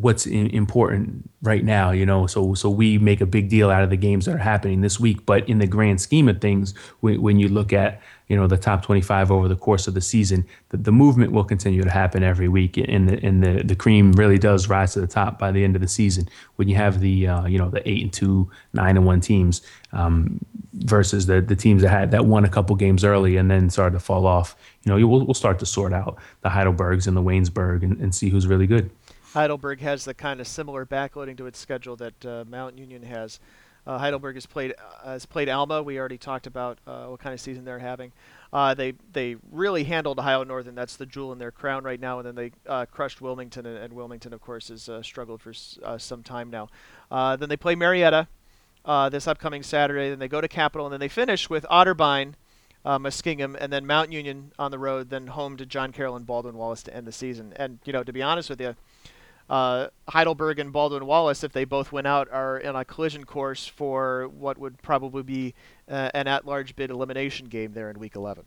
what's 0.00 0.26
in, 0.26 0.48
important 0.48 1.28
right 1.42 1.64
now, 1.64 1.90
you 1.90 2.06
know. 2.06 2.26
So 2.26 2.54
so 2.54 2.70
we 2.70 2.98
make 2.98 3.20
a 3.20 3.26
big 3.26 3.48
deal 3.48 3.70
out 3.70 3.82
of 3.82 3.90
the 3.90 3.96
games 3.96 4.26
that 4.26 4.34
are 4.34 4.38
happening 4.38 4.80
this 4.80 4.98
week, 4.98 5.24
but 5.26 5.48
in 5.48 5.58
the 5.58 5.66
grand 5.66 6.00
scheme 6.00 6.28
of 6.28 6.40
things, 6.40 6.74
when, 7.00 7.20
when 7.20 7.38
you 7.38 7.48
look 7.48 7.72
at 7.72 8.00
you 8.28 8.36
know 8.36 8.46
the 8.46 8.56
top 8.56 8.82
25 8.82 9.30
over 9.30 9.48
the 9.48 9.56
course 9.56 9.88
of 9.88 9.94
the 9.94 10.00
season, 10.00 10.46
the, 10.68 10.76
the 10.76 10.92
movement 10.92 11.32
will 11.32 11.44
continue 11.44 11.82
to 11.82 11.90
happen 11.90 12.22
every 12.22 12.48
week, 12.48 12.76
and 12.76 13.08
the 13.08 13.26
and 13.26 13.42
the 13.42 13.62
the 13.64 13.76
cream 13.76 14.12
really 14.12 14.38
does 14.38 14.68
rise 14.68 14.92
to 14.94 15.00
the 15.00 15.06
top 15.06 15.38
by 15.38 15.50
the 15.50 15.64
end 15.64 15.74
of 15.74 15.82
the 15.82 15.88
season 15.88 16.28
when 16.56 16.68
you 16.68 16.76
have 16.76 17.00
the 17.00 17.26
uh, 17.26 17.46
you 17.46 17.58
know 17.58 17.68
the 17.68 17.86
eight 17.88 18.02
and 18.02 18.12
two, 18.12 18.50
nine 18.72 18.96
and 18.96 19.06
one 19.06 19.20
teams 19.20 19.62
um, 19.92 20.38
versus 20.74 21.26
the 21.26 21.40
the 21.40 21.56
teams 21.56 21.82
that 21.82 21.90
had 21.90 22.10
that 22.10 22.26
won 22.26 22.44
a 22.44 22.48
couple 22.48 22.76
games 22.76 23.04
early 23.04 23.36
and 23.36 23.50
then 23.50 23.68
started 23.70 23.94
to 23.94 24.00
fall 24.00 24.26
off. 24.26 24.56
You 24.84 24.92
know, 24.92 25.06
we'll, 25.06 25.26
we'll 25.26 25.34
start 25.34 25.58
to 25.58 25.66
sort 25.66 25.92
out 25.92 26.16
the 26.40 26.48
Heidelbergs 26.48 27.06
and 27.06 27.16
the 27.16 27.22
Waynesburg 27.22 27.82
and, 27.82 28.00
and 28.00 28.14
see 28.14 28.30
who's 28.30 28.46
really 28.46 28.66
good. 28.66 28.90
Heidelberg 29.32 29.80
has 29.80 30.04
the 30.04 30.14
kind 30.14 30.40
of 30.40 30.48
similar 30.48 30.84
backloading 30.84 31.36
to 31.36 31.46
its 31.46 31.58
schedule 31.58 31.94
that 31.96 32.26
uh, 32.26 32.44
Mount 32.48 32.76
Union 32.78 33.04
has. 33.04 33.38
Uh, 33.86 33.96
Heidelberg 33.98 34.34
has 34.34 34.44
played 34.44 34.74
uh, 34.78 35.12
has 35.12 35.24
played 35.24 35.48
Alma. 35.48 35.82
We 35.82 35.98
already 35.98 36.18
talked 36.18 36.46
about 36.46 36.78
uh, 36.86 37.06
what 37.06 37.20
kind 37.20 37.32
of 37.32 37.40
season 37.40 37.64
they're 37.64 37.78
having. 37.78 38.12
Uh, 38.52 38.74
they 38.74 38.94
they 39.12 39.36
really 39.50 39.84
handled 39.84 40.18
Ohio 40.18 40.42
Northern. 40.44 40.74
That's 40.74 40.96
the 40.96 41.06
jewel 41.06 41.32
in 41.32 41.38
their 41.38 41.52
crown 41.52 41.84
right 41.84 42.00
now. 42.00 42.18
And 42.18 42.26
then 42.26 42.34
they 42.34 42.52
uh, 42.66 42.86
crushed 42.86 43.20
Wilmington, 43.20 43.66
and, 43.66 43.78
and, 43.78 43.92
Wilmington, 43.92 44.32
of 44.32 44.40
course, 44.40 44.68
has 44.68 44.90
struggled 45.02 45.40
for 45.40 45.50
s- 45.50 45.78
some 45.98 46.22
time 46.22 46.50
now. 46.50 46.68
then 47.10 47.48
they 47.48 47.56
play 47.56 47.74
Marietta 47.74 48.28
this 49.10 49.26
upcoming 49.26 49.62
Saturday. 49.62 50.10
Then 50.10 50.18
they 50.18 50.28
go 50.28 50.40
to 50.40 50.48
Capital, 50.48 50.86
and 50.86 50.92
then 50.92 51.00
they 51.00 51.08
finish 51.08 51.48
with 51.48 51.64
Otterbein. 51.70 52.34
Uh, 52.82 52.98
Muskingum, 52.98 53.58
and 53.60 53.70
then 53.70 53.86
Mount 53.86 54.10
Union 54.10 54.52
on 54.58 54.70
the 54.70 54.78
road, 54.78 55.10
then 55.10 55.26
home 55.26 55.58
to 55.58 55.66
John 55.66 55.92
Carroll 55.92 56.16
and 56.16 56.26
Baldwin 56.26 56.56
Wallace 56.56 56.82
to 56.84 56.96
end 56.96 57.06
the 57.06 57.12
season. 57.12 57.52
And 57.56 57.78
you 57.84 57.92
know, 57.92 58.02
to 58.02 58.10
be 58.10 58.22
honest 58.22 58.48
with 58.48 58.58
you, 58.58 58.74
uh, 59.50 59.88
Heidelberg 60.08 60.60
and 60.60 60.72
Baldwin 60.72 61.06
Wallace, 61.06 61.42
if 61.42 61.52
they 61.52 61.64
both 61.64 61.90
went 61.90 62.06
out, 62.06 62.30
are 62.30 62.56
in 62.56 62.76
a 62.76 62.84
collision 62.84 63.24
course 63.24 63.66
for 63.66 64.28
what 64.28 64.58
would 64.58 64.80
probably 64.80 65.24
be 65.24 65.54
uh, 65.88 66.08
an 66.14 66.28
at-large 66.28 66.76
bid 66.76 66.88
elimination 66.90 67.46
game 67.46 67.72
there 67.72 67.90
in 67.90 67.98
Week 67.98 68.14
11. 68.14 68.44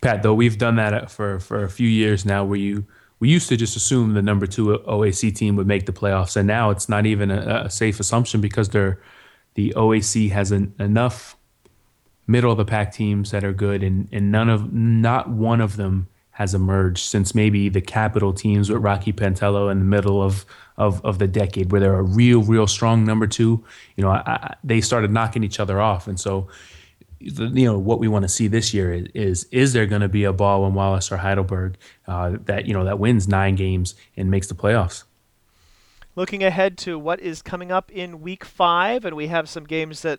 Pat, 0.00 0.22
though 0.22 0.32
we've 0.32 0.56
done 0.56 0.76
that 0.76 1.10
for 1.10 1.38
for 1.38 1.62
a 1.62 1.70
few 1.70 1.88
years 1.88 2.24
now, 2.24 2.42
where 2.44 2.58
you 2.58 2.86
we 3.20 3.28
used 3.28 3.48
to 3.50 3.56
just 3.56 3.76
assume 3.76 4.14
the 4.14 4.22
number 4.22 4.46
two 4.46 4.78
OAC 4.88 5.32
team 5.36 5.54
would 5.56 5.66
make 5.66 5.86
the 5.86 5.92
playoffs, 5.92 6.36
and 6.36 6.46
now 6.46 6.70
it's 6.70 6.88
not 6.88 7.06
even 7.06 7.30
a, 7.30 7.64
a 7.66 7.70
safe 7.70 8.00
assumption 8.00 8.40
because 8.40 8.70
they're 8.70 8.98
the 9.54 9.74
OAC 9.76 10.30
has 10.30 10.50
an, 10.50 10.74
enough 10.80 11.36
middle 12.26 12.50
of 12.50 12.56
the 12.56 12.64
pack 12.64 12.92
teams 12.92 13.30
that 13.30 13.44
are 13.44 13.52
good, 13.52 13.84
and 13.84 14.08
and 14.10 14.32
none 14.32 14.48
of 14.48 14.72
not 14.72 15.28
one 15.28 15.60
of 15.60 15.76
them 15.76 16.08
has 16.42 16.54
emerged 16.54 17.04
since 17.06 17.36
maybe 17.36 17.68
the 17.68 17.80
capital 17.80 18.32
teams 18.32 18.68
with 18.68 18.82
Rocky 18.82 19.12
Pentello 19.12 19.70
in 19.70 19.78
the 19.78 19.84
middle 19.84 20.20
of, 20.20 20.44
of, 20.76 21.02
of 21.04 21.20
the 21.20 21.28
decade, 21.28 21.70
where 21.70 21.80
they're 21.80 21.94
a 21.94 22.02
real, 22.02 22.42
real 22.42 22.66
strong 22.66 23.04
number 23.04 23.28
two. 23.28 23.64
You 23.96 24.02
know, 24.02 24.10
I, 24.10 24.22
I, 24.26 24.56
they 24.64 24.80
started 24.80 25.12
knocking 25.12 25.44
each 25.44 25.60
other 25.60 25.80
off, 25.80 26.08
and 26.08 26.18
so 26.18 26.48
you 27.20 27.64
know 27.64 27.78
what 27.78 28.00
we 28.00 28.08
want 28.08 28.24
to 28.24 28.28
see 28.28 28.48
this 28.48 28.74
year 28.74 28.92
is 28.92 29.06
is, 29.14 29.46
is 29.52 29.72
there 29.72 29.86
going 29.86 30.02
to 30.02 30.08
be 30.08 30.24
a 30.24 30.32
ball 30.32 30.58
Baldwin 30.58 30.74
Wallace 30.74 31.12
or 31.12 31.18
Heidelberg 31.18 31.76
uh, 32.08 32.36
that 32.46 32.66
you 32.66 32.74
know 32.74 32.84
that 32.84 32.98
wins 32.98 33.28
nine 33.28 33.54
games 33.54 33.94
and 34.16 34.28
makes 34.28 34.48
the 34.48 34.54
playoffs. 34.54 35.04
Looking 36.16 36.42
ahead 36.42 36.76
to 36.78 36.98
what 36.98 37.20
is 37.20 37.40
coming 37.40 37.70
up 37.70 37.92
in 37.92 38.20
Week 38.20 38.44
Five, 38.44 39.04
and 39.04 39.14
we 39.14 39.28
have 39.28 39.48
some 39.48 39.64
games 39.64 40.02
that 40.02 40.18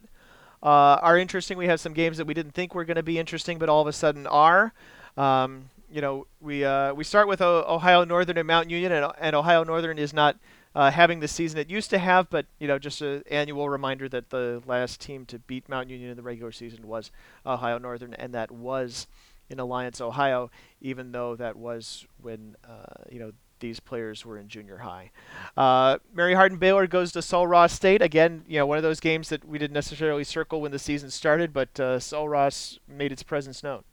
uh, 0.64 0.98
are 1.04 1.18
interesting. 1.18 1.58
We 1.58 1.68
have 1.68 1.82
some 1.82 1.94
games 1.94 2.16
that 2.16 2.26
we 2.26 2.34
didn't 2.34 2.54
think 2.54 2.74
were 2.74 2.86
going 2.86 2.96
to 2.96 3.04
be 3.04 3.20
interesting, 3.20 3.60
but 3.60 3.68
all 3.68 3.82
of 3.82 3.88
a 3.88 3.94
sudden 3.94 4.26
are. 4.26 4.74
Um, 5.18 5.70
you 5.94 6.02
know, 6.02 6.26
we 6.42 6.66
uh, 6.66 6.92
we 6.96 7.04
start 7.04 7.28
with 7.28 7.40
Ohio 7.40 8.04
Northern 8.04 8.40
and 8.40 8.48
Mount 8.48 8.72
Union, 8.72 8.92
and, 8.92 9.12
and 9.20 9.36
Ohio 9.36 9.64
Northern 9.64 10.00
is 10.00 10.12
not 10.12 10.38
uh, 10.74 10.90
having 10.90 11.20
the 11.20 11.28
season 11.28 11.60
it 11.60 11.70
used 11.70 11.92
to 11.92 12.00
have, 12.00 12.32
but 12.32 12.48
you 12.58 12.68
know, 12.68 12.80
just 12.80 13.00
an 13.02 13.22
annual 13.30 13.70
reminder 13.70 14.10
that 14.10 14.32
the 14.32 14.64
last 14.66 15.00
team 15.00 15.24
to 15.28 15.38
beat 15.38 15.70
Mount 15.70 15.92
Union 15.92 16.10
in 16.10 16.18
the 16.18 16.24
regular 16.24 16.52
season 16.52 16.88
was 16.88 17.12
Ohio 17.46 17.78
Northern, 17.78 18.16
and 18.16 18.34
that 18.34 18.50
was 18.50 19.06
in 19.52 19.60
Alliance, 19.60 20.02
Ohio, 20.02 20.50
even 20.82 21.12
though 21.12 21.36
that 21.36 21.56
was 21.56 22.08
when 22.20 22.56
uh, 22.68 23.04
you 23.12 23.20
know 23.20 23.32
these 23.60 23.80
players 23.80 24.26
were 24.26 24.40
in 24.40 24.48
junior 24.48 24.78
high. 24.78 25.12
Uh, 25.56 26.00
Mary 26.12 26.34
Hardin 26.34 26.58
Baylor 26.58 26.88
goes 26.88 27.12
to 27.12 27.22
Sul 27.22 27.46
Ross 27.46 27.72
State 27.72 28.02
again. 28.02 28.46
You 28.48 28.58
know, 28.58 28.66
one 28.66 28.78
of 28.78 28.84
those 28.84 29.00
games 29.00 29.30
that 29.30 29.46
we 29.46 29.60
didn't 29.60 29.76
necessarily 29.76 30.24
circle 30.24 30.60
when 30.60 30.72
the 30.72 30.80
season 30.80 31.12
started, 31.12 31.54
but 31.54 31.80
uh, 31.80 32.00
Sul 32.00 32.28
Ross 32.28 32.80
made 32.88 33.12
its 33.12 33.22
presence 33.22 33.62
known. 33.62 33.84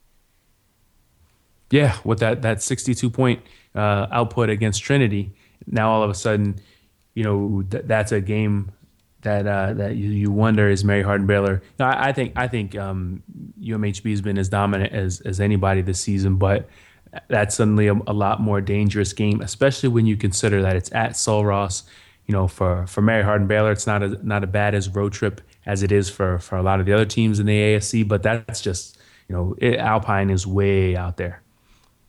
Yeah, 1.71 1.97
with 2.03 2.19
that 2.19 2.41
that 2.41 2.61
62 2.61 3.09
point 3.09 3.41
uh, 3.73 4.07
output 4.11 4.49
against 4.49 4.83
Trinity, 4.83 5.33
now 5.65 5.89
all 5.89 6.03
of 6.03 6.09
a 6.09 6.13
sudden, 6.13 6.59
you 7.13 7.23
know 7.23 7.63
th- 7.69 7.85
that's 7.87 8.11
a 8.11 8.21
game 8.21 8.71
that 9.21 9.47
uh, 9.47 9.73
that 9.73 9.95
you, 9.95 10.09
you 10.09 10.31
wonder 10.31 10.69
is 10.69 10.83
Mary 10.83 11.03
Hardin 11.03 11.27
Baylor. 11.27 11.61
No, 11.79 11.85
I, 11.85 12.09
I, 12.09 12.13
think 12.13 12.33
I 12.35 12.47
think 12.47 12.77
um, 12.77 13.23
UMHB 13.61 14.09
has 14.09 14.21
been 14.21 14.37
as 14.37 14.49
dominant 14.49 14.93
as 14.93 15.21
as 15.21 15.39
anybody 15.39 15.81
this 15.81 15.99
season, 15.99 16.35
but 16.35 16.67
that's 17.27 17.55
suddenly 17.55 17.87
a, 17.87 17.93
a, 18.07 18.13
lot 18.13 18.39
more 18.39 18.61
dangerous 18.61 19.13
game, 19.13 19.41
especially 19.41 19.89
when 19.89 20.05
you 20.05 20.15
consider 20.15 20.61
that 20.61 20.75
it's 20.75 20.91
at 20.93 21.17
Sul 21.17 21.45
Ross. 21.45 21.83
You 22.27 22.33
know, 22.33 22.47
for 22.47 22.85
for 22.87 23.01
Mary 23.01 23.23
Hardin 23.23 23.47
Baylor, 23.47 23.71
it's 23.71 23.87
not 23.87 24.03
a 24.03 24.09
not 24.25 24.43
a 24.43 24.47
bad 24.47 24.75
as 24.75 24.89
road 24.89 25.13
trip 25.13 25.41
as 25.65 25.83
it 25.83 25.91
is 25.91 26.09
for 26.09 26.39
for 26.39 26.57
a 26.57 26.63
lot 26.63 26.79
of 26.79 26.85
the 26.85 26.93
other 26.93 27.05
teams 27.05 27.39
in 27.39 27.45
the 27.45 27.57
ASC, 27.57 28.07
but 28.07 28.23
that's 28.23 28.61
just 28.61 28.97
you 29.27 29.35
know 29.35 29.55
it, 29.57 29.77
Alpine 29.77 30.29
is 30.29 30.47
way 30.47 30.95
out 30.95 31.17
there. 31.17 31.41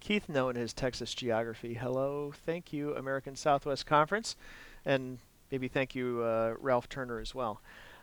Keith 0.03 0.29
knowing 0.29 0.57
his 0.57 0.73
Texas 0.73 1.15
geography. 1.15 1.75
Hello, 1.75 2.33
thank 2.45 2.73
you, 2.73 2.93
American 2.97 3.37
Southwest 3.37 3.87
Conference, 3.87 4.35
and 4.85 5.19
maybe 5.53 5.69
thank 5.69 5.95
you, 5.95 6.23
uh, 6.23 6.55
Ralph 6.59 6.89
Turner, 6.89 7.21
as 7.21 7.37
well. 7.37 7.61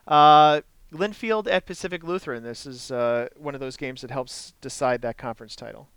Uh, 0.08 0.62
Linfield 0.94 1.52
at 1.52 1.66
Pacific 1.66 2.02
Lutheran. 2.06 2.42
This 2.42 2.66
is 2.66 2.90
uh, 2.90 3.28
one 3.36 3.54
of 3.54 3.60
those 3.60 3.76
games 3.76 4.00
that 4.00 4.12
helps 4.12 4.54
decide 4.62 5.02
that 5.02 5.18
conference 5.18 5.58
title. 5.58 5.90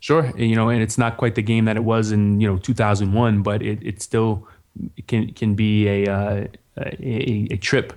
Sure, 0.00 0.36
you 0.36 0.56
know, 0.56 0.68
and 0.68 0.82
it's 0.82 0.98
not 0.98 1.16
quite 1.16 1.36
the 1.36 1.42
game 1.42 1.64
that 1.66 1.76
it 1.76 1.84
was 1.84 2.10
in 2.10 2.40
you 2.40 2.48
know 2.48 2.58
2001, 2.58 3.42
but 3.42 3.62
it, 3.62 3.78
it 3.82 4.02
still 4.02 4.48
can 5.06 5.32
can 5.32 5.54
be 5.54 5.86
a, 5.86 6.12
uh, 6.12 6.46
a, 6.76 7.48
a 7.52 7.56
trip 7.56 7.92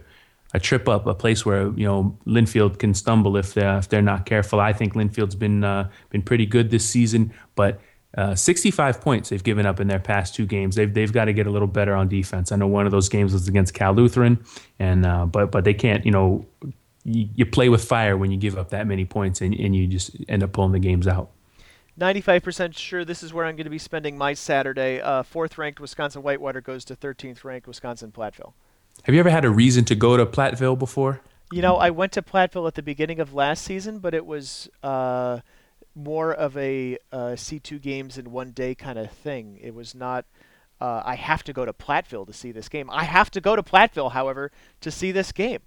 a 0.54 0.60
trip 0.60 0.88
up, 0.88 1.08
a 1.08 1.16
place 1.16 1.45
where 1.45 1.68
you 1.70 1.86
know 1.86 2.18
Linfield 2.26 2.80
can 2.80 2.93
stumble 2.93 3.38
if 3.38 3.54
they're 3.54 3.78
if 3.78 3.89
they're 3.89 4.01
not 4.01 4.26
careful. 4.26 4.60
I 4.60 4.74
think 4.74 4.93
Linfield's 4.93 5.36
been 5.36 5.64
uh, 5.64 5.89
been 6.10 6.22
pretty 6.22 6.45
good 6.45 6.70
this 6.70 6.88
season, 6.88 7.34
but 7.56 7.80
uh, 8.16 8.36
65 8.36 9.01
points 9.01 9.30
they've 9.30 9.43
given 9.43 9.66
up 9.66 9.80
in 9.80 9.88
their 9.88 9.99
past 9.99 10.36
two 10.36 10.45
games. 10.45 10.76
They've 10.76 10.93
they've 10.93 11.12
got 11.12 11.26
to 11.26 11.34
get 11.34 11.47
a 11.47 11.49
little 11.49 11.68
better 11.68 11.95
on 11.95 12.08
defense. 12.08 12.51
I 12.51 12.56
know 12.56 12.68
one 12.68 12.86
of 12.86 12.91
those 12.91 13.10
games 13.10 13.34
was 13.34 13.47
against 13.47 13.74
Cal 13.74 13.93
Lutheran, 13.93 14.43
and 14.80 15.06
uh, 15.06 15.26
but 15.26 15.51
but 15.51 15.64
they 15.64 15.74
can't. 15.74 16.06
You 16.06 16.12
know, 16.12 16.45
you, 17.04 17.28
you, 17.36 17.45
play 17.45 17.70
with 17.70 17.84
fire 17.84 18.16
when 18.16 18.30
you 18.30 18.38
give 18.38 18.58
up 18.58 18.70
that 18.70 18.86
many 18.86 19.06
points, 19.06 19.41
and, 19.41 19.54
and 19.56 19.76
you 19.76 19.88
just 19.88 20.16
end 20.30 20.43
up 20.43 20.54
pulling 20.54 20.72
the 20.72 20.80
games 20.80 21.08
out. 21.08 21.32
95% 21.99 22.76
sure 22.76 23.06
this 23.06 23.22
is 23.22 23.34
where 23.34 23.45
I'm 23.45 23.56
going 23.56 23.66
to 23.66 23.70
be 23.70 23.78
spending 23.78 24.18
my 24.18 24.34
Saturday. 24.34 24.99
Uh, 24.99 25.22
fourth 25.22 25.60
ranked 25.60 25.80
Wisconsin 25.80 26.24
Whitewater 26.24 26.60
goes 26.60 26.84
to 26.86 26.95
13th 26.95 27.43
ranked 27.43 27.68
Wisconsin 27.68 28.12
Platteville. 28.12 28.54
Have 29.04 29.14
you 29.14 29.20
ever 29.20 29.30
had 29.30 29.44
a 29.44 29.50
reason 29.50 29.84
to 29.86 29.96
go 29.96 30.16
to 30.16 30.26
Platteville 30.26 30.78
before? 30.78 31.22
You 31.52 31.62
know, 31.62 31.76
I 31.76 31.89
went 31.89 32.14
to 32.14 32.22
Platteville 32.22 32.68
at 32.68 32.76
the 32.76 32.82
beginning 32.82 33.20
of 33.20 33.34
last 33.34 33.64
season, 33.64 34.00
but 34.00 34.14
it 34.14 34.26
was 34.26 34.70
uh, 34.82 35.39
more 35.96 36.34
of 36.34 36.58
a 36.58 36.98
uh, 37.12 37.36
C2 37.36 37.82
games 37.82 38.18
in 38.18 38.32
one 38.32 38.52
day 38.52 38.74
kind 38.76 38.98
of 38.98 39.12
thing. 39.12 39.60
It 39.62 39.76
was 39.76 39.94
not. 39.94 40.26
Uh, 40.82 41.02
I 41.06 41.16
have 41.16 41.44
to 41.44 41.54
go 41.54 41.66
to 41.66 41.74
Platteville 41.74 42.26
to 42.28 42.34
see 42.34 42.52
this 42.52 42.70
game. 42.70 42.89
I 42.89 43.04
have 43.04 43.30
to 43.32 43.41
go 43.41 43.56
to 43.56 43.64
Platteville, 43.64 44.12
however, 44.12 44.52
to 44.82 44.91
see 44.91 45.12
this 45.12 45.32
game. 45.32 45.60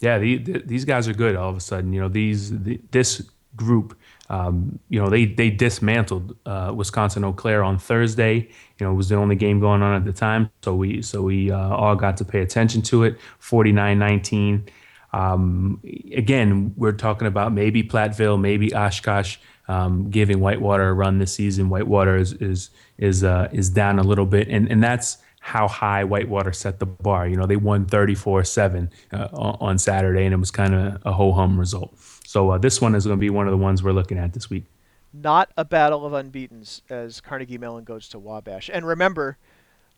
Yeah, 0.00 0.18
the, 0.18 0.38
the, 0.38 0.58
these 0.60 0.84
guys 0.84 1.08
are 1.08 1.14
good. 1.14 1.36
All 1.36 1.50
of 1.50 1.56
a 1.56 1.60
sudden, 1.60 1.92
you 1.92 2.00
know, 2.00 2.08
these 2.08 2.50
the, 2.62 2.80
this 2.90 3.22
group, 3.56 3.98
um, 4.32 4.78
you 4.88 4.98
know, 4.98 5.10
they 5.10 5.26
they 5.26 5.50
dismantled 5.50 6.34
uh, 6.46 6.72
Wisconsin 6.74 7.22
Eau 7.22 7.34
Claire 7.34 7.62
on 7.62 7.78
Thursday. 7.78 8.48
You 8.78 8.86
know, 8.86 8.92
it 8.92 8.96
was 8.96 9.10
the 9.10 9.16
only 9.16 9.36
game 9.36 9.60
going 9.60 9.82
on 9.82 9.94
at 9.94 10.06
the 10.06 10.12
time, 10.12 10.50
so 10.62 10.74
we 10.74 11.02
so 11.02 11.20
we 11.20 11.50
uh, 11.50 11.68
all 11.68 11.94
got 11.94 12.16
to 12.16 12.24
pay 12.24 12.40
attention 12.40 12.80
to 12.82 13.04
it. 13.04 13.18
49-19. 13.42 14.68
Um, 15.12 15.82
again, 16.16 16.72
we're 16.78 16.92
talking 16.92 17.28
about 17.28 17.52
maybe 17.52 17.82
Platteville, 17.82 18.40
maybe 18.40 18.74
Oshkosh 18.74 19.36
um, 19.68 20.08
giving 20.08 20.40
Whitewater 20.40 20.88
a 20.88 20.94
run 20.94 21.18
this 21.18 21.34
season. 21.34 21.68
Whitewater 21.68 22.16
is 22.16 22.32
is 22.32 22.70
is 22.96 23.22
uh, 23.22 23.50
is 23.52 23.68
down 23.68 23.98
a 23.98 24.02
little 24.02 24.26
bit, 24.26 24.48
and 24.48 24.66
and 24.70 24.82
that's 24.82 25.18
how 25.40 25.68
high 25.68 26.04
Whitewater 26.04 26.54
set 26.54 26.78
the 26.78 26.86
bar. 26.86 27.28
You 27.28 27.36
know, 27.36 27.46
they 27.46 27.56
won 27.56 27.84
34-7 27.84 28.92
uh, 29.12 29.28
on 29.32 29.76
Saturday, 29.76 30.24
and 30.24 30.32
it 30.32 30.36
was 30.38 30.52
kind 30.52 30.72
of 30.72 31.02
a 31.04 31.12
ho 31.12 31.32
hum 31.32 31.58
result. 31.58 31.94
So 32.32 32.48
uh, 32.48 32.56
this 32.56 32.80
one 32.80 32.94
is 32.94 33.04
going 33.04 33.18
to 33.18 33.20
be 33.20 33.28
one 33.28 33.46
of 33.46 33.50
the 33.50 33.58
ones 33.58 33.82
we're 33.82 33.92
looking 33.92 34.16
at 34.16 34.32
this 34.32 34.48
week. 34.48 34.64
Not 35.12 35.50
a 35.54 35.66
battle 35.66 36.06
of 36.06 36.14
unbeaten's 36.14 36.80
as 36.88 37.20
Carnegie 37.20 37.58
Mellon 37.58 37.84
goes 37.84 38.08
to 38.08 38.18
Wabash. 38.18 38.70
And 38.72 38.86
remember, 38.86 39.36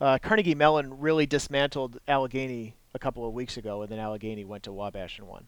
uh, 0.01 0.19
Carnegie 0.21 0.57
Mellon 0.57 0.99
really 0.99 1.27
dismantled 1.27 2.01
Allegheny 2.09 2.75
a 2.93 2.99
couple 2.99 3.25
of 3.25 3.35
weeks 3.35 3.57
ago, 3.57 3.83
and 3.83 3.93
then 3.93 4.01
Allegheny 4.01 4.45
went 4.45 4.65
to 4.65 4.73
Wabash 4.73 5.21
and 5.21 5.29
won. 5.29 5.47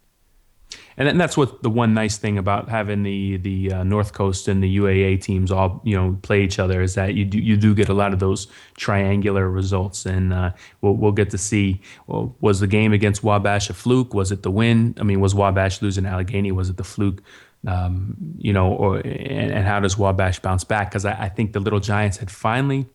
And 0.98 1.20
that's 1.20 1.36
what 1.36 1.62
the 1.62 1.68
one 1.68 1.92
nice 1.92 2.16
thing 2.16 2.38
about 2.38 2.70
having 2.70 3.02
the 3.02 3.36
the 3.36 3.72
uh, 3.72 3.84
North 3.84 4.14
Coast 4.14 4.48
and 4.48 4.62
the 4.62 4.78
UAA 4.78 5.20
teams 5.20 5.52
all 5.52 5.82
you 5.84 5.94
know 5.94 6.18
play 6.22 6.42
each 6.42 6.58
other 6.58 6.80
is 6.80 6.94
that 6.94 7.14
you 7.14 7.24
do 7.24 7.38
you 7.38 7.56
do 7.56 7.74
get 7.74 7.90
a 7.90 7.94
lot 7.94 8.14
of 8.14 8.18
those 8.18 8.46
triangular 8.76 9.48
results, 9.50 10.06
and 10.06 10.32
uh, 10.32 10.52
we'll 10.80 10.94
we'll 10.94 11.12
get 11.12 11.30
to 11.30 11.38
see. 11.38 11.82
Well, 12.06 12.34
was 12.40 12.60
the 12.60 12.66
game 12.66 12.94
against 12.94 13.22
Wabash 13.22 13.68
a 13.68 13.74
fluke? 13.74 14.14
Was 14.14 14.32
it 14.32 14.42
the 14.42 14.50
win? 14.50 14.94
I 14.98 15.02
mean, 15.02 15.20
was 15.20 15.34
Wabash 15.34 15.82
losing 15.82 16.06
Allegheny? 16.06 16.50
Was 16.50 16.70
it 16.70 16.78
the 16.78 16.84
fluke? 16.84 17.22
Um, 17.66 18.16
you 18.38 18.52
know, 18.52 18.72
or 18.72 18.96
and, 18.98 19.52
and, 19.52 19.66
how 19.66 19.80
does 19.80 19.98
Wabash 19.98 20.38
bounce 20.38 20.64
back? 20.64 20.90
Because 20.90 21.04
I, 21.04 21.24
I 21.24 21.28
think 21.28 21.52
the 21.52 21.60
Little 21.60 21.80
Giants 21.80 22.16
had 22.18 22.30
finally 22.30 22.86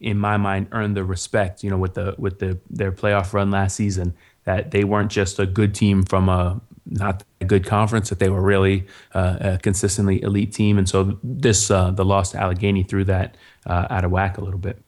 in 0.00 0.18
my 0.18 0.38
mind 0.38 0.66
earned 0.72 0.96
the 0.96 1.04
respect 1.04 1.62
you 1.62 1.68
know 1.68 1.76
with 1.76 1.92
the 1.92 2.14
with 2.16 2.38
the 2.38 2.58
their 2.70 2.90
playoff 2.90 3.34
run 3.34 3.50
last 3.50 3.76
season 3.76 4.14
that 4.44 4.70
they 4.70 4.82
weren't 4.82 5.10
just 5.10 5.38
a 5.38 5.44
good 5.44 5.74
team 5.74 6.02
from 6.02 6.30
a 6.30 6.58
not 6.86 7.24
a 7.40 7.44
good 7.44 7.64
conference, 7.66 8.10
that 8.10 8.18
they 8.18 8.28
were 8.28 8.42
really 8.42 8.86
uh, 9.14 9.36
a 9.40 9.58
consistently 9.58 10.22
elite 10.22 10.52
team. 10.52 10.78
And 10.78 10.88
so 10.88 11.18
this, 11.22 11.70
uh, 11.70 11.90
the 11.90 12.04
loss 12.04 12.32
to 12.32 12.40
Allegheny 12.40 12.82
threw 12.82 13.04
that 13.04 13.36
uh, 13.66 13.86
out 13.90 14.04
of 14.04 14.10
whack 14.10 14.38
a 14.38 14.44
little 14.44 14.58
bit. 14.58 14.80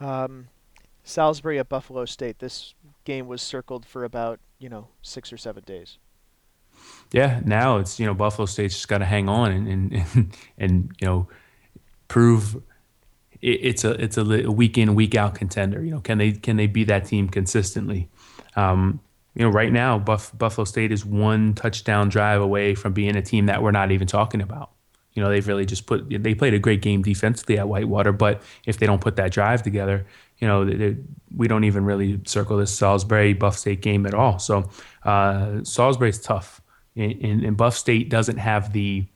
Um, 0.00 0.48
Salisbury 1.04 1.58
at 1.58 1.68
Buffalo 1.68 2.04
State. 2.04 2.38
This 2.38 2.74
game 3.04 3.26
was 3.26 3.42
circled 3.42 3.84
for 3.84 4.04
about, 4.04 4.40
you 4.58 4.68
know, 4.68 4.88
six 5.02 5.32
or 5.32 5.36
seven 5.36 5.62
days. 5.64 5.98
Yeah, 7.12 7.40
now 7.44 7.78
it's, 7.78 8.00
you 8.00 8.06
know, 8.06 8.14
Buffalo 8.14 8.46
State's 8.46 8.74
just 8.74 8.88
got 8.88 8.98
to 8.98 9.04
hang 9.04 9.28
on 9.28 9.52
and, 9.52 9.68
and, 9.68 9.92
and, 9.92 10.36
and, 10.58 10.96
you 11.00 11.06
know, 11.06 11.28
prove 12.08 12.62
it's 13.40 13.84
a 13.84 13.90
it's 13.92 14.16
a 14.16 14.24
week 14.24 14.78
in 14.78 14.94
week 14.94 15.14
out 15.16 15.34
contender. 15.34 15.84
You 15.84 15.92
know, 15.92 16.00
can 16.00 16.18
they 16.18 16.32
can 16.32 16.56
they 16.56 16.68
be 16.68 16.84
that 16.84 17.06
team 17.06 17.28
consistently? 17.28 18.08
Um, 18.54 19.00
you 19.34 19.42
know, 19.42 19.50
right 19.50 19.72
now, 19.72 19.98
Buff, 19.98 20.36
Buffalo 20.36 20.64
State 20.64 20.92
is 20.92 21.04
one 21.04 21.54
touchdown 21.54 22.08
drive 22.08 22.40
away 22.40 22.74
from 22.74 22.92
being 22.92 23.16
a 23.16 23.22
team 23.22 23.46
that 23.46 23.62
we're 23.62 23.70
not 23.70 23.90
even 23.90 24.06
talking 24.06 24.42
about. 24.42 24.70
You 25.14 25.22
know, 25.22 25.28
they've 25.28 25.46
really 25.46 25.66
just 25.66 25.86
put, 25.86 26.08
they 26.08 26.34
played 26.34 26.54
a 26.54 26.58
great 26.58 26.82
game 26.82 27.02
defensively 27.02 27.58
at 27.58 27.68
Whitewater, 27.68 28.12
but 28.12 28.42
if 28.66 28.78
they 28.78 28.86
don't 28.86 29.00
put 29.00 29.16
that 29.16 29.30
drive 29.30 29.62
together, 29.62 30.06
you 30.38 30.46
know, 30.46 30.64
they, 30.64 30.74
they, 30.74 30.96
we 31.36 31.48
don't 31.48 31.64
even 31.64 31.84
really 31.84 32.20
circle 32.24 32.56
this 32.56 32.76
Salisbury 32.76 33.32
Buff 33.32 33.58
State 33.58 33.80
game 33.80 34.06
at 34.06 34.14
all. 34.14 34.38
So 34.38 34.70
uh, 35.04 35.62
Salisbury's 35.64 36.18
tough, 36.18 36.60
and, 36.96 37.44
and, 37.44 37.56
Buff 37.56 37.76
State 37.76 38.10
doesn't 38.10 38.38
have 38.38 38.72
the 38.72 39.06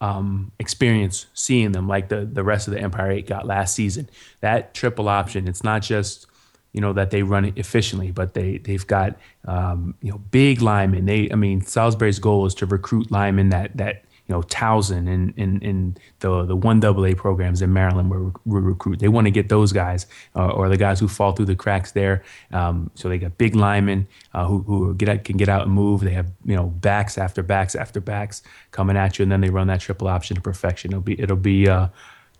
um, 0.00 0.50
experience 0.58 1.26
seeing 1.34 1.72
them 1.72 1.86
like 1.86 2.08
the 2.08 2.24
the 2.24 2.42
rest 2.42 2.66
of 2.66 2.74
the 2.74 2.80
Empire 2.80 3.12
Eight 3.12 3.26
got 3.28 3.46
last 3.46 3.74
season. 3.74 4.08
That 4.40 4.74
triple 4.74 5.08
option, 5.08 5.46
it's 5.46 5.62
not 5.62 5.82
just 5.82 6.26
you 6.72 6.80
know 6.80 6.92
that 6.92 7.10
they 7.10 7.22
run 7.22 7.44
it 7.44 7.58
efficiently, 7.58 8.10
but 8.10 8.34
they 8.34 8.58
they've 8.58 8.86
got 8.86 9.16
um, 9.46 9.94
you 10.00 10.10
know 10.10 10.18
big 10.18 10.62
linemen. 10.62 11.06
They 11.06 11.30
I 11.30 11.34
mean 11.34 11.60
Salisbury's 11.60 12.18
goal 12.18 12.46
is 12.46 12.54
to 12.56 12.66
recruit 12.66 13.10
linemen 13.10 13.50
that 13.50 13.76
that 13.76 14.04
you 14.26 14.34
know 14.34 14.42
Towson 14.42 15.12
and 15.12 15.34
and, 15.36 15.62
and 15.62 16.00
the 16.20 16.44
the 16.44 16.56
one 16.56 16.82
AA 16.82 17.14
programs 17.14 17.60
in 17.60 17.72
Maryland 17.72 18.10
will, 18.10 18.34
will 18.46 18.62
recruit. 18.62 19.00
They 19.00 19.08
want 19.08 19.26
to 19.26 19.30
get 19.30 19.50
those 19.50 19.72
guys 19.72 20.06
uh, 20.34 20.48
or 20.48 20.70
the 20.70 20.78
guys 20.78 20.98
who 20.98 21.08
fall 21.08 21.32
through 21.32 21.46
the 21.46 21.56
cracks 21.56 21.92
there. 21.92 22.22
Um, 22.52 22.90
so 22.94 23.08
they 23.08 23.18
got 23.18 23.36
big 23.36 23.54
linemen 23.54 24.06
uh, 24.32 24.46
who 24.46 24.62
who 24.62 24.94
get 24.94 25.08
out, 25.10 25.24
can 25.24 25.36
get 25.36 25.50
out 25.50 25.62
and 25.62 25.72
move. 25.72 26.00
They 26.00 26.12
have 26.12 26.32
you 26.44 26.56
know 26.56 26.66
backs 26.66 27.18
after 27.18 27.42
backs 27.42 27.74
after 27.74 28.00
backs 28.00 28.42
coming 28.70 28.96
at 28.96 29.18
you, 29.18 29.24
and 29.24 29.32
then 29.32 29.42
they 29.42 29.50
run 29.50 29.66
that 29.66 29.80
triple 29.80 30.08
option 30.08 30.36
to 30.36 30.40
perfection. 30.40 30.92
It'll 30.92 31.02
be 31.02 31.20
it'll 31.20 31.36
be 31.36 31.68
uh, 31.68 31.88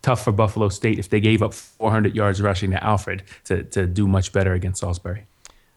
tough 0.03 0.25
for 0.25 0.33
Buffalo 0.33 0.69
State 0.69 0.99
if 0.99 1.09
they 1.09 1.21
gave 1.21 1.43
up 1.43 1.55
400 1.55 2.15
yards 2.15 2.43
rushing 2.43 2.73
to 2.73 2.85
Alfred 2.85 3.23
to, 3.45 3.63
to 3.65 3.87
do 3.87 4.07
much 4.07 4.33
better 4.33 4.53
against 4.53 4.81
Salisbury. 4.81 5.27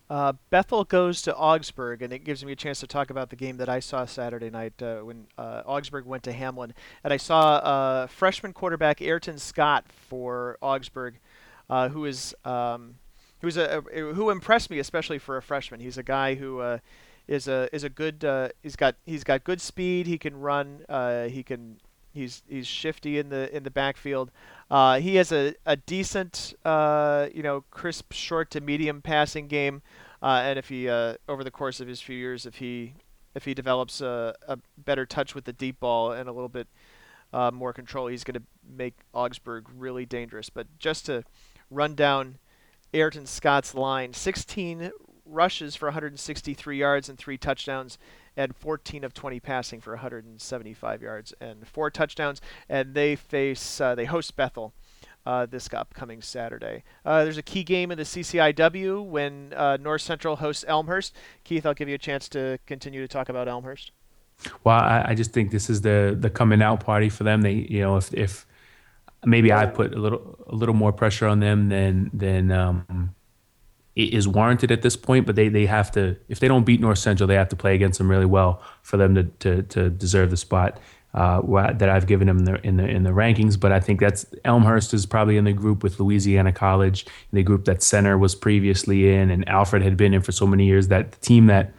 Uh, 0.08 0.34
Bethel 0.52 0.84
goes 0.84 1.22
to 1.24 1.36
Augsburg, 1.36 2.04
and 2.04 2.14
it 2.14 2.24
gives 2.24 2.46
me 2.46 2.52
a 2.52 2.56
chance 2.56 2.80
to 2.80 2.88
talk 2.88 3.10
about 3.10 3.32
the 3.32 3.36
game 3.36 3.58
that 3.58 3.70
I 3.70 3.80
saw 3.80 4.06
Saturday 4.06 4.52
night 4.52 4.80
uh, 4.82 4.98
when 4.98 5.26
uh, 5.38 5.64
Augsburg 5.66 6.06
went 6.06 6.24
to 6.24 6.34
Hamline. 6.34 6.74
And 7.04 7.12
I 7.12 7.18
saw 7.18 7.56
uh, 7.56 8.08
freshman 8.08 8.54
quarterback 8.54 9.02
Ayrton 9.02 9.40
Scott 9.40 9.86
for 9.90 10.58
Augsburg, 10.62 11.16
uh, 11.72 11.90
who 11.90 12.06
is 12.06 12.36
um, 12.46 12.96
who's 13.42 13.58
a, 13.58 13.84
a, 13.92 14.00
who 14.14 14.30
impressed 14.30 14.70
me 14.70 14.78
especially 14.78 15.18
for 15.18 15.38
a 15.38 15.42
freshman. 15.42 15.80
He's 15.80 15.98
a 15.98 16.04
guy 16.04 16.36
who 16.36 16.60
uh, 16.60 16.78
is 17.28 17.48
a 17.48 17.68
is 17.74 17.84
a 17.84 17.90
good 17.90 18.24
he's 18.62 18.76
got 18.76 18.96
he's 19.06 19.24
got 19.24 19.44
good 19.44 19.60
speed. 19.60 20.06
He 20.06 20.20
can 20.20 20.40
run. 20.40 20.86
he 21.32 21.42
can 21.42 21.78
He's 22.16 22.44
he's 22.48 22.66
shifty 22.66 23.20
in 23.20 23.30
the 23.30 23.54
in 23.56 23.64
the 23.64 23.72
backfield. 23.72 24.32
Uh, 24.72 25.00
he 25.00 25.16
has 25.18 25.32
a, 25.32 25.54
a 25.66 25.76
decent, 25.76 26.56
uh, 26.64 27.28
you 27.34 27.44
know, 27.44 27.66
crisp 27.70 28.14
short 28.14 28.50
to 28.52 28.62
medium 28.62 29.02
passing 29.02 29.48
game, 29.48 29.82
uh, 30.24 30.42
and 30.44 30.58
if 30.58 30.70
he 30.70 30.90
uh, 30.90 31.16
over 31.28 31.44
the 31.44 31.52
course 31.52 31.80
of 31.80 31.88
his 31.88 32.02
few 32.02 32.16
years, 32.16 32.46
if 32.46 32.56
he 32.56 32.96
if 33.36 33.44
he 33.44 33.54
develops 33.54 34.00
a, 34.02 34.34
a 34.48 34.58
better 34.78 35.06
touch 35.06 35.36
with 35.36 35.44
the 35.44 35.54
deep 35.54 35.80
ball 35.82 36.14
and 36.14 36.30
a 36.30 36.32
little 36.32 36.50
bit 36.50 36.68
uh, 37.34 37.52
more 37.52 37.74
control, 37.74 38.08
he's 38.08 38.24
going 38.24 38.40
to 38.40 38.44
make 38.66 38.96
Augsburg 39.14 39.68
really 39.76 40.06
dangerous. 40.06 40.50
But 40.50 40.68
just 40.80 41.06
to 41.08 41.26
run 41.70 41.96
down 41.96 42.38
Ayrton 42.94 43.26
Scott's 43.26 43.76
line, 43.76 44.14
16 44.14 44.92
rushes 45.26 45.76
for 45.76 45.88
163 45.88 46.78
yards 46.78 47.10
and 47.10 47.18
three 47.18 47.38
touchdowns 47.38 47.98
and 48.38 48.56
14 48.56 49.04
of 49.04 49.14
20 49.14 49.40
passing 49.40 49.82
for 49.82 49.94
175 49.94 51.02
yards 51.02 51.34
and 51.40 51.68
four 51.68 51.90
touchdowns. 51.90 52.42
And 52.70 52.94
they 52.94 53.16
face 53.16 53.80
uh, 53.82 53.96
they 53.96 54.06
host 54.06 54.36
Bethel. 54.36 54.74
Uh, 55.28 55.44
this 55.48 55.68
upcoming 55.74 56.22
Saturday. 56.22 56.84
Uh, 57.04 57.24
there's 57.24 57.40
a 57.40 57.42
key 57.42 57.64
game 57.64 57.90
in 57.90 57.98
the 57.98 58.04
CCIW 58.04 59.04
when 59.04 59.54
uh, 59.56 59.76
North 59.82 60.04
Central 60.04 60.36
hosts 60.36 60.64
Elmhurst. 60.68 61.16
Keith, 61.44 61.66
I'll 61.66 61.74
give 61.74 61.90
you 61.90 61.96
a 61.96 61.98
chance 61.98 62.30
to 62.30 62.60
continue 62.68 63.02
to 63.02 63.08
talk 63.08 63.28
about 63.28 63.48
Elmhurst. 63.48 63.92
Well, 64.64 64.78
I, 64.78 65.04
I 65.08 65.16
just 65.16 65.32
think 65.32 65.50
this 65.50 65.68
is 65.68 65.82
the 65.82 66.16
the 66.20 66.30
coming 66.30 66.62
out 66.62 66.82
party 66.82 67.10
for 67.10 67.24
them. 67.24 67.42
They, 67.42 67.54
you 67.54 67.82
know, 67.82 67.98
if 67.98 68.14
if 68.14 68.46
maybe 69.26 69.52
I 69.52 69.66
put 69.66 69.94
a 69.94 70.00
little 70.00 70.46
a 70.48 70.56
little 70.56 70.76
more 70.76 70.94
pressure 70.94 71.28
on 71.28 71.40
them 71.40 71.70
than 71.70 72.12
than 72.14 72.52
um, 72.52 73.16
is 73.96 74.28
warranted 74.28 74.72
at 74.72 74.82
this 74.82 74.98
point, 74.98 75.26
but 75.26 75.36
they, 75.36 75.48
they 75.48 75.66
have 75.66 75.90
to, 75.92 76.18
if 76.28 76.40
they 76.40 76.48
don't 76.48 76.66
beat 76.66 76.82
North 76.82 77.00
Central, 77.00 77.28
they 77.28 77.36
have 77.36 77.50
to 77.50 77.56
play 77.56 77.76
against 77.76 77.98
them 77.98 78.10
really 78.10 78.26
well 78.26 78.62
for 78.82 78.98
them 78.98 79.16
to, 79.16 79.24
to, 79.24 79.64
to 79.64 79.90
deserve 79.90 80.30
the 80.30 80.38
spot 80.38 80.80
uh, 81.14 81.42
that 81.72 81.88
I've 81.88 82.08
given 82.08 82.28
them 82.28 82.40
in 82.40 82.44
the, 82.44 82.68
in 82.68 82.78
the, 82.78 82.86
in 82.86 83.04
the 83.04 83.12
rankings. 83.12 83.58
But 83.58 83.72
I 83.72 83.80
think 83.80 84.02
that's 84.02 84.26
Elmhurst 84.44 84.94
is 84.94 85.06
probably 85.06 85.38
in 85.38 85.46
the 85.46 85.54
group 85.54 85.82
with 85.82 85.98
Louisiana 85.98 86.52
College, 86.52 87.06
the 87.32 87.42
group 87.42 87.64
that 87.66 87.82
Centre 87.82 88.18
was 88.18 88.36
previously 88.36 89.14
in, 89.14 89.32
and 89.32 89.48
Alfred 89.48 89.82
had 89.82 89.96
been 89.96 90.14
in 90.14 90.22
for 90.22 90.34
so 90.34 90.46
many 90.46 90.66
years. 90.66 90.90
That 90.90 91.14
the 91.14 91.20
team 91.20 91.46
that 91.46 91.72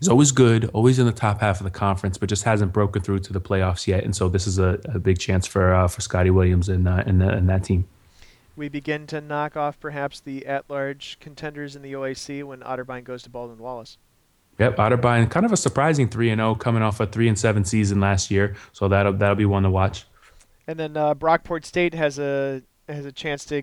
is 0.00 0.08
always 0.08 0.30
good, 0.30 0.70
always 0.74 1.00
in 1.00 1.06
the 1.06 1.12
top 1.12 1.40
half 1.40 1.58
of 1.58 1.64
the 1.64 1.72
conference, 1.72 2.18
but 2.18 2.28
just 2.28 2.44
hasn't 2.44 2.72
broken 2.72 3.02
through 3.02 3.18
to 3.18 3.32
the 3.32 3.40
playoffs 3.40 3.88
yet. 3.88 4.04
And 4.04 4.14
so 4.14 4.28
this 4.28 4.46
is 4.46 4.60
a, 4.60 4.78
a 4.84 5.00
big 5.00 5.18
chance 5.18 5.44
for 5.44 5.74
uh, 5.74 5.88
for 5.88 6.00
Scotty 6.00 6.30
Williams 6.30 6.68
and 6.68 6.86
uh, 6.86 7.02
and, 7.04 7.20
and 7.20 7.48
that 7.48 7.64
team. 7.64 7.84
We 8.58 8.68
begin 8.68 9.06
to 9.06 9.20
knock 9.20 9.56
off 9.56 9.78
perhaps 9.78 10.18
the 10.18 10.44
at-large 10.44 11.18
contenders 11.20 11.76
in 11.76 11.82
the 11.82 11.92
OAC 11.92 12.42
when 12.42 12.58
Otterbein 12.58 13.04
goes 13.04 13.22
to 13.22 13.30
Baldwin 13.30 13.58
Wallace. 13.58 13.98
Yep, 14.58 14.76
Otterbein, 14.76 15.30
kind 15.30 15.46
of 15.46 15.52
a 15.52 15.56
surprising 15.56 16.08
three 16.08 16.30
and 16.30 16.40
zero, 16.40 16.50
oh, 16.50 16.54
coming 16.56 16.82
off 16.82 16.98
a 16.98 17.06
three 17.06 17.28
and 17.28 17.38
seven 17.38 17.64
season 17.64 18.00
last 18.00 18.32
year. 18.32 18.56
So 18.72 18.88
that'll 18.88 19.12
that'll 19.12 19.36
be 19.36 19.44
one 19.44 19.62
to 19.62 19.70
watch. 19.70 20.06
And 20.66 20.76
then 20.76 20.96
uh, 20.96 21.14
Brockport 21.14 21.64
State 21.64 21.94
has 21.94 22.18
a 22.18 22.62
has 22.88 23.06
a 23.06 23.12
chance 23.12 23.44
to 23.46 23.62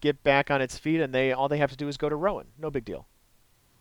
get 0.00 0.24
back 0.24 0.50
on 0.50 0.60
its 0.60 0.76
feet, 0.76 1.00
and 1.00 1.14
they 1.14 1.30
all 1.30 1.48
they 1.48 1.58
have 1.58 1.70
to 1.70 1.76
do 1.76 1.86
is 1.86 1.96
go 1.96 2.08
to 2.08 2.16
Rowan. 2.16 2.48
No 2.58 2.70
big 2.70 2.84
deal. 2.84 3.06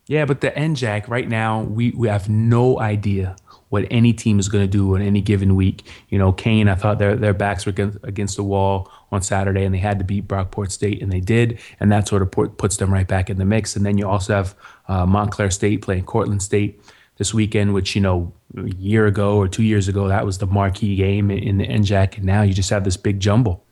Yeah, 0.06 0.26
but 0.26 0.42
the 0.42 0.52
NJAC 0.52 1.10
right 1.10 1.28
now, 1.28 1.64
we, 1.64 1.92
we 1.92 2.08
have 2.08 2.30
no 2.30 2.80
idea 2.80 3.36
what 3.70 3.86
any 3.92 4.14
team 4.14 4.40
is 4.40 4.48
going 4.50 4.64
to 4.64 4.68
do 4.68 4.96
in 4.96 5.02
any 5.02 5.22
given 5.22 5.56
week. 5.56 5.84
You 6.10 6.18
know, 6.18 6.32
Kean, 6.32 6.70
I 6.70 6.76
thought 6.76 7.00
their 7.00 7.16
their 7.16 7.34
backs 7.34 7.66
were 7.66 7.72
against, 8.04 8.36
the 8.36 8.44
wall 8.44 8.92
on 9.12 9.22
Saturday, 9.22 9.64
and 9.64 9.74
they 9.74 9.80
had 9.80 10.00
to 10.00 10.06
beat 10.06 10.28
Brockport 10.28 10.72
State, 10.72 11.02
and 11.02 11.12
they 11.12 11.20
did, 11.20 11.60
and 11.80 11.92
that 11.92 12.08
sort 12.08 12.22
of 12.22 12.32
put, 12.32 12.58
puts 12.58 12.78
them 12.78 12.94
right 12.94 13.08
back 13.08 13.30
in 13.30 13.38
the 13.38 13.46
mix. 13.46 13.76
And 13.76 13.86
then 13.86 13.98
you 13.98 14.08
also 14.08 14.36
have 14.36 14.56
uh, 14.88 15.06
Montclair 15.06 15.52
State 15.52 15.82
playing 15.82 16.06
Cortland 16.06 16.42
State 16.42 16.82
this 17.18 17.34
weekend, 17.34 17.74
which 17.74 17.96
you 17.96 18.02
know 18.02 18.32
a 18.58 18.70
year 18.70 19.08
ago 19.08 19.38
or 19.38 19.48
two 19.48 19.64
years 19.64 19.88
ago 19.88 20.08
that 20.08 20.26
was 20.26 20.38
the 20.38 20.48
marquee 20.48 20.96
game 20.96 21.32
in 21.32 21.58
the 21.58 21.68
NJAC, 21.68 22.18
and 22.18 22.26
now 22.26 22.42
you 22.42 22.54
just 22.54 22.70
have 22.70 22.84
this 22.84 22.98
big 22.98 23.20
jumble. 23.20 23.64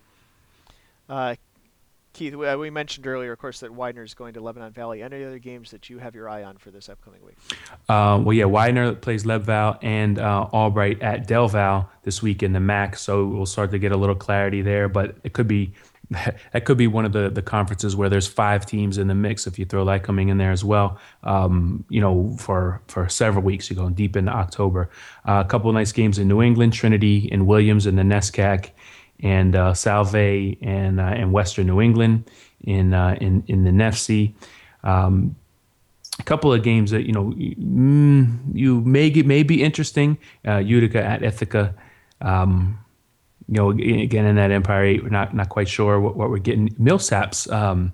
Uh, 1.08 1.36
Keith, 2.16 2.34
we 2.34 2.70
mentioned 2.70 3.06
earlier, 3.06 3.34
of 3.34 3.40
course, 3.40 3.60
that 3.60 3.74
Widener 3.74 4.04
is 4.04 4.14
going 4.14 4.36
to 4.36 4.42
Lebanon 4.42 4.72
Valley. 4.72 5.04
Any 5.04 5.26
other 5.26 5.38
games 5.38 5.70
that 5.72 5.90
you 5.90 5.98
have 5.98 6.16
your 6.16 6.30
eye 6.30 6.44
on 6.44 6.56
for 6.56 6.72
this 6.72 6.88
upcoming 6.88 7.20
week? 7.22 7.36
Uh, 7.90 8.22
well, 8.24 8.32
yeah, 8.32 8.46
Widener 8.46 8.94
plays 8.94 9.24
Val 9.24 9.78
and 9.82 10.18
uh, 10.18 10.48
Albright 10.54 11.02
at 11.02 11.28
Del 11.28 11.50
Val 11.50 11.90
this 12.04 12.22
week 12.22 12.42
in 12.42 12.54
the 12.54 12.62
MAC, 12.62 12.96
so 12.96 13.26
we'll 13.26 13.46
start 13.46 13.70
to 13.72 13.80
get 13.80 13.92
a 13.92 13.98
little 13.98 14.16
clarity 14.16 14.62
there. 14.62 14.88
But 14.88 15.18
it 15.26 15.34
could 15.34 15.50
be 15.50 15.74
that 16.10 16.64
could 16.64 16.78
be 16.78 16.88
one 16.88 17.04
of 17.04 17.12
the, 17.12 17.30
the 17.30 17.42
conferences 17.42 17.98
where 17.98 18.08
there's 18.08 18.28
five 18.28 18.66
teams 18.66 18.98
in 18.98 19.08
the 19.08 19.16
mix 19.16 19.46
if 19.46 19.60
you 19.60 19.66
throw 19.66 19.84
that 19.84 20.04
coming 20.04 20.30
in 20.30 20.38
there 20.38 20.52
as 20.52 20.64
well. 20.64 20.98
Um, 21.24 21.84
you 21.90 22.00
know, 22.00 22.34
for 22.40 22.82
for 22.88 23.10
several 23.10 23.44
weeks, 23.44 23.70
you're 23.70 23.76
going 23.76 23.94
deep 23.94 24.16
into 24.16 24.32
October. 24.32 24.90
Uh, 25.28 25.44
a 25.46 25.50
couple 25.50 25.70
of 25.70 25.74
nice 25.74 25.92
games 25.92 26.18
in 26.18 26.30
New 26.30 26.42
England, 26.42 26.72
Trinity 26.72 27.28
and 27.30 27.46
Williams 27.46 27.86
in 27.86 27.98
the 27.98 28.04
NESCAC 28.04 28.72
and 29.22 29.56
uh, 29.56 29.74
Salve 29.74 30.16
and 30.62 31.00
uh, 31.00 31.04
and 31.04 31.32
Western 31.32 31.68
New 31.68 31.82
England 31.82 32.30
in 32.62 32.94
uh, 32.94 33.18
in 33.22 33.44
in 33.48 33.64
the 33.64 33.72
NEFC. 33.72 34.34
Um, 34.84 35.36
a 36.20 36.24
couple 36.24 36.54
of 36.54 36.64
games 36.64 36.92
that 36.92 37.06
you 37.06 37.12
know 37.12 37.34
mm, 37.34 38.38
you 38.54 38.82
may 38.82 39.10
get 39.10 39.26
may 39.26 39.44
be 39.44 39.64
interesting. 39.64 40.18
Uh, 40.48 40.58
Utica 40.58 41.04
at 41.04 41.24
Ithaca. 41.24 41.74
Um, 42.22 42.80
you 43.48 43.56
know, 43.56 43.70
again 43.70 44.26
in 44.26 44.36
that 44.38 44.52
Empire 44.52 44.84
Eight, 44.84 45.04
we're 45.04 45.10
not 45.10 45.36
not 45.36 45.50
quite 45.50 45.68
sure 45.68 46.00
what, 46.00 46.16
what 46.16 46.30
we're 46.30 46.40
getting. 46.40 46.70
Millsaps 46.76 47.52
um, 47.52 47.94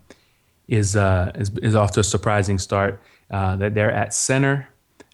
is, 0.68 0.96
uh, 0.96 1.32
is 1.36 1.52
is 1.62 1.76
off 1.76 1.92
to 1.94 2.00
a 2.00 2.04
surprising 2.04 2.58
start. 2.58 3.02
Uh, 3.30 3.56
that 3.56 3.74
they're 3.74 3.92
at 3.92 4.14
Centre. 4.14 4.68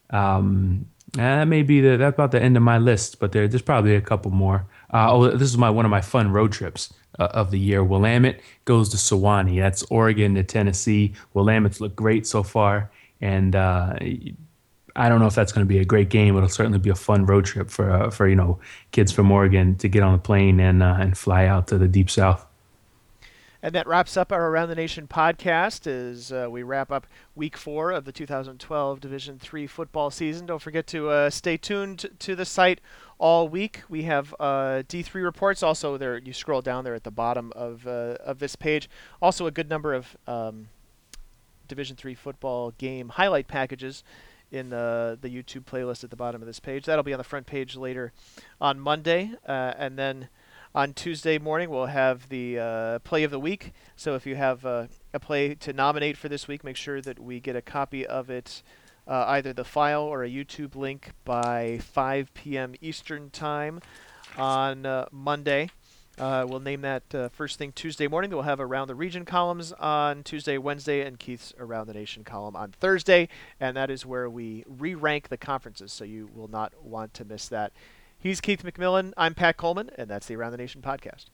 Um, 0.10 0.88
that 1.14 1.46
may 1.46 1.64
be 1.64 1.82
the 1.82 1.98
that's 1.98 2.16
about 2.16 2.32
the 2.32 2.42
end 2.42 2.58
of 2.58 2.64
my 2.64 2.78
list, 2.78 3.20
but 3.20 3.32
there, 3.32 3.48
there's 3.48 3.62
probably 3.62 3.96
a 3.96 4.02
couple 4.02 4.32
more. 4.32 4.66
Uh, 4.94 5.12
oh, 5.12 5.32
this 5.32 5.50
is 5.50 5.58
my 5.58 5.70
one 5.70 5.86
of 5.86 5.92
my 5.92 6.02
fun 6.02 6.32
road 6.32 6.52
trips 6.52 6.94
uh, 7.20 7.28
of 7.32 7.52
the 7.52 7.60
year. 7.60 7.84
Willamette 7.84 8.40
goes 8.66 8.90
to 8.90 8.98
Sewanee. 8.98 9.60
That's 9.60 9.84
Oregon 9.84 10.36
to 10.36 10.44
Tennessee. 10.44 11.14
Willamette's 11.34 11.82
looked 11.82 11.96
great 11.96 12.26
so 12.26 12.44
far, 12.44 12.90
and 13.20 13.56
uh, 13.56 13.98
I 14.96 15.10
don't 15.10 15.20
know 15.20 15.28
if 15.28 15.36
that's 15.36 15.52
going 15.52 15.66
to 15.66 15.70
be 15.70 15.80
a 15.80 15.86
great 15.86 16.10
game. 16.10 16.34
but 16.34 16.40
It'll 16.40 16.50
certainly 16.50 16.80
be 16.80 16.90
a 16.90 16.96
fun 16.96 17.26
road 17.26 17.46
trip 17.46 17.70
for 17.70 17.90
uh, 17.92 18.10
for 18.10 18.28
you 18.28 18.36
know 18.36 18.60
kids 18.92 19.12
from 19.12 19.32
Oregon 19.32 19.76
to 19.78 19.88
get 19.88 20.04
on 20.04 20.14
the 20.14 20.20
plane 20.20 20.60
and 20.60 20.82
uh, 20.82 20.98
and 21.00 21.18
fly 21.18 21.46
out 21.46 21.68
to 21.68 21.78
the 21.78 21.88
deep 21.88 22.10
south. 22.10 22.46
And 23.62 23.74
that 23.74 23.88
wraps 23.88 24.16
up 24.16 24.32
our 24.32 24.50
Around 24.50 24.70
the 24.70 24.76
Nation 24.76 25.08
podcast 25.08 25.88
as 25.88 26.32
uh, 26.32 26.48
we 26.50 26.62
wrap 26.62 26.92
up 26.92 27.08
week 27.36 27.58
four 27.58 27.92
of 27.92 28.06
the 28.06 28.12
2012 28.12 29.00
Division 29.00 29.40
Three 29.40 29.68
football 29.68 30.12
season. 30.12 30.46
Don't 30.46 30.62
forget 30.62 30.88
to 30.88 31.10
uh, 31.10 31.30
stay 31.30 31.58
tuned 31.58 32.06
to 32.20 32.36
the 32.36 32.46
site 32.46 32.82
all 33.20 33.48
week. 33.48 33.82
We 33.90 34.04
have 34.04 34.34
uh, 34.40 34.84
D3 34.88 35.24
reports. 35.24 35.64
Also, 35.64 35.98
there 35.98 36.18
you 36.18 36.34
scroll 36.34 36.62
down 36.62 36.84
there 36.84 36.96
at 36.96 37.04
the 37.04 37.12
bottom 37.12 37.52
of 37.56 37.88
uh, 37.88 38.16
of 38.24 38.40
this 38.40 38.56
page. 38.56 38.90
Also, 39.22 39.48
a 39.48 39.52
good 39.52 39.70
number 39.70 39.94
of 39.94 40.18
um, 40.28 40.70
Division 41.68 41.96
Three 41.96 42.16
football 42.16 42.72
game 42.72 43.10
highlight 43.10 43.48
packages 43.48 44.04
in 44.52 44.70
the 44.70 45.18
the 45.20 45.30
YouTube 45.30 45.66
playlist 45.66 46.04
at 46.04 46.10
the 46.10 46.16
bottom 46.16 46.42
of 46.42 46.48
this 46.48 46.60
page. 46.60 46.86
That'll 46.86 47.04
be 47.04 47.14
on 47.14 47.20
the 47.20 47.24
front 47.24 47.48
page 47.48 47.76
later 47.76 48.14
on 48.62 48.80
Monday, 48.80 49.32
uh, 49.48 49.74
and 49.78 49.98
then 49.98 50.30
on 50.76 50.94
Tuesday 50.94 51.40
morning, 51.40 51.70
we'll 51.70 51.88
have 51.88 52.30
the 52.30 52.60
uh, 52.60 53.00
play 53.00 53.24
of 53.24 53.32
the 53.32 53.40
week. 53.40 53.74
So 53.96 54.14
if 54.16 54.28
you 54.28 54.36
have 54.36 54.66
uh, 54.66 54.88
a 55.12 55.20
play 55.20 55.56
to 55.56 55.74
nominate 55.74 56.18
for 56.18 56.30
this 56.30 56.48
week, 56.48 56.64
make 56.64 56.76
sure 56.76 57.02
that 57.02 57.20
we 57.20 57.40
get 57.40 57.56
a 57.56 57.64
copy 57.64 58.06
of 58.06 58.30
it, 58.30 58.62
uh, 59.08 59.26
either 59.30 59.54
the 59.54 59.64
file 59.64 60.04
or 60.04 60.24
a 60.24 60.30
YouTube 60.30 60.76
link 60.76 61.12
by 61.24 61.80
5 61.82 62.34
p.m. 62.34 62.76
Eastern 62.82 63.30
Time 63.30 63.80
on 64.38 64.86
uh, 64.86 65.08
Monday. 65.12 65.70
Uh, 66.18 66.46
we'll 66.48 66.60
name 66.60 66.82
that 66.82 67.04
uh, 67.14 67.30
first 67.30 67.60
thing 67.60 67.72
Tuesday 67.72 68.08
morning. 68.08 68.32
We'll 68.32 68.42
have 68.42 68.60
Around 68.60 68.88
the 68.88 68.96
Region 68.96 69.24
columns 69.24 69.72
on 69.74 70.24
Tuesday, 70.24 70.58
Wednesday, 70.58 71.02
and 71.02 71.20
Keith's 71.20 71.54
Around 71.60 71.88
the 71.88 71.94
Nation 71.94 72.24
column 72.24 72.56
on 72.56 72.72
Thursday. 72.72 73.30
And 73.60 73.78
that 73.78 73.92
is 73.92 74.06
where 74.06 74.28
we 74.28 74.64
re 74.68 74.96
rank 74.96 75.30
the 75.30 75.38
conferences, 75.38 75.94
so 75.94 76.04
you 76.04 76.30
will 76.34 76.48
not 76.48 76.84
want 76.84 77.14
to 77.16 77.26
miss 77.26 77.48
that. 77.50 77.72
He's 78.18 78.42
Keith 78.42 78.64
McMillan. 78.64 79.14
I'm 79.16 79.36
Pat 79.36 79.58
Coleman, 79.58 79.92
and 79.96 80.10
that's 80.10 80.26
the 80.26 80.36
Around 80.36 80.54
the 80.54 80.58
Nation 80.58 80.82
podcast. 80.82 81.26